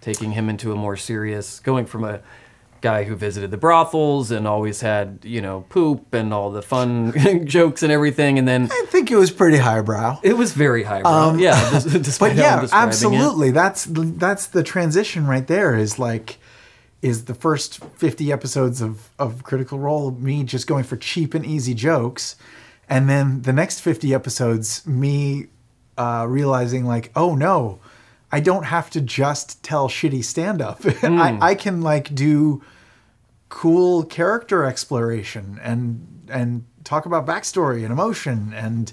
taking 0.00 0.32
him 0.32 0.48
into 0.48 0.72
a 0.72 0.76
more 0.76 0.96
serious, 0.96 1.60
going 1.60 1.84
from 1.86 2.04
a 2.04 2.20
guy 2.80 3.04
who 3.04 3.14
visited 3.14 3.50
the 3.50 3.56
brothels 3.56 4.30
and 4.30 4.46
always 4.46 4.80
had, 4.80 5.20
you 5.22 5.40
know, 5.40 5.64
poop 5.68 6.12
and 6.14 6.32
all 6.34 6.50
the 6.50 6.62
fun 6.62 7.12
jokes 7.46 7.82
and 7.82 7.92
everything, 7.92 8.38
and 8.38 8.46
then 8.46 8.68
I 8.70 8.84
think 8.88 9.10
it 9.10 9.16
was 9.16 9.30
pretty 9.30 9.58
highbrow. 9.58 10.20
it 10.22 10.36
was 10.36 10.52
very 10.52 10.82
highbrow. 10.82 11.10
Um, 11.10 11.38
yeah, 11.38 11.80
despite 11.80 12.36
but 12.36 12.42
yeah, 12.42 12.60
describing 12.60 12.88
it. 12.88 12.88
absolutely. 12.88 13.50
That's 13.50 13.86
that's 13.88 14.46
the 14.46 14.62
transition 14.62 15.26
right 15.26 15.46
there. 15.46 15.76
Is 15.76 15.98
like, 15.98 16.38
is 17.02 17.24
the 17.26 17.34
first 17.34 17.78
fifty 17.96 18.32
episodes 18.32 18.80
of 18.80 19.10
of 19.18 19.42
Critical 19.42 19.78
Role 19.78 20.12
me 20.12 20.44
just 20.44 20.66
going 20.66 20.84
for 20.84 20.96
cheap 20.96 21.34
and 21.34 21.44
easy 21.44 21.74
jokes, 21.74 22.36
and 22.88 23.10
then 23.10 23.42
the 23.42 23.52
next 23.52 23.80
fifty 23.80 24.14
episodes 24.14 24.86
me 24.86 25.48
uh, 25.98 26.24
realizing 26.28 26.86
like, 26.86 27.10
oh 27.14 27.34
no, 27.34 27.80
I 28.30 28.40
don't 28.40 28.64
have 28.64 28.88
to 28.90 29.00
just 29.00 29.62
tell 29.62 29.88
shitty 29.88 30.24
stand 30.24 30.62
up. 30.62 30.82
Hmm. 31.02 31.18
I, 31.18 31.38
I 31.40 31.54
can 31.56 31.82
like 31.82 32.14
do 32.14 32.62
cool 33.48 34.04
character 34.04 34.64
exploration 34.64 35.60
and 35.62 36.06
and 36.28 36.64
talk 36.84 37.06
about 37.06 37.26
backstory 37.26 37.82
and 37.82 37.92
emotion 37.92 38.52
and 38.54 38.92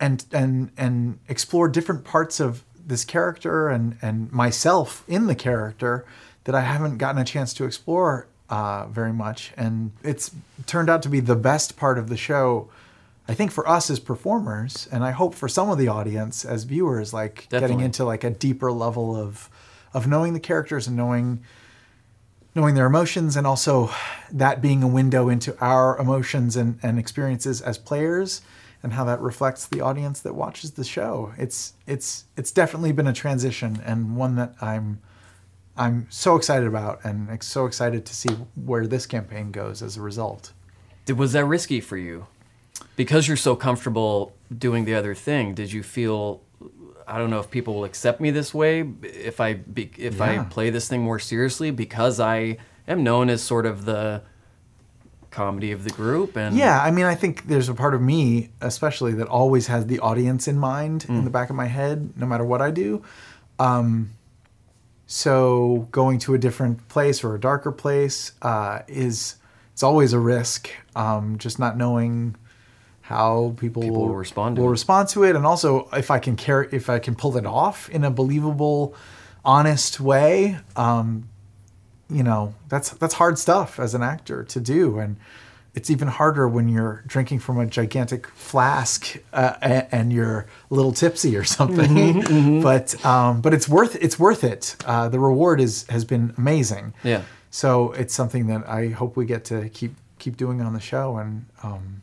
and 0.00 0.24
and 0.32 0.70
and 0.76 1.18
explore 1.28 1.68
different 1.68 2.04
parts 2.04 2.40
of 2.40 2.64
this 2.86 3.04
character 3.04 3.68
and 3.68 3.98
and 4.00 4.30
myself 4.32 5.04
in 5.08 5.26
the 5.26 5.34
character 5.34 6.06
that 6.44 6.54
I 6.54 6.60
haven't 6.60 6.98
gotten 6.98 7.20
a 7.20 7.24
chance 7.24 7.54
to 7.54 7.64
explore 7.64 8.26
uh, 8.50 8.86
very 8.86 9.12
much. 9.12 9.52
And 9.56 9.92
it's 10.02 10.30
turned 10.66 10.90
out 10.90 11.02
to 11.02 11.08
be 11.08 11.20
the 11.20 11.36
best 11.36 11.76
part 11.76 11.98
of 11.98 12.08
the 12.08 12.16
show 12.16 12.68
I 13.26 13.34
think 13.34 13.52
for 13.52 13.66
us 13.68 13.88
as 13.88 13.98
performers. 14.00 14.88
And 14.92 15.02
I 15.02 15.10
hope 15.10 15.34
for 15.34 15.48
some 15.48 15.70
of 15.70 15.78
the 15.78 15.88
audience 15.88 16.44
as 16.44 16.64
viewers 16.64 17.14
like 17.14 17.48
getting 17.48 17.80
into 17.80 18.04
like 18.04 18.24
a 18.24 18.30
deeper 18.30 18.70
level 18.70 19.16
of 19.16 19.48
of 19.94 20.06
knowing 20.06 20.34
the 20.34 20.40
characters 20.40 20.86
and 20.86 20.96
knowing 20.96 21.42
knowing 22.54 22.74
their 22.74 22.86
emotions 22.86 23.36
and 23.36 23.46
also 23.46 23.90
that 24.30 24.60
being 24.60 24.82
a 24.82 24.88
window 24.88 25.28
into 25.28 25.58
our 25.60 25.98
emotions 25.98 26.54
and, 26.54 26.78
and 26.82 26.98
experiences 26.98 27.60
as 27.60 27.78
players 27.78 28.42
and 28.82 28.92
how 28.92 29.04
that 29.04 29.20
reflects 29.20 29.66
the 29.66 29.80
audience 29.80 30.20
that 30.20 30.34
watches 30.34 30.72
the 30.72 30.84
show. 30.84 31.32
It's 31.38 31.72
it's 31.86 32.24
it's 32.36 32.52
definitely 32.52 32.92
been 32.92 33.06
a 33.06 33.12
transition 33.12 33.80
and 33.86 34.16
one 34.16 34.36
that 34.36 34.54
I'm 34.60 35.00
I'm 35.76 36.06
so 36.10 36.36
excited 36.36 36.66
about 36.68 37.04
and 37.04 37.42
so 37.42 37.66
excited 37.66 38.04
to 38.06 38.14
see 38.14 38.30
where 38.54 38.86
this 38.86 39.06
campaign 39.06 39.50
goes 39.50 39.82
as 39.82 39.96
a 39.96 40.02
result. 40.02 40.52
Was 41.14 41.32
that 41.32 41.44
risky 41.44 41.80
for 41.80 41.96
you? 41.96 42.26
Because 42.96 43.26
you're 43.26 43.36
so 43.36 43.56
comfortable 43.56 44.32
doing 44.56 44.84
the 44.84 44.94
other 44.94 45.14
thing, 45.14 45.54
did 45.54 45.72
you 45.72 45.82
feel 45.82 46.40
I 47.06 47.18
don't 47.18 47.30
know 47.30 47.40
if 47.40 47.50
people 47.50 47.74
will 47.74 47.84
accept 47.84 48.20
me 48.20 48.30
this 48.30 48.54
way 48.54 48.88
if 49.02 49.40
I 49.40 49.54
be, 49.54 49.90
if 49.98 50.20
I 50.20 50.38
play 50.44 50.70
this 50.70 50.88
thing 50.88 51.02
more 51.02 51.18
seriously 51.18 51.70
because 51.70 52.18
I 52.18 52.56
am 52.88 53.02
known 53.02 53.28
as 53.28 53.42
sort 53.42 53.66
of 53.66 53.84
the 53.84 54.22
comedy 55.30 55.72
of 55.72 55.84
the 55.84 55.90
group 55.90 56.36
and 56.36 56.56
Yeah, 56.56 56.80
I 56.80 56.90
mean, 56.90 57.04
I 57.04 57.14
think 57.14 57.46
there's 57.48 57.68
a 57.68 57.74
part 57.74 57.94
of 57.94 58.00
me, 58.00 58.50
especially, 58.60 59.12
that 59.14 59.26
always 59.26 59.66
has 59.66 59.86
the 59.86 59.98
audience 59.98 60.48
in 60.48 60.58
mind 60.58 61.06
in 61.08 61.24
the 61.24 61.30
back 61.30 61.50
of 61.50 61.56
my 61.56 61.66
head, 61.66 62.16
no 62.16 62.24
matter 62.24 62.44
what 62.44 62.62
I 62.62 62.70
do. 62.70 63.02
Um, 63.58 64.10
so 65.06 65.88
going 65.90 66.18
to 66.20 66.34
a 66.34 66.38
different 66.38 66.88
place 66.88 67.22
or 67.22 67.34
a 67.34 67.40
darker 67.40 67.72
place 67.72 68.32
uh, 68.42 68.80
is 68.88 69.36
it's 69.72 69.82
always 69.82 70.12
a 70.12 70.18
risk. 70.18 70.70
Um, 70.96 71.38
just 71.38 71.58
not 71.58 71.76
knowing 71.76 72.36
how 73.02 73.54
people, 73.58 73.82
People 73.82 74.08
will 74.08 74.14
respond 74.14 74.56
to 74.56 74.62
will 74.62 74.68
it. 74.68 74.72
respond 74.72 75.08
to 75.10 75.24
it, 75.24 75.36
and 75.36 75.44
also 75.44 75.88
if 75.92 76.10
I 76.10 76.18
can 76.18 76.36
carry, 76.36 76.68
if 76.72 76.88
I 76.88 76.98
can 76.98 77.14
pull 77.14 77.36
it 77.36 77.44
off 77.44 77.90
in 77.90 78.04
a 78.04 78.10
believable, 78.10 78.94
honest 79.44 80.00
way. 80.00 80.58
Um, 80.76 81.28
you 82.10 82.22
know 82.22 82.54
that's 82.68 82.90
that's 82.90 83.14
hard 83.14 83.38
stuff 83.38 83.80
as 83.80 83.94
an 83.94 84.02
actor 84.02 84.44
to 84.44 84.60
do 84.60 84.98
and 84.98 85.16
it's 85.74 85.90
even 85.90 86.06
harder 86.08 86.48
when 86.48 86.68
you're 86.68 87.02
drinking 87.06 87.40
from 87.40 87.58
a 87.58 87.66
gigantic 87.66 88.26
flask 88.28 89.16
uh, 89.32 89.54
and 89.90 90.12
you're 90.12 90.46
a 90.70 90.74
little 90.74 90.92
tipsy 90.92 91.36
or 91.36 91.44
something. 91.44 92.60
But 92.62 93.04
um, 93.04 93.40
but 93.40 93.52
it's 93.52 93.68
worth 93.68 93.96
it's 94.00 94.18
worth 94.18 94.44
it. 94.44 94.76
Uh, 94.86 95.08
the 95.08 95.18
reward 95.18 95.60
is 95.60 95.84
has 95.88 96.04
been 96.04 96.32
amazing. 96.38 96.94
Yeah. 97.02 97.22
so 97.50 97.92
it's 97.92 98.14
something 98.14 98.46
that 98.46 98.68
I 98.68 98.88
hope 98.88 99.16
we 99.16 99.26
get 99.26 99.44
to 99.46 99.68
keep 99.70 99.94
keep 100.18 100.36
doing 100.36 100.60
on 100.62 100.72
the 100.72 100.80
show 100.80 101.16
and 101.18 101.44
um, 101.62 102.00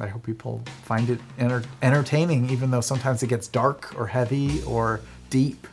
I 0.00 0.06
hope 0.08 0.22
people 0.24 0.62
find 0.84 1.08
it 1.10 1.20
enter- 1.38 1.62
entertaining 1.82 2.48
even 2.50 2.70
though 2.70 2.80
sometimes 2.80 3.22
it 3.22 3.28
gets 3.28 3.46
dark 3.46 3.94
or 3.98 4.06
heavy 4.06 4.62
or 4.64 5.00
deep 5.30 5.66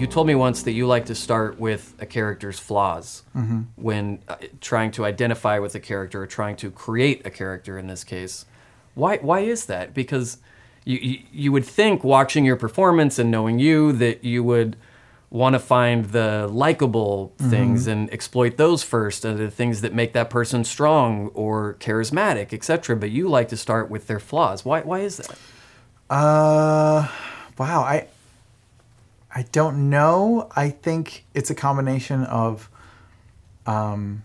You 0.00 0.06
told 0.06 0.26
me 0.26 0.34
once 0.34 0.62
that 0.62 0.72
you 0.72 0.86
like 0.86 1.04
to 1.06 1.14
start 1.14 1.60
with 1.60 1.94
a 1.98 2.06
character's 2.06 2.58
flaws 2.58 3.22
when 3.76 4.20
uh, 4.28 4.36
trying 4.62 4.92
to 4.92 5.04
identify 5.04 5.58
with 5.58 5.74
a 5.74 5.80
character 5.80 6.22
or 6.22 6.26
trying 6.26 6.56
to 6.56 6.70
create 6.70 7.26
a 7.26 7.30
character 7.30 7.78
in 7.78 7.86
this 7.86 8.02
case. 8.02 8.46
Why 8.94 9.18
why 9.18 9.40
is 9.40 9.66
that? 9.66 9.92
Because 9.92 10.38
you 10.86 10.96
you, 10.96 11.18
you 11.32 11.52
would 11.52 11.66
think 11.66 12.02
watching 12.02 12.46
your 12.46 12.56
performance 12.56 13.18
and 13.18 13.30
knowing 13.30 13.58
you 13.58 13.92
that 13.92 14.24
you 14.24 14.42
would 14.42 14.76
want 15.28 15.52
to 15.52 15.58
find 15.58 16.06
the 16.06 16.48
likable 16.50 17.34
things 17.50 17.86
and 17.86 18.10
exploit 18.10 18.56
those 18.56 18.82
first 18.82 19.26
and 19.26 19.38
the 19.38 19.50
things 19.50 19.82
that 19.82 19.92
make 19.92 20.14
that 20.14 20.30
person 20.30 20.64
strong 20.64 21.28
or 21.34 21.74
charismatic, 21.74 22.54
etc. 22.54 22.96
But 22.96 23.10
you 23.10 23.28
like 23.28 23.48
to 23.50 23.56
start 23.56 23.90
with 23.90 24.06
their 24.06 24.18
flaws. 24.18 24.64
Why 24.64 24.80
why 24.80 25.00
is 25.00 25.18
that? 25.18 25.38
Uh, 26.08 27.06
wow. 27.58 27.82
I 27.82 28.06
I 29.34 29.42
don't 29.52 29.90
know. 29.90 30.50
I 30.56 30.70
think 30.70 31.24
it's 31.34 31.50
a 31.50 31.54
combination 31.54 32.24
of 32.24 32.68
um, 33.66 34.22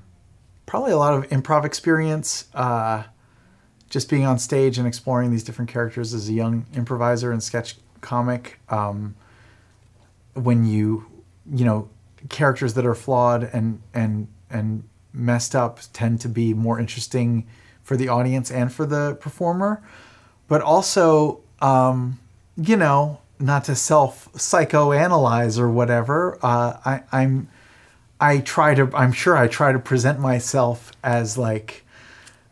probably 0.66 0.92
a 0.92 0.98
lot 0.98 1.14
of 1.14 1.30
improv 1.30 1.64
experience, 1.64 2.48
uh, 2.54 3.04
just 3.90 4.10
being 4.10 4.26
on 4.26 4.40
stage 4.40 4.78
and 4.78 4.88
exploring 4.88 5.32
these 5.32 5.44
different 5.44 5.70
characters 5.70 6.14
as 6.14 6.28
a 6.28 6.34
young 6.34 6.66
improviser 6.74 7.32
and 7.32 7.44
sketch 7.44 7.76
comic. 8.02 8.60
Um, 8.70 9.16
when 10.36 10.66
you 10.66 11.06
you 11.52 11.66
know 11.66 11.90
characters 12.30 12.74
that 12.76 12.86
are 12.86 12.96
flawed 12.96 13.44
and 13.54 13.82
and 13.94 14.28
and 14.50 14.84
messed 15.14 15.56
up 15.56 15.80
tend 15.94 16.20
to 16.22 16.30
be 16.30 16.54
more 16.54 16.80
interesting 16.80 17.48
for 17.82 17.96
the 17.96 18.08
audience 18.08 18.52
and 18.52 18.72
for 18.72 18.86
the 18.86 19.16
performer 19.16 19.82
but 20.48 20.62
also 20.62 21.42
um, 21.62 22.20
you 22.58 22.76
know 22.76 23.20
not 23.40 23.66
to 23.66 23.76
self 23.76 24.32
psychoanalyze 24.34 25.60
or 25.60 25.70
whatever 25.70 26.38
uh, 26.44 26.78
I, 26.86 27.04
i'm 27.12 27.50
i 28.20 28.40
try 28.40 28.74
to 28.76 28.90
i'm 28.94 29.12
sure 29.12 29.36
i 29.36 29.48
try 29.48 29.72
to 29.72 29.80
present 29.80 30.20
myself 30.20 30.92
as 31.04 31.38
like 31.38 31.86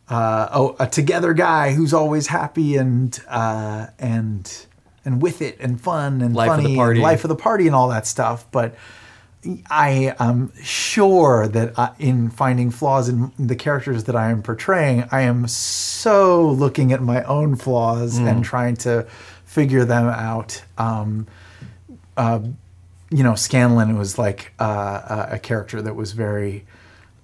uh, 0.09 0.49
oh, 0.51 0.75
a 0.79 0.87
together 0.87 1.33
guy 1.33 1.71
who's 1.71 1.93
always 1.93 2.27
happy 2.27 2.75
and 2.75 3.17
uh, 3.27 3.87
and 3.97 4.65
and 5.05 5.21
with 5.21 5.41
it 5.41 5.57
and 5.59 5.79
fun 5.79 6.21
and 6.21 6.35
Life 6.35 6.51
of 6.51 6.57
the 6.57 6.63
funny 6.63 6.75
party. 6.75 6.99
and 6.99 7.03
life 7.03 7.23
of 7.23 7.29
the 7.29 7.35
party 7.35 7.67
and 7.67 7.75
all 7.75 7.89
that 7.89 8.05
stuff. 8.05 8.49
But 8.51 8.75
I 9.69 10.15
am 10.19 10.53
sure 10.61 11.47
that 11.49 11.77
I, 11.77 11.91
in 11.99 12.29
finding 12.29 12.71
flaws 12.71 13.09
in 13.09 13.31
the 13.37 13.55
characters 13.55 14.05
that 14.05 14.15
I 14.15 14.29
am 14.29 14.41
portraying, 14.41 15.05
I 15.11 15.21
am 15.21 15.47
so 15.47 16.49
looking 16.49 16.93
at 16.93 17.01
my 17.01 17.23
own 17.23 17.55
flaws 17.55 18.17
and 18.17 18.43
trying 18.43 18.77
to 18.77 19.05
figure 19.53 19.85
them 19.85 20.07
out. 20.07 20.63
Um, 20.77 21.27
uh, 22.17 22.39
you 23.09 23.23
know, 23.23 23.35
Scanlan 23.35 23.97
was 23.97 24.17
like 24.17 24.51
uh, 24.59 25.27
a 25.29 25.35
a 25.35 25.39
character 25.39 25.81
that 25.81 25.95
was 25.95 26.13
very 26.13 26.65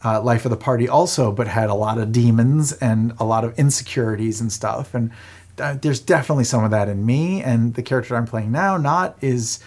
uh, 0.04 0.22
life 0.22 0.46
of 0.46 0.52
the 0.52 0.58
party 0.58 0.88
also, 0.88 1.32
but 1.32 1.48
had 1.48 1.70
a 1.70 1.74
lot 1.74 1.98
of 1.98 2.12
demons 2.12 2.72
and 2.74 3.14
a 3.20 3.26
lot 3.26 3.44
of 3.44 3.58
insecurities 3.58 4.40
and 4.40 4.52
stuff. 4.52 4.94
And 4.94 5.12
uh, 5.58 5.76
there's 5.82 6.00
definitely 6.00 6.46
some 6.46 6.64
of 6.64 6.72
that 6.72 6.88
in 6.88 7.06
me. 7.06 7.42
And 7.42 7.74
the 7.74 7.82
character 7.82 8.16
I'm 8.16 8.28
playing 8.28 8.52
now, 8.52 8.78
not 8.78 9.18
is 9.22 9.60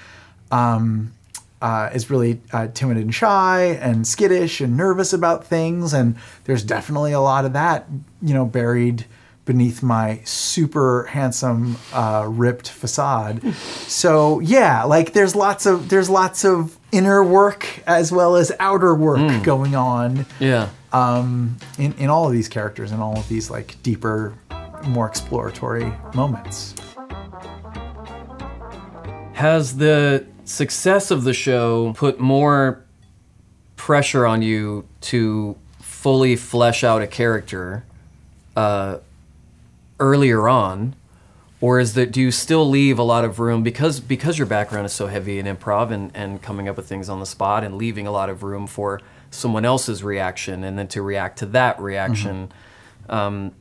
um, 0.51 1.13
uh, 1.61 1.91
is 1.93 2.11
really 2.11 2.41
uh, 2.53 2.69
timid 2.69 2.97
and 2.97 3.15
shy 3.15 3.79
and 3.81 4.07
skittish 4.07 4.61
and 4.61 4.77
nervous 4.77 5.13
about 5.13 5.45
things. 5.45 5.93
And 5.93 6.17
there's 6.45 6.63
definitely 6.63 7.13
a 7.13 7.21
lot 7.21 7.45
of 7.45 7.53
that, 7.55 7.87
you 8.21 8.35
know, 8.35 8.47
buried 8.47 9.05
beneath 9.45 9.83
my 9.83 10.21
super 10.25 11.05
handsome 11.11 11.77
uh, 11.93 12.25
ripped 12.29 12.69
facade. 12.69 13.55
so 13.89 14.39
yeah, 14.41 14.85
like 14.85 15.13
there's 15.13 15.35
lots 15.35 15.67
of 15.67 15.89
there's 15.89 16.09
lots 16.09 16.45
of 16.45 16.79
inner 16.93 17.25
work 17.25 17.67
as 17.87 18.13
well 18.13 18.37
as 18.37 18.53
outer 18.61 18.95
work 18.95 19.43
going 19.43 19.75
on 19.75 20.27
Yeah. 20.39 20.69
um, 20.93 21.57
in 21.79 21.93
in 21.95 22.09
all 22.11 22.27
of 22.27 22.33
these 22.33 22.49
characters 22.49 22.93
and 22.93 23.03
all 23.03 23.19
of 23.19 23.29
these 23.29 23.51
like 23.51 23.83
deeper, 23.83 24.35
more 24.87 25.07
exploratory 25.07 25.93
moments. 26.15 26.75
Has 29.35 29.77
the 29.79 30.25
success 30.45 31.11
of 31.11 31.25
the 31.25 31.33
show 31.33 31.93
put 31.95 32.21
more 32.21 32.85
pressure 33.77 34.27
on 34.27 34.43
you 34.43 34.87
to 35.01 35.57
fully 35.81 36.37
flesh 36.37 36.85
out 36.85 37.03
a 37.03 37.07
character 37.07 37.85
uh, 38.55 38.99
earlier 40.03 40.49
on, 40.49 40.97
or 41.61 41.79
is 41.79 41.95
that 41.95 42.11
do 42.11 42.21
you 42.21 42.33
still 42.33 42.69
leave 42.69 42.99
a 42.99 43.03
lot 43.05 43.25
of 43.25 43.39
room 43.39 43.63
because 43.63 44.01
because 44.01 44.37
your 44.37 44.49
background 44.49 44.85
is 44.85 44.93
so 44.93 45.07
heavy 45.07 45.39
in 45.39 45.47
improv 45.47 45.93
and, 45.93 46.11
and 46.13 46.43
coming 46.43 46.69
up 46.69 46.77
with 46.77 46.89
things 46.89 47.09
on 47.09 47.21
the 47.21 47.27
spot 47.27 47.63
and 47.63 47.77
leaving 47.77 48.07
a 48.07 48.11
lot 48.11 48.29
of 48.29 48.43
room 48.43 48.67
for 48.67 49.01
someone 49.31 49.65
else's 49.65 50.03
reaction 50.03 50.65
and 50.65 50.77
then 50.77 50.89
to 50.89 51.01
react 51.01 51.39
to 51.39 51.47
that 51.47 51.81
reaction? 51.81 52.53
Um, 53.09 53.53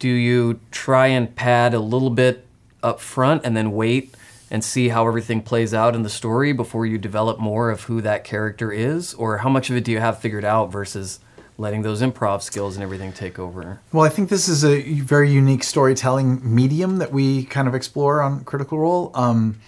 do 0.00 0.08
you 0.08 0.58
try 0.72 1.06
and 1.06 1.34
pad 1.34 1.74
a 1.74 1.78
little 1.78 2.10
bit 2.10 2.44
up 2.82 2.98
front 3.00 3.42
and 3.44 3.56
then 3.56 3.70
wait 3.70 4.14
and 4.50 4.64
see 4.64 4.88
how 4.88 5.06
everything 5.06 5.40
plays 5.40 5.72
out 5.72 5.94
in 5.94 6.02
the 6.02 6.10
story 6.10 6.52
before 6.52 6.84
you 6.84 6.98
develop 6.98 7.38
more 7.38 7.70
of 7.70 7.84
who 7.84 8.00
that 8.00 8.24
character 8.24 8.72
is 8.72 9.14
or 9.14 9.38
how 9.38 9.48
much 9.48 9.70
of 9.70 9.76
it 9.76 9.84
do 9.84 9.92
you 9.92 10.00
have 10.00 10.18
figured 10.18 10.44
out 10.44 10.72
versus 10.72 11.20
letting 11.62 11.80
those 11.82 12.02
improv 12.02 12.42
skills 12.42 12.76
and 12.76 12.82
everything 12.82 13.12
take 13.12 13.38
over 13.38 13.80
Well, 13.92 14.04
I 14.04 14.10
think 14.10 14.28
this 14.28 14.48
is 14.48 14.64
a 14.64 14.82
very 15.00 15.30
unique 15.30 15.62
storytelling 15.62 16.40
medium 16.42 16.98
that 16.98 17.12
we 17.12 17.44
kind 17.44 17.68
of 17.68 17.74
explore 17.74 18.20
on 18.20 18.44
Critical 18.44 18.78
Role. 18.78 19.10
Um, 19.14 19.60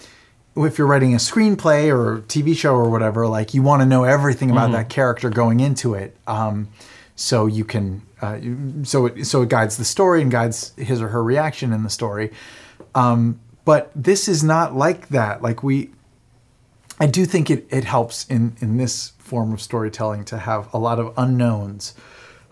if 0.56 0.76
you're 0.76 0.86
writing 0.86 1.14
a 1.14 1.18
screenplay 1.18 1.88
or 1.88 2.16
a 2.16 2.20
TV 2.20 2.56
show 2.56 2.74
or 2.74 2.90
whatever, 2.90 3.26
like 3.26 3.54
you 3.54 3.62
want 3.62 3.80
to 3.80 3.86
know 3.86 4.04
everything 4.04 4.50
about 4.50 4.72
that 4.72 4.88
character 4.88 5.30
going 5.30 5.60
into 5.60 5.94
it, 5.94 6.16
um, 6.26 6.68
so 7.16 7.46
you 7.46 7.64
can, 7.64 8.02
uh, 8.20 8.38
so 8.82 9.06
it, 9.06 9.24
so 9.24 9.42
it 9.42 9.48
guides 9.48 9.76
the 9.76 9.84
story 9.84 10.20
and 10.20 10.30
guides 10.30 10.72
his 10.76 11.00
or 11.00 11.08
her 11.08 11.22
reaction 11.22 11.72
in 11.72 11.82
the 11.82 11.90
story. 11.90 12.30
Um, 12.94 13.40
but 13.64 13.90
this 13.94 14.28
is 14.28 14.44
not 14.44 14.74
like 14.74 15.08
that. 15.08 15.42
Like 15.42 15.62
we, 15.62 15.90
I 16.98 17.06
do 17.06 17.26
think 17.26 17.50
it, 17.50 17.66
it 17.70 17.84
helps 17.84 18.26
in, 18.28 18.56
in 18.60 18.76
this 18.76 19.12
form 19.18 19.52
of 19.52 19.60
storytelling 19.60 20.24
to 20.26 20.38
have 20.38 20.72
a 20.72 20.78
lot 20.78 20.98
of 20.98 21.12
unknowns. 21.16 21.94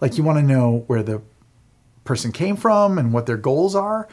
Like 0.01 0.19
you 0.19 0.25
want 0.25 0.39
to 0.39 0.45
know 0.45 0.85
where 0.87 1.03
the 1.03 1.23
person 2.05 2.33
came 2.33 2.57
from 2.57 2.99
and 2.99 3.13
what 3.13 3.27
their 3.27 3.37
goals 3.37 3.77
are, 3.77 4.09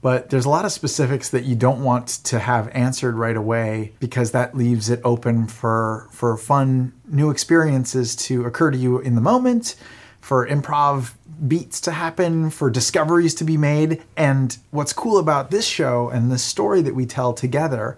but 0.00 0.30
there's 0.30 0.44
a 0.44 0.50
lot 0.50 0.64
of 0.64 0.72
specifics 0.72 1.30
that 1.30 1.44
you 1.44 1.54
don't 1.54 1.82
want 1.82 2.08
to 2.24 2.38
have 2.38 2.68
answered 2.68 3.14
right 3.14 3.36
away 3.36 3.92
because 4.00 4.32
that 4.32 4.56
leaves 4.56 4.90
it 4.90 5.00
open 5.04 5.46
for 5.46 6.08
for 6.10 6.36
fun 6.36 6.92
new 7.06 7.30
experiences 7.30 8.14
to 8.14 8.44
occur 8.44 8.70
to 8.70 8.78
you 8.78 8.98
in 8.98 9.14
the 9.14 9.20
moment, 9.20 9.76
for 10.20 10.46
improv 10.46 11.14
beats 11.46 11.80
to 11.82 11.92
happen, 11.92 12.50
for 12.50 12.70
discoveries 12.70 13.34
to 13.36 13.44
be 13.44 13.56
made. 13.56 14.02
And 14.16 14.56
what's 14.70 14.92
cool 14.92 15.18
about 15.18 15.50
this 15.50 15.66
show 15.66 16.08
and 16.08 16.30
the 16.30 16.38
story 16.38 16.80
that 16.82 16.94
we 16.94 17.06
tell 17.06 17.32
together 17.32 17.96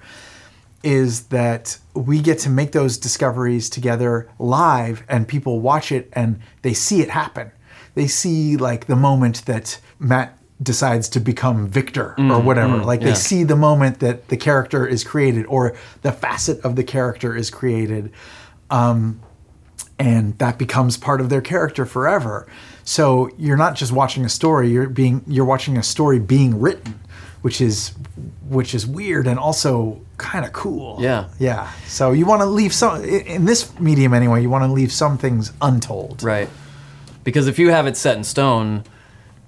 is 0.83 1.25
that 1.25 1.79
we 1.95 2.21
get 2.21 2.39
to 2.41 2.51
make 2.51 2.73
those 2.73 2.97
discoveries 2.97 3.69
together 3.69 4.29
live 4.39 5.05
and 5.09 5.29
people 5.29 5.61
watch 5.61 5.93
it 5.93 6.09
and 6.13 6.41
they 6.63 6.73
see 6.73 7.01
it 7.03 7.11
happen. 7.11 7.51
They 7.95 8.07
see 8.07 8.57
like 8.57 8.87
the 8.87 8.97
moment 8.97 9.45
that 9.47 9.79
Matt 9.99 10.39
decides 10.63 11.09
to 11.11 11.21
become 11.21 11.69
Victor 11.69 12.15
or 12.19 12.41
whatever. 12.41 12.79
like 12.79 13.01
yeah. 13.01 13.09
they 13.09 13.15
see 13.15 13.45
the 13.45 13.57
moment 13.57 14.01
that 14.01 14.29
the 14.29 14.37
character 14.37 14.87
is 14.87 15.05
created 15.05 15.47
or 15.47 15.77
the 16.03 16.13
facet 16.13 16.61
of 16.65 16.77
the 16.77 16.85
character 16.85 17.35
is 17.35 17.51
created. 17.51 18.13
Um, 18.71 19.21
and 19.99 20.39
that 20.39 20.59
becomes 20.59 20.97
part 20.97 21.21
of 21.21 21.29
their 21.29 21.43
character 21.43 21.85
forever. 21.85 22.47
So 22.85 23.31
you're 23.37 23.57
not 23.57 23.75
just 23.75 23.93
watching 23.93 24.25
a 24.25 24.29
story, 24.29 24.71
you're 24.71 24.89
being 24.89 25.23
you're 25.27 25.45
watching 25.45 25.77
a 25.77 25.83
story 25.83 26.19
being 26.19 26.59
written, 26.59 26.99
which 27.43 27.61
is 27.61 27.93
which 28.49 28.75
is 28.75 28.87
weird 28.87 29.27
and 29.27 29.39
also 29.39 30.01
kind 30.21 30.45
of 30.45 30.53
cool. 30.53 30.99
Yeah. 31.01 31.25
Yeah. 31.39 31.69
So 31.87 32.13
you 32.13 32.27
want 32.27 32.43
to 32.43 32.47
leave 32.47 32.73
some 32.73 33.03
in 33.05 33.45
this 33.47 33.79
medium 33.81 34.13
anyway, 34.15 34.43
you 34.43 34.51
want 34.51 34.65
to 34.65 34.73
leave 34.73 34.93
some 34.93 35.19
things 35.19 35.53
untold. 35.61 36.23
right 36.23 36.49
because 37.25 37.47
if 37.49 37.59
you 37.59 37.71
have 37.71 37.87
it 37.87 37.97
set 37.97 38.17
in 38.17 38.25
stone 38.25 38.83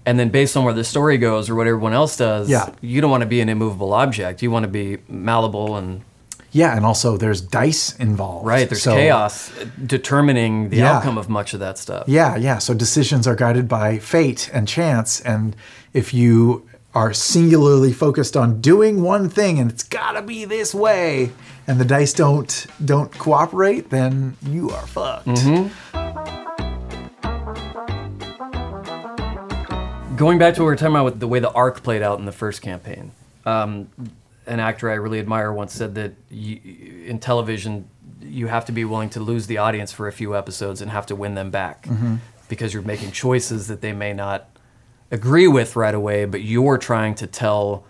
and 0.05 0.19
then 0.19 0.29
based 0.29 0.57
on 0.59 0.65
where 0.65 0.75
the 0.75 0.85
story 0.85 1.17
goes 1.17 1.49
or 1.49 1.55
what 1.55 1.67
everyone 1.67 1.95
else 1.95 2.17
does 2.19 2.49
Yeah. 2.51 2.69
you 2.83 3.01
don't 3.01 3.11
want 3.11 3.23
to 3.23 3.27
be 3.37 3.41
an 3.41 3.49
immovable 3.49 3.93
object 3.95 4.43
you 4.43 4.51
want 4.51 4.65
to 4.65 4.69
be 4.83 4.99
malleable 5.09 5.77
and 5.77 6.03
Yeah, 6.55 6.77
and 6.77 6.85
also 6.85 7.17
there's 7.17 7.41
dice 7.41 7.97
involved. 7.99 8.47
right 8.47 8.69
there's 8.69 8.83
So- 8.83 8.95
chaos 8.95 9.51
determining 9.87 10.69
the 10.71 10.79
Yeah. 10.79 10.93
outcome 10.97 11.17
of 11.19 11.29
much 11.29 11.55
of 11.55 11.61
that 11.61 11.79
stuff 11.79 12.05
Yeah, 12.07 12.37
yeah. 12.37 12.59
So 12.59 12.75
decisions 12.75 13.27
are 13.27 13.37
guided 13.37 13.69
by 13.69 13.99
fate 13.99 14.51
and 14.53 14.69
chance. 14.69 15.21
And 15.21 15.57
if 15.95 16.13
you 16.13 16.65
are 16.95 17.13
singularly 17.13 17.93
focused 17.93 18.37
on 18.37 18.61
doing 18.61 19.03
one 19.03 19.29
thing 19.29 19.59
and 19.59 19.71
it's 19.71 19.83
gotta 19.83 20.21
be 20.23 20.45
this 20.45 20.75
way, 20.75 21.33
and 21.67 21.81
the 21.81 21.85
dice 21.85 22.13
don't 22.13 22.67
don't 22.85 23.17
cooperate, 23.19 23.91
then 23.91 24.37
you 24.47 24.71
are 24.71 24.87
fucked. 24.87 25.27
Going 30.17 30.39
back 30.39 30.55
to 30.55 30.61
what 30.61 30.67
we 30.67 30.73
were 30.73 30.77
talking 30.77 30.95
about 30.95 31.07
with 31.07 31.21
the 31.21 31.27
way 31.27 31.41
the 31.41 31.51
arc 31.53 31.83
played 31.83 32.03
out 32.03 32.19
in 32.19 32.27
the 32.27 32.33
first 32.33 32.61
campaign, 32.63 33.11
um, 33.47 33.89
an 34.47 34.61
actor 34.61 34.91
I 34.91 34.95
really 34.95 35.19
admire 35.19 35.53
once 35.53 35.73
said 35.73 35.95
that 35.95 36.13
you, 36.31 36.61
in 37.07 37.19
television, 37.19 37.89
you 38.21 38.47
have 38.47 38.67
to 38.67 38.73
be 38.73 38.85
willing 38.85 39.09
to 39.11 39.21
lose 39.21 39.47
the 39.47 39.59
audience 39.59 39.91
for 39.91 40.07
a 40.07 40.13
few 40.13 40.37
episodes 40.37 40.81
and 40.81 40.91
have 40.91 41.07
to 41.07 41.17
win 41.17 41.35
them 41.35 41.51
back 41.51 41.89
because 42.49 42.75
you're 42.75 42.83
making 42.83 43.11
choices 43.13 43.67
that 43.69 43.81
they 43.81 43.93
may 43.93 44.13
not 44.13 44.49
agree 45.13 45.47
with 45.47 45.77
right 45.77 45.95
away, 45.95 46.25
but 46.25 46.43
you're 46.43 46.79
trying 46.79 47.15
to 47.17 47.27
tell 47.29 47.85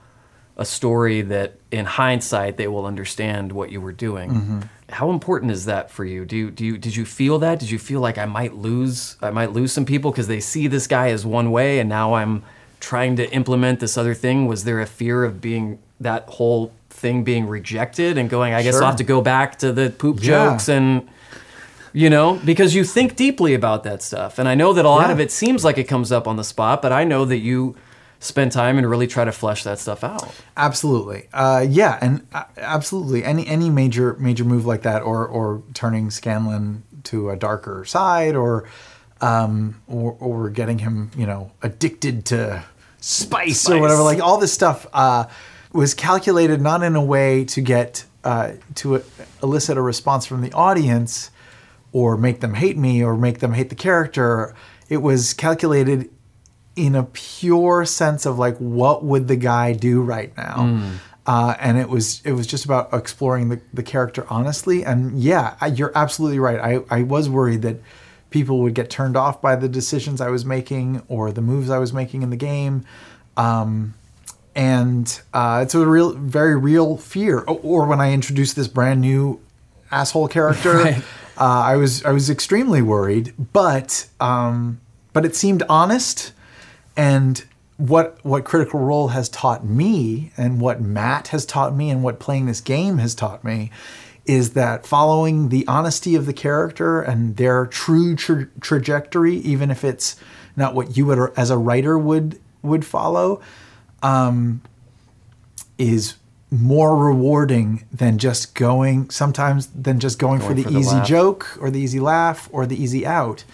a 0.58 0.64
story 0.66 1.22
that 1.22 1.54
in 1.70 1.86
hindsight 1.86 2.58
they 2.58 2.68
will 2.68 2.84
understand 2.84 3.52
what 3.52 3.70
you 3.72 3.80
were 3.80 3.92
doing. 3.92 4.30
Mm-hmm. 4.30 4.60
How 4.90 5.08
important 5.10 5.50
is 5.52 5.64
that 5.64 5.90
for 5.90 6.04
you? 6.04 6.26
Do 6.26 6.36
you 6.36 6.50
do 6.50 6.66
you 6.66 6.76
did 6.76 6.94
you 6.94 7.06
feel 7.06 7.38
that? 7.38 7.58
Did 7.58 7.70
you 7.70 7.78
feel 7.78 8.00
like 8.00 8.18
I 8.18 8.26
might 8.26 8.54
lose 8.54 9.16
I 9.22 9.30
might 9.30 9.52
lose 9.52 9.72
some 9.72 9.86
people 9.86 10.10
because 10.10 10.26
they 10.26 10.40
see 10.40 10.66
this 10.66 10.86
guy 10.86 11.08
as 11.08 11.24
one 11.24 11.50
way 11.50 11.78
and 11.78 11.88
now 11.88 12.12
I'm 12.12 12.42
trying 12.80 13.16
to 13.16 13.30
implement 13.32 13.80
this 13.80 13.96
other 13.96 14.12
thing? 14.12 14.46
Was 14.46 14.64
there 14.64 14.80
a 14.82 14.86
fear 14.86 15.24
of 15.24 15.40
being 15.40 15.78
that 16.00 16.24
whole 16.28 16.72
thing 16.90 17.24
being 17.24 17.46
rejected 17.46 18.18
and 18.18 18.28
going, 18.28 18.52
I 18.52 18.62
guess 18.62 18.74
Sure. 18.74 18.82
I'll 18.82 18.88
have 18.90 18.98
to 18.98 19.04
go 19.04 19.22
back 19.22 19.58
to 19.60 19.72
the 19.72 19.88
poop 19.88 20.18
Yeah. 20.20 20.50
jokes 20.50 20.68
and 20.68 21.08
you 21.92 22.08
know, 22.10 22.40
because 22.44 22.74
you 22.74 22.84
think 22.84 23.16
deeply 23.16 23.54
about 23.54 23.84
that 23.84 24.02
stuff. 24.02 24.38
And 24.38 24.48
I 24.48 24.54
know 24.54 24.72
that 24.72 24.84
a 24.84 24.88
lot 24.88 25.08
Yeah. 25.08 25.12
of 25.12 25.20
it 25.20 25.30
seems 25.30 25.64
like 25.64 25.78
it 25.78 25.84
comes 25.84 26.10
up 26.12 26.26
on 26.26 26.36
the 26.36 26.44
spot, 26.44 26.80
but 26.82 26.92
I 26.92 27.04
know 27.04 27.24
that 27.24 27.38
you 27.38 27.74
spend 28.20 28.52
time 28.52 28.78
and 28.78 28.88
really 28.88 29.06
try 29.08 29.24
to 29.24 29.32
flesh 29.32 29.64
that 29.64 29.78
stuff 29.80 30.04
out. 30.04 30.28
Absolutely. 30.56 31.28
Uh, 31.34 31.66
yeah, 31.68 31.98
and 32.00 32.26
uh, 32.32 32.44
absolutely 32.56 33.24
any 33.24 33.46
any 33.46 33.68
major 33.68 34.16
major 34.18 34.44
move 34.44 34.64
like 34.64 34.82
that, 34.82 35.02
or 35.02 35.26
or 35.26 35.62
turning 35.74 36.10
Scanlan 36.10 36.82
to 37.04 37.30
a 37.30 37.36
darker 37.36 37.84
side, 37.84 38.36
or 38.36 38.64
um, 39.20 39.80
or, 39.88 40.16
or 40.20 40.50
getting 40.50 40.78
him, 40.78 41.10
you 41.16 41.26
know, 41.26 41.50
addicted 41.62 42.24
to 42.26 42.62
spice, 43.00 43.68
or 43.68 43.78
whatever. 43.80 44.02
Like 44.02 44.20
all 44.20 44.38
this 44.38 44.52
stuff 44.52 44.86
uh, 44.92 45.24
was 45.72 45.92
calculated 45.94 46.60
not 46.60 46.82
in 46.82 46.94
a 46.96 47.04
way 47.04 47.44
to 47.46 47.60
get 47.60 48.04
uh, 48.24 48.52
to 48.76 49.02
elicit 49.42 49.76
a 49.76 49.82
response 49.82 50.26
from 50.26 50.42
the 50.42 50.52
audience, 50.52 51.30
or 51.92 52.16
make 52.16 52.40
them 52.40 52.54
hate 52.54 52.76
me, 52.76 53.04
or 53.04 53.16
make 53.16 53.38
them 53.40 53.52
hate 53.52 53.68
the 53.68 53.74
character. 53.74 54.54
It 54.88 54.98
was 54.98 55.34
calculated 55.34 56.10
in 56.76 56.94
a 56.94 57.04
pure 57.04 57.84
sense 57.84 58.24
of 58.26 58.38
like 58.38 58.56
what 58.58 59.04
would 59.04 59.28
the 59.28 59.36
guy 59.36 59.72
do 59.72 60.02
right 60.02 60.34
now? 60.36 60.90
Uh, 61.26 61.54
and 61.60 61.78
it 61.78 61.88
was 61.88 62.20
it 62.24 62.32
was 62.32 62.46
just 62.46 62.64
about 62.64 62.92
exploring 62.92 63.48
the, 63.48 63.60
the 63.72 63.82
character 63.82 64.26
honestly. 64.28 64.84
And 64.84 65.20
yeah 65.20 65.56
I, 65.60 65.68
you're 65.68 65.92
absolutely 65.94 66.38
right. 66.38 66.58
I, 66.58 66.98
I 66.98 67.02
was 67.02 67.28
worried 67.28 67.62
that 67.62 67.76
people 68.30 68.60
would 68.60 68.74
get 68.74 68.90
turned 68.90 69.16
off 69.16 69.42
by 69.42 69.54
the 69.54 69.68
decisions 69.68 70.18
i 70.18 70.30
was 70.30 70.42
making 70.42 71.02
or 71.06 71.30
the 71.32 71.42
moves 71.42 71.68
i 71.68 71.78
was 71.78 71.92
making 71.92 72.22
in 72.22 72.30
the 72.30 72.36
game. 72.36 72.84
Um, 73.36 73.94
and 74.54 75.20
uh, 75.32 75.60
it's 75.62 75.74
a 75.74 75.86
real 75.86 76.12
very 76.12 76.56
real 76.56 76.96
fear. 76.96 77.38
Or, 77.40 77.60
or 77.62 77.86
when 77.86 78.00
i 78.00 78.12
introduced 78.12 78.56
this 78.56 78.68
brand 78.68 79.00
new 79.00 79.40
asshole 79.90 80.28
character 80.28 80.72
Right. 80.84 81.04
Uh, 81.38 81.62
i 81.64 81.76
was 81.76 82.04
i 82.04 82.10
was 82.10 82.28
extremely 82.30 82.82
worried 82.82 83.32
but 83.52 84.06
um, 84.20 84.80
but 85.12 85.24
it 85.24 85.36
seemed 85.36 85.62
honest. 85.68 86.32
And 86.96 87.44
what 87.76 88.18
what 88.22 88.44
critical 88.44 88.80
role 88.80 89.08
has 89.08 89.28
taught 89.28 89.64
me 89.64 90.30
and 90.36 90.60
what 90.60 90.80
matt 90.80 91.28
has 91.28 91.44
taught 91.44 91.74
me 91.74 91.90
and 91.90 92.02
what 92.02 92.20
playing 92.20 92.46
this 92.46 92.60
game 92.60 92.98
has 92.98 93.14
taught 93.14 93.42
me 93.42 93.70
is 94.24 94.50
that 94.50 94.86
following 94.86 95.48
the 95.48 95.66
honesty 95.66 96.14
of 96.14 96.26
the 96.26 96.32
character 96.32 97.00
and 97.00 97.38
their 97.38 97.66
true 97.66 98.14
tra- 98.14 98.46
trajectory 98.60 99.36
even 99.36 99.70
if 99.70 99.82
it's 99.82 100.16
not 100.54 100.74
what 100.74 100.96
you 100.96 101.06
would, 101.06 101.32
as 101.36 101.50
a 101.50 101.56
writer 101.58 101.98
would 101.98 102.38
would 102.60 102.84
follow 102.84 103.40
um, 104.02 104.60
is 105.78 106.14
more 106.52 106.96
rewarding 106.96 107.84
than 107.90 108.18
just 108.18 108.54
going 108.54 109.08
sometimes 109.08 109.68
than 109.68 109.98
just 109.98 110.18
going, 110.18 110.38
for 110.38 110.52
the 110.52 110.62
for 110.62 110.70
the 110.70 110.78
easy 110.78 110.96
laugh. 110.96 111.06
joke 111.08 111.58
or 111.60 111.70
the 111.70 111.80
easy 111.80 111.98
laugh 111.98 112.48
or 112.52 112.66
the 112.66 112.80
easy 112.80 113.06
out 113.06 113.44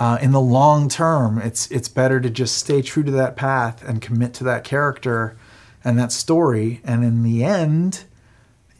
uh, 0.00 0.18
in 0.20 0.32
the 0.32 0.40
long 0.40 0.88
term, 0.88 1.38
it's 1.38 1.70
it's 1.70 1.88
better 1.88 2.20
to 2.20 2.30
just 2.30 2.56
stay 2.56 2.82
true 2.82 3.02
to 3.02 3.10
that 3.12 3.36
path 3.36 3.86
and 3.86 4.02
commit 4.02 4.34
to 4.34 4.44
that 4.44 4.64
character 4.64 5.36
and 5.84 5.98
that 5.98 6.12
story. 6.12 6.80
And 6.84 7.04
in 7.04 7.22
the 7.22 7.44
end, 7.44 8.04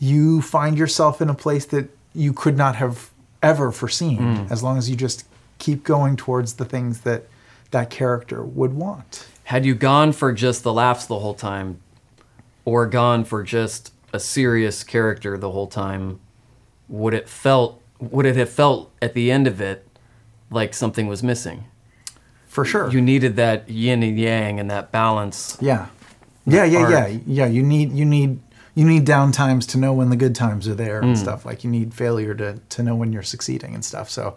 you 0.00 0.42
find 0.42 0.76
yourself 0.76 1.20
in 1.20 1.28
a 1.28 1.34
place 1.34 1.66
that 1.66 1.88
you 2.14 2.32
could 2.32 2.56
not 2.56 2.76
have 2.76 3.10
ever 3.42 3.70
foreseen, 3.70 4.46
as 4.50 4.62
long 4.62 4.78
as 4.78 4.88
you 4.88 4.96
just 4.96 5.26
keep 5.58 5.84
going 5.84 6.16
towards 6.16 6.54
the 6.54 6.64
things 6.64 7.02
that 7.02 7.24
that 7.70 7.90
character 7.90 8.42
would 8.42 8.72
want. 8.74 9.26
Had 9.44 9.66
you 9.66 9.74
gone 9.74 10.12
for 10.12 10.32
just 10.32 10.62
the 10.62 10.72
laughs 10.72 11.06
the 11.06 11.18
whole 11.18 11.34
time, 11.34 11.78
or 12.64 12.86
gone 12.86 13.24
for 13.24 13.42
just 13.42 13.92
a 14.12 14.18
serious 14.20 14.84
character 14.84 15.36
the 15.36 15.50
whole 15.50 15.66
time, 15.66 16.20
would 16.88 17.14
it 17.14 17.28
felt 17.28 17.80
would 18.00 18.26
it 18.26 18.36
have 18.36 18.50
felt 18.50 18.92
at 19.00 19.14
the 19.14 19.30
end 19.30 19.46
of 19.46 19.60
it 19.60 19.86
like 20.50 20.74
something 20.74 21.06
was 21.06 21.22
missing? 21.22 21.64
For 22.46 22.64
sure. 22.64 22.90
You 22.90 23.00
needed 23.00 23.36
that 23.36 23.68
yin 23.68 24.02
and 24.02 24.18
yang 24.18 24.60
and 24.60 24.70
that 24.70 24.92
balance. 24.92 25.56
yeah. 25.60 25.86
Yeah, 26.46 26.64
yeah, 26.64 26.78
art. 26.80 26.90
yeah, 26.90 27.06
yeah. 27.26 27.46
You 27.46 27.62
need 27.62 27.92
you 27.92 28.04
need 28.04 28.38
you 28.74 28.84
need 28.84 29.04
down 29.06 29.32
times 29.32 29.66
to 29.68 29.78
know 29.78 29.94
when 29.94 30.10
the 30.10 30.16
good 30.16 30.34
times 30.34 30.68
are 30.68 30.74
there 30.74 31.00
Mm. 31.00 31.04
and 31.08 31.18
stuff. 31.18 31.46
Like 31.46 31.64
you 31.64 31.70
need 31.70 31.94
failure 31.94 32.34
to 32.34 32.60
to 32.68 32.82
know 32.82 32.94
when 32.94 33.12
you're 33.14 33.22
succeeding 33.22 33.74
and 33.74 33.82
stuff. 33.84 34.10
So 34.10 34.36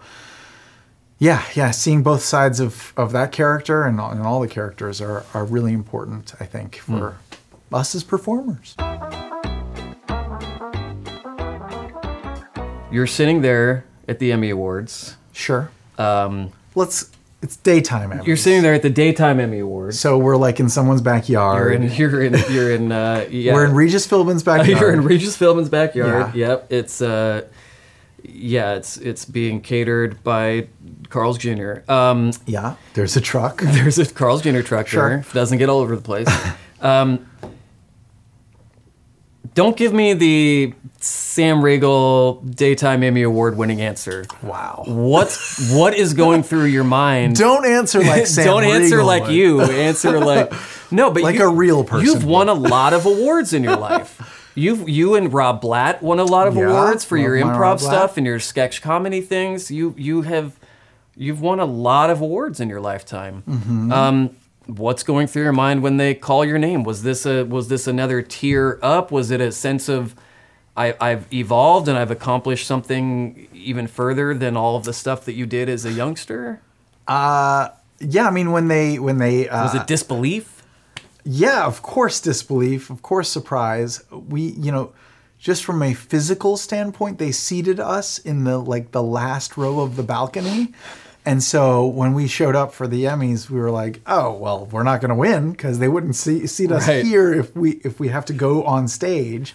yeah, 1.20 1.44
yeah, 1.56 1.72
seeing 1.72 2.04
both 2.04 2.22
sides 2.22 2.60
of, 2.60 2.94
of 2.96 3.12
that 3.12 3.32
character 3.32 3.84
and 3.84 4.00
all, 4.00 4.12
and 4.12 4.22
all 4.22 4.40
the 4.40 4.48
characters 4.48 5.02
are, 5.02 5.26
are 5.34 5.44
really 5.44 5.74
important, 5.74 6.34
I 6.40 6.46
think, 6.46 6.76
for 6.78 7.18
us 7.74 7.96
as 7.96 8.04
performers. 8.04 8.76
You're 12.92 13.08
sitting 13.08 13.42
there 13.42 13.86
at 14.08 14.20
the 14.20 14.32
Emmy 14.32 14.50
Awards. 14.50 15.18
Sure. 15.34 15.70
Um, 15.98 16.52
Let's. 16.76 17.12
It's 17.40 17.56
daytime. 17.58 18.10
Emmys. 18.10 18.26
you're 18.26 18.36
sitting 18.38 18.64
there 18.64 18.74
at 18.74 18.82
the 18.82 18.90
daytime 18.90 19.40
Emmy 19.40 19.60
Awards. 19.60 20.00
So 20.00 20.18
we're 20.18 20.38
like 20.38 20.60
in 20.60 20.70
someone's 20.70 21.02
You're 21.02 21.06
backyard. 21.14 21.74
in. 21.84 21.92
You're 21.92 22.24
in. 22.24 22.34
You're 22.50 22.72
in. 22.72 22.92
Uh, 22.92 23.28
yeah. 23.30 23.54
We're 23.54 23.66
in 23.66 23.74
Regis 23.74 24.08
Philbin's 24.08 24.42
backyard. 24.42 24.68
You're 24.82 24.92
in 24.94 25.04
Regis 25.04 25.38
Philbin's 25.38 25.70
backyard. 25.70 26.34
Yeah. 26.34 26.48
Yep. 26.48 26.72
It's 26.72 27.02
uh, 27.02 27.46
yeah. 28.24 28.74
It's 28.76 28.98
it's 28.98 29.26
being 29.26 29.62
catered 29.62 30.24
by 30.24 30.68
Carl's 31.10 31.38
Jr. 31.38 31.80
Um, 31.88 32.32
yeah. 32.48 32.76
There's 32.96 33.16
a 33.16 33.22
truck. 33.22 33.62
there's 33.62 34.00
a 34.00 34.06
Carl's 34.12 34.42
Jr. 34.42 34.62
truck 34.62 34.88
Sure. 34.88 35.10
there. 35.10 35.26
Doesn't 35.34 35.60
get 35.60 35.70
all 35.70 35.80
over 35.80 35.96
the 35.96 36.02
place. 36.02 36.28
um, 36.82 37.27
don't 39.58 39.76
give 39.76 39.92
me 39.92 40.14
the 40.14 40.72
Sam 41.00 41.66
Riegel 41.66 42.42
daytime 42.44 43.02
Emmy 43.02 43.24
award 43.24 43.58
winning 43.58 43.82
answer. 43.82 44.24
Wow. 44.44 44.84
What 44.86 45.36
what 45.72 45.96
is 45.96 46.14
going 46.14 46.44
through 46.44 46.66
your 46.66 46.84
mind? 46.84 47.36
Don't 47.40 47.66
answer 47.66 48.04
like 48.04 48.28
Sam 48.36 48.46
Don't 48.46 48.64
answer 48.64 48.98
Riegel 48.98 49.08
like 49.08 49.24
would. 49.24 49.32
you. 49.34 49.62
Answer 49.88 50.20
like 50.20 50.54
no, 50.92 51.10
but 51.10 51.24
Like 51.24 51.38
you- 51.38 51.44
a 51.50 51.52
real 51.52 51.84
person 51.84 52.06
You've 52.06 52.24
won 52.24 52.50
a 52.50 52.54
lot 52.54 52.94
of 52.94 53.08
awards 53.08 53.52
in 53.52 53.64
your 53.64 53.78
life. 53.78 54.52
You've 54.54 54.88
you 54.88 55.16
and 55.16 55.34
Rob 55.34 55.60
Blatt 55.60 56.04
won 56.04 56.20
a 56.20 56.24
lot 56.24 56.48
of 56.48 56.56
Yeah, 56.56 56.68
awards 56.70 57.04
for 57.04 57.18
your 57.18 57.34
improv 57.36 57.80
stuff 57.80 58.16
and 58.18 58.28
your 58.28 58.40
sketch 58.40 58.84
comedy 58.84 59.22
things. 59.22 59.72
You 59.72 59.96
you 59.98 60.22
have 60.22 60.60
you've 61.16 61.42
won 61.42 61.60
a 61.60 61.66
lot 61.66 62.12
of 62.12 62.22
awards 62.22 62.60
in 62.60 62.70
your 62.70 62.80
lifetime. 62.82 63.42
Mm-hmm. 63.48 63.92
Um, 63.92 64.36
what's 64.68 65.04
going 65.04 65.28
through 65.28 65.44
your 65.44 65.54
mind 65.54 65.82
when 65.82 65.98
they 65.98 66.14
call 66.14 66.46
your 66.46 66.60
name? 66.60 66.84
Was 66.84 67.04
this 67.04 67.26
a 67.26 67.44
was 67.44 67.68
this 67.70 67.88
another 67.88 68.22
tier 68.22 68.80
up? 68.82 69.12
Was 69.12 69.32
it 69.32 69.42
a 69.42 69.52
sense 69.52 69.90
of 69.90 70.16
I, 70.76 70.96
I've 71.02 71.32
evolved 71.34 71.88
and 71.88 71.98
I've 71.98 72.12
accomplished 72.12 72.68
something 72.68 73.48
even 73.54 73.88
further 73.88 74.34
than 74.34 74.56
all 74.56 74.76
of 74.76 74.84
the 74.84 74.94
stuff 74.94 75.26
that 75.26 75.34
you 75.34 75.46
did 75.46 75.70
as 75.70 75.86
a 75.86 75.92
youngster? 75.92 76.62
Uh, 77.08 77.70
yeah. 78.00 78.28
I 78.28 78.32
mean, 78.32 78.52
when 78.52 78.68
they 78.68 79.00
when 79.00 79.18
they 79.18 79.50
uh, 79.50 79.64
Was 79.64 79.76
it 79.76 79.88
disbelief? 79.88 80.54
Yeah, 81.30 81.66
of 81.66 81.82
course, 81.82 82.22
disbelief, 82.22 82.90
of 82.90 83.02
course, 83.02 83.30
surprise. 83.30 84.02
We, 84.12 84.54
you 84.54 84.72
know, 84.72 84.94
just 85.38 85.66
from 85.66 85.84
a 85.84 85.94
physical 85.94 86.56
standpoint, 86.56 87.18
they 87.18 87.34
seated 87.34 87.82
us 87.82 88.18
in 88.18 88.46
the 88.46 88.58
like 88.58 88.92
the 88.92 89.04
last 89.04 89.58
row 89.58 89.82
of 89.82 89.98
the 89.98 90.04
balcony. 90.04 90.74
And 91.28 91.44
so 91.44 91.86
when 91.86 92.14
we 92.14 92.26
showed 92.28 92.56
up 92.56 92.74
for 92.74 92.88
the 92.88 93.04
Emmys, 93.04 93.50
we 93.50 93.60
were 93.60 93.70
like, 93.70 94.00
"Oh, 94.08 94.32
well, 94.32 94.66
we're 94.72 94.84
not 94.84 95.02
going 95.02 95.10
to 95.10 95.16
win 95.16 95.52
because 95.52 95.78
they 95.80 95.90
wouldn't 95.90 96.16
see, 96.16 96.48
seat 96.48 96.72
us 96.72 96.88
Right. 96.88 97.04
here 97.04 97.34
if 97.34 97.54
we 97.54 97.72
if 97.84 98.00
we 98.00 98.08
have 98.08 98.24
to 98.26 98.34
go 98.34 98.64
on 98.64 98.88
stage." 98.88 99.54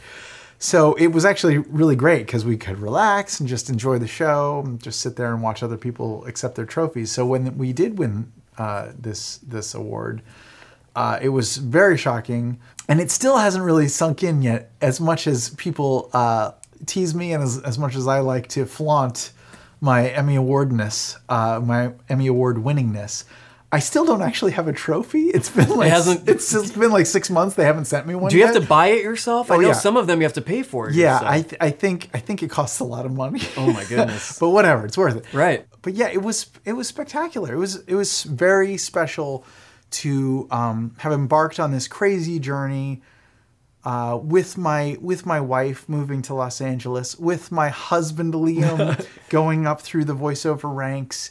So 0.58 0.92
it 0.94 1.08
was 1.08 1.24
actually 1.24 1.58
really 1.58 1.96
great 1.96 2.26
because 2.26 2.44
we 2.44 2.56
could 2.58 2.78
relax 2.78 3.40
and 3.40 3.48
just 3.48 3.70
enjoy 3.70 3.98
the 3.98 4.06
show, 4.06 4.62
and 4.64 4.80
just 4.82 5.00
sit 5.00 5.16
there 5.16 5.32
and 5.32 5.42
watch 5.42 5.62
other 5.62 5.78
people 5.78 6.24
accept 6.26 6.56
their 6.56 6.66
trophies. 6.66 7.10
So 7.10 7.24
when 7.24 7.56
we 7.56 7.72
did 7.72 7.98
win 7.98 8.30
uh, 8.58 8.88
this 8.96 9.38
this 9.38 9.74
award, 9.74 10.20
uh, 10.94 11.18
it 11.22 11.30
was 11.30 11.56
very 11.56 11.96
shocking, 11.96 12.60
and 12.86 13.00
it 13.00 13.10
still 13.10 13.38
hasn't 13.38 13.64
really 13.64 13.88
sunk 13.88 14.22
in 14.22 14.42
yet. 14.42 14.70
As 14.82 15.00
much 15.00 15.26
as 15.26 15.50
people 15.56 16.10
uh, 16.12 16.50
tease 16.84 17.14
me, 17.14 17.32
and 17.32 17.42
as, 17.42 17.58
as 17.62 17.78
much 17.78 17.96
as 17.96 18.06
I 18.06 18.20
like 18.20 18.46
to 18.48 18.66
flaunt 18.66 19.32
my 19.82 20.08
Emmy 20.08 20.36
awardness, 20.36 21.18
uh, 21.28 21.60
my 21.62 21.92
Emmy 22.08 22.28
award 22.28 22.56
winningness, 22.56 23.24
I 23.74 23.78
still 23.80 24.04
don't 24.04 24.22
actually 24.22 24.52
have 24.52 24.68
a 24.68 24.72
trophy. 24.72 25.28
It's 25.30 25.50
been 25.50 25.68
like 25.70 25.90
hasn't- 25.90 26.28
it's, 26.28 26.54
it's 26.54 26.70
been 26.70 26.92
like 26.92 27.06
six 27.06 27.28
months. 27.30 27.56
They 27.56 27.64
haven't 27.64 27.86
sent 27.86 28.06
me 28.06 28.14
one. 28.14 28.30
Do 28.30 28.36
you 28.36 28.44
yet. 28.44 28.54
have 28.54 28.62
to 28.62 28.68
buy 28.68 28.88
it 28.88 29.02
yourself? 29.02 29.50
I 29.50 29.56
Oh, 29.56 29.60
know 29.60 29.68
yeah. 29.68 29.72
some 29.72 29.96
of 29.96 30.06
them 30.06 30.20
you 30.20 30.24
have 30.24 30.34
to 30.34 30.42
pay 30.42 30.62
for 30.62 30.88
it. 30.88 30.94
Yeah, 30.94 31.14
yourself. 31.14 31.30
I 31.32 31.42
th- 31.42 31.56
I 31.60 31.70
think 31.70 32.10
I 32.14 32.18
think 32.20 32.42
it 32.42 32.50
costs 32.50 32.80
a 32.80 32.84
lot 32.84 33.04
of 33.06 33.12
money. 33.12 33.40
Oh 33.56 33.72
my 33.72 33.84
goodness. 33.84 34.38
but 34.40 34.50
whatever, 34.50 34.84
it's 34.86 34.96
worth 34.96 35.16
it. 35.16 35.24
Right. 35.34 35.66
But 35.82 35.94
yeah, 35.94 36.08
it 36.08 36.22
was 36.22 36.46
it 36.64 36.74
was 36.74 36.86
spectacular. 36.86 37.52
It 37.52 37.58
was 37.58 37.76
it 37.88 37.94
was 37.96 38.22
very 38.24 38.76
special 38.76 39.44
to 40.02 40.46
um, 40.50 40.94
have 40.98 41.12
embarked 41.12 41.58
on 41.58 41.70
this 41.72 41.88
crazy 41.88 42.38
journey 42.38 43.02
uh, 43.84 44.18
with 44.22 44.56
my 44.56 44.96
with 45.00 45.26
my 45.26 45.40
wife 45.40 45.88
moving 45.88 46.22
to 46.22 46.34
Los 46.34 46.60
Angeles, 46.60 47.18
with 47.18 47.50
my 47.50 47.68
husband 47.68 48.34
Liam 48.34 49.06
going 49.28 49.66
up 49.66 49.80
through 49.80 50.04
the 50.04 50.14
voiceover 50.14 50.74
ranks, 50.74 51.30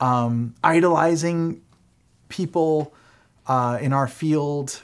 um, 0.00 0.54
idolizing 0.62 1.62
people 2.28 2.94
uh, 3.46 3.78
in 3.80 3.92
our 3.92 4.08
field 4.08 4.82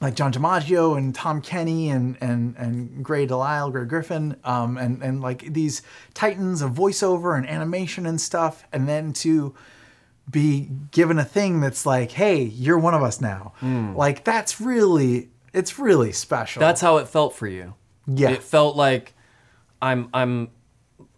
like 0.00 0.16
John 0.16 0.32
DiMaggio 0.32 0.98
and 0.98 1.14
Tom 1.14 1.40
Kenny 1.40 1.88
and 1.88 2.16
and 2.20 2.54
and 2.56 3.02
Grey 3.02 3.26
DeLisle, 3.26 3.72
Grey 3.72 3.86
Griffin, 3.86 4.36
um, 4.44 4.76
and 4.76 5.02
and 5.02 5.20
like 5.20 5.52
these 5.54 5.82
titans 6.12 6.62
of 6.62 6.72
voiceover 6.72 7.36
and 7.36 7.48
animation 7.48 8.04
and 8.06 8.20
stuff, 8.20 8.64
and 8.72 8.86
then 8.88 9.12
to 9.14 9.54
be 10.30 10.68
given 10.90 11.18
a 11.18 11.24
thing 11.24 11.60
that's 11.60 11.84
like, 11.86 12.12
hey, 12.12 12.42
you're 12.42 12.78
one 12.78 12.94
of 12.94 13.02
us 13.02 13.20
now. 13.20 13.52
Like 13.94 14.24
that's 14.24 14.60
really 14.60 15.30
it's 15.54 15.78
really 15.78 16.12
special. 16.12 16.60
That's 16.60 16.80
how 16.80 16.98
it 16.98 17.08
felt 17.08 17.34
for 17.34 17.46
you. 17.46 17.74
Yeah. 18.06 18.30
It 18.30 18.42
felt 18.42 18.76
like 18.76 19.14
I'm 19.80 20.08
I'm 20.12 20.50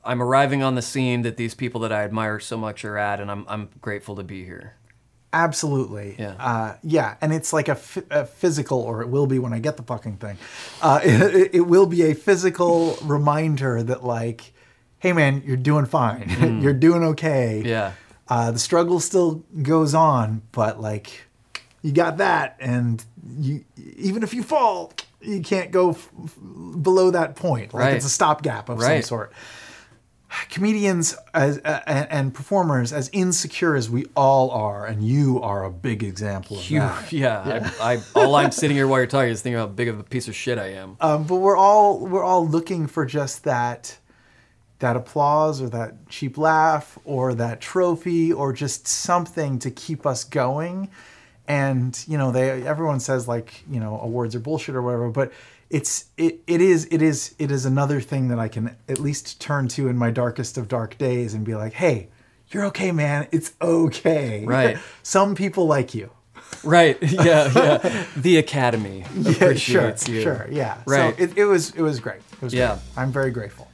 I'm 0.04 0.22
arriving 0.22 0.62
on 0.62 0.74
the 0.76 0.82
scene 0.82 1.22
that 1.22 1.36
these 1.36 1.54
people 1.54 1.80
that 1.80 1.92
I 1.92 2.04
admire 2.04 2.38
so 2.38 2.56
much 2.56 2.84
are 2.84 2.96
at, 2.96 3.20
and 3.20 3.30
I'm 3.30 3.44
I'm 3.48 3.68
grateful 3.80 4.16
to 4.16 4.22
be 4.22 4.44
here. 4.44 4.76
Absolutely. 5.32 6.16
Yeah. 6.18 6.34
Uh, 6.38 6.76
yeah. 6.82 7.16
And 7.20 7.32
it's 7.32 7.52
like 7.52 7.68
a, 7.68 7.78
a 8.10 8.24
physical, 8.24 8.80
or 8.80 9.02
it 9.02 9.08
will 9.08 9.26
be 9.26 9.38
when 9.38 9.52
I 9.52 9.58
get 9.58 9.76
the 9.76 9.82
fucking 9.82 10.16
thing. 10.16 10.38
Uh, 10.80 11.00
it, 11.04 11.54
it 11.54 11.60
will 11.60 11.86
be 11.86 12.02
a 12.04 12.14
physical 12.14 12.96
reminder 13.02 13.82
that, 13.82 14.02
like, 14.02 14.54
hey, 14.98 15.12
man, 15.12 15.42
you're 15.44 15.58
doing 15.58 15.84
fine. 15.84 16.60
you're 16.62 16.72
doing 16.72 17.02
okay. 17.02 17.60
Mm. 17.62 17.68
Yeah. 17.68 17.92
Uh, 18.28 18.50
the 18.52 18.58
struggle 18.58 18.98
still 18.98 19.44
goes 19.62 19.94
on, 19.94 20.42
but, 20.52 20.80
like, 20.80 21.26
you 21.82 21.92
got 21.92 22.16
that. 22.16 22.56
And 22.58 23.04
you, 23.38 23.64
even 23.96 24.22
if 24.22 24.32
you 24.34 24.42
fall, 24.42 24.92
you 25.20 25.40
can't 25.42 25.70
go 25.70 25.90
f- 25.90 26.10
f- 26.24 26.34
below 26.82 27.10
that 27.10 27.36
point. 27.36 27.72
Like, 27.74 27.82
Right. 27.84 27.94
it's 27.94 28.06
a 28.06 28.10
stopgap 28.10 28.68
of 28.68 28.80
some 28.82 29.02
sort 29.02 29.32
comedians 30.50 31.16
as, 31.34 31.58
uh, 31.64 31.80
and, 31.86 32.08
and 32.10 32.34
performers 32.34 32.92
as 32.92 33.08
insecure 33.12 33.74
as 33.76 33.88
we 33.88 34.04
all 34.16 34.50
are 34.50 34.84
and 34.84 35.02
you 35.06 35.40
are 35.40 35.64
a 35.64 35.70
big 35.70 36.02
example 36.02 36.58
of 36.58 36.68
You, 36.68 36.80
that 36.80 37.12
yeah. 37.12 37.70
I, 37.80 37.94
I 37.94 38.02
all 38.14 38.34
I'm 38.34 38.50
sitting 38.50 38.76
here 38.76 38.88
while 38.88 38.98
you're 39.00 39.06
talking 39.06 39.30
is 39.30 39.40
thinking 39.40 39.58
how 39.58 39.66
big 39.66 39.88
of 39.88 39.98
a 40.00 40.02
piece 40.02 40.26
of 40.28 40.34
shit 40.34 40.58
I 40.58 40.72
am. 40.72 40.96
um, 41.00 41.24
but 41.24 41.36
we're 41.36 41.56
all 41.56 42.00
we're 42.00 42.24
all 42.24 42.46
looking 42.46 42.86
for 42.86 43.06
just 43.06 43.44
that 43.44 43.98
that 44.80 44.96
applause 44.96 45.62
or 45.62 45.68
that 45.70 46.08
cheap 46.08 46.36
laugh 46.36 46.98
or 47.04 47.32
that 47.34 47.60
trophy 47.60 48.32
or 48.32 48.52
just 48.52 48.86
something 48.86 49.58
to 49.60 49.70
keep 49.70 50.04
us 50.04 50.24
going 50.24 50.90
and 51.48 52.02
you 52.09 52.18
know 52.18 52.31
they 52.32 52.62
everyone 52.66 53.01
says 53.01 53.27
like 53.28 53.62
you 53.70 53.81
know 53.81 53.98
awards 54.01 54.35
are 54.35 54.40
bullshit 54.40 54.74
or 54.74 54.82
whatever 54.82 55.10
but 55.10 55.32
it's 55.70 56.06
it, 56.16 56.40
it 56.47 56.60
is 56.60 56.86
it 56.90 57.02
is 57.02 57.35
it 57.39 57.51
is 57.51 57.64
another 57.66 58.01
thing 58.01 58.28
that 58.28 58.39
I 58.39 58.48
can 58.48 58.77
at 58.89 58.98
least 59.01 59.40
turn 59.40 59.68
to 59.68 59.89
in 59.89 59.97
my 59.97 60.10
darkest 60.10 60.56
of 60.59 60.68
dark 60.68 60.97
days 60.98 61.35
and 61.35 61.44
be 61.44 61.55
like 61.55 61.73
hey 61.74 62.09
you're 62.51 62.64
okay 62.66 62.93
man 62.93 63.27
it's 63.32 63.52
okay 63.60 64.44
Right. 64.44 64.78
some 65.02 65.35
people 65.35 65.66
like 65.66 65.94
you 65.94 66.10
Right. 66.62 66.97
Yeah. 67.02 67.51
Yeah. 67.55 68.05
The 68.16 68.36
Academy 68.39 69.05
Yeah, 69.16 69.55
sure, 69.55 69.94
you. 70.06 70.20
sure, 70.23 70.47
yeah. 70.51 70.78
Right. 70.86 71.16
So 71.16 71.23
it, 71.24 71.36
it 71.36 71.44
was 71.44 71.70
it 71.74 71.82
was 71.82 71.98
great. 71.98 72.20
It 72.35 72.43
was 72.43 72.55
Yeah. 72.55 72.74
great. 72.74 72.81
I'm 72.97 73.10
very 73.12 73.31
grateful. 73.32 73.65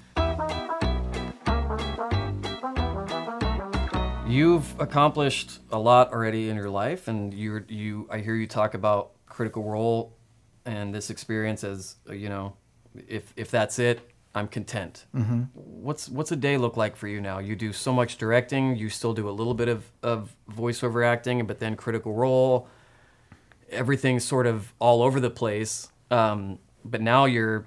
You've 4.33 4.81
accomplished 4.81 5.59
a 5.71 5.79
lot 5.79 6.11
already 6.11 6.49
in 6.49 6.57
your 6.57 6.71
life, 6.71 7.07
and 7.07 7.35
you 7.35 7.65
you 7.69 8.09
I 8.11 8.19
hear 8.19 8.35
you 8.35 8.47
talk 8.47 8.73
about 8.73 9.11
Critical 9.27 9.63
Role 9.63 10.17
and 10.65 10.95
this 10.95 11.11
experience 11.11 11.65
as 11.65 11.97
uh, 12.09 12.15
you 12.15 12.31
know, 12.31 12.55
if 13.09 13.35
if 13.37 13.51
that's 13.51 13.79
it, 13.79 14.01
I'm 14.35 14.49
content. 14.49 15.05
Mm-hmm. 15.15 15.43
What's 15.53 16.09
what's 16.09 16.33
a 16.33 16.37
day 16.37 16.57
look 16.57 16.79
like 16.79 16.97
for 16.97 17.09
you 17.09 17.21
now? 17.21 17.41
You 17.41 17.55
do 17.55 17.75
so 17.75 17.93
much 17.93 18.17
directing, 18.17 18.75
you 18.75 18.89
still 18.89 19.13
do 19.13 19.29
a 19.29 19.31
little 19.31 19.53
bit 19.53 19.69
of 19.69 19.85
of 20.03 20.35
voiceover 20.51 21.07
acting, 21.07 21.47
but 21.47 21.59
then 21.59 21.77
Critical 21.77 22.15
Role, 22.15 22.69
everything's 23.71 24.25
sort 24.25 24.47
of 24.47 24.73
all 24.79 25.03
over 25.03 25.21
the 25.21 25.31
place. 25.31 25.91
Um, 26.11 26.59
but 26.87 27.03
now 27.03 27.27
you're 27.27 27.67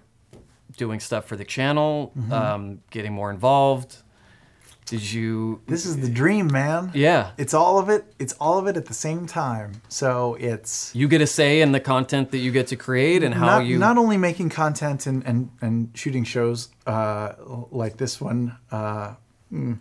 doing 0.77 0.99
stuff 0.99 1.25
for 1.25 1.35
the 1.35 1.45
channel, 1.45 2.11
um, 2.31 2.81
getting 2.89 3.13
more 3.13 3.29
involved. 3.29 3.97
Did 4.85 5.11
you? 5.11 5.61
This 5.65 5.85
is 5.85 5.99
the 5.99 6.09
dream, 6.09 6.47
man. 6.51 6.91
Yeah. 6.93 7.31
It's 7.37 7.53
all 7.55 7.79
of 7.79 7.89
it. 7.89 8.13
It's 8.19 8.33
all 8.33 8.59
of 8.59 8.67
it 8.67 8.77
at 8.77 8.85
the 8.85 8.93
same 8.93 9.25
time. 9.25 9.81
So 9.89 10.35
it's 10.39 10.93
you 10.95 11.07
get 11.07 11.21
a 11.21 11.27
say 11.27 11.61
in 11.61 11.71
the 11.71 11.79
content 11.79 12.31
that 12.31 12.37
you 12.37 12.51
get 12.51 12.67
to 12.67 12.75
create 12.75 13.23
and 13.23 13.33
how 13.33 13.45
not, 13.45 13.65
you 13.65 13.79
not 13.79 13.97
only 13.97 14.17
making 14.17 14.49
content 14.49 15.07
and, 15.07 15.25
and, 15.25 15.49
and 15.59 15.89
shooting 15.95 16.23
shows 16.23 16.69
uh, 16.85 17.33
like 17.71 17.97
this 17.97 18.21
one 18.21 18.55
uh, 18.71 19.15
mm, 19.51 19.79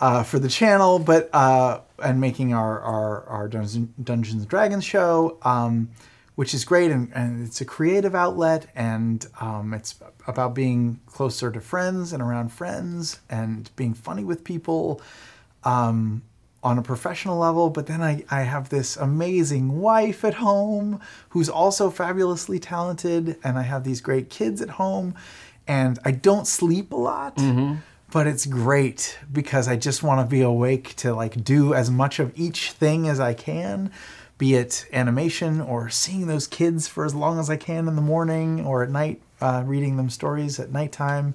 uh, 0.00 0.22
for 0.22 0.38
the 0.38 0.48
channel, 0.48 1.00
but 1.00 1.28
uh, 1.32 1.80
and 1.98 2.20
making 2.20 2.54
our 2.54 2.80
our, 2.80 3.24
our 3.24 3.48
Dungeons, 3.48 3.88
Dungeons 4.02 4.42
and 4.42 4.48
Dragons 4.48 4.84
show, 4.84 5.38
um, 5.42 5.90
which 6.36 6.54
is 6.54 6.64
great, 6.64 6.90
and, 6.90 7.10
and 7.14 7.46
it's 7.46 7.60
a 7.60 7.64
creative 7.64 8.14
outlet, 8.14 8.66
and 8.76 9.26
um, 9.40 9.74
it's 9.74 9.96
about 10.26 10.54
being 10.54 11.00
closer 11.06 11.50
to 11.50 11.60
friends 11.60 12.12
and 12.12 12.22
around 12.22 12.50
friends, 12.52 13.20
and 13.28 13.70
being 13.74 13.94
funny 13.94 14.22
with 14.24 14.44
people. 14.44 15.00
Um, 15.64 16.22
on 16.62 16.78
a 16.78 16.82
professional 16.82 17.38
level, 17.38 17.70
but 17.70 17.86
then 17.86 18.02
I, 18.02 18.24
I 18.28 18.42
have 18.42 18.70
this 18.70 18.96
amazing 18.96 19.78
wife 19.78 20.24
at 20.24 20.34
home 20.34 21.00
who's 21.28 21.48
also 21.48 21.90
fabulously 21.90 22.58
talented, 22.58 23.36
and 23.44 23.56
I 23.56 23.62
have 23.62 23.84
these 23.84 24.00
great 24.00 24.30
kids 24.30 24.60
at 24.60 24.70
home, 24.70 25.14
and 25.68 25.98
I 26.04 26.10
don't 26.10 26.44
sleep 26.44 26.90
a 26.92 26.96
lot, 26.96 27.34
but 28.10 28.26
it's 28.26 28.46
great 28.46 29.16
because 29.32 29.68
I 29.68 29.76
just 29.76 30.02
want 30.02 30.20
to 30.20 30.26
be 30.26 30.40
awake 30.40 30.96
to 30.96 31.14
like 31.14 31.44
do 31.44 31.72
as 31.72 31.88
much 31.88 32.18
of 32.18 32.32
each 32.36 32.72
thing 32.72 33.06
as 33.06 33.20
I 33.20 33.32
can, 33.34 33.92
be 34.38 34.54
it 34.54 34.86
animation 34.92 35.60
or 35.60 35.88
seeing 35.88 36.26
those 36.26 36.46
kids 36.46 36.88
for 36.88 37.04
as 37.04 37.14
long 37.14 37.38
as 37.38 37.48
I 37.48 37.56
can 37.56 37.88
in 37.88 37.96
the 37.96 38.02
morning 38.02 38.64
or 38.64 38.82
at 38.82 38.90
night, 38.90 39.20
uh, 39.40 39.62
reading 39.64 39.96
them 39.96 40.10
stories 40.10 40.60
at 40.60 40.70
nighttime. 40.70 41.34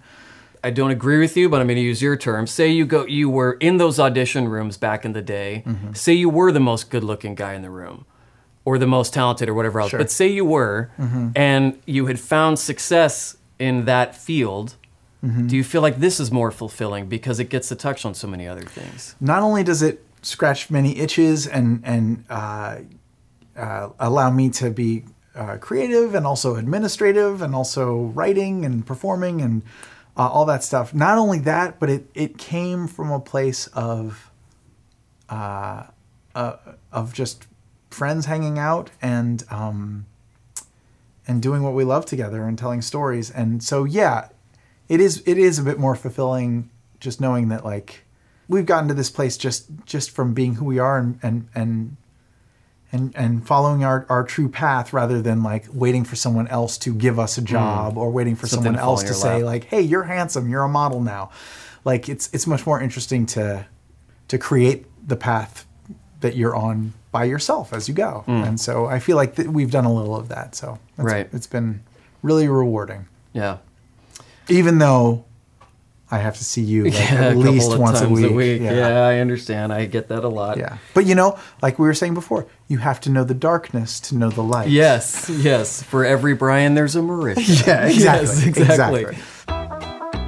I 0.64 0.70
don't 0.70 0.92
agree 0.92 1.20
with 1.20 1.36
you, 1.36 1.50
but 1.50 1.60
I'm 1.60 1.68
going 1.68 1.78
to 1.78 1.82
use 1.82 2.04
your 2.04 2.16
term. 2.16 2.46
Say 2.46 2.70
you 2.70 2.86
go, 2.86 3.06
you 3.06 3.30
were 3.30 3.54
in 3.54 3.78
those 3.78 4.00
audition 4.00 4.48
rooms 4.48 4.78
back 4.78 5.04
in 5.04 5.14
the 5.14 5.22
day. 5.22 5.64
Mm-hmm. 5.66 5.94
Say 5.94 6.14
you 6.14 6.30
were 6.30 6.52
the 6.52 6.60
most 6.60 6.92
good-looking 6.92 7.34
guy 7.34 7.54
in 7.56 7.64
the 7.64 7.72
room, 7.72 8.06
or 8.64 8.78
the 8.78 8.86
most 8.86 9.12
talented, 9.12 9.50
or 9.50 9.56
whatever 9.56 9.80
else. 9.80 9.90
Sure. 9.90 9.98
Mm-hmm. 9.98 10.04
But 10.04 10.12
say 10.12 10.28
you 10.28 10.46
were, 10.46 10.92
and 11.36 11.82
you 11.88 12.06
had 12.06 12.20
found 12.20 12.60
success 12.60 13.38
in 13.58 13.86
that 13.86 14.16
field. 14.16 14.76
Mm-hmm. 15.26 15.48
Do 15.48 15.56
you 15.56 15.64
feel 15.64 15.82
like 15.82 15.98
this 15.98 16.20
is 16.20 16.32
more 16.32 16.52
fulfilling 16.52 17.08
because 17.08 17.40
it 17.40 17.50
gets 17.50 17.68
to 17.70 17.76
touch 17.76 18.06
on 18.06 18.14
so 18.14 18.28
many 18.28 18.48
other 18.48 18.62
things? 18.62 19.16
not 19.20 19.42
only 19.42 19.64
does 19.64 19.82
it 19.82 20.04
scratch 20.22 20.70
many 20.70 20.98
itches 20.98 21.48
and 21.48 21.82
and 21.84 22.24
uh, 22.30 22.80
uh, 23.56 23.90
allow 24.00 24.30
me 24.32 24.50
to 24.50 24.70
be 24.70 25.06
uh, 25.36 25.58
creative 25.58 26.14
and 26.16 26.26
also 26.26 26.56
administrative 26.56 27.42
and 27.42 27.56
also 27.56 28.12
writing 28.16 28.66
and 28.66 28.86
performing 28.86 29.42
and 29.42 29.62
uh, 30.18 30.28
all 30.28 30.46
that 30.46 30.64
stuff. 30.64 30.94
Not 30.94 31.18
only 31.18 31.40
that, 31.40 31.80
but 31.80 31.90
it 31.90 32.06
it 32.14 32.38
came 32.38 32.88
from 32.88 33.12
a 33.12 33.20
place 33.20 33.68
of 33.68 34.32
uh, 35.30 35.86
uh, 36.36 36.56
of 36.92 37.14
just 37.14 37.48
friends 37.90 38.26
hanging 38.26 38.58
out 38.60 38.90
and 39.02 39.44
um, 39.50 40.06
and 41.28 41.42
doing 41.42 41.64
what 41.64 41.74
we 41.74 41.84
love 41.84 42.06
together 42.06 42.44
and 42.44 42.58
telling 42.58 42.82
stories. 42.82 43.32
And 43.32 43.64
so 43.64 43.84
yeah, 43.84 44.30
it 44.90 45.00
is 45.00 45.24
it 45.26 45.38
is 45.38 45.60
a 45.60 45.64
bit 45.64 45.80
more 45.80 45.96
fulfilling 45.96 46.70
just 47.00 47.20
knowing 47.22 47.48
that 47.50 47.66
like 47.66 48.04
we've 48.52 48.66
gotten 48.66 48.90
to 48.90 48.94
this 48.94 49.10
place 49.10 49.38
just 49.38 49.68
just 49.86 50.12
from 50.12 50.34
being 50.34 50.56
who 50.56 50.66
we 50.66 50.78
are 50.78 50.98
and 50.98 51.18
and 51.24 51.48
and 51.56 51.98
and, 52.94 53.16
and 53.16 53.48
following 53.48 53.86
our, 53.86 54.06
our 54.10 54.26
true 54.26 54.50
path 54.50 54.92
rather 54.92 55.22
than 55.22 55.42
like 55.44 55.66
waiting 55.72 56.04
for 56.04 56.18
someone 56.18 56.46
else 56.50 56.78
to 56.80 56.94
give 56.94 57.18
us 57.20 57.38
a 57.38 57.42
hmm. 57.42 57.48
job 57.48 57.98
or 57.98 58.12
waiting 58.12 58.36
for 58.36 58.48
Something 58.48 58.74
someone 58.74 58.80
to 58.80 58.84
else 58.84 59.04
to 59.04 59.14
say 59.14 59.36
lap. 59.38 59.46
like 59.46 59.64
hey 59.66 59.82
you're 59.82 60.04
handsome. 60.04 60.50
You're 60.50 60.64
a 60.64 60.70
model 60.70 61.00
now. 61.00 61.32
Like 61.86 62.10
it's 62.10 62.30
it's 62.34 62.46
much 62.46 62.66
more 62.66 62.82
interesting 62.82 63.26
to 63.28 63.66
to 64.28 64.38
create 64.38 64.86
the 65.08 65.16
path 65.16 65.66
that 66.20 66.36
you're 66.36 66.56
on 66.56 66.94
by 67.12 67.24
yourself 67.24 67.74
as 67.74 67.88
you 67.88 67.96
go. 67.96 68.24
Hmm. 68.26 68.44
And 68.44 68.60
so 68.60 68.86
i 68.86 69.00
feel 69.00 69.16
like 69.16 69.36
th- 69.38 69.48
we've 69.48 69.72
done 69.72 69.86
a 69.86 69.94
little 69.94 70.16
of 70.16 70.28
that. 70.28 70.56
So 70.56 70.78
it's, 70.98 71.06
Right. 71.06 71.30
it's 71.32 71.48
been 71.48 71.82
really 72.22 72.48
rewarding. 72.48 73.08
Yeah. 73.34 73.58
even 74.50 74.80
though 74.80 75.24
i 76.12 76.18
have 76.18 76.38
to 76.38 76.44
see 76.44 76.62
you 76.62 76.84
like, 76.84 76.94
Yeah, 77.00 77.30
at 77.30 77.38
least 77.38 77.70
couple 77.70 77.74
of 77.74 77.80
once 77.80 78.02
a 78.02 78.10
week, 78.10 78.62
Yeah. 78.62 79.08
I 79.08 79.20
understand. 79.20 79.72
I 79.74 79.86
get 79.86 80.10
that 80.10 80.24
a 80.24 80.28
lot. 80.28 80.58
Yeah. 80.58 80.78
But 80.94 81.06
you 81.06 81.16
know, 81.16 81.40
like 81.62 81.80
we 81.80 81.88
were 81.88 81.94
saying 81.94 82.14
before, 82.14 82.46
you 82.68 82.78
have 82.80 83.00
to 83.02 83.10
know 83.10 83.24
the 83.24 83.34
darkness 83.34 84.00
to 84.02 84.16
know 84.16 84.30
the 84.30 84.44
light. 84.44 84.70
Yes, 84.70 85.30
yes. 85.30 85.82
For 85.82 86.04
every 86.06 86.34
Brian, 86.36 86.74
there's 86.76 86.96
a 86.96 87.00
Marisha. 87.00 87.66
Yeah, 87.68 87.86
exactly. 87.88 88.04
Yes, 88.04 88.46
exactly. 88.46 89.02
exactly. 89.02 90.22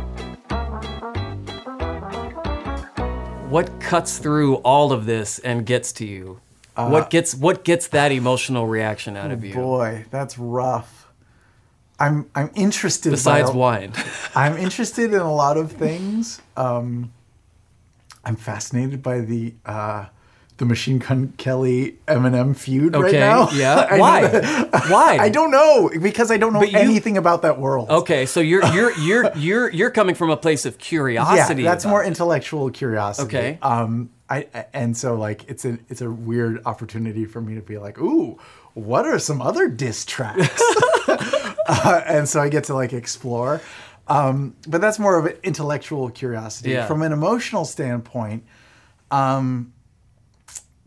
What 3.50 3.80
cuts 3.80 4.18
through 4.18 4.56
all 4.58 4.92
of 4.92 5.06
this 5.06 5.38
and 5.40 5.64
gets 5.66 5.92
to 5.94 6.06
you? 6.06 6.40
Uh, 6.76 6.90
what 6.90 7.12
gets 7.12 7.36
what 7.36 7.64
gets 7.64 7.88
that 7.90 8.12
emotional 8.12 8.66
reaction 8.66 9.16
out 9.16 9.30
of 9.30 9.44
you? 9.44 9.54
Boy, 9.54 10.06
that's 10.10 10.40
rough. 10.40 11.03
I'm 12.04 12.30
I'm 12.36 12.50
interested. 12.56 13.12
Besides 13.12 13.52
by, 13.52 13.56
wine. 13.58 13.94
I'm 14.36 14.58
interested 14.58 15.14
in 15.14 15.20
a 15.22 15.34
lot 15.34 15.58
of 15.58 15.72
things. 15.72 16.42
Um, 16.58 17.12
I'm 18.26 18.36
fascinated 18.36 19.02
by 19.02 19.20
the 19.22 19.54
uh, 19.66 20.06
the 20.58 20.66
Machine 20.66 21.00
Gun 21.00 21.34
Kelly 21.38 21.98
Eminem 22.08 22.56
feud 22.56 22.96
right 22.96 23.14
now. 23.14 23.50
Yeah. 23.52 23.98
Why? 24.04 24.28
that- 24.28 24.86
Why? 24.90 25.18
I 25.20 25.30
don't 25.30 25.52
know 25.52 25.90
because 26.02 26.30
I 26.32 26.38
don't 26.38 26.54
know 26.54 26.62
you- 26.64 26.78
anything 26.78 27.18
about 27.18 27.42
that 27.42 27.60
world. 27.60 27.90
Okay, 27.90 28.26
so 28.26 28.40
you're 28.40 28.66
you're 28.74 28.92
you're 29.00 29.32
you're 29.36 29.70
you're 29.72 29.92
coming 29.92 30.16
from 30.16 30.30
a 30.30 30.38
place 30.38 30.66
of 30.66 30.78
curiosity. 30.78 31.64
yeah, 31.64 31.70
that's 31.72 31.86
more 31.86 32.04
it. 32.04 32.08
intellectual 32.08 32.70
curiosity. 32.70 33.28
Okay. 33.38 33.58
Um, 33.62 34.10
I 34.30 34.48
I- 34.54 34.66
and 34.74 34.96
so 34.98 35.16
like 35.16 35.50
it's 35.50 35.66
a 35.66 35.78
it's 35.90 36.02
a 36.02 36.10
weird 36.12 36.62
opportunity 36.66 37.26
for 37.26 37.42
me 37.42 37.56
to 37.56 37.62
be 37.62 37.78
like, 37.78 37.98
ooh, 38.00 38.38
what 38.74 39.06
are 39.06 39.20
some 39.20 39.42
other 39.42 39.68
diss 39.68 40.06
tracks? 40.06 40.62
Uh, 41.68 42.02
and 42.08 42.28
so 42.28 42.42
I 42.42 42.50
get 42.50 42.66
to 42.66 42.74
like 42.74 42.94
explore. 42.94 43.62
Um, 44.08 44.56
but 44.68 44.82
that's 44.82 45.00
more 45.00 45.18
of 45.18 45.26
an 45.26 45.38
intellectual 45.44 46.10
curiosity. 46.10 46.72
Yeah. 46.72 46.86
From 46.88 47.02
an 47.04 47.12
emotional 47.14 47.64
standpoint, 47.66 48.44
um, 49.12 49.74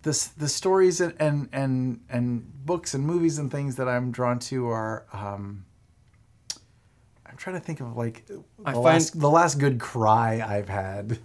the 0.02 0.28
the 0.36 0.48
stories 0.48 1.00
and, 1.00 1.14
and 1.18 1.48
and 1.52 2.00
and 2.10 2.64
books 2.66 2.94
and 2.94 3.04
movies 3.04 3.38
and 3.38 3.50
things 3.50 3.76
that 3.76 3.88
I'm 3.88 4.10
drawn 4.10 4.38
to 4.40 4.68
are. 4.68 5.06
Um, 5.12 5.64
I'm 7.24 7.36
trying 7.36 7.56
to 7.56 7.60
think 7.60 7.80
of 7.80 7.96
like 7.96 8.26
the 8.26 8.42
I 8.64 8.72
find- 8.72 8.84
last 8.84 9.18
the 9.20 9.30
last 9.30 9.58
good 9.58 9.78
cry 9.80 10.44
I've 10.46 10.68
had 10.68 11.18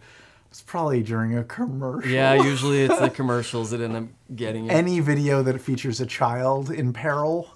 was 0.50 0.62
probably 0.62 1.02
during 1.04 1.38
a 1.38 1.44
commercial. 1.44 2.10
Yeah, 2.12 2.34
usually 2.44 2.82
it's 2.84 3.00
the 3.00 3.10
commercials 3.10 3.72
that 3.72 3.82
end 3.82 3.96
up 3.96 4.04
getting 4.36 4.66
you. 4.66 4.72
Any 4.72 5.00
video 5.00 5.42
that 5.44 5.60
features 5.62 6.02
a 6.02 6.06
child 6.06 6.70
in 6.72 6.94
peril 6.94 7.50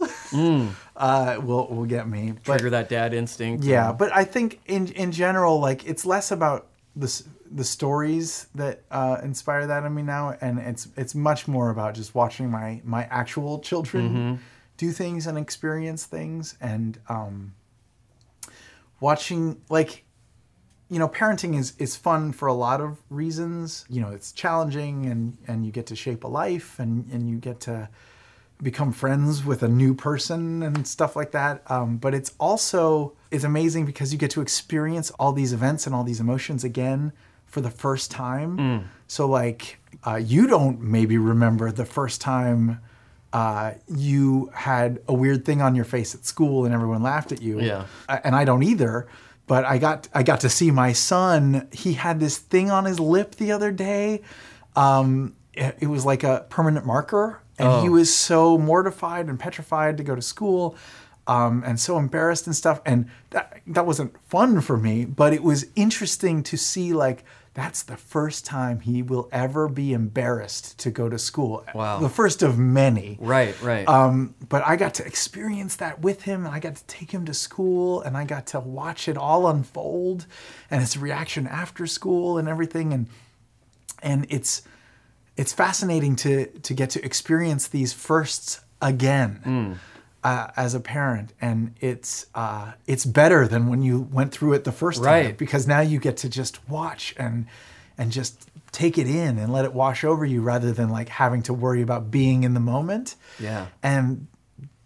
uh, 0.97 1.39
will 1.41 1.67
will 1.67 1.85
get 1.85 2.07
me. 2.07 2.33
But 2.45 2.59
trigger 2.59 2.69
that 2.71 2.89
dad 2.89 3.13
instinct. 3.13 3.63
yeah, 3.63 3.89
and- 3.89 3.97
but 3.97 4.15
I 4.15 4.23
think 4.23 4.61
in 4.65 4.87
in 4.89 5.11
general, 5.11 5.59
like 5.59 5.85
it's 5.87 6.05
less 6.05 6.31
about 6.31 6.67
the 6.95 7.23
the 7.51 7.63
stories 7.63 8.47
that 8.55 8.81
uh, 8.91 9.17
inspire 9.23 9.67
that 9.67 9.83
in 9.83 9.93
me 9.93 10.01
now, 10.01 10.35
and 10.41 10.59
it's 10.59 10.87
it's 10.97 11.13
much 11.15 11.47
more 11.47 11.69
about 11.69 11.93
just 11.95 12.15
watching 12.15 12.49
my 12.49 12.81
my 12.83 13.03
actual 13.05 13.59
children 13.59 14.39
do 14.77 14.91
things 14.91 15.27
and 15.27 15.37
experience 15.37 16.05
things, 16.05 16.57
and 16.59 16.97
um, 17.07 17.53
watching 18.99 19.61
like 19.69 20.03
you 20.89 20.99
know 20.99 21.07
parenting 21.07 21.57
is 21.57 21.73
is 21.77 21.95
fun 21.95 22.31
for 22.31 22.47
a 22.47 22.53
lot 22.53 22.79
of 22.79 23.01
reasons 23.09 23.85
you 23.89 23.99
know 24.01 24.09
it's 24.09 24.31
challenging 24.31 25.05
and 25.07 25.37
and 25.47 25.65
you 25.65 25.71
get 25.71 25.87
to 25.87 25.95
shape 25.95 26.23
a 26.23 26.27
life 26.27 26.77
and 26.79 27.07
and 27.11 27.27
you 27.29 27.37
get 27.37 27.59
to 27.59 27.89
become 28.61 28.91
friends 28.91 29.43
with 29.43 29.63
a 29.63 29.67
new 29.67 29.93
person 29.93 30.63
and 30.63 30.87
stuff 30.87 31.15
like 31.15 31.31
that 31.31 31.61
um, 31.69 31.97
but 31.97 32.13
it's 32.13 32.33
also 32.39 33.13
it's 33.31 33.43
amazing 33.43 33.85
because 33.85 34.11
you 34.13 34.17
get 34.17 34.31
to 34.31 34.41
experience 34.41 35.11
all 35.11 35.33
these 35.33 35.53
events 35.53 35.85
and 35.85 35.93
all 35.93 36.03
these 36.03 36.19
emotions 36.19 36.63
again 36.63 37.11
for 37.45 37.61
the 37.61 37.71
first 37.71 38.11
time 38.11 38.89
so 39.07 39.27
like 39.27 39.79
uh, 40.05 40.15
you 40.15 40.47
don't 40.47 40.79
maybe 40.81 41.17
remember 41.17 41.71
the 41.71 41.85
first 41.85 42.21
time 42.21 42.79
uh, 43.35 43.73
you 43.93 44.49
had 44.53 44.99
a 45.09 45.13
weird 45.13 45.43
thing 45.43 45.61
on 45.61 45.75
your 45.75 45.83
face 45.83 46.15
at 46.15 46.25
school 46.25 46.63
and 46.63 46.73
everyone 46.73 47.03
laughed 47.03 47.33
at 47.33 47.41
you. 47.41 47.59
Yeah. 47.59 47.85
And 48.07 48.33
I 48.33 48.45
don't 48.45 48.63
either. 48.63 49.09
But 49.45 49.65
I 49.65 49.77
got 49.77 50.07
I 50.13 50.23
got 50.23 50.39
to 50.39 50.49
see 50.49 50.71
my 50.71 50.93
son. 50.93 51.67
He 51.73 51.93
had 51.93 52.21
this 52.21 52.37
thing 52.37 52.71
on 52.71 52.85
his 52.85 52.97
lip 52.97 53.35
the 53.35 53.51
other 53.51 53.73
day. 53.73 54.21
Um, 54.77 55.35
it, 55.53 55.77
it 55.81 55.87
was 55.87 56.05
like 56.05 56.23
a 56.23 56.45
permanent 56.49 56.85
marker, 56.85 57.41
and 57.57 57.83
he 57.83 57.89
was 57.89 58.13
so 58.13 58.57
mortified 58.57 59.27
and 59.27 59.39
petrified 59.39 59.97
to 59.97 60.03
go 60.03 60.15
to 60.15 60.21
school, 60.21 60.75
um, 61.27 61.63
and 61.65 61.79
so 61.79 61.97
embarrassed 61.97 62.47
and 62.47 62.55
stuff. 62.55 62.81
And 62.85 63.09
that 63.31 63.59
that 63.67 63.85
wasn't 63.85 64.15
fun 64.27 64.61
for 64.61 64.77
me, 64.77 65.05
but 65.05 65.33
it 65.33 65.43
was 65.43 65.67
interesting 65.75 66.43
to 66.43 66.57
see 66.57 66.93
like 66.93 67.23
that's 67.55 67.83
the 67.83 67.95
first 67.95 68.45
time 68.45 68.81
he 68.81 69.01
will 69.01 69.29
ever 69.31 69.69
be 69.69 69.93
embarrassed 69.93 70.77
to 70.77 70.91
go 70.91 71.07
to 71.07 71.17
school. 71.17 71.65
Wow. 71.73 71.99
The 71.99 72.09
first 72.09 72.43
of 72.43 72.59
many. 72.59 73.17
Right, 73.19 73.59
right. 73.61 73.87
Um, 73.87 74.35
but 74.49 74.61
I 74.67 74.75
got 74.75 74.95
to 74.95 75.05
experience 75.05 75.77
that 75.77 76.01
with 76.01 76.23
him, 76.23 76.45
and 76.45 76.53
I 76.53 76.59
got 76.59 76.75
to 76.75 76.85
take 76.85 77.11
him 77.11 77.25
to 77.25 77.33
school, 77.33 78.01
and 78.01 78.17
I 78.17 78.25
got 78.25 78.45
to 78.47 78.59
watch 78.59 79.07
it 79.07 79.17
all 79.17 79.47
unfold, 79.47 80.25
and 80.69 80.81
his 80.81 80.97
reaction 80.97 81.47
after 81.47 81.87
school 81.87 82.37
and 82.37 82.49
everything, 82.49 82.91
and 82.91 83.07
and 84.03 84.27
it's 84.29 84.61
it's 85.37 85.53
fascinating 85.53 86.15
to 86.17 86.45
to 86.47 86.73
get 86.73 86.89
to 86.91 87.03
experience 87.05 87.67
these 87.67 87.93
firsts 87.93 88.61
again 88.81 89.39
Hmm. 89.43 89.73
uh, 90.23 90.47
as 90.57 90.73
a 90.75 90.79
parent, 90.79 91.33
and 91.41 91.73
it's 91.81 92.25
uh, 92.35 92.73
it's 92.87 93.05
better 93.05 93.47
than 93.47 93.67
when 93.69 93.81
you 93.83 94.01
went 94.11 94.31
through 94.31 94.53
it 94.53 94.63
the 94.63 94.71
first 94.71 95.03
time 95.03 95.35
because 95.37 95.67
now 95.67 95.81
you 95.81 95.99
get 95.99 96.17
to 96.17 96.29
just 96.29 96.67
watch 96.69 97.13
and 97.17 97.45
and 97.97 98.11
just 98.11 98.49
take 98.71 98.97
it 98.97 99.07
in 99.07 99.37
and 99.39 99.53
let 99.53 99.63
it 99.65 99.73
wash 99.73 100.03
over 100.03 100.25
you 100.25 100.41
rather 100.41 100.71
than 100.73 100.89
like 100.89 101.07
having 101.09 101.41
to 101.43 101.53
worry 101.53 101.81
about 101.81 102.11
being 102.11 102.43
in 102.43 102.53
the 102.53 102.59
moment. 102.59 103.15
Yeah. 103.39 103.67
And 103.81 104.27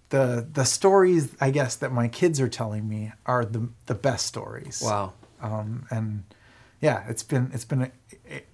the 0.09 0.47
the 0.53 0.63
stories 0.65 1.29
I 1.41 1.51
guess 1.51 1.75
that 1.77 1.91
my 1.91 2.07
kids 2.07 2.39
are 2.39 2.49
telling 2.49 2.87
me 2.87 3.11
are 3.25 3.45
the 3.45 3.69
the 3.85 3.95
best 3.95 4.25
stories. 4.25 4.81
wow. 4.83 5.13
Um, 5.41 5.85
and 5.89 6.23
yeah, 6.81 7.03
it's 7.09 7.23
been 7.23 7.49
it's 7.53 7.65
been 7.65 7.91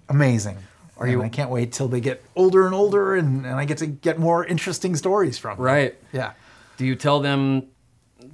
amazing. 0.08 0.56
Are 0.98 1.04
And 1.04 1.12
you- 1.12 1.22
I 1.22 1.28
can't 1.28 1.50
wait 1.50 1.72
till 1.72 1.88
they 1.88 2.00
get 2.00 2.22
older 2.34 2.64
and 2.66 2.74
older, 2.74 3.14
and, 3.14 3.44
and 3.44 3.54
I 3.56 3.64
get 3.64 3.78
to 3.78 3.86
get 3.86 4.18
more 4.18 4.44
interesting 4.44 4.96
stories 4.96 5.36
from 5.38 5.56
them. 5.56 5.64
Right. 5.64 5.96
Yeah. 6.12 6.32
Do 6.78 6.86
you 6.86 6.94
tell 6.96 7.20
them 7.20 7.64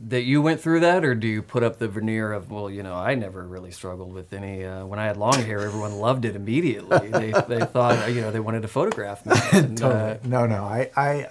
that 0.09 0.23
you 0.23 0.41
went 0.43 0.61
through 0.61 0.81
that, 0.81 1.05
or 1.05 1.15
do 1.15 1.27
you 1.27 1.43
put 1.43 1.63
up 1.63 1.79
the 1.79 1.89
veneer 1.89 2.33
of, 2.33 2.51
well, 2.51 2.71
you 2.71 2.83
know, 2.83 2.95
I 2.95 3.15
never 3.15 3.43
really 3.47 3.71
struggled 3.73 4.13
with 4.13 4.33
any. 4.33 4.65
Uh, 4.65 4.85
when 4.87 4.99
I 4.99 5.07
had 5.07 5.17
long 5.17 5.35
hair, 5.35 5.61
everyone 5.61 5.99
loved 5.99 6.25
it 6.25 6.35
immediately. 6.37 7.09
they, 7.09 7.33
they 7.49 7.65
thought, 7.65 8.13
you 8.13 8.21
know, 8.21 8.31
they 8.31 8.41
wanted 8.41 8.63
to 8.63 8.69
photograph 8.69 9.25
me. 9.27 9.33
And, 9.53 9.83
uh, 9.83 10.17
no, 10.25 10.47
no. 10.47 10.65
I, 10.65 10.91
I, 10.97 11.27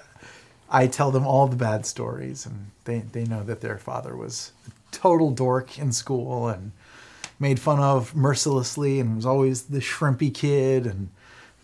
I 0.70 0.88
tell 0.88 1.12
them 1.12 1.26
all 1.26 1.48
the 1.48 1.56
bad 1.56 1.86
stories, 1.86 2.46
and 2.46 2.72
they, 2.86 3.00
they 3.00 3.24
know 3.26 3.44
that 3.44 3.62
their 3.62 3.78
father 3.78 4.16
was 4.16 4.52
a 4.68 4.72
total 4.92 5.32
dork 5.32 5.78
in 5.80 5.92
school 5.92 6.48
and 6.48 6.72
made 7.40 7.60
fun 7.60 7.80
of 7.80 8.16
mercilessly, 8.16 9.00
and 9.00 9.16
was 9.16 9.26
always 9.26 9.64
the 9.64 9.80
shrimpy 9.80 10.34
kid, 10.34 10.86
and 10.86 11.10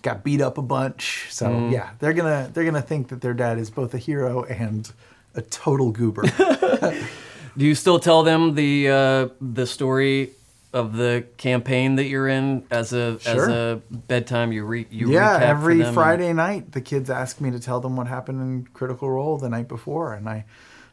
got 0.07 0.23
beat 0.23 0.41
up 0.41 0.57
a 0.57 0.61
bunch. 0.61 1.27
So 1.29 1.45
Mm. 1.47 1.71
yeah, 1.71 1.89
they're 1.99 2.13
gonna 2.13 2.49
they're 2.53 2.65
gonna 2.65 2.81
think 2.81 3.07
that 3.09 3.21
their 3.21 3.33
dad 3.33 3.57
is 3.57 3.69
both 3.69 3.93
a 3.93 3.97
hero 3.97 4.43
and 4.43 4.91
a 5.35 5.41
total 5.41 5.91
goober. 5.91 6.23
do 7.57 7.65
you 7.65 7.75
still 7.75 7.99
tell 7.99 8.23
them 8.23 8.55
the 8.55 8.89
uh, 8.89 9.27
the 9.41 9.65
story 9.65 10.31
of 10.73 10.93
the 10.97 11.25
campaign 11.37 11.95
that 11.95 12.05
you're 12.05 12.27
in 12.27 12.63
as 12.71 12.93
a 12.93 13.17
as 13.25 13.47
a 13.47 13.81
bedtime? 13.89 14.51
You 14.51 14.65
re, 14.65 14.85
you 14.91 15.11
yeah, 15.11 15.35
recap 15.35 15.39
for 15.39 15.43
every 15.45 15.77
them 15.77 15.87
and- 15.87 15.95
Friday 15.95 16.33
night, 16.33 16.71
the 16.71 16.81
kids 16.81 17.09
ask 17.09 17.39
me 17.41 17.51
to 17.51 17.59
tell 17.59 17.79
them 17.79 17.95
what 17.95 18.07
happened 18.07 18.41
in 18.41 18.67
Critical 18.73 19.09
Role 19.09 19.37
the 19.37 19.49
night 19.49 19.67
before, 19.67 20.13
and 20.13 20.27
I, 20.29 20.45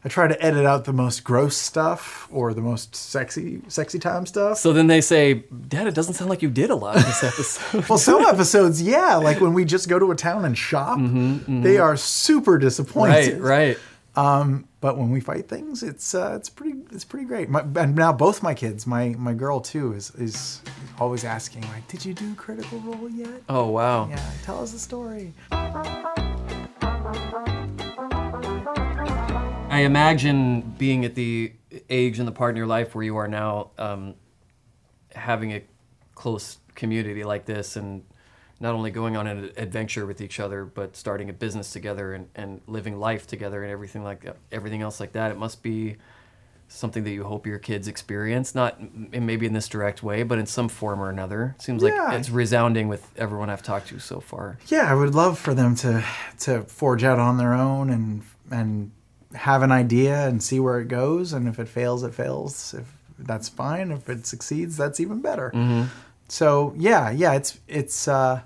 I 0.05 0.07
try 0.07 0.27
to 0.27 0.39
edit 0.45 0.67
out 0.67 0.85
the 0.85 0.93
most 0.93 1.23
gross 1.23 1.57
stuff 1.57 2.27
or 2.31 2.53
the 2.53 2.61
most 2.61 2.95
sexy, 2.95 3.61
sexy 3.69 3.97
time 3.97 4.27
stuff. 4.27 4.59
So 4.59 4.71
then 4.71 4.85
they 4.85 5.01
say, 5.01 5.45
Dad, 5.67 5.87
it 5.87 5.95
doesn't 5.95 6.13
sound 6.13 6.29
like 6.29 6.43
you 6.43 6.49
did 6.51 6.69
a 6.69 6.75
lot 6.75 6.97
in 6.97 7.01
this 7.01 7.23
episode. 7.23 7.89
well, 7.89 7.97
some 7.97 8.21
episodes, 8.27 8.79
yeah, 8.83 9.15
like 9.15 9.41
when 9.41 9.53
we 9.53 9.65
just 9.65 9.89
go 9.89 9.97
to 9.97 10.11
a 10.11 10.15
town 10.15 10.45
and 10.45 10.55
shop, 10.55 10.99
they 11.47 11.79
are 11.79 11.97
super 11.97 12.51
right, 12.53 12.61
disappointed. 12.61 13.41
right. 13.41 13.77
Um, 14.15 14.67
but 14.79 14.97
when 14.97 15.09
we 15.09 15.19
fight 15.19 15.49
things, 15.49 15.81
it's 15.83 16.13
uh, 16.15 16.35
it's 16.37 16.49
pretty 16.49 16.79
it's 16.91 17.03
pretty 17.03 17.25
great. 17.25 17.49
My, 17.49 17.61
and 17.75 17.95
now 17.95 18.13
both 18.13 18.41
my 18.43 18.53
kids, 18.53 18.85
my 18.87 19.09
my 19.17 19.33
girl 19.33 19.59
too, 19.59 19.91
is 19.93 20.11
is 20.11 20.61
always 20.99 21.25
asking 21.25 21.63
like, 21.63 21.85
"Did 21.89 22.05
you 22.05 22.13
do 22.13 22.33
Critical 22.35 22.79
Role 22.79 23.09
yet?" 23.09 23.41
Oh, 23.49 23.67
wow. 23.67 24.07
Yeah, 24.07 24.31
tell 24.43 24.61
us 24.61 24.71
the 24.71 24.79
story. 24.79 25.33
I 29.75 29.79
imagine 29.79 30.61
being 30.77 31.03
at 31.03 31.15
the 31.15 31.51
age 31.89 32.17
and 32.19 32.25
the 32.25 32.31
part 32.31 32.51
in 32.51 32.55
your 32.55 32.65
life 32.65 32.95
where 32.95 33.03
you 33.03 33.17
are 33.17 33.27
now, 33.27 33.71
um, 33.77 34.13
having 35.13 35.51
a 35.51 35.63
close 36.13 36.59
community 36.75 37.25
like 37.25 37.43
this, 37.43 37.75
and 37.75 38.05
not 38.61 38.73
only 38.73 38.89
going 38.89 39.17
on 39.17 39.27
an 39.27 39.51
adventure 39.57 40.05
with 40.05 40.21
each 40.21 40.39
other, 40.39 40.63
but 40.63 40.95
starting 40.95 41.29
a 41.29 41.33
business 41.33 41.73
together 41.73 42.13
and, 42.13 42.29
and 42.35 42.61
living 42.67 42.97
life 42.97 43.27
together 43.27 43.63
and 43.63 43.71
everything 43.71 44.01
like 44.01 44.23
that, 44.23 44.37
everything 44.49 44.81
else 44.81 45.01
like 45.01 45.11
that. 45.11 45.31
It 45.31 45.37
must 45.37 45.61
be 45.61 45.97
something 46.69 47.03
that 47.03 47.11
you 47.11 47.25
hope 47.25 47.45
your 47.45 47.59
kids 47.59 47.89
experience, 47.89 48.55
not 48.55 48.79
maybe 49.11 49.45
in 49.45 49.51
this 49.51 49.67
direct 49.67 50.01
way, 50.01 50.23
but 50.23 50.39
in 50.39 50.45
some 50.45 50.69
form 50.69 51.01
or 51.01 51.09
another. 51.09 51.53
It 51.59 51.63
Seems 51.63 51.83
like 51.83 51.93
it's 52.13 52.29
resounding 52.29 52.87
with 52.87 53.11
everyone 53.17 53.49
I've 53.49 53.61
talked 53.61 53.89
to 53.89 53.99
so 53.99 54.21
far. 54.21 54.57
Yeah, 54.67 54.89
I 54.89 54.95
would 54.95 55.13
love 55.13 55.37
for 55.37 55.53
them 55.53 55.75
to 55.75 56.01
to 56.39 56.61
forge 56.63 57.03
out 57.03 57.19
on 57.19 57.37
their 57.37 57.53
own 57.53 57.89
and 57.89 58.23
and 58.49 58.91
have 59.35 59.61
an 59.61 59.71
idea 59.71 60.27
and 60.27 60.41
see 60.41 60.59
where 60.59 60.79
it 60.79 60.87
goes. 60.87 61.33
And 61.33 61.47
if 61.47 61.59
it 61.59 61.67
fails, 61.67 62.03
it 62.03 62.13
fails. 62.13 62.73
If 62.73 62.85
that's 63.19 63.49
fine. 63.49 63.91
If 63.91 64.09
it 64.09 64.25
succeeds, 64.25 64.77
that's 64.77 64.99
even 64.99 65.21
better. 65.21 65.87
So 66.27 66.73
yeah, 66.77 67.11
yeah, 67.11 67.33
it's 67.33 67.59
it's 67.67 68.07
uh, 68.07 68.41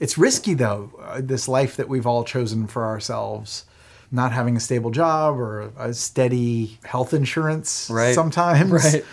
it's 0.00 0.18
risky 0.18 0.54
though. 0.54 0.92
Uh, 1.00 1.20
this 1.22 1.48
life 1.48 1.76
that 1.76 1.88
we've 1.88 2.06
all 2.06 2.24
chosen 2.24 2.66
for 2.66 2.84
ourselves, 2.84 3.64
not 4.10 4.32
having 4.32 4.56
a 4.56 4.60
stable 4.60 4.90
job 4.90 5.38
or 5.38 5.72
a 5.78 5.94
steady 5.94 6.78
health 6.84 7.14
insurance. 7.14 7.88
Right. 7.90 8.14
Sometimes. 8.14 8.70
Right. 8.70 9.04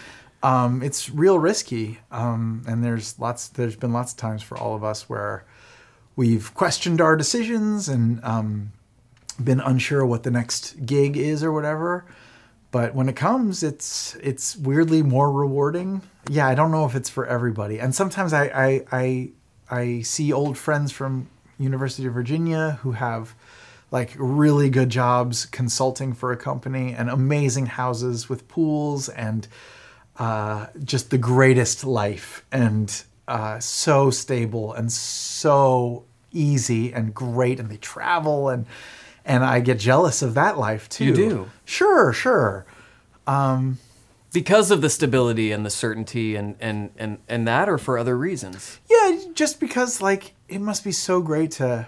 Um, 0.42 0.82
it's 0.84 1.10
real 1.10 1.38
risky. 1.38 2.00
Um, 2.12 2.64
and 2.68 2.84
there's 2.84 3.20
lots. 3.20 3.48
There's 3.50 3.76
been 3.76 3.94
lots 3.94 4.12
of 4.14 4.18
times 4.18 4.42
for 4.42 4.58
all 4.58 4.76
of 4.76 4.84
us 4.84 5.10
where 5.10 5.44
we've 6.16 6.54
questioned 6.54 7.02
our 7.02 7.16
decisions 7.16 7.88
and 7.88 8.24
um, 8.24 8.72
been 9.44 9.60
unsure 9.60 10.06
what 10.06 10.24
the 10.24 10.32
next 10.32 10.86
gig 10.86 11.18
is 11.18 11.44
or 11.44 11.52
whatever. 11.52 12.06
But 12.72 12.94
when 12.94 13.10
it 13.10 13.16
comes, 13.16 13.64
it's 13.64 14.16
it's 14.22 14.56
weirdly 14.56 15.02
more 15.02 15.32
rewarding. 15.32 16.02
Yeah, 16.30 16.48
I 16.48 16.56
don't 16.56 16.72
know 16.72 16.86
if 16.86 16.96
it's 16.96 17.10
for 17.10 17.26
everybody. 17.26 17.80
And 17.80 17.96
sometimes 17.96 18.32
I 18.34 18.46
I 18.46 18.86
I, 18.92 19.30
I 19.70 20.02
see 20.02 20.32
old 20.32 20.58
friends 20.58 20.92
from 20.92 21.30
University 21.58 22.08
of 22.08 22.14
Virginia 22.14 22.80
who 22.84 22.92
have 22.92 23.36
like 23.92 24.14
really 24.18 24.70
good 24.70 24.90
jobs 24.90 25.46
consulting 25.48 26.14
for 26.14 26.32
a 26.32 26.38
company 26.38 26.94
and 26.94 27.10
amazing 27.10 27.66
houses 27.66 28.30
with 28.30 28.48
pools 28.48 29.10
and 29.10 29.48
uh, 30.18 30.68
just 30.84 31.10
the 31.10 31.18
greatest 31.18 31.84
life 31.84 32.46
and 32.52 33.04
uh, 33.28 33.60
so 33.60 34.12
stable 34.12 34.74
and 34.74 34.92
so 34.92 36.06
easy 36.32 36.94
and 36.94 37.16
great 37.16 37.60
and 37.60 37.70
they 37.70 37.78
travel 37.78 38.50
and 38.50 38.68
and 39.30 39.46
I 39.46 39.60
get 39.62 39.80
jealous 39.80 40.22
of 40.22 40.34
that 40.34 40.58
life 40.58 40.90
too. 40.90 41.06
You 41.06 41.16
do? 41.16 41.52
Sure, 41.64 42.12
sure. 42.12 42.66
Because 44.34 44.72
of 44.72 44.82
the 44.82 44.90
stability 44.90 45.52
and 45.52 45.66
the 45.66 45.70
certainty 45.70 46.36
and, 46.36 46.56
and, 46.60 46.90
and, 46.98 47.20
and 47.28 47.48
that, 47.48 47.70
or 47.70 47.78
for 47.78 47.98
other 47.98 48.18
reasons? 48.18 48.80
Yeah, 48.90 49.20
just 49.34 49.60
because 49.60 50.02
like 50.02 50.34
it 50.48 50.60
must 50.60 50.84
be 50.84 50.92
so 50.92 51.22
great 51.22 51.52
to 51.52 51.88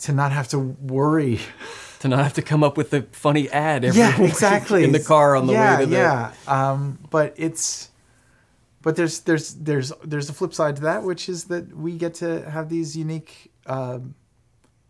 to 0.00 0.12
not 0.12 0.30
have 0.30 0.48
to 0.48 0.58
worry. 0.58 1.40
to 2.00 2.08
not 2.08 2.20
have 2.20 2.34
to 2.34 2.42
come 2.42 2.62
up 2.62 2.76
with 2.76 2.92
a 2.92 3.02
funny 3.02 3.48
ad 3.50 3.84
every 3.84 4.00
yeah, 4.00 4.20
exactly. 4.22 4.84
in 4.84 4.92
the 4.92 5.00
car 5.00 5.34
on 5.34 5.46
the 5.46 5.54
yeah, 5.54 5.76
way 5.76 5.84
to 5.84 5.90
the 5.90 5.96
yeah. 5.96 6.32
Um, 6.46 6.98
but 7.10 7.34
it's 7.36 7.90
but 8.82 8.94
there's 8.96 9.20
there's 9.20 9.54
there's 9.54 9.92
there's 10.04 10.28
a 10.28 10.32
flip 10.32 10.54
side 10.54 10.76
to 10.76 10.82
that, 10.82 11.02
which 11.02 11.28
is 11.28 11.44
that 11.44 11.74
we 11.76 11.96
get 11.96 12.14
to 12.14 12.48
have 12.50 12.68
these 12.68 12.96
unique 12.96 13.50
um, 13.66 14.14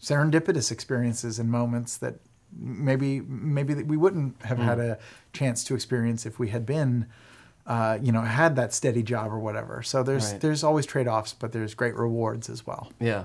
serendipitous 0.07 0.71
experiences 0.71 1.39
and 1.41 1.51
moments 1.51 1.97
that 1.99 2.15
maybe 2.57 3.21
maybe 3.21 3.75
that 3.75 3.87
we 3.87 3.97
wouldn't 3.97 4.41
have 4.43 4.59
had 4.59 4.79
Mm. 4.79 4.91
a 4.93 4.99
chance 5.33 5.65
to 5.65 5.75
experience 5.75 6.25
if 6.31 6.39
we 6.39 6.49
had 6.51 6.65
been 6.65 7.07
uh, 7.67 7.99
you 8.01 8.13
know 8.13 8.21
had 8.23 8.55
that 8.57 8.73
steady 8.73 9.03
job 9.03 9.33
or 9.33 9.41
whatever. 9.41 9.83
So 9.83 10.03
there's 10.05 10.31
Right. 10.33 10.41
there's 10.41 10.63
always 10.63 10.87
trade 10.87 11.09
offs, 11.09 11.33
but 11.35 11.51
there's 11.53 11.75
great 11.75 11.97
rewards 11.97 12.49
as 12.49 12.65
well. 12.67 12.93
yeah. 13.01 13.25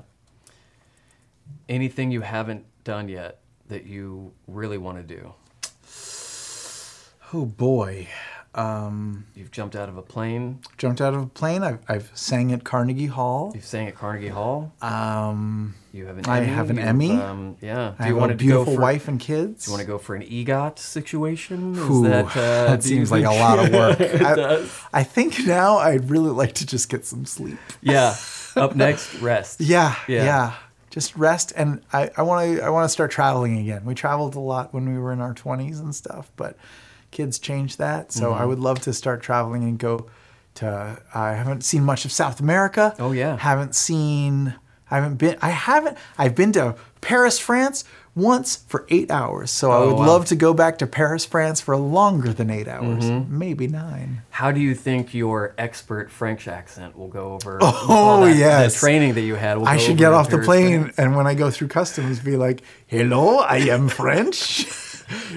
Anything 1.70 2.12
you 2.12 2.22
haven't 2.22 2.66
done 2.84 3.08
yet 3.10 3.40
that 3.68 3.86
you 3.86 4.32
really 4.48 4.78
want 4.80 4.98
to 4.98 5.16
do? 5.18 5.34
Oh 7.34 7.46
boy. 7.46 8.08
Um, 8.54 9.26
You've 9.34 9.52
jumped 9.52 9.76
out 9.78 9.88
of 9.88 9.96
a 9.98 10.02
plane. 10.02 10.60
jumped 10.78 11.00
out 11.00 11.14
of 11.14 11.22
a 11.24 11.26
plane. 11.28 11.64
I've, 11.64 11.80
I've 11.88 12.12
sang 12.14 12.52
at 12.52 12.64
Carnegie 12.66 13.06
Hall. 13.08 13.52
You've 13.56 13.64
sang 13.66 13.88
at 13.88 13.96
Carnegie 13.96 14.28
Hall. 14.28 14.74
Um, 14.82 15.76
You 15.94 16.06
have 16.08 16.18
an 16.18 16.26
I 16.26 16.40
Emmy. 16.40 16.48
have 16.48 16.70
an 16.70 16.80
Emmy. 16.80 17.12
Um, 17.14 17.56
yeah. 17.62 17.94
I 17.98 18.04
Do 18.04 18.10
you 18.10 18.14
have 18.16 18.18
want 18.22 18.32
a 18.34 18.36
to 18.36 18.44
go 18.44 18.48
beautiful 18.50 18.76
for, 18.76 18.82
wife 18.82 19.08
and 19.08 19.20
kids. 19.20 19.66
Do 19.66 19.72
you 19.72 19.78
want 19.78 19.82
to 19.82 19.88
go 19.88 19.98
for 19.98 20.16
an 20.16 20.24
EGOT 20.24 20.80
situation? 20.80 21.76
Is 21.76 21.80
Ooh, 21.90 22.04
that, 22.10 22.26
uh, 22.26 22.66
that 22.68 22.84
seems 22.84 23.10
like 23.10 23.24
a 23.24 23.32
lot 23.32 23.58
of 23.60 23.72
work. 23.74 24.02
it 24.02 24.22
I, 24.22 24.36
does. 24.36 24.82
I 24.92 25.04
think 25.04 25.46
now 25.48 25.78
I'd 25.78 26.10
really 26.10 26.32
like 26.32 26.54
to 26.56 26.66
just 26.66 26.90
get 26.90 27.06
some 27.06 27.26
sleep. 27.26 27.58
Yeah. 27.82 28.16
Up 28.58 28.76
next, 28.76 29.16
rest. 29.22 29.62
Yeah, 29.62 29.96
Yeah. 30.10 30.24
yeah. 30.26 30.54
Just 30.90 31.16
rest, 31.16 31.54
and 31.56 31.82
I 31.94 32.10
want 32.22 32.58
to. 32.58 32.62
I 32.66 32.70
want 32.70 32.84
to 32.84 32.90
start 32.90 33.12
traveling 33.12 33.58
again. 33.58 33.86
We 33.86 33.96
traveled 33.96 34.36
a 34.36 34.42
lot 34.42 34.74
when 34.74 34.92
we 34.92 35.00
were 35.00 35.14
in 35.14 35.22
our 35.22 35.34
twenties 35.34 35.80
and 35.80 35.96
stuff, 35.96 36.30
but 36.36 36.58
kids 37.12 37.38
change 37.40 37.78
that. 37.78 38.12
So 38.12 38.32
Mm-hmm. 38.32 38.42
I 38.42 38.46
would 38.46 38.60
love 38.60 38.80
to 38.82 38.94
start 38.94 39.22
traveling 39.22 39.64
and 39.64 39.78
go 39.78 40.08
to. 40.56 41.02
I 41.14 41.34
haven't 41.34 41.64
seen 41.64 41.84
much 41.84 42.06
of 42.06 42.12
South 42.12 42.40
America. 42.40 42.96
Oh, 43.00 43.12
yeah. 43.12 43.38
Haven't 43.38 43.76
seen. 43.76 44.56
I 44.90 44.96
haven't 44.96 45.16
been. 45.16 45.38
I 45.42 45.50
haven't. 45.52 45.98
I've 46.18 46.36
been 46.36 46.52
to 46.54 46.76
Paris, 47.00 47.40
France 47.40 47.86
once 48.14 48.58
for 48.68 48.86
eight 48.90 49.10
hours. 49.10 49.50
So 49.52 49.72
I 49.72 49.76
Oh, 49.76 49.80
would 49.80 49.88
wow. 49.94 50.00
Mm-hmm. 50.00 50.08
love 50.10 50.26
to 50.26 50.36
go 50.36 50.54
back 50.54 50.78
to 50.80 50.88
Paris, 50.88 51.24
France 51.24 51.62
for 51.62 51.78
longer 51.78 52.34
than 52.34 52.50
eight 52.50 52.68
hours, 52.68 53.06
maybe 53.30 53.68
nine. 53.70 54.24
How 54.32 54.52
do 54.52 54.60
you 54.60 54.76
think 54.76 55.14
your 55.14 55.54
expert 55.58 56.12
French 56.12 56.46
accent 56.46 56.98
will 56.98 57.08
go 57.08 57.34
over? 57.36 57.60
Oh, 57.62 58.26
that, 58.26 58.36
yes. 58.36 58.74
The 58.74 58.80
training 58.82 59.14
that 59.14 59.22
you 59.22 59.36
had. 59.36 59.58
Will 59.60 59.68
I 59.68 59.78
should 59.78 59.98
get 59.98 60.12
off 60.12 60.30
the 60.30 60.40
plane 60.40 60.82
France. 60.82 61.00
and 61.00 61.16
when 61.16 61.26
I 61.26 61.36
go 61.36 61.50
through 61.50 61.70
customs, 61.70 62.20
be 62.20 62.36
like, 62.36 62.62
"Hello, 62.88 63.38
I 63.40 63.60
am 63.60 63.88
French. 64.02 64.68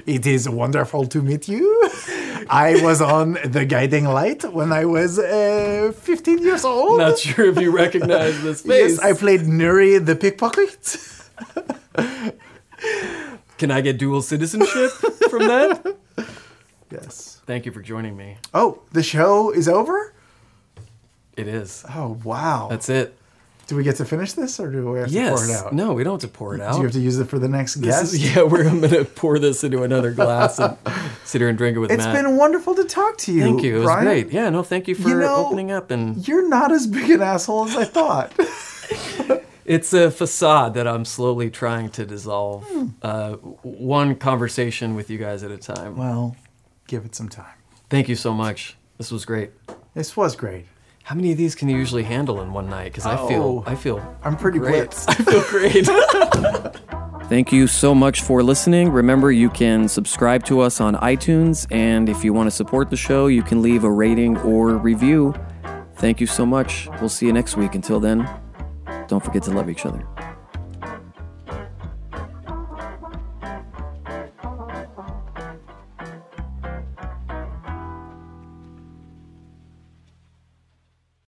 It 0.07 0.27
is 0.27 0.49
wonderful 0.49 1.07
to 1.07 1.23
meet 1.23 1.49
you. 1.49 1.65
I 2.49 2.81
was 2.83 3.01
on 3.01 3.39
the 3.45 3.65
guiding 3.65 4.05
light 4.05 4.45
when 4.53 4.73
I 4.73 4.85
was 4.85 5.19
uh, 5.19 5.93
15 5.97 6.39
years 6.43 6.65
old. 6.65 6.99
Not 6.99 7.19
sure 7.19 7.47
if 7.47 7.59
you 7.61 7.71
recognize 7.71 8.43
this 8.43 8.61
face. 8.67 8.93
yes, 8.93 8.99
I 9.01 9.13
played 9.15 9.41
Nuri 9.43 10.05
the 10.05 10.15
pickpocket. 10.17 10.99
Can 13.59 13.71
I 13.71 13.81
get 13.81 13.99
dual 13.99 14.21
citizenship 14.23 14.91
from 15.31 15.47
that? 15.47 15.97
yes. 16.91 17.41
Thank 17.47 17.67
you 17.67 17.73
for 17.73 17.81
joining 17.83 18.17
me. 18.17 18.37
Oh, 18.53 18.83
the 18.93 19.03
show 19.03 19.51
is 19.51 19.69
over. 19.69 20.13
It 21.37 21.49
is. 21.49 21.85
Oh 21.95 22.19
wow! 22.25 22.69
That's 22.71 22.89
it. 22.89 23.17
Do 23.67 23.77
we 23.77 23.83
get 23.83 23.97
to 23.97 24.05
finish 24.05 24.33
this, 24.35 24.61
or 24.61 24.71
do 24.71 24.91
we 24.91 24.99
have 24.99 25.09
to 25.09 25.15
Yes. 25.15 25.31
pour 25.41 25.45
it 25.51 25.57
out? 25.57 25.73
No, 25.73 25.93
we 25.95 26.05
don't 26.05 26.21
have 26.21 26.31
to 26.31 26.37
pour 26.39 26.55
it 26.55 26.61
out. 26.61 26.73
Do 26.73 26.79
you 26.79 26.85
have 26.85 26.93
to 26.93 27.01
use 27.01 27.19
it 27.19 27.29
for 27.29 27.39
the 27.39 27.49
next 27.49 27.75
This 27.77 27.85
guest? 28.01 28.15
is- 28.15 28.35
yeah, 28.37 28.43
we're 28.43 28.69
I'm 28.69 28.81
gonna 28.81 29.05
pour 29.05 29.39
this 29.39 29.65
into 29.65 29.83
another 29.83 30.13
glass 30.13 30.59
and 30.59 30.77
sit 31.25 31.41
here 31.41 31.49
and 31.49 31.57
drink 31.57 31.77
it 31.77 31.81
with 31.81 31.91
It's 31.91 32.05
Matt. 32.05 32.15
been 32.15 32.37
wonderful 32.37 32.75
to 32.75 32.85
talk 32.85 33.17
to 33.19 33.33
you. 33.33 33.43
thank 33.43 33.63
you. 33.63 33.77
It 33.77 33.79
was 33.79 33.85
Brian. 33.87 34.05
great. 34.05 34.33
Yeah, 34.33 34.51
no, 34.51 34.63
thank 34.63 34.87
you 34.89 34.95
for 34.95 35.09
You 35.09 35.17
know- 35.21 35.47
opening 35.47 35.71
up 35.71 35.91
and 35.91 36.27
You're 36.29 36.49
not 36.49 36.73
as 36.73 36.87
big 36.87 37.11
an 37.11 37.23
asshole 37.23 37.65
as 37.67 37.77
I 37.77 37.85
thought. 37.85 38.33
It's 39.67 39.95
a 39.95 40.11
facade 40.11 40.75
that 40.75 40.87
I'm 40.87 41.07
slowly 41.07 41.49
trying 41.49 41.89
to 41.93 42.05
dissolve, 42.05 42.65
Hmm. 42.65 42.87
uh, 43.01 43.33
one 43.63 44.15
conversation 44.17 44.95
with 44.95 45.09
you 45.09 45.17
guys 45.17 45.43
at 45.43 45.51
a 45.51 45.57
time. 45.57 45.97
well, 45.97 46.37
give 46.87 47.07
it 47.07 47.15
some 47.15 47.31
time. 47.31 47.47
Thank 47.89 48.11
you 48.11 48.15
so 48.15 48.35
much. 48.35 48.77
This 48.99 49.11
was 49.11 49.25
great. 49.25 49.53
This 49.95 50.19
was 50.19 50.37
great. 50.37 50.67
How 51.05 51.15
many 51.15 51.33
of 51.33 51.37
these 51.39 51.55
can 51.55 51.69
you 51.69 51.77
usually 51.77 52.03
handle 52.03 52.41
in 52.41 52.53
one 52.55 52.69
night? 52.71 52.85
Because 52.93 53.05
I 53.05 53.19
Oh. 53.19 53.29
feel, 53.29 53.65
I 53.67 53.75
feel, 53.75 54.01
I'm 54.23 54.37
pretty 54.37 54.59
great. 54.59 54.89
blitzed. 54.91 55.05
I 55.09 55.15
feel 55.15 56.73
great. 56.73 56.81
Thank 57.29 57.53
you 57.53 57.67
so 57.67 57.95
much 57.95 58.23
for 58.23 58.43
listening. 58.43 58.91
Remember, 58.91 59.31
you 59.31 59.51
can 59.51 59.87
subscribe 59.89 60.45
to 60.45 60.61
us 60.61 60.81
on 60.81 60.95
iTunes, 60.97 61.67
and 61.71 62.09
if 62.09 62.25
you 62.25 62.33
want 62.33 62.47
to 62.47 62.51
support 62.51 62.89
the 62.89 62.97
show, 62.97 63.27
you 63.27 63.43
can 63.43 63.61
leave 63.61 63.85
a 63.85 63.91
rating 63.91 64.39
or 64.39 64.77
review. 64.79 65.35
Thank 65.97 66.21
you 66.23 66.27
so 66.27 66.47
much. 66.47 66.89
We'll 67.01 67.09
see 67.11 67.27
you 67.27 67.33
next 67.35 67.57
week. 67.57 67.75
Until 67.75 68.01
then, 68.01 68.27
don't 69.09 69.23
forget 69.23 69.43
to 69.45 69.51
love 69.51 69.69
each 69.69 69.85
other. 69.85 70.07